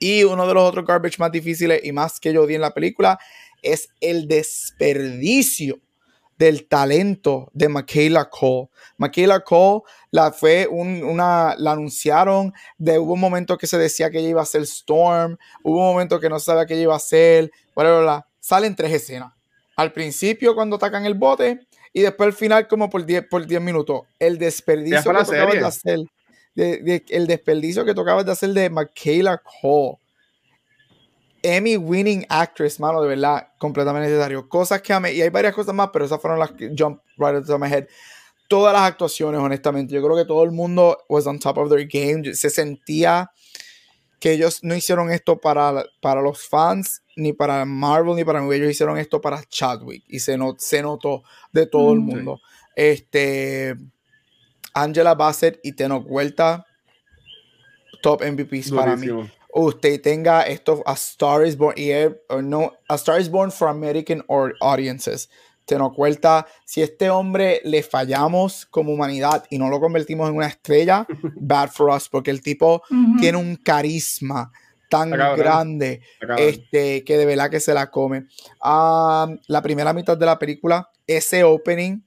Y 0.00 0.24
uno 0.24 0.48
de 0.48 0.54
los 0.54 0.64
otros 0.64 0.84
garbage 0.84 1.20
más 1.20 1.30
difíciles 1.30 1.80
y 1.84 1.92
más 1.92 2.18
que 2.18 2.32
yo 2.32 2.44
di 2.44 2.56
en 2.56 2.62
la 2.62 2.74
película 2.74 3.16
es 3.62 3.88
el 4.00 4.26
desperdicio 4.26 5.78
del 6.38 6.68
talento 6.68 7.50
de 7.52 7.68
Michaela 7.68 8.30
Cole. 8.30 8.68
Michaela 8.96 9.40
Cole 9.40 9.82
la 10.10 10.32
fue 10.32 10.68
una, 10.70 11.54
la 11.58 11.72
anunciaron, 11.72 12.52
de, 12.78 12.98
hubo 12.98 13.14
un 13.14 13.20
momento 13.20 13.58
que 13.58 13.66
se 13.66 13.76
decía 13.76 14.10
que 14.10 14.20
ella 14.20 14.28
iba 14.28 14.42
a 14.42 14.46
ser 14.46 14.62
Storm, 14.62 15.36
hubo 15.62 15.78
un 15.78 15.86
momento 15.86 16.20
que 16.20 16.28
no 16.28 16.38
sabía 16.38 16.64
que 16.64 16.74
ella 16.74 16.84
iba 16.84 16.96
a 16.96 17.00
ser, 17.00 17.50
bla, 17.74 18.24
Salen 18.40 18.74
tres 18.74 18.92
escenas. 18.92 19.32
Al 19.76 19.92
principio 19.92 20.54
cuando 20.54 20.76
atacan 20.76 21.04
el 21.04 21.14
bote 21.14 21.60
y 21.92 22.02
después 22.02 22.28
al 22.28 22.32
final 22.32 22.68
como 22.68 22.88
por 22.88 23.04
10 23.04 23.26
por 23.28 23.46
minutos. 23.60 24.02
El 24.18 24.38
desperdicio 24.38 25.12
que 25.12 25.24
tocabas 25.24 25.52
de 25.52 25.66
hacer, 25.66 25.98
el 26.56 27.26
desperdicio 27.26 27.84
que 27.84 27.94
tocabas 27.94 28.24
de 28.24 28.32
hacer 28.32 28.50
de 28.50 28.70
Michaela 28.70 29.42
Cole 29.60 29.98
Emmy 31.42 31.76
winning 31.76 32.26
actress, 32.28 32.80
mano, 32.80 33.00
de 33.00 33.08
verdad, 33.08 33.48
completamente 33.58 34.08
necesario. 34.08 34.48
Cosas 34.48 34.82
que 34.82 34.92
amé, 34.92 35.12
y 35.12 35.22
hay 35.22 35.28
varias 35.28 35.54
cosas 35.54 35.74
más, 35.74 35.90
pero 35.92 36.04
esas 36.04 36.20
fueron 36.20 36.38
las 36.38 36.52
que 36.52 36.72
jump 36.76 37.00
right 37.16 37.36
into 37.36 37.58
my 37.58 37.68
head. 37.68 37.86
Todas 38.48 38.72
las 38.72 38.82
actuaciones, 38.82 39.40
honestamente, 39.40 39.94
yo 39.94 40.02
creo 40.02 40.16
que 40.16 40.24
todo 40.24 40.42
el 40.42 40.50
mundo 40.50 40.98
was 41.08 41.26
on 41.26 41.38
top 41.38 41.58
of 41.58 41.70
their 41.70 41.86
game. 41.86 42.34
Se 42.34 42.50
sentía 42.50 43.30
que 44.20 44.32
ellos 44.32 44.64
no 44.64 44.74
hicieron 44.74 45.10
esto 45.10 45.38
para, 45.38 45.84
para 46.00 46.22
los 46.22 46.46
fans, 46.46 47.02
ni 47.14 47.32
para 47.32 47.64
Marvel, 47.64 48.16
ni 48.16 48.24
para 48.24 48.40
mí. 48.40 48.54
Ellos 48.54 48.70
hicieron 48.70 48.98
esto 48.98 49.20
para 49.20 49.44
Chadwick. 49.44 50.04
Y 50.08 50.20
se, 50.20 50.38
se 50.58 50.82
notó 50.82 51.22
de 51.52 51.66
todo 51.66 51.92
el 51.92 52.00
mm, 52.00 52.04
mundo. 52.04 52.40
Este. 52.74 53.76
Angela 54.74 55.14
Bassett 55.14 55.58
y 55.64 55.72
Tenoch 55.72 56.06
Vuelta, 56.06 56.64
top 58.00 58.22
MVPs 58.22 58.70
para 58.70 58.94
mí 58.94 59.08
usted 59.66 60.00
tenga 60.00 60.42
esto, 60.42 60.82
A 60.86 60.92
Star 60.94 61.46
is 61.46 61.56
Born, 61.56 61.74
y 61.76 61.90
no, 62.42 62.72
A 62.88 62.94
Star 62.94 63.20
is 63.20 63.28
Born 63.28 63.50
for 63.50 63.68
American 63.68 64.24
Audiences. 64.60 65.28
Te 65.64 65.76
nos 65.76 65.92
cuenta, 65.92 66.46
si 66.64 66.80
este 66.80 67.10
hombre 67.10 67.60
le 67.64 67.82
fallamos 67.82 68.64
como 68.66 68.92
humanidad 68.92 69.44
y 69.50 69.58
no 69.58 69.68
lo 69.68 69.80
convertimos 69.80 70.30
en 70.30 70.36
una 70.36 70.46
estrella, 70.46 71.06
bad 71.36 71.70
for 71.70 71.90
us, 71.90 72.08
porque 72.08 72.30
el 72.30 72.40
tipo 72.40 72.82
tiene 73.20 73.36
un 73.36 73.56
carisma 73.56 74.50
tan 74.88 75.10
grande 75.10 76.00
este, 76.38 77.04
que 77.04 77.18
de 77.18 77.26
verdad 77.26 77.50
que 77.50 77.60
se 77.60 77.74
la 77.74 77.90
come. 77.90 78.26
Ah, 78.62 79.28
la 79.46 79.60
primera 79.60 79.92
mitad 79.92 80.16
de 80.16 80.24
la 80.24 80.38
película, 80.38 80.88
ese 81.06 81.44
opening, 81.44 82.00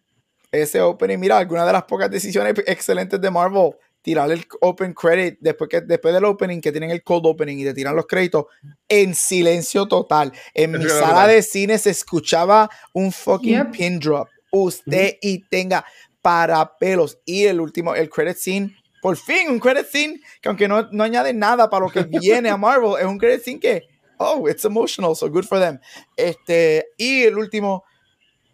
ese 0.52 0.82
opening, 0.82 1.20
mira, 1.20 1.38
alguna 1.38 1.66
de 1.66 1.74
las 1.74 1.84
pocas 1.84 2.10
decisiones 2.10 2.56
excelentes 2.66 3.22
de 3.22 3.30
Marvel 3.30 3.74
tirar 4.02 4.32
el 4.32 4.46
open 4.62 4.94
credit 4.94 5.38
después, 5.40 5.70
que, 5.70 5.82
después 5.82 6.14
del 6.14 6.26
opening, 6.26 6.60
que 6.60 6.72
tienen 6.72 6.92
el 6.92 7.04
cold 7.04 7.26
opening 7.26 7.58
y 7.58 7.64
te 7.64 7.74
tiran 7.74 7.96
los 7.96 8.08
créditos, 8.08 8.46
en 8.88 9.14
silencio 9.14 9.88
total. 9.88 10.32
En 10.54 10.72
mi 10.72 10.88
sala 10.88 11.28
de 11.28 11.42
cine 11.42 11.78
se 11.78 11.92
escuchaba 11.92 12.70
un 12.94 13.12
fucking 13.12 13.72
pin 13.72 14.00
drop. 14.00 14.28
Usted 14.52 15.18
y 15.22 15.48
tenga 15.48 15.86
para 16.22 16.78
pelos. 16.78 17.20
Y 17.26 17.46
el 17.46 17.62
último, 17.62 17.96
el 17.96 18.10
credit 18.10 18.38
scene, 18.38 18.76
por 19.02 19.16
fin, 19.16 19.50
un 19.50 19.60
credit 19.60 19.88
scene 19.88 20.20
que 20.42 20.50
aunque 20.50 20.68
no, 20.68 20.88
no 20.92 21.04
añade 21.04 21.34
nada 21.34 21.70
para 21.70 21.86
lo 21.86 21.92
que 21.92 22.04
viene 22.20 22.50
a 22.50 22.58
Marvel, 22.58 23.00
es 23.00 23.06
un 23.06 23.18
credit 23.18 23.42
scene 23.42 23.60
que, 23.60 23.84
oh, 24.18 24.48
it's 24.50 24.66
emotional, 24.66 25.16
so 25.16 25.30
good 25.30 25.46
for 25.46 25.60
them. 25.60 25.80
Este, 26.18 26.88
y 26.98 27.24
el 27.24 27.38
último, 27.38 27.84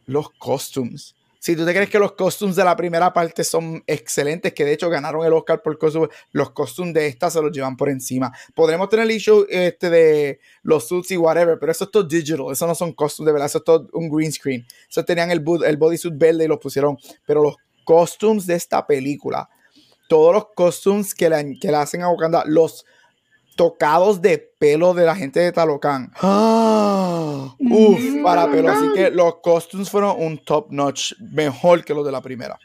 los 0.06 0.30
costumes 0.38 1.17
si 1.40 1.56
tú 1.56 1.66
te 1.66 1.74
crees 1.74 1.90
que 1.90 2.00
los 2.00 2.14
costumes 2.14 2.56
de 2.56 2.64
la 2.64 2.76
primera 2.76 3.14
parte 3.14 3.44
son 3.44 3.84
excelentes, 3.88 4.54
que 4.54 4.66
de 4.66 4.74
hecho 4.74 4.90
ganaron 4.90 5.26
el 5.26 5.34
Oscar 5.34 5.62
por 5.62 5.78
costumes, 5.78 6.10
los 6.32 6.52
costumes 6.52 6.94
de 6.94 7.08
esta 7.08 7.30
se 7.30 7.42
los 7.42 7.52
llevan 7.52 7.78
por 7.78 7.90
encima. 7.90 8.32
Podremos 8.56 8.90
tener 8.90 9.06
el 9.06 9.12
issue 9.12 9.46
este 9.50 9.90
de 9.90 10.40
los 10.64 10.88
suits 10.88 11.12
y 11.12 11.18
whatever, 11.18 11.58
pero 11.60 11.72
eso 11.72 11.86
es 11.86 11.92
todo 11.92 12.04
digital, 12.04 12.48
eso 12.52 12.68
no 12.68 12.76
son 12.76 12.94
costumes 12.94 13.28
de 13.28 13.34
verdad, 13.34 13.48
eso 13.48 13.60
es 13.60 13.64
todo 13.64 13.88
un 13.94 14.10
green 14.10 14.32
screen. 14.32 14.66
Eso 14.90 15.04
tenían 15.06 15.32
el, 15.32 15.44
el 15.66 15.78
bodysuit 15.78 16.18
verde 16.18 16.46
y 16.46 16.48
los 16.48 16.60
pusieron, 16.60 16.98
pero 17.26 17.44
los 17.44 17.56
costumes 17.84 18.46
de 18.46 18.56
esta 18.56 18.86
película, 18.86 19.50
todos 20.10 20.34
los 20.34 20.48
costumes 20.56 21.14
que 21.14 21.30
le, 21.30 21.58
que 21.60 21.70
hacen 21.70 22.02
a 22.02 22.10
Wakanda, 22.10 22.44
los 22.46 22.86
tocados 23.58 24.22
de 24.22 24.38
pelo 24.38 24.94
de 24.94 25.04
la 25.04 25.16
gente 25.16 25.42
de 25.42 25.52
Talocan. 25.52 26.14
¡Ah! 26.22 27.54
Uf, 27.60 28.00
para 28.24 28.50
pelo. 28.50 28.70
Así 28.70 28.86
que 28.96 29.12
los 29.12 29.42
costumes 29.42 29.90
fueron 29.90 30.16
un 30.18 30.38
top 30.38 30.72
notch, 30.72 31.12
mejor 31.20 31.84
que 31.84 31.94
los 31.94 32.06
de 32.06 32.12
la 32.14 32.22
primera. 32.22 32.58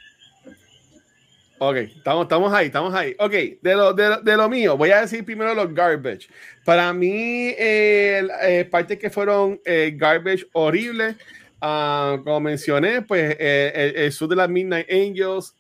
Ok, 1.65 1.77
estamos, 1.77 2.25
estamos 2.25 2.53
ahí, 2.53 2.67
estamos 2.67 2.93
ahí. 2.93 3.15
Ok, 3.21 3.33
de 3.63 3.75
lo, 3.75 3.93
de, 3.95 4.37
lo 4.37 4.49
mío, 4.49 4.77
voy 4.77 4.91
a 4.91 5.03
decir 5.03 5.25
primero 5.25 5.55
los 5.55 5.73
garbage. 5.73 6.29
Para 6.65 6.93
mí, 6.93 7.55
eh, 7.57 8.69
partes 8.69 8.99
que 8.99 9.09
fueron 9.09 9.61
eh, 9.65 9.95
garbage 9.97 10.45
horribles, 10.53 11.15
ah, 11.61 12.19
como 12.25 12.41
mencioné, 12.41 13.03
pues 13.03 13.37
eh, 13.39 13.73
el, 13.77 13.97
el, 13.97 14.13
sur 14.13 14.29
de 14.29 14.35
las 14.35 14.49
Midnight 14.49 14.91
Angels, 14.91 15.55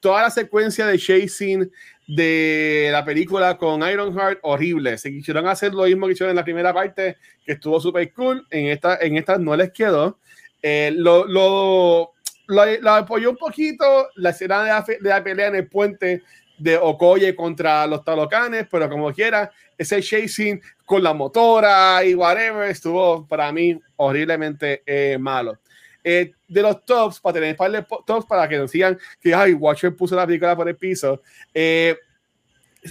toda 0.00 0.22
la 0.22 0.30
secuencia 0.30 0.86
de 0.86 0.98
chasing 0.98 1.70
de 2.10 2.88
la 2.90 3.04
película 3.04 3.56
con 3.56 3.88
Ironheart, 3.88 4.40
horrible. 4.42 4.98
Se 4.98 5.12
quisieron 5.12 5.46
hacer 5.46 5.72
lo 5.72 5.84
mismo 5.84 6.06
que 6.06 6.14
hicieron 6.14 6.30
en 6.30 6.36
la 6.36 6.44
primera 6.44 6.74
parte, 6.74 7.18
que 7.46 7.52
estuvo 7.52 7.78
súper 7.78 8.12
cool. 8.12 8.44
En 8.50 8.66
esta, 8.66 8.98
en 9.00 9.16
esta 9.16 9.38
no 9.38 9.54
les 9.54 9.70
quedó. 9.70 10.18
Eh, 10.60 10.92
lo, 10.96 11.24
lo, 11.26 12.14
lo, 12.48 12.90
apoyó 12.90 13.30
un 13.30 13.36
poquito 13.36 14.08
la 14.16 14.30
escena 14.30 14.64
de 14.64 14.70
la, 14.70 14.84
de 15.00 15.08
la, 15.08 15.22
pelea 15.22 15.46
en 15.46 15.54
el 15.54 15.68
puente 15.68 16.22
de 16.58 16.76
Okoye 16.76 17.36
contra 17.36 17.86
los 17.86 18.04
talocanes, 18.04 18.66
pero 18.68 18.88
como 18.88 19.12
quiera, 19.12 19.52
ese 19.78 20.02
chasing 20.02 20.60
con 20.84 21.04
la 21.04 21.14
motora 21.14 22.04
y 22.04 22.16
whatever 22.16 22.68
estuvo 22.68 23.24
para 23.28 23.52
mí 23.52 23.80
horriblemente 23.94 24.82
eh, 24.84 25.16
malo. 25.16 25.58
Eh, 26.02 26.32
de 26.48 26.62
los 26.62 26.84
tops, 26.84 27.20
para 27.20 27.34
tener 27.34 27.56
par 27.56 27.70
de 27.70 27.84
tops 28.06 28.26
para 28.26 28.48
que 28.48 28.56
nos 28.56 28.70
sigan 28.70 28.98
que 29.20 29.34
ay, 29.34 29.52
Watcher 29.52 29.94
puso 29.94 30.16
la 30.16 30.26
película 30.26 30.56
por 30.56 30.68
el 30.68 30.76
piso. 30.76 31.20
Eh, 31.52 31.96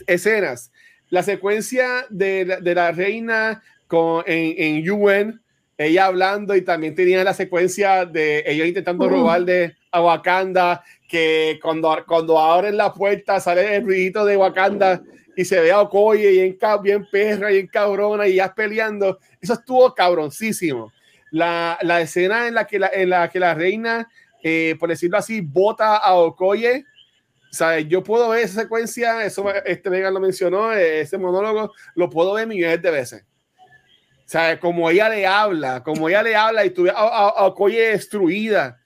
escenas. 0.08 0.72
La 1.10 1.24
secuencia 1.24 2.06
de 2.10 2.46
la, 2.46 2.60
de 2.60 2.76
la 2.76 2.92
reina 2.92 3.64
con, 3.88 4.24
en, 4.28 4.54
en, 4.58 4.92
UN, 4.92 5.42
ella 5.78 6.06
hablando 6.06 6.56
y 6.56 6.62
también 6.62 6.94
tenía 6.94 7.24
la 7.24 7.34
secuencia 7.34 8.06
de 8.06 8.44
ellos 8.46 8.68
intentando 8.68 9.06
uh. 9.06 9.10
robar 9.10 9.44
de 9.44 9.76
a 9.92 10.02
Wakanda, 10.02 10.84
que 11.08 11.60
cuando, 11.62 11.98
cuando 12.08 12.38
abren 12.38 12.78
la 12.78 12.94
puerta 12.94 13.40
sale 13.40 13.78
el 13.78 13.84
ruidito 13.84 14.24
de 14.24 14.38
Wakanda 14.38 15.02
y 15.36 15.44
se 15.44 15.60
ve 15.60 15.72
a 15.72 15.82
Okoye 15.82 16.32
y 16.32 16.40
en 16.42 16.58
bien 16.84 17.08
perra 17.12 17.52
y 17.52 17.58
en 17.58 17.68
cabrona 17.68 18.28
y 18.28 18.36
ya 18.36 18.54
peleando. 18.54 19.18
Eso 19.42 19.54
estuvo 19.54 19.96
cabroncísimo 19.96 20.92
la, 21.32 21.78
la 21.82 22.02
escena 22.02 22.48
en 22.48 22.54
la 22.54 22.66
que 22.66 22.80
la, 22.80 22.90
en 22.94 23.10
la, 23.10 23.30
que 23.30 23.40
la 23.40 23.54
reina, 23.54 24.10
eh, 24.44 24.76
por 24.80 24.90
decirlo 24.90 25.18
así, 25.18 25.42
bota 25.42 25.98
a 25.98 26.16
Okoye. 26.16 26.86
¿sabes? 27.52 27.88
Yo 27.88 28.04
puedo 28.04 28.30
ver 28.30 28.44
esa 28.44 28.62
secuencia, 28.62 29.24
eso 29.26 29.52
este 29.66 29.90
Vega 29.90 30.12
lo 30.12 30.20
mencionó, 30.20 30.72
ese 30.72 31.18
monólogo, 31.18 31.74
lo 31.96 32.10
puedo 32.10 32.34
ver 32.34 32.48
millones 32.48 32.82
de 32.82 32.92
veces. 32.92 33.26
¿Sabes? 34.26 34.60
Como 34.60 34.90
ella 34.90 35.10
le 35.10 35.26
habla, 35.26 35.82
como 35.84 36.08
ella 36.08 36.22
le 36.22 36.36
habla 36.36 36.64
y 36.64 36.70
tuve 36.70 36.92
a, 36.92 36.94
a, 36.94 37.46
Okoye 37.48 37.90
destruida. 37.90 38.80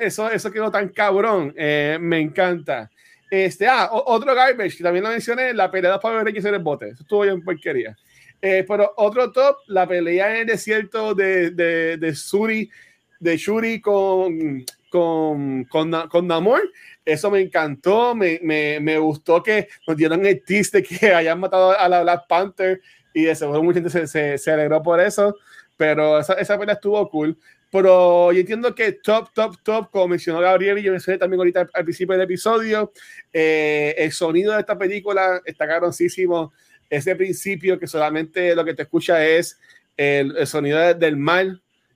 Eso, 0.00 0.30
eso 0.30 0.50
quedó 0.50 0.70
tan 0.70 0.88
cabrón. 0.88 1.54
Eh, 1.56 1.96
me 2.00 2.18
encanta. 2.18 2.90
Este, 3.30 3.66
ah, 3.66 3.88
otro 3.92 4.34
garbage 4.34 4.76
que 4.76 4.82
también 4.82 5.04
lo 5.04 5.10
mencioné, 5.10 5.52
la 5.54 5.70
pelea 5.70 5.98
para 6.00 6.22
ver 6.22 6.34
que 6.34 6.42
se 6.42 6.48
el 6.48 6.58
bote. 6.58 6.88
Eso 6.88 7.02
estuvo 7.02 7.22
bien 7.22 7.42
porquería. 7.42 7.96
Eh, 8.40 8.64
pero 8.66 8.92
otro 8.96 9.32
top, 9.32 9.56
la 9.66 9.86
pelea 9.86 10.30
en 10.30 10.36
el 10.42 10.46
desierto 10.46 11.14
de, 11.14 11.50
de, 11.50 11.96
de 11.96 12.14
Suri, 12.14 12.70
de 13.18 13.36
Shuri 13.36 13.80
con, 13.80 14.64
con, 14.90 15.64
con, 15.64 16.08
con, 16.08 16.26
Namor. 16.26 16.62
Eso 17.04 17.30
me 17.30 17.40
encantó, 17.40 18.14
me, 18.14 18.38
me, 18.42 18.78
me, 18.80 18.98
gustó 18.98 19.42
que 19.42 19.68
nos 19.86 19.96
dieron 19.96 20.24
el 20.24 20.42
twist 20.44 20.74
de 20.74 20.82
que 20.82 21.06
hayan 21.14 21.40
matado 21.40 21.78
a 21.78 21.88
la 21.88 22.02
Black 22.02 22.26
Panther 22.28 22.80
y 23.12 23.22
de 23.24 23.34
seguro 23.34 23.62
mucha 23.62 23.80
gente 23.80 23.90
se, 23.90 24.06
se, 24.06 24.38
se, 24.38 24.50
alegró 24.52 24.82
por 24.82 25.00
eso, 25.00 25.34
pero 25.76 26.20
esa, 26.20 26.34
esa 26.34 26.58
pelea 26.58 26.74
estuvo 26.74 27.08
cool. 27.10 27.36
Pero 27.70 28.32
yo 28.32 28.40
entiendo 28.40 28.74
que 28.74 28.92
top, 28.92 29.30
top, 29.34 29.56
top, 29.62 29.90
como 29.90 30.08
mencionó 30.08 30.40
Gabriel 30.40 30.78
y 30.78 30.82
yo 30.82 30.92
mencioné 30.92 31.18
también 31.18 31.40
ahorita 31.40 31.68
al 31.72 31.84
principio 31.84 32.14
del 32.14 32.24
episodio, 32.24 32.92
eh, 33.32 33.94
el 33.98 34.12
sonido 34.12 34.54
de 34.54 34.60
esta 34.60 34.78
película 34.78 35.42
está 35.44 35.66
caroncísimo 35.66 36.52
ese 36.90 37.16
principio 37.16 37.78
que 37.78 37.86
solamente 37.86 38.54
lo 38.54 38.64
que 38.64 38.74
te 38.74 38.82
escucha 38.82 39.24
es 39.24 39.58
el, 39.96 40.46
sonido 40.46 40.94
del 40.94 41.16
mar 41.16 41.46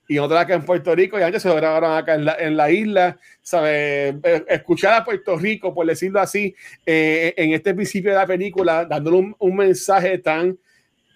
y 0.08 0.18
otra 0.18 0.40
acá 0.40 0.54
en 0.54 0.64
Puerto 0.64 0.94
Rico 0.94 1.18
y 1.18 1.22
antes 1.22 1.42
se 1.42 1.48
lo 1.48 1.54
grabaron 1.54 1.96
acá 1.96 2.14
en 2.14 2.24
la, 2.24 2.34
en 2.34 2.56
la 2.56 2.70
isla, 2.70 3.18
¿sabes? 3.40 4.14
Eh, 4.22 4.44
escuchar 4.48 4.94
a 4.94 5.04
Puerto 5.04 5.36
Rico, 5.36 5.72
por 5.72 5.86
decirlo 5.86 6.20
así, 6.20 6.54
eh, 6.84 7.32
en 7.36 7.52
este 7.52 7.72
principio 7.72 8.10
de 8.10 8.18
la 8.18 8.26
película, 8.26 8.84
dándole 8.84 9.16
un, 9.16 9.36
un, 9.38 9.56
mensaje 9.56 10.18
tan, 10.18 10.58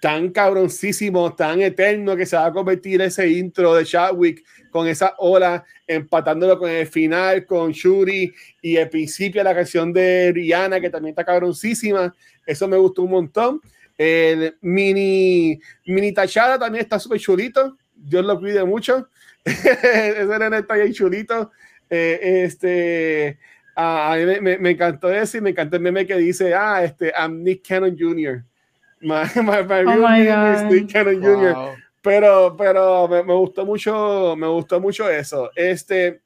tan 0.01 0.31
cabroncísimo, 0.31 1.35
tan 1.35 1.61
eterno 1.61 2.16
que 2.16 2.27
se 2.27 2.36
va 2.36 2.47
a 2.47 2.53
convertir 2.53 3.03
ese 3.03 3.28
intro 3.28 3.74
de 3.74 3.85
Chadwick 3.85 4.44
con 4.70 4.86
esa 4.86 5.15
ola, 5.19 5.65
empatándolo 5.86 6.59
con 6.59 6.70
el 6.70 6.86
final, 6.86 7.44
con 7.44 7.73
Shuri 7.73 8.32
y 8.62 8.77
el 8.77 8.89
principio 8.89 9.40
de 9.40 9.44
la 9.44 9.55
canción 9.55 9.93
de 9.93 10.32
Rihanna, 10.32 10.81
que 10.81 10.90
también 10.90 11.11
está 11.11 11.24
cabroncísima. 11.24 12.15
Eso 12.47 12.68
me 12.68 12.77
gustó 12.77 13.02
un 13.02 13.10
montón. 13.10 13.60
El 13.98 14.56
mini, 14.60 15.59
mini 15.86 16.12
Tachada 16.12 16.59
también 16.59 16.85
está 16.85 16.98
súper 16.98 17.18
chulito. 17.18 17.77
Dios 17.94 18.24
lo 18.24 18.39
cuide 18.39 18.64
mucho. 18.64 19.09
Ese 19.44 20.39
nene 20.39 20.59
está 20.59 20.74
bien 20.74 20.93
chulito. 20.93 21.51
Eh, 21.90 22.44
este, 22.44 23.39
a, 23.74 24.12
a 24.12 24.16
mí 24.16 24.40
me, 24.40 24.59
me, 24.59 24.70
encantó 24.70 25.10
ese 25.10 25.39
y 25.39 25.40
me 25.40 25.51
encantó 25.51 25.77
el 25.77 25.82
meme 25.82 26.06
que 26.06 26.16
dice, 26.16 26.55
ah, 26.55 26.82
este, 26.82 27.12
I'm 27.16 27.44
Nick 27.44 27.66
Cannon 27.66 27.97
Jr. 27.97 28.44
My, 29.01 29.24
my, 29.36 29.62
my 29.62 29.85
oh 29.86 30.09
name 30.09 30.55
is 30.55 30.62
Nick 30.62 30.93
Cannon 30.93 31.23
Jr. 31.23 31.77
Pero, 32.02 32.56
pero 32.56 33.06
me, 33.06 33.23
me, 33.23 33.35
gustó 33.35 33.66
mucho, 33.66 34.35
me 34.36 34.47
gustó 34.47 34.81
mucho 34.81 35.09
eso. 35.10 35.51
Este, 35.55 36.23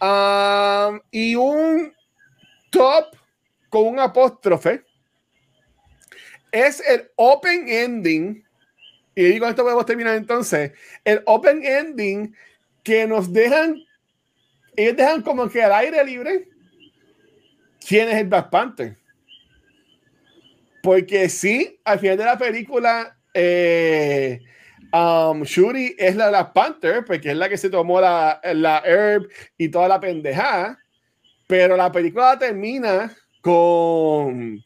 um, 0.00 1.00
y 1.10 1.34
un 1.34 1.92
top 2.70 3.16
con 3.68 3.86
un 3.88 3.98
apóstrofe 3.98 4.85
es 6.52 6.82
el 6.88 7.10
open 7.16 7.68
ending. 7.68 8.44
Y 9.14 9.24
digo 9.24 9.46
esto 9.46 9.62
podemos 9.62 9.86
terminar 9.86 10.16
entonces. 10.16 10.72
El 11.04 11.22
open 11.26 11.64
ending 11.64 12.34
que 12.82 13.06
nos 13.06 13.32
dejan, 13.32 13.82
ellos 14.76 14.96
dejan 14.96 15.22
como 15.22 15.48
que 15.48 15.62
al 15.62 15.72
aire 15.72 16.04
libre 16.04 16.48
quién 17.86 18.08
es 18.08 18.16
el 18.16 18.28
Black 18.28 18.50
Panther. 18.50 18.96
Porque 20.82 21.28
sí, 21.28 21.80
al 21.84 21.98
final 21.98 22.16
de 22.16 22.24
la 22.24 22.38
película, 22.38 23.16
eh, 23.34 24.40
um, 24.92 25.42
Shuri 25.42 25.96
es 25.98 26.14
la 26.14 26.28
Black 26.28 26.52
Panther, 26.52 27.04
porque 27.04 27.30
es 27.30 27.36
la 27.36 27.48
que 27.48 27.56
se 27.56 27.70
tomó 27.70 28.00
la, 28.00 28.40
la 28.54 28.82
herb 28.84 29.28
y 29.58 29.68
toda 29.68 29.88
la 29.88 29.98
pendejada. 29.98 30.78
Pero 31.46 31.76
la 31.76 31.90
película 31.90 32.38
termina 32.38 33.12
con 33.40 34.64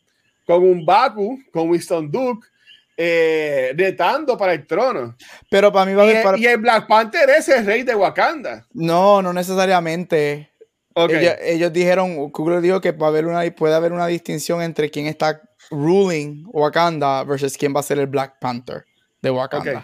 con 0.50 0.64
un 0.64 0.84
Baku, 0.84 1.38
con 1.52 1.70
Winston 1.70 2.10
Duke, 2.10 2.48
eh, 2.96 3.72
retando 3.76 4.36
para 4.36 4.52
el 4.52 4.66
trono. 4.66 5.16
Pero 5.48 5.72
para 5.72 5.86
mí 5.86 5.94
va 5.94 6.02
a 6.02 6.04
haber. 6.06 6.20
Y, 6.20 6.24
para... 6.24 6.38
y, 6.38 6.46
el 6.46 6.58
Black 6.58 6.88
Panther 6.88 7.30
es 7.30 7.48
el 7.48 7.64
rey 7.64 7.84
de 7.84 7.94
Wakanda. 7.94 8.66
No, 8.72 9.22
no 9.22 9.32
necesariamente. 9.32 10.50
Okay. 10.92 11.18
Ellos, 11.18 11.34
ellos, 11.40 11.72
dijeron, 11.72 12.16
Google 12.32 12.60
dijo 12.60 12.80
que 12.80 12.92
puede 12.92 13.10
haber, 13.10 13.26
una, 13.26 13.48
puede 13.54 13.74
haber 13.74 13.92
una 13.92 14.08
distinción 14.08 14.60
entre 14.60 14.90
quién 14.90 15.06
está 15.06 15.40
ruling 15.70 16.44
Wakanda 16.48 17.22
versus 17.22 17.56
quién 17.56 17.72
va 17.74 17.78
a 17.78 17.84
ser 17.84 18.00
el 18.00 18.08
Black 18.08 18.40
Panther 18.40 18.84
de 19.22 19.30
Wakanda. 19.30 19.70
Okay. 19.70 19.82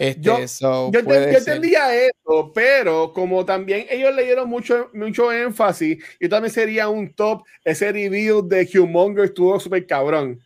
Este, 0.00 0.22
yo, 0.22 0.48
so 0.48 0.90
yo, 0.90 1.00
yo 1.00 1.12
entendía 1.12 1.94
eso, 1.94 2.52
pero 2.54 3.12
como 3.12 3.44
también 3.44 3.84
ellos 3.90 4.14
le 4.14 4.24
dieron 4.24 4.48
mucho, 4.48 4.88
mucho 4.94 5.30
énfasis, 5.30 6.02
y 6.18 6.26
también 6.26 6.50
sería 6.50 6.88
un 6.88 7.12
top, 7.12 7.42
ese 7.62 7.92
review 7.92 8.40
de 8.40 8.66
Humonger 8.78 9.26
estuvo 9.26 9.60
súper 9.60 9.86
cabrón, 9.86 10.40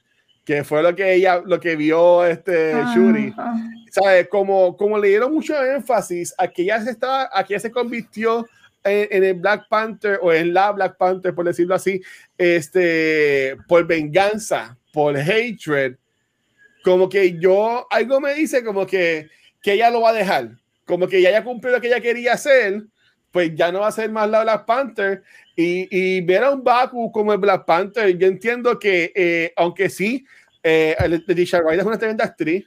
que 0.44 0.64
fue 0.64 0.82
lo 0.82 0.97
que 0.97 1.14
ella, 1.14 1.40
lo 1.47 1.60
que 1.60 1.76
vio 1.76 2.24
este 2.24 2.72
ah, 2.72 2.93
Shuri. 2.97 3.32
Ah. 3.39 3.55
¿Sabes? 3.93 4.26
Como, 4.26 4.76
como 4.76 4.98
le 4.98 5.10
dieron 5.10 5.32
mucho 5.32 5.55
énfasis 5.64 6.35
a 6.36 6.48
que 6.48 6.62
ella 6.62 6.82
se, 6.82 6.90
estaba, 6.90 7.31
a 7.32 7.44
que 7.44 7.55
ella 7.55 7.60
se 7.60 7.70
convirtió 7.70 8.44
en, 8.82 9.06
en, 9.09 9.22
el 9.22 9.35
Black 9.35 9.68
Panther 9.68 10.18
o 10.20 10.32
en 10.32 10.52
la 10.52 10.72
Black 10.72 10.97
Panther, 10.97 11.32
por 11.32 11.44
decirlo 11.44 11.76
así, 11.76 12.02
este, 12.36 13.56
por 13.68 13.86
venganza, 13.86 14.76
por 14.93 15.16
hatred. 15.16 15.94
Como 16.82 17.09
que 17.09 17.39
yo, 17.39 17.86
algo 17.89 18.20
me 18.20 18.35
dice 18.35 18.64
como 18.64 18.85
que 18.85 19.28
que 19.65 19.73
ella 19.73 19.91
lo 19.91 20.03
va 20.03 20.11
a 20.11 20.12
dejar. 20.12 20.51
Como 20.85 21.09
que 21.09 21.23
ya 21.23 21.31
haya 21.31 21.43
cumplido 21.43 21.77
lo 21.77 21.81
que 21.81 21.86
ella 21.89 22.01
quería 22.01 22.35
hacer, 22.35 22.82
pues 23.32 23.55
ya 23.55 23.73
no 23.73 23.81
va 23.81 23.89
a 23.89 23.93
ser 23.93 24.11
más 24.11 24.28
la 24.28 24.43
Black 24.43 24.66
Panther. 24.66 25.23
Y, 25.57 25.89
y 25.91 26.20
ver 26.20 26.45
a 26.45 26.51
un 26.51 26.62
Baku 26.62 27.11
como 27.11 27.32
el 27.32 27.39
Black 27.39 27.65
Panther, 27.65 28.15
yo 28.19 28.27
entiendo 28.27 28.78
que, 28.78 29.11
eh, 29.16 29.55
aunque 29.57 29.89
sí, 29.89 30.27
eh, 30.62 30.95
Leticia 31.27 31.61
Wright 31.61 31.81
es 31.81 31.86
una 31.86 31.99
tremenda 31.99 32.27
actriz, 32.27 32.66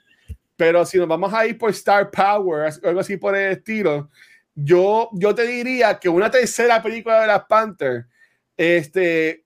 pero 0.55 0.83
si 0.87 0.97
nos 0.97 1.07
vamos 1.07 1.31
a 1.31 1.45
ir 1.45 1.55
por 1.59 1.69
Star 1.69 2.09
Power, 2.09 2.73
algo 2.83 2.99
así 2.99 3.17
por 3.17 3.35
el 3.35 3.51
estilo, 3.51 4.09
yo, 4.55 5.09
yo 5.13 5.35
te 5.35 5.45
diría 5.45 5.99
que 5.99 6.09
una 6.09 6.31
tercera 6.31 6.81
película 6.81 7.19
de 7.19 7.25
Black 7.25 7.47
Panther, 7.47 8.05
este, 8.57 9.43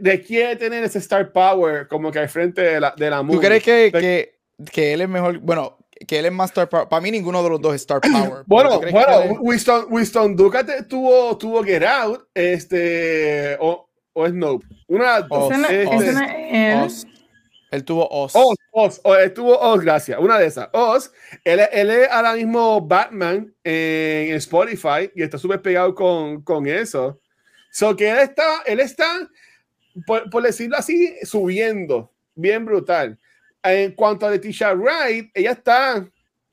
requiere 0.00 0.54
tener 0.54 0.84
ese 0.84 0.98
Star 0.98 1.32
Power 1.32 1.88
como 1.88 2.12
que 2.12 2.20
al 2.20 2.28
frente 2.28 2.60
de 2.60 2.80
la, 2.80 2.94
de 2.96 3.10
la. 3.10 3.26
¿Tú 3.26 3.40
crees 3.40 3.64
que, 3.64 3.90
que, 3.90 4.38
que 4.70 4.92
él 4.92 5.00
es 5.00 5.08
mejor? 5.08 5.38
Bueno, 5.38 5.79
que 6.06 6.18
él 6.18 6.26
es 6.26 6.32
más 6.32 6.50
Star 6.50 6.68
Power. 6.68 6.88
Para 6.88 7.00
mí 7.00 7.10
ninguno 7.10 7.42
de 7.42 7.50
los 7.50 7.60
dos 7.60 7.74
es 7.74 7.82
Star 7.82 8.00
Power. 8.00 8.42
bueno, 8.46 8.80
bueno. 8.90 9.40
Winston, 9.40 9.86
Winston 9.90 10.36
Duke 10.36 10.64
tuvo, 10.88 11.36
tuvo 11.36 11.62
Get 11.62 11.84
Out, 11.84 12.28
este, 12.34 13.56
o, 13.60 13.88
o 14.12 14.26
es 14.26 14.32
Nope. 14.32 14.66
Una 14.88 15.20
dos. 15.20 15.52
Este, 15.52 16.74
Oz. 16.74 17.06
Él 17.70 17.84
tuvo 17.84 18.08
Oz. 18.10 18.32
Oz, 18.34 18.56
Oz, 18.72 19.00
Oz, 19.04 19.18
él 19.18 19.32
tuvo 19.32 19.58
Oz, 19.58 19.80
gracias. 19.80 20.18
Una 20.18 20.38
de 20.38 20.46
esas. 20.46 20.68
Oz, 20.72 21.12
él, 21.44 21.60
él 21.72 21.90
es 21.90 22.08
ahora 22.10 22.34
mismo 22.34 22.80
Batman 22.80 23.54
en 23.62 24.34
Spotify 24.36 25.10
y 25.14 25.22
está 25.22 25.38
súper 25.38 25.62
pegado 25.62 25.94
con, 25.94 26.42
con 26.42 26.66
eso. 26.66 27.20
So 27.70 27.94
que 27.94 28.10
él 28.10 28.18
está, 28.18 28.62
él 28.66 28.80
está 28.80 29.28
por, 30.06 30.42
decirlo 30.42 30.76
así, 30.76 31.14
subiendo, 31.22 32.12
bien 32.34 32.64
brutal. 32.64 33.18
En 33.62 33.92
cuanto 33.92 34.26
a 34.26 34.30
Leticia 34.30 34.72
Wright, 34.72 35.30
ella 35.34 35.52
está, 35.52 36.08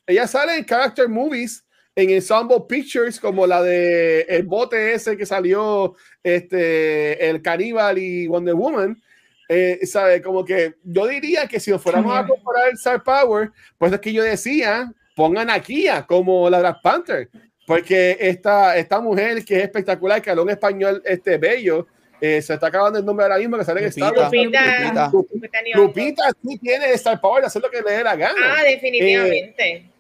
ella 0.05 0.27
sale 0.27 0.57
en 0.57 0.65
character 0.65 1.07
movies 1.07 1.63
en 1.95 2.11
Ensemble 2.11 2.63
Pictures, 2.67 3.19
como 3.19 3.47
la 3.47 3.63
de 3.63 4.21
el 4.21 4.43
bote 4.43 4.93
ese 4.93 5.17
que 5.17 5.25
salió, 5.25 5.95
este, 6.21 7.27
el 7.29 7.41
Caníbal 7.41 7.97
y 7.97 8.27
Wonder 8.27 8.53
Woman. 8.53 9.01
Eh, 9.49 9.79
¿sabe? 9.85 10.21
Como 10.21 10.43
que 10.43 10.75
yo 10.83 11.07
diría 11.07 11.47
que 11.47 11.59
si 11.59 11.71
nos 11.71 11.81
fuéramos 11.81 12.15
a 12.15 12.27
comparar 12.27 12.67
el 12.67 12.75
Star 12.75 13.01
Power, 13.01 13.51
pues 13.77 13.93
es 13.93 13.99
que 13.99 14.11
yo 14.11 14.21
decía, 14.21 14.93
pongan 15.15 15.49
a 15.49 15.63
como 16.05 16.49
la 16.49 16.59
Black 16.59 16.81
Panther, 16.83 17.29
porque 17.65 18.17
esta, 18.19 18.77
esta 18.77 18.99
mujer 18.99 19.43
que 19.43 19.57
es 19.57 19.63
espectacular, 19.63 20.21
que 20.21 20.29
habla 20.29 20.43
un 20.43 20.49
español 20.49 21.01
este, 21.05 21.37
bello, 21.37 21.87
eh, 22.19 22.41
se 22.41 22.53
está 22.53 22.67
acabando 22.67 22.99
el 22.99 23.05
nombre 23.05 23.23
ahora 23.25 23.37
mismo 23.37 23.57
que 23.57 23.63
sale 23.63 23.81
en 23.81 23.87
Star 23.87 24.13
Wars. 24.13 24.31
Lupita, 24.31 25.09
Lupita, 25.11 25.61
Lupita, 25.75 26.23
sí 26.43 26.57
tiene 26.57 26.91
Star 26.93 27.21
Power 27.21 27.41
de 27.41 27.47
hacer 27.47 27.61
lo 27.61 27.69
que 27.69 27.81
le 27.81 27.91
dé 27.91 28.03
la 28.03 28.15
gana. 28.15 28.55
Ah, 28.57 28.63
definitivamente. 28.63 29.71
Eh, 29.71 29.91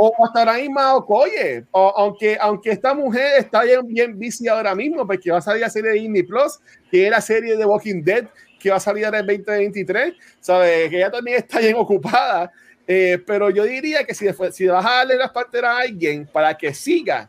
o 0.00 0.12
hasta 0.24 0.38
ahora 0.40 0.54
mismo 0.54 0.80
Okoye, 0.94 1.64
o, 1.72 1.92
aunque, 1.96 2.38
aunque 2.40 2.70
esta 2.70 2.94
mujer 2.94 3.38
está 3.38 3.64
bien, 3.64 3.86
bien 3.86 4.18
bici 4.18 4.46
ahora 4.46 4.74
mismo, 4.74 5.04
porque 5.06 5.30
va 5.30 5.38
a 5.38 5.42
salir 5.42 5.60
la 5.60 5.70
serie 5.70 5.90
de 5.90 5.98
Disney 5.98 6.22
Plus, 6.22 6.58
que 6.90 7.06
es 7.06 7.10
la 7.10 7.20
serie 7.20 7.56
de 7.56 7.64
Walking 7.64 8.02
Dead, 8.02 8.26
que 8.60 8.70
va 8.70 8.76
a 8.76 8.80
salir 8.80 9.04
en 9.04 9.14
el 9.14 9.26
2023, 9.26 10.14
¿sabes? 10.40 10.88
Que 10.88 10.96
ella 10.96 11.10
también 11.10 11.38
está 11.38 11.58
bien 11.58 11.74
ocupada. 11.76 12.52
Eh, 12.86 13.18
pero 13.26 13.50
yo 13.50 13.64
diría 13.64 14.04
que 14.04 14.14
si, 14.14 14.26
si 14.52 14.66
vas 14.66 14.86
a 14.86 14.90
darle 14.90 15.16
las 15.16 15.30
partes 15.30 15.62
a 15.62 15.78
alguien 15.78 16.26
para 16.32 16.56
que 16.56 16.72
siga, 16.72 17.28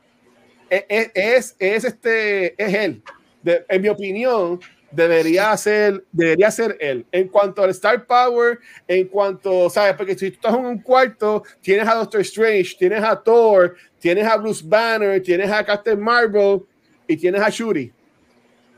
e, 0.70 0.86
e, 0.88 1.12
es, 1.14 1.56
es, 1.58 1.84
este, 1.84 2.64
es 2.64 2.74
él. 2.74 3.02
En 3.44 3.82
mi 3.82 3.90
opinión, 3.90 4.60
debería 4.92 5.56
ser, 5.58 6.04
debería 6.12 6.52
ser 6.52 6.78
él. 6.80 7.06
En 7.12 7.28
cuanto 7.28 7.64
al 7.64 7.70
Star 7.72 8.06
Power, 8.06 8.60
en 8.88 9.08
cuanto, 9.08 9.70
¿sabes? 9.70 9.96
Porque 9.96 10.18
si 10.18 10.32
tú 10.32 10.36
estás 10.36 10.56
en 10.56 10.66
un 10.66 10.82
cuarto, 10.82 11.44
tienes 11.62 11.88
a 11.88 11.96
Doctor 11.96 12.22
Strange, 12.22 12.76
tienes 12.78 13.04
a 13.04 13.22
Thor, 13.22 13.76
tienes 14.00 14.26
a 14.26 14.38
Bruce 14.38 14.64
Banner, 14.66 15.22
tienes 15.22 15.52
a 15.52 15.64
Captain 15.64 16.00
Marvel 16.00 16.62
y 17.08 17.18
tienes 17.18 17.42
a 17.42 17.50
Shuri. 17.50 17.92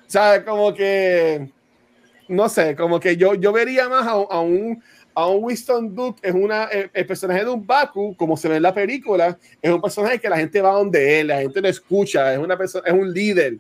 ¿Sabes? 0.08 0.44
Como 0.44 0.74
que, 0.74 1.50
no 2.28 2.50
sé, 2.50 2.76
como 2.76 3.00
que 3.00 3.16
yo, 3.16 3.36
yo 3.36 3.52
vería 3.52 3.88
más 3.88 4.06
a, 4.06 4.12
a 4.12 4.42
un 4.42 4.82
a 5.14 5.28
un 5.28 5.44
Winston 5.44 5.94
Duke 5.94 6.20
es 6.24 6.34
una, 6.34 6.66
el, 6.66 7.06
personaje 7.06 7.44
de 7.44 7.50
un 7.50 7.66
Baku, 7.66 8.16
como 8.16 8.38
se 8.38 8.48
ve 8.48 8.58
en 8.58 8.64
la 8.64 8.74
película, 8.74 9.38
es 9.62 9.72
un 9.72 9.82
personaje 9.82 10.20
que 10.20 10.30
la 10.30 10.38
gente 10.38 10.62
va 10.62 10.72
donde 10.72 11.20
él, 11.20 11.28
la 11.28 11.42
gente 11.42 11.62
lo 11.62 11.68
escucha, 11.68 12.34
es 12.34 12.40
una 12.40 12.58
persona, 12.58 12.88
es 12.88 12.94
un 12.94 13.12
líder. 13.12 13.58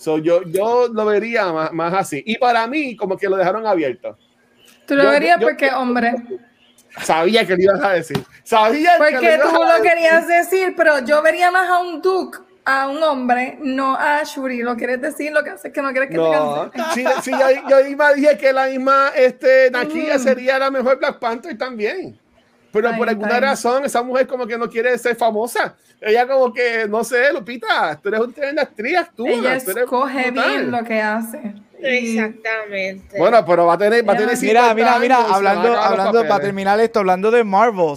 So, 0.00 0.16
yo, 0.16 0.42
yo 0.44 0.88
lo 0.88 1.04
vería 1.04 1.52
más, 1.52 1.72
más, 1.72 1.92
así. 1.92 2.22
Y 2.24 2.38
para 2.38 2.66
mí, 2.66 2.96
como 2.96 3.18
que 3.18 3.28
lo 3.28 3.36
dejaron 3.36 3.66
abierto. 3.66 4.16
Tú 4.86 4.94
lo 4.94 5.10
verías 5.10 5.38
porque, 5.38 5.70
hombre. 5.72 6.14
Sabía 7.02 7.46
que 7.46 7.54
lo 7.54 7.62
ibas 7.62 7.82
a 7.82 7.90
decir. 7.90 8.24
Sabía 8.42 8.94
porque 8.96 9.18
que 9.18 9.36
lo 9.36 9.50
tú 9.50 9.62
lo 9.62 9.82
querías 9.82 10.26
decir, 10.26 10.72
pero 10.74 11.04
yo 11.04 11.20
vería 11.20 11.50
más 11.50 11.68
a 11.68 11.80
un 11.80 12.00
Duke 12.00 12.38
a 12.64 12.88
un 12.88 13.02
hombre, 13.02 13.58
no 13.60 13.94
a 13.94 14.22
Shuri. 14.24 14.62
¿Lo 14.62 14.74
quieres 14.74 15.02
decir? 15.02 15.32
Lo 15.32 15.44
que 15.44 15.50
hace 15.50 15.68
es 15.68 15.74
que 15.74 15.82
no 15.82 15.90
quieres 15.90 16.08
que 16.08 16.16
no. 16.16 16.70
te 16.70 16.80
Sí, 16.94 17.04
sí, 17.22 17.30
yo, 17.32 17.68
yo 17.68 17.84
misma 17.84 18.14
dije 18.14 18.38
que 18.38 18.54
la 18.54 18.68
misma 18.68 19.10
este, 19.14 19.70
Nakia 19.70 20.16
mm. 20.16 20.20
sería 20.20 20.58
la 20.58 20.70
mejor 20.70 20.98
Black 20.98 21.18
Panther 21.18 21.58
también. 21.58 22.18
Pero 22.72 22.96
por 22.96 23.08
alguna 23.08 23.40
razón, 23.40 23.84
esa 23.84 24.02
mujer 24.02 24.26
como 24.26 24.46
que 24.46 24.56
no 24.56 24.68
quiere 24.68 24.96
ser 24.98 25.16
famosa. 25.16 25.74
Ella 26.00 26.26
como 26.26 26.52
que, 26.52 26.86
no 26.88 27.04
sé, 27.04 27.32
Lupita, 27.32 27.98
tú 28.00 28.08
eres 28.08 28.20
una 28.20 28.62
actriz, 28.62 28.98
tú. 29.14 29.26
Ella 29.26 29.56
escoge 29.56 30.30
bien 30.30 30.70
lo 30.70 30.82
que 30.84 31.00
hace. 31.00 31.54
Exactamente. 31.82 33.18
Bueno, 33.18 33.44
pero 33.44 33.66
va 33.66 33.74
a 33.74 33.78
tener, 33.78 34.06
va 34.06 34.12
a 34.12 34.16
tener 34.16 34.36
Mira, 34.38 34.74
mira, 34.74 34.98
mira, 34.98 35.34
hablando, 35.34 35.74
hablando, 35.74 36.26
para 36.26 36.40
terminar 36.40 36.78
esto, 36.80 37.00
hablando 37.00 37.30
de 37.30 37.42
Marvel, 37.44 37.94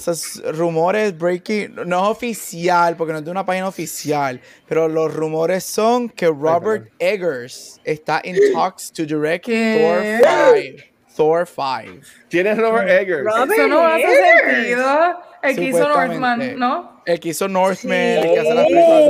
rumores 0.54 1.18
breaking, 1.18 1.76
no 1.86 2.04
es 2.04 2.10
oficial, 2.12 2.96
porque 2.96 3.14
no 3.14 3.20
es 3.20 3.26
de 3.26 3.32
una 3.32 3.46
página 3.46 3.68
oficial, 3.68 4.40
pero 4.68 4.88
los 4.88 5.14
rumores 5.14 5.64
son 5.64 6.10
que 6.10 6.28
Robert 6.28 6.90
Eggers 7.00 7.80
está 7.84 8.22
en 8.24 8.38
talks 8.54 8.92
to 8.92 9.06
direct 9.06 9.46
Thor 9.46 10.02
5. 10.56 10.93
Thor 11.16 11.48
5. 11.48 12.06
Tienes 12.28 12.58
Robert 12.58 12.90
Eggers. 12.90 13.28
Eso 13.28 13.68
no 13.68 13.86
hace 13.86 14.08
sentido. 14.08 15.22
El 15.42 15.56
que 15.56 15.64
hizo 15.66 15.90
Northman, 15.90 16.58
¿no? 16.58 17.02
El 17.06 17.20
que 17.20 17.30
hizo 17.30 17.48
Northman, 17.48 17.98
el 17.98 18.34
que 18.34 18.40
hace 18.40 18.54
las 18.54 18.66
películas 18.66 19.04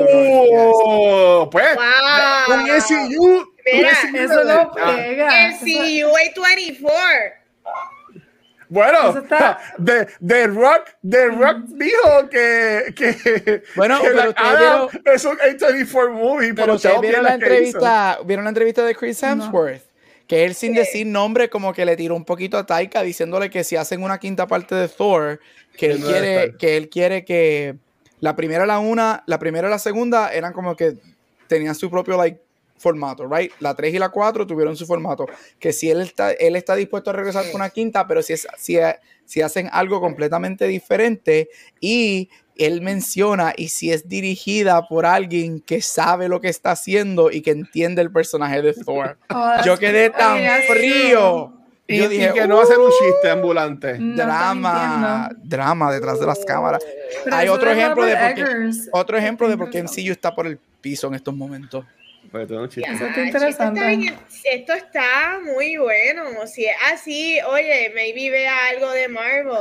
oh, 0.83 1.49
Pues, 1.51 1.75
wow. 1.75 2.55
un 2.55 2.81
SU. 2.81 3.53
Mira, 3.71 3.91
eso 4.15 4.43
no 4.43 4.71
pega. 4.71 5.47
El 5.47 5.59
CU 5.59 6.13
24. 6.15 6.93
Bueno, 8.69 9.13
de, 9.77 10.07
de, 10.19 10.47
Rock, 10.47 10.87
de 11.03 11.27
Rock 11.27 11.57
dijo 11.67 12.29
que, 12.31 12.93
que, 12.95 13.63
bueno, 13.75 14.01
que 14.01 14.07
pero 14.09 14.33
vieron, 14.33 14.89
es 15.05 15.25
un 15.25 15.37
A24 15.37 16.11
movie. 16.11 16.53
Pero 16.55 16.73
ustedes 16.73 16.99
vieron 16.99 17.23
la 17.23 17.35
entrevista, 17.35 18.17
vieron 18.25 18.45
la 18.45 18.49
entrevista 18.49 18.83
de 18.83 18.95
Chris 18.95 19.21
Hemsworth 19.21 19.92
que 20.27 20.45
él 20.45 20.55
sin 20.55 20.73
decir 20.73 21.05
nombre 21.05 21.49
como 21.49 21.73
que 21.73 21.85
le 21.85 21.95
tiró 21.95 22.15
un 22.15 22.25
poquito 22.25 22.57
a 22.57 22.65
Taika 22.65 23.01
diciéndole 23.01 23.49
que 23.49 23.63
si 23.63 23.75
hacen 23.75 24.03
una 24.03 24.19
quinta 24.19 24.47
parte 24.47 24.75
de 24.75 24.87
Thor, 24.87 25.39
que 25.77 25.87
él 25.87 26.01
quiere 26.01 26.55
que 26.57 26.77
él 26.77 26.89
quiere 26.89 27.25
que 27.25 27.75
la 28.19 28.35
primera 28.35 28.65
la 28.65 28.79
una, 28.79 29.23
la 29.27 29.39
primera 29.39 29.67
y 29.67 29.71
la 29.71 29.79
segunda 29.79 30.33
eran 30.33 30.53
como 30.53 30.75
que 30.75 30.93
tenían 31.47 31.75
su 31.75 31.89
propio 31.89 32.17
like 32.17 32.41
formato, 32.77 33.27
right? 33.27 33.51
La 33.59 33.75
3 33.75 33.93
y 33.93 33.99
la 33.99 34.09
4 34.09 34.45
tuvieron 34.45 34.75
su 34.75 34.85
formato, 34.85 35.25
que 35.59 35.71
si 35.71 35.89
él 35.89 36.01
está 36.01 36.31
él 36.31 36.55
está 36.55 36.75
dispuesto 36.75 37.09
a 37.09 37.13
regresar 37.13 37.45
con 37.45 37.55
una 37.55 37.69
quinta, 37.69 38.07
pero 38.07 38.21
si 38.21 38.33
es 38.33 38.47
si, 38.57 38.77
si 39.25 39.41
hacen 39.41 39.69
algo 39.71 40.01
completamente 40.01 40.67
diferente 40.67 41.49
y 41.79 42.29
él 42.57 42.81
menciona 42.81 43.53
y 43.55 43.69
si 43.69 43.91
es 43.91 44.07
dirigida 44.07 44.87
por 44.87 45.05
alguien 45.05 45.59
que 45.59 45.81
sabe 45.81 46.27
lo 46.27 46.41
que 46.41 46.49
está 46.49 46.71
haciendo 46.71 47.31
y 47.31 47.41
que 47.41 47.51
entiende 47.51 48.01
el 48.01 48.11
personaje 48.11 48.61
de 48.61 48.73
Thor. 48.73 49.17
Oh, 49.29 49.53
yo 49.65 49.77
quedé 49.77 50.09
tan 50.09 50.39
frío. 50.67 51.53
Y, 51.85 51.97
yo 51.97 52.07
dije, 52.07 52.31
que 52.33 52.47
no 52.47 52.57
va 52.57 52.63
a 52.63 52.65
ser 52.65 52.79
un 52.79 52.89
chiste 52.89 53.29
ambulante. 53.29 53.97
drama, 53.99 55.29
drama 55.43 55.91
detrás 55.91 56.19
de 56.19 56.25
las 56.25 56.39
cámaras. 56.45 56.81
Hay 57.31 57.49
otro 57.49 57.69
ejemplo, 57.71 58.05
de 58.05 58.15
por 58.15 58.33
qué, 58.33 58.43
otro 58.91 59.17
ejemplo 59.17 59.49
de 59.49 59.57
por 59.57 59.69
qué 59.69 59.83
MCU 59.83 60.11
está 60.11 60.33
por 60.33 60.47
el 60.47 60.59
piso 60.79 61.07
en 61.07 61.15
estos 61.15 61.35
momentos. 61.35 61.85
Pues, 62.33 62.49
esto, 64.43 64.73
está 64.73 65.39
muy 65.43 65.77
bueno. 65.77 66.47
Si 66.47 66.65
es 66.65 66.75
así, 66.91 67.37
oye, 67.47 67.91
maybe 67.93 68.31
vea 68.31 68.69
algo 68.69 68.89
de 68.89 69.07
Marvel. 69.07 69.51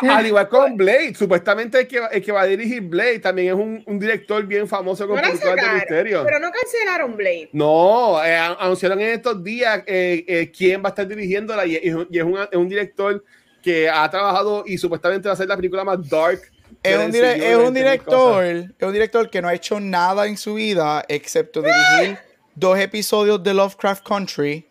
Um, 0.00 0.08
al 0.08 0.26
igual 0.26 0.48
con 0.48 0.76
Blade, 0.78 1.14
supuestamente 1.14 1.80
el 1.80 1.86
que, 1.86 2.00
el 2.10 2.24
que 2.24 2.32
va 2.32 2.40
a 2.40 2.46
dirigir 2.46 2.80
Blade 2.80 3.18
también 3.18 3.48
es 3.48 3.54
un, 3.54 3.82
un 3.84 3.98
director 3.98 4.46
bien 4.46 4.66
famoso 4.66 5.06
con 5.06 5.16
no 5.16 5.22
de 5.22 5.74
misterio. 5.74 6.24
Pero 6.24 6.38
no 6.40 6.50
cancelaron 6.50 7.14
Blade. 7.18 7.50
No, 7.52 8.24
eh, 8.24 8.34
anunciaron 8.34 8.98
en 9.02 9.08
estos 9.10 9.44
días 9.44 9.82
eh, 9.84 10.24
eh, 10.26 10.50
quién 10.50 10.82
va 10.82 10.86
a 10.86 10.88
estar 10.88 11.06
dirigiéndola 11.06 11.66
y, 11.66 11.72
y 11.72 11.86
es, 11.86 11.94
un, 11.94 12.38
es 12.50 12.56
un 12.56 12.68
director 12.70 13.22
que 13.62 13.90
ha 13.90 14.08
trabajado 14.08 14.64
y 14.66 14.78
supuestamente 14.78 15.28
va 15.28 15.34
a 15.34 15.36
ser 15.36 15.48
la 15.48 15.56
película 15.56 15.84
más 15.84 16.08
dark 16.08 16.40
es 16.82 16.96
un, 16.96 17.14
es 17.14 17.56
un 17.56 17.74
director, 17.74 18.44
es 18.44 18.66
un 18.80 18.92
director 18.92 19.30
que 19.30 19.42
no 19.42 19.48
ha 19.48 19.54
hecho 19.54 19.80
nada 19.80 20.26
en 20.26 20.36
su 20.36 20.54
vida 20.54 21.04
excepto 21.08 21.62
dirigir 21.62 22.18
dos 22.54 22.78
episodios 22.78 23.42
de 23.42 23.54
Lovecraft 23.54 24.06
Country 24.06 24.67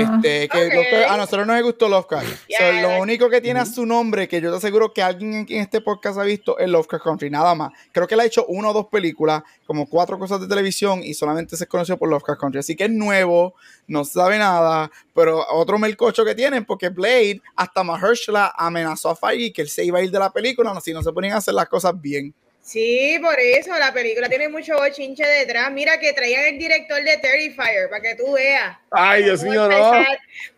este, 0.00 0.48
que 0.48 1.04
a 1.08 1.16
nosotros 1.16 1.46
nos 1.46 1.62
gustó 1.62 1.88
Lovecraft. 1.88 2.48
lo 2.82 3.00
único 3.00 3.28
que 3.28 3.40
tiene 3.40 3.60
a 3.60 3.66
su 3.66 3.86
nombre, 3.86 4.28
que 4.28 4.40
yo 4.40 4.50
te 4.50 4.56
aseguro 4.56 4.92
que 4.92 5.02
alguien 5.02 5.46
en, 5.48 5.60
este 5.60 5.80
podcast 5.80 6.18
ha 6.18 6.22
visto, 6.24 6.58
es 6.58 6.68
Lovecraft 6.68 7.04
Country, 7.04 7.30
nada 7.30 7.54
más. 7.54 7.72
Creo 7.92 8.06
que 8.06 8.14
él 8.14 8.20
ha 8.20 8.24
hecho 8.24 8.46
una 8.46 8.70
o 8.70 8.72
dos 8.72 8.86
películas, 8.86 9.42
como 9.66 9.88
cuatro 9.88 10.18
cosas 10.18 10.40
de 10.40 10.48
televisión 10.48 11.02
y 11.02 11.14
solamente 11.14 11.56
se 11.56 11.66
conoció 11.66 11.96
por 11.96 12.08
Lovecraft 12.08 12.40
Country. 12.40 12.60
Así 12.60 12.76
que 12.76 12.84
es 12.84 12.90
nuevo, 12.90 13.54
no 13.86 14.04
sabe 14.04 14.38
nada, 14.38 14.90
pero 15.14 15.44
otro 15.50 15.78
melcocho 15.78 16.24
que 16.24 16.34
tienen, 16.34 16.64
porque 16.64 16.88
Blade, 16.88 17.40
hasta 17.56 17.82
Mahershala 17.82 18.52
amenazó 18.56 19.10
a 19.10 19.16
Feige 19.16 19.52
que 19.52 19.62
él 19.62 19.68
se 19.68 19.84
iba 19.84 19.98
a 19.98 20.02
ir 20.02 20.10
de 20.10 20.18
la 20.18 20.30
película, 20.30 20.78
si 20.80 20.92
no 20.92 21.02
se 21.02 21.12
ponían 21.12 21.34
a 21.34 21.38
hacer 21.38 21.54
las 21.54 21.68
cosas 21.68 21.98
bien. 22.00 22.34
Sí, 22.62 23.18
por 23.20 23.38
eso 23.40 23.76
la 23.76 23.92
película 23.92 24.28
tiene 24.28 24.48
mucho 24.48 24.76
bochinche 24.76 25.26
detrás. 25.26 25.70
Mira 25.72 25.98
que 25.98 26.12
traían 26.12 26.44
el 26.44 26.58
director 26.58 27.02
de 27.02 27.16
Terrifier 27.18 27.90
para 27.90 28.00
que 28.00 28.14
tú 28.14 28.32
veas. 28.32 28.78
Ay, 28.92 29.24
Dios 29.24 29.42
mío, 29.42 29.68
no. 29.68 29.92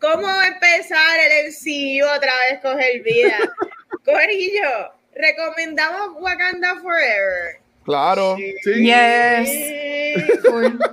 ¿Cómo 0.01 0.29
empezar 0.43 1.19
el 1.19 1.49
MCU 1.49 2.07
otra 2.15 2.33
vez 2.51 2.61
coger 2.61 3.03
vida? 3.03 3.39
Corillo, 4.05 4.93
recomendamos 5.17 6.21
Wakanda 6.21 6.77
Forever. 6.83 7.61
Claro. 7.85 8.37
Sí. 8.63 8.85
Yes. 8.85 10.45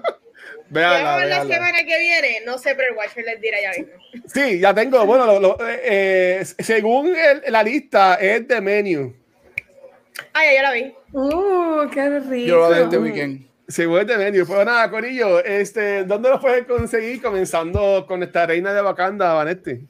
Veanla, 0.70 1.26
la 1.26 1.42
semana 1.42 1.84
que 1.86 2.00
viene, 2.00 2.42
no 2.46 2.58
sé, 2.58 2.74
pero 2.76 2.92
el 2.92 2.98
Watcher 2.98 3.26
les 3.26 3.42
dirá 3.42 3.58
ya 3.62 3.72
mismo. 3.72 3.94
Sí, 4.34 4.60
ya 4.60 4.74
tengo, 4.74 5.06
bueno, 5.06 5.58
eh, 5.68 5.82
eh, 5.84 6.46
según 6.60 7.14
la 7.48 7.62
lista 7.62 8.16
es 8.16 8.48
de 8.48 8.62
menú. 8.62 9.21
Ah, 10.34 10.42
ya, 10.54 10.62
la 10.64 10.72
vi. 10.72 10.94
Uh, 11.14 11.90
qué 11.90 12.20
rico. 12.20 12.48
Yo 12.48 12.70
lo 12.70 12.76
vi 12.76 12.82
este 12.82 12.98
weekend. 12.98 13.48
Se 13.68 13.86
vuelve 13.86 14.18
medio. 14.18 14.46
Pues 14.46 14.66
nada, 14.66 14.90
Corillo, 14.90 15.44
este, 15.44 16.04
¿dónde 16.04 16.30
lo 16.30 16.40
puedes 16.40 16.66
conseguir? 16.66 17.22
Comenzando 17.22 18.06
con 18.08 18.22
esta 18.22 18.46
reina 18.46 18.74
de 18.74 18.82
Wakanda, 18.82 19.34
Vanetti. 19.34 19.88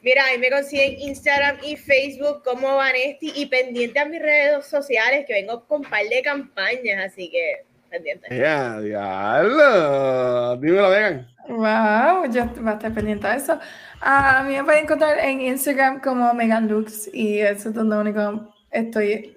Mira, 0.00 0.24
ahí 0.26 0.38
me 0.38 0.48
consiguen 0.48 0.98
Instagram 1.00 1.58
y 1.62 1.76
Facebook 1.76 2.42
como 2.44 2.76
Vanesti 2.76 3.32
y 3.34 3.46
pendiente 3.46 3.98
a 3.98 4.04
mis 4.06 4.22
redes 4.22 4.64
sociales 4.64 5.26
que 5.26 5.34
vengo 5.34 5.64
con 5.66 5.80
un 5.80 5.90
par 5.90 6.04
de 6.04 6.22
campañas, 6.22 7.12
así 7.12 7.28
que 7.30 7.64
pendiente. 7.90 8.28
Ya, 8.30 8.80
diablo. 8.80 10.56
Dímelo, 10.56 10.90
Megan. 10.90 11.28
Wow, 11.48 12.30
yo 12.30 12.44
voy 12.46 12.68
a 12.68 12.72
estar 12.74 12.94
pendiente 12.94 13.26
a 13.26 13.36
eso. 13.36 13.58
A 14.00 14.44
mí 14.44 14.54
me 14.54 14.64
pueden 14.64 14.84
encontrar 14.84 15.18
en 15.18 15.40
Instagram 15.40 16.00
como 16.00 16.32
Megan 16.32 16.68
Lux 16.68 17.10
y 17.12 17.40
eso 17.40 17.70
es 17.70 17.74
donde 17.74 17.96
único 17.96 18.54
estoy 18.70 19.36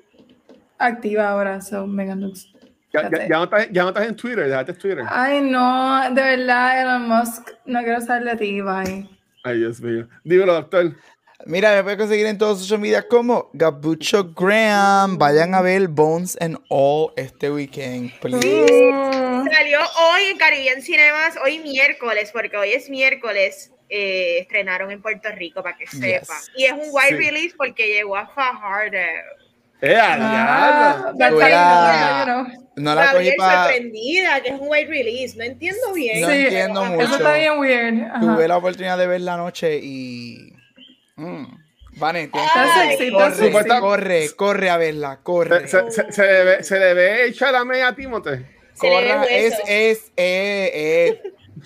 activa 0.77 1.29
ahora, 1.29 1.61
so 1.61 1.87
Megan 1.87 2.21
Lux. 2.21 2.47
Ya, 2.93 3.09
ya, 3.09 3.37
no 3.37 3.43
estás, 3.45 3.69
ya, 3.71 3.83
no 3.83 3.89
estás, 3.89 4.07
en 4.07 4.15
Twitter, 4.15 4.47
déjate 4.47 4.73
Twitter. 4.73 5.05
Ay, 5.07 5.41
no, 5.41 6.13
de 6.13 6.21
verdad, 6.21 6.81
Elon 6.81 7.07
Musk, 7.07 7.51
no 7.65 7.81
quiero 7.83 8.01
saber 8.01 8.25
de 8.25 8.35
ti, 8.35 8.61
bye. 8.61 9.07
Ay, 9.43 9.59
Dios 9.59 9.79
mío. 9.79 10.07
Dímelo, 10.23 10.53
doctor. 10.53 10.93
Mira, 11.45 11.73
me 11.75 11.83
pueden 11.83 11.97
conseguir 11.97 12.25
en 12.27 12.37
todos 12.37 12.59
social 12.59 12.79
media 12.79 13.07
como 13.07 13.49
Gabucho 13.53 14.33
Graham. 14.35 15.17
Vayan 15.17 15.55
a 15.55 15.61
ver 15.61 15.87
Bones 15.87 16.37
and 16.39 16.59
All 16.69 17.13
este 17.15 17.49
weekend. 17.49 18.11
Salió 18.21 19.79
hoy 19.79 20.21
en 20.29 20.37
Caribbean 20.37 20.81
Cinemas, 20.81 21.35
hoy 21.43 21.59
miércoles, 21.59 22.31
porque 22.31 22.57
hoy 22.57 22.73
es 22.73 22.89
miércoles. 22.89 23.71
Eh, 23.93 24.39
estrenaron 24.39 24.89
en 24.89 25.01
Puerto 25.01 25.29
Rico 25.33 25.61
para 25.61 25.75
que 25.75 25.85
sepa. 25.85 26.33
Y 26.55 26.63
es 26.63 26.71
un 26.71 26.85
wide 26.91 27.17
release 27.17 27.53
porque 27.57 27.87
llegó 27.87 28.15
a 28.15 28.25
Fajardo. 28.25 28.95
¡Eh, 29.81 29.97
ah, 29.99 31.11
no 32.77 32.95
la 32.95 33.11
cogí 33.11 33.31
para... 33.37 33.63
sorprendida, 33.65 34.41
que 34.41 34.49
es 34.49 34.59
un 34.59 34.69
wide 34.69 34.87
release. 34.87 35.37
No 35.37 35.43
entiendo 35.43 35.91
bien. 35.93 36.21
No 36.21 36.29
entiendo 36.29 36.85
mucho. 36.85 37.03
Eso 37.03 37.15
está 37.17 37.33
bien 37.33 37.59
weird. 37.59 38.19
Tuve 38.21 38.47
la 38.47 38.57
oportunidad 38.57 38.97
de 38.97 39.07
ver 39.07 39.21
la 39.21 39.35
noche 39.35 39.79
y... 39.83 40.53
Mm. 41.17 41.45
Vane, 41.97 42.29
corre, 42.31 43.11
corre, 43.81 44.29
corre, 44.37 44.69
a 44.69 44.77
verla, 44.77 45.19
corre. 45.21 45.67
Se, 45.67 45.91
se, 45.91 46.09
se, 46.13 46.25
le, 46.25 46.43
ve, 46.45 46.63
se 46.63 46.79
le 46.79 46.93
ve 46.93 47.25
echar 47.25 47.53
a 47.53 47.65
media 47.65 47.93
Timote. 47.93 48.45
Corra, 48.77 49.25
es, 49.25 49.53
es, 49.67 50.11
eh, 50.15 50.71
eh, 50.73 51.21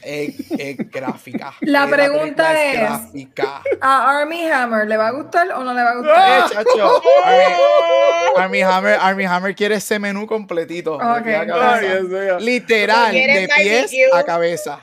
es, 0.06 0.92
gráfica. 0.92 1.54
La 1.62 1.88
pregunta 1.88 2.64
es, 2.64 2.80
gráfica. 2.80 3.62
¿a 3.82 4.20
Army 4.20 4.48
Hammer 4.50 4.88
le 4.88 4.98
va 4.98 5.08
a 5.08 5.12
gustar 5.12 5.52
o 5.52 5.64
no 5.64 5.74
le 5.74 5.84
va 5.84 5.92
a 5.92 5.96
gustar? 5.96 6.40
Eh, 6.40 6.54
chacho, 6.54 7.02
Army, 8.38 8.62
Hammer, 8.62 8.98
Army 9.02 9.26
Hammer 9.26 9.56
quiere 9.56 9.76
ese 9.76 9.98
menú 10.00 10.28
completito. 10.28 11.00
Literal, 12.40 13.14
de 13.14 13.50
pies 13.58 13.92
a 14.14 14.24
cabeza. 14.24 14.80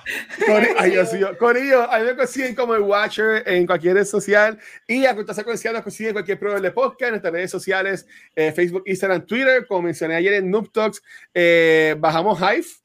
Ay, 0.78 0.90
Dios 0.90 1.12
mío. 1.12 1.36
Corillo, 1.38 1.90
a 1.90 1.98
mí 1.98 2.04
me 2.06 2.16
consiguen 2.16 2.54
como 2.54 2.74
el 2.74 2.82
Watcher 2.82 3.44
en 3.46 3.66
cualquier 3.66 3.94
red 3.94 4.04
social 4.04 4.58
y 4.86 5.06
a 5.06 5.14
Cultura 5.14 5.34
Secuencial 5.34 5.74
nos 5.74 5.82
consiguen 5.82 6.12
cualquier 6.12 6.38
programa 6.38 6.62
de 6.62 6.72
podcast 6.72 7.02
en 7.02 7.10
nuestras 7.10 7.32
redes 7.32 7.50
sociales, 7.50 8.06
eh, 8.34 8.52
Facebook, 8.52 8.82
Instagram, 8.86 9.26
Twitter. 9.26 9.66
Como 9.66 9.82
mencioné 9.82 10.16
ayer 10.16 10.34
en 10.34 10.50
Noob 10.50 10.72
Talks, 10.72 11.02
eh, 11.34 11.94
bajamos 11.98 12.40
Hive 12.40 12.81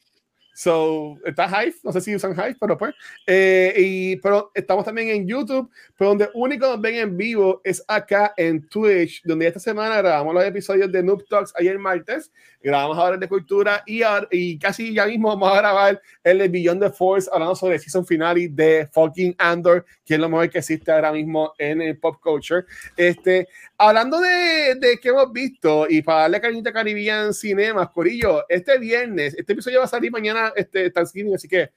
So, 0.58 1.20
está 1.24 1.46
Hive, 1.46 1.76
no 1.84 1.92
sé 1.92 2.02
si 2.02 2.16
usan 2.16 2.32
Hive, 2.32 2.58
pero 2.60 2.76
pues. 2.80 2.96
Eh, 3.28 3.76
y, 3.78 4.16
pero 4.16 4.50
estamos 4.56 4.86
también 4.86 5.10
en 5.10 5.28
YouTube, 5.28 5.70
pero 5.96 6.10
donde 6.10 6.30
único 6.34 6.66
nos 6.66 6.82
ven 6.82 6.96
en 6.96 7.16
vivo 7.16 7.62
es 7.64 7.84
acá 7.88 8.34
en 8.36 8.68
Twitch, 8.68 9.22
donde 9.24 9.46
esta 9.46 9.60
semana 9.60 9.98
grabamos 9.98 10.34
los 10.34 10.44
episodios 10.44 10.92
de 10.92 11.04
Noob 11.04 11.28
Talks 11.28 11.54
ayer 11.58 11.78
martes, 11.78 12.32
grabamos 12.68 12.98
ahora 12.98 13.14
el 13.14 13.22
de 13.22 13.30
cultura 13.30 13.82
y, 13.86 14.02
y 14.32 14.60
casi 14.60 14.94
ya 14.94 15.06
mismo 15.06 15.30
vamos 15.30 15.54
a 15.54 15.58
grabar 15.58 16.02
el 16.22 16.38
de 16.40 16.50
Beyond 16.50 16.82
the 16.82 16.90
Force, 16.90 17.30
hablando 17.32 17.56
sobre 17.56 17.80
season 17.80 18.06
finale 18.06 18.50
de 18.50 18.86
fucking 18.92 19.34
Andor, 19.38 19.86
que 20.04 20.16
es 20.16 20.20
lo 20.20 20.28
mejor 20.28 20.50
que 20.50 20.58
existe 20.58 20.92
ahora 20.92 21.14
mismo 21.14 21.54
en 21.58 21.82
el 21.82 21.98
pop 21.98 22.18
culture. 22.22 22.66
Este, 22.98 23.48
hablando 23.78 24.20
de, 24.20 24.76
de 24.76 24.98
que 25.02 25.08
hemos 25.08 25.32
visto 25.32 25.88
y 25.90 26.02
para 26.02 26.22
darle 26.24 26.42
cariñito 26.42 26.70
a 26.70 26.74
Caribbean 26.74 27.34
Cinemas, 27.34 27.90
Corillo, 27.90 28.44
este 28.50 28.78
viernes, 28.78 29.34
este 29.36 29.54
episodio 29.54 29.80
va 29.80 29.86
a 29.86 29.88
salir 29.88 30.12
mañana, 30.12 30.52
este 30.54 30.92
Thanksgiving, 30.92 31.36
así 31.36 31.48
que 31.48 31.70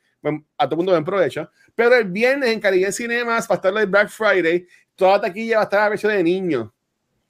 a 0.59 0.67
todo 0.67 0.77
mundo 0.77 0.91
me 0.91 0.99
aprovecha. 0.99 1.49
Pero 1.73 1.95
el 1.95 2.07
viernes 2.07 2.51
en 2.51 2.59
Caribbean 2.59 2.93
Cinemas, 2.93 3.47
para 3.47 3.57
estar 3.57 3.79
el 3.79 3.87
Black 3.87 4.09
Friday, 4.09 4.67
toda 4.97 5.13
la 5.13 5.21
taquilla 5.21 5.59
va 5.59 5.63
a 5.63 5.65
estar 5.65 5.81
a 5.83 5.89
versión 5.89 6.13
de 6.13 6.25
niños. 6.25 6.69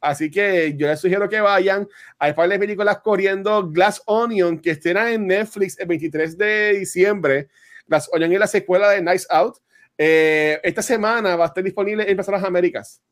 Así 0.00 0.30
que 0.30 0.74
yo 0.76 0.86
les 0.86 1.00
sugiero 1.00 1.28
que 1.28 1.40
vayan. 1.40 1.86
Hay 2.18 2.32
par 2.32 2.48
de 2.48 2.58
películas 2.58 2.98
corriendo. 3.00 3.68
Glass 3.70 4.02
Onion, 4.06 4.58
que 4.58 4.70
estará 4.70 5.12
en 5.12 5.26
Netflix 5.26 5.78
el 5.78 5.86
23 5.86 6.38
de 6.38 6.72
diciembre. 6.78 7.48
Glass 7.86 8.08
Onion 8.12 8.32
es 8.32 8.40
la 8.40 8.46
secuela 8.46 8.90
de 8.90 9.02
Nice 9.02 9.26
Out. 9.30 9.58
Eh, 9.98 10.58
esta 10.62 10.80
semana 10.80 11.36
va 11.36 11.44
a 11.44 11.48
estar 11.48 11.62
disponible 11.62 12.10
en 12.10 12.16
las 12.16 12.28
Américas. 12.28 13.02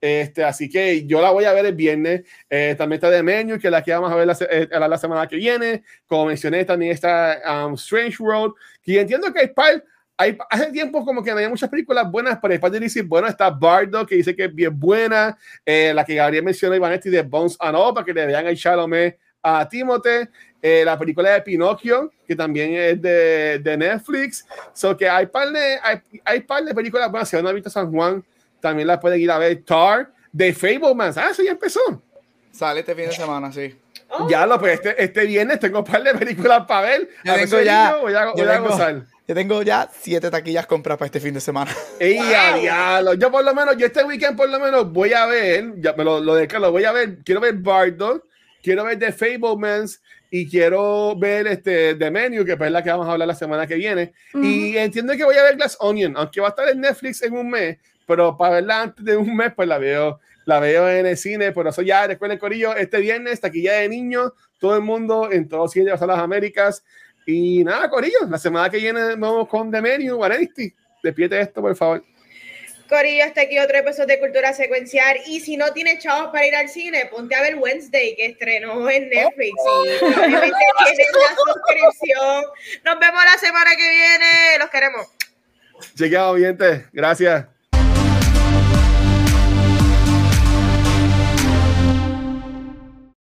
Este, 0.00 0.44
así 0.44 0.68
que 0.68 1.06
yo 1.06 1.22
la 1.22 1.30
voy 1.30 1.44
a 1.44 1.52
ver 1.52 1.66
el 1.66 1.74
viernes. 1.74 2.22
Eh, 2.50 2.74
también 2.76 2.96
está 2.96 3.10
de 3.10 3.22
Menu, 3.22 3.58
que 3.58 3.70
la 3.70 3.82
que 3.82 3.92
vamos 3.92 4.10
a 4.10 4.16
ver 4.16 4.26
la, 4.26 4.36
eh, 4.50 4.68
la, 4.70 4.98
semana 4.98 5.26
que 5.26 5.36
viene. 5.36 5.82
Como 6.06 6.26
mencioné, 6.26 6.64
también 6.64 6.92
está 6.92 7.66
um, 7.66 7.74
Strange 7.74 8.22
World, 8.22 8.54
que 8.82 9.00
entiendo 9.00 9.32
que 9.32 9.40
hay 9.40 9.48
par 9.48 9.82
hay, 10.16 10.38
hace 10.50 10.72
tiempo 10.72 11.04
como 11.04 11.22
que 11.22 11.30
no 11.30 11.36
había 11.36 11.48
muchas 11.48 11.68
películas 11.68 12.10
buenas, 12.10 12.38
pero 12.40 12.52
después 12.52 12.72
de 12.72 12.80
decir, 12.80 13.04
bueno, 13.04 13.28
está 13.28 13.50
Bardo, 13.50 14.06
que 14.06 14.16
dice 14.16 14.34
que 14.34 14.44
es 14.44 14.54
bien 14.54 14.78
buena, 14.78 15.36
eh, 15.64 15.92
la 15.94 16.04
que 16.04 16.14
Gabriel 16.14 16.44
mencionó, 16.44 16.74
Ivanetti, 16.74 17.10
de 17.10 17.22
Bones 17.22 17.56
and 17.60 17.76
All, 17.76 17.92
para 17.92 18.04
que 18.04 18.14
le 18.14 18.26
vean 18.26 18.46
el 18.46 18.56
Chalamet 18.56 19.18
a 19.42 19.68
Timote, 19.68 20.30
eh, 20.62 20.82
la 20.84 20.98
película 20.98 21.32
de 21.32 21.42
Pinocchio, 21.42 22.12
que 22.26 22.34
también 22.34 22.74
es 22.74 23.00
de, 23.00 23.58
de 23.58 23.76
Netflix, 23.76 24.46
so 24.72 24.96
que 24.96 25.08
hay 25.08 25.26
par 25.26 25.50
de, 25.50 25.78
hay, 25.82 26.00
hay 26.24 26.40
par 26.40 26.64
de 26.64 26.74
películas 26.74 27.10
buenas, 27.10 27.28
si 27.28 27.40
no 27.40 27.48
han 27.48 27.54
visto 27.54 27.70
San 27.70 27.90
Juan, 27.90 28.24
también 28.60 28.88
la 28.88 28.98
pueden 28.98 29.20
ir 29.20 29.30
a 29.30 29.38
ver, 29.38 29.62
Tar, 29.64 30.10
de 30.32 30.52
Fableman, 30.52 31.12
ah, 31.16 31.28
eso 31.30 31.42
ya 31.42 31.52
empezó. 31.52 31.80
Sale 32.50 32.80
este 32.80 32.94
fin 32.94 33.06
de 33.06 33.12
semana, 33.12 33.52
sí. 33.52 33.78
Ya 34.28 34.46
lo, 34.46 34.58
pues 34.58 34.74
este, 34.74 35.02
este 35.02 35.26
viernes 35.26 35.60
tengo 35.60 35.80
un 35.80 35.84
par 35.84 36.02
de 36.02 36.14
películas 36.14 36.64
para 36.66 36.88
ver. 36.88 37.08
Yo 37.24 37.32
a 37.32 37.36
tengo 37.36 37.60
ya, 37.60 37.96
voy 37.96 38.14
a, 38.14 38.26
voy 38.26 38.46
a 38.46 38.58
gozar. 38.60 39.02
Yo 39.28 39.34
tengo 39.34 39.60
ya 39.62 39.90
siete 39.92 40.30
taquillas 40.30 40.66
compradas 40.66 40.98
para 40.98 41.06
este 41.06 41.18
fin 41.18 41.34
de 41.34 41.40
semana. 41.40 41.72
¡Ey, 41.98 42.20
diablo! 42.60 43.14
Yo 43.14 43.30
por 43.30 43.44
lo 43.44 43.52
menos, 43.54 43.76
yo 43.76 43.86
este 43.86 44.04
weekend 44.04 44.36
por 44.36 44.48
lo 44.48 44.60
menos 44.60 44.92
voy 44.92 45.12
a 45.12 45.26
ver, 45.26 45.74
ya 45.78 45.94
me 45.94 46.04
lo, 46.04 46.20
lo 46.20 46.36
lo 46.36 46.72
voy 46.72 46.84
a 46.84 46.92
ver, 46.92 47.18
quiero 47.24 47.40
ver 47.40 47.54
Bardo, 47.54 48.24
quiero 48.62 48.84
ver 48.84 49.00
The 49.00 49.12
Fablemans 49.12 50.00
y 50.30 50.48
quiero 50.48 51.16
ver 51.16 51.48
este 51.48 51.96
The 51.96 52.08
Menu, 52.08 52.44
que 52.44 52.56
pues 52.56 52.68
es 52.68 52.72
la 52.72 52.84
que 52.84 52.90
vamos 52.90 53.08
a 53.08 53.12
hablar 53.12 53.26
la 53.26 53.34
semana 53.34 53.66
que 53.66 53.74
viene. 53.74 54.12
Y 54.34 54.76
entiendo 54.76 55.16
que 55.16 55.24
voy 55.24 55.36
a 55.36 55.42
ver 55.42 55.56
Glass 55.56 55.76
Onion, 55.80 56.16
aunque 56.16 56.40
va 56.40 56.48
a 56.48 56.50
estar 56.50 56.68
en 56.68 56.80
Netflix 56.80 57.20
en 57.22 57.36
un 57.36 57.50
mes, 57.50 57.78
pero 58.06 58.36
para 58.36 58.56
verla 58.56 58.82
antes 58.82 59.04
de 59.04 59.16
un 59.16 59.34
mes, 59.34 59.52
pues 59.56 59.66
la 59.66 59.78
veo, 59.78 60.20
la 60.44 60.60
veo 60.60 60.88
en 60.88 61.04
el 61.04 61.16
cine. 61.16 61.50
Por 61.50 61.66
eso 61.66 61.82
ya, 61.82 62.06
recuerden, 62.06 62.38
Corillo, 62.38 62.76
este 62.76 63.00
viernes, 63.00 63.40
taquilla 63.40 63.72
de 63.74 63.88
niños, 63.88 64.32
todo 64.58 64.76
el 64.76 64.82
mundo 64.82 65.30
en 65.32 65.48
todos 65.48 65.74
los 65.74 66.02
a 66.02 66.06
las 66.06 66.18
Américas. 66.18 66.84
Y 67.26 67.64
nada, 67.64 67.90
Corillo, 67.90 68.20
la 68.28 68.38
semana 68.38 68.70
que 68.70 68.76
viene 68.76 69.16
vamos 69.16 69.48
con 69.48 69.70
The 69.70 69.82
Menu, 69.82 70.16
Vanesti. 70.18 70.72
Despierte 71.02 71.40
esto, 71.40 71.60
por 71.60 71.74
favor. 71.76 72.04
Corillo, 72.88 73.24
hasta 73.24 73.40
aquí 73.42 73.58
otro 73.58 73.76
episodio 73.78 74.06
de 74.06 74.20
Cultura 74.20 74.52
Secuencial. 74.52 75.16
Y 75.26 75.40
si 75.40 75.56
no 75.56 75.72
tienes 75.72 75.98
chavos 75.98 76.30
para 76.30 76.46
ir 76.46 76.54
al 76.54 76.68
cine, 76.68 77.06
ponte 77.06 77.34
a 77.34 77.42
ver 77.42 77.56
Wednesday, 77.56 78.14
que 78.14 78.26
estrenó 78.26 78.88
en 78.88 79.08
Netflix. 79.08 79.54
Y 79.60 80.04
obviamente 80.04 80.56
tienes 80.84 81.06
la 81.12 81.36
suscripción. 81.52 82.44
Nos 82.84 83.00
vemos 83.00 83.24
la 83.24 83.38
semana 83.38 83.70
que 83.76 83.90
viene. 83.90 84.58
Los 84.60 84.70
queremos. 84.70 85.06
Chequeado, 85.96 86.36
gente. 86.36 86.86
Gracias. 86.92 87.46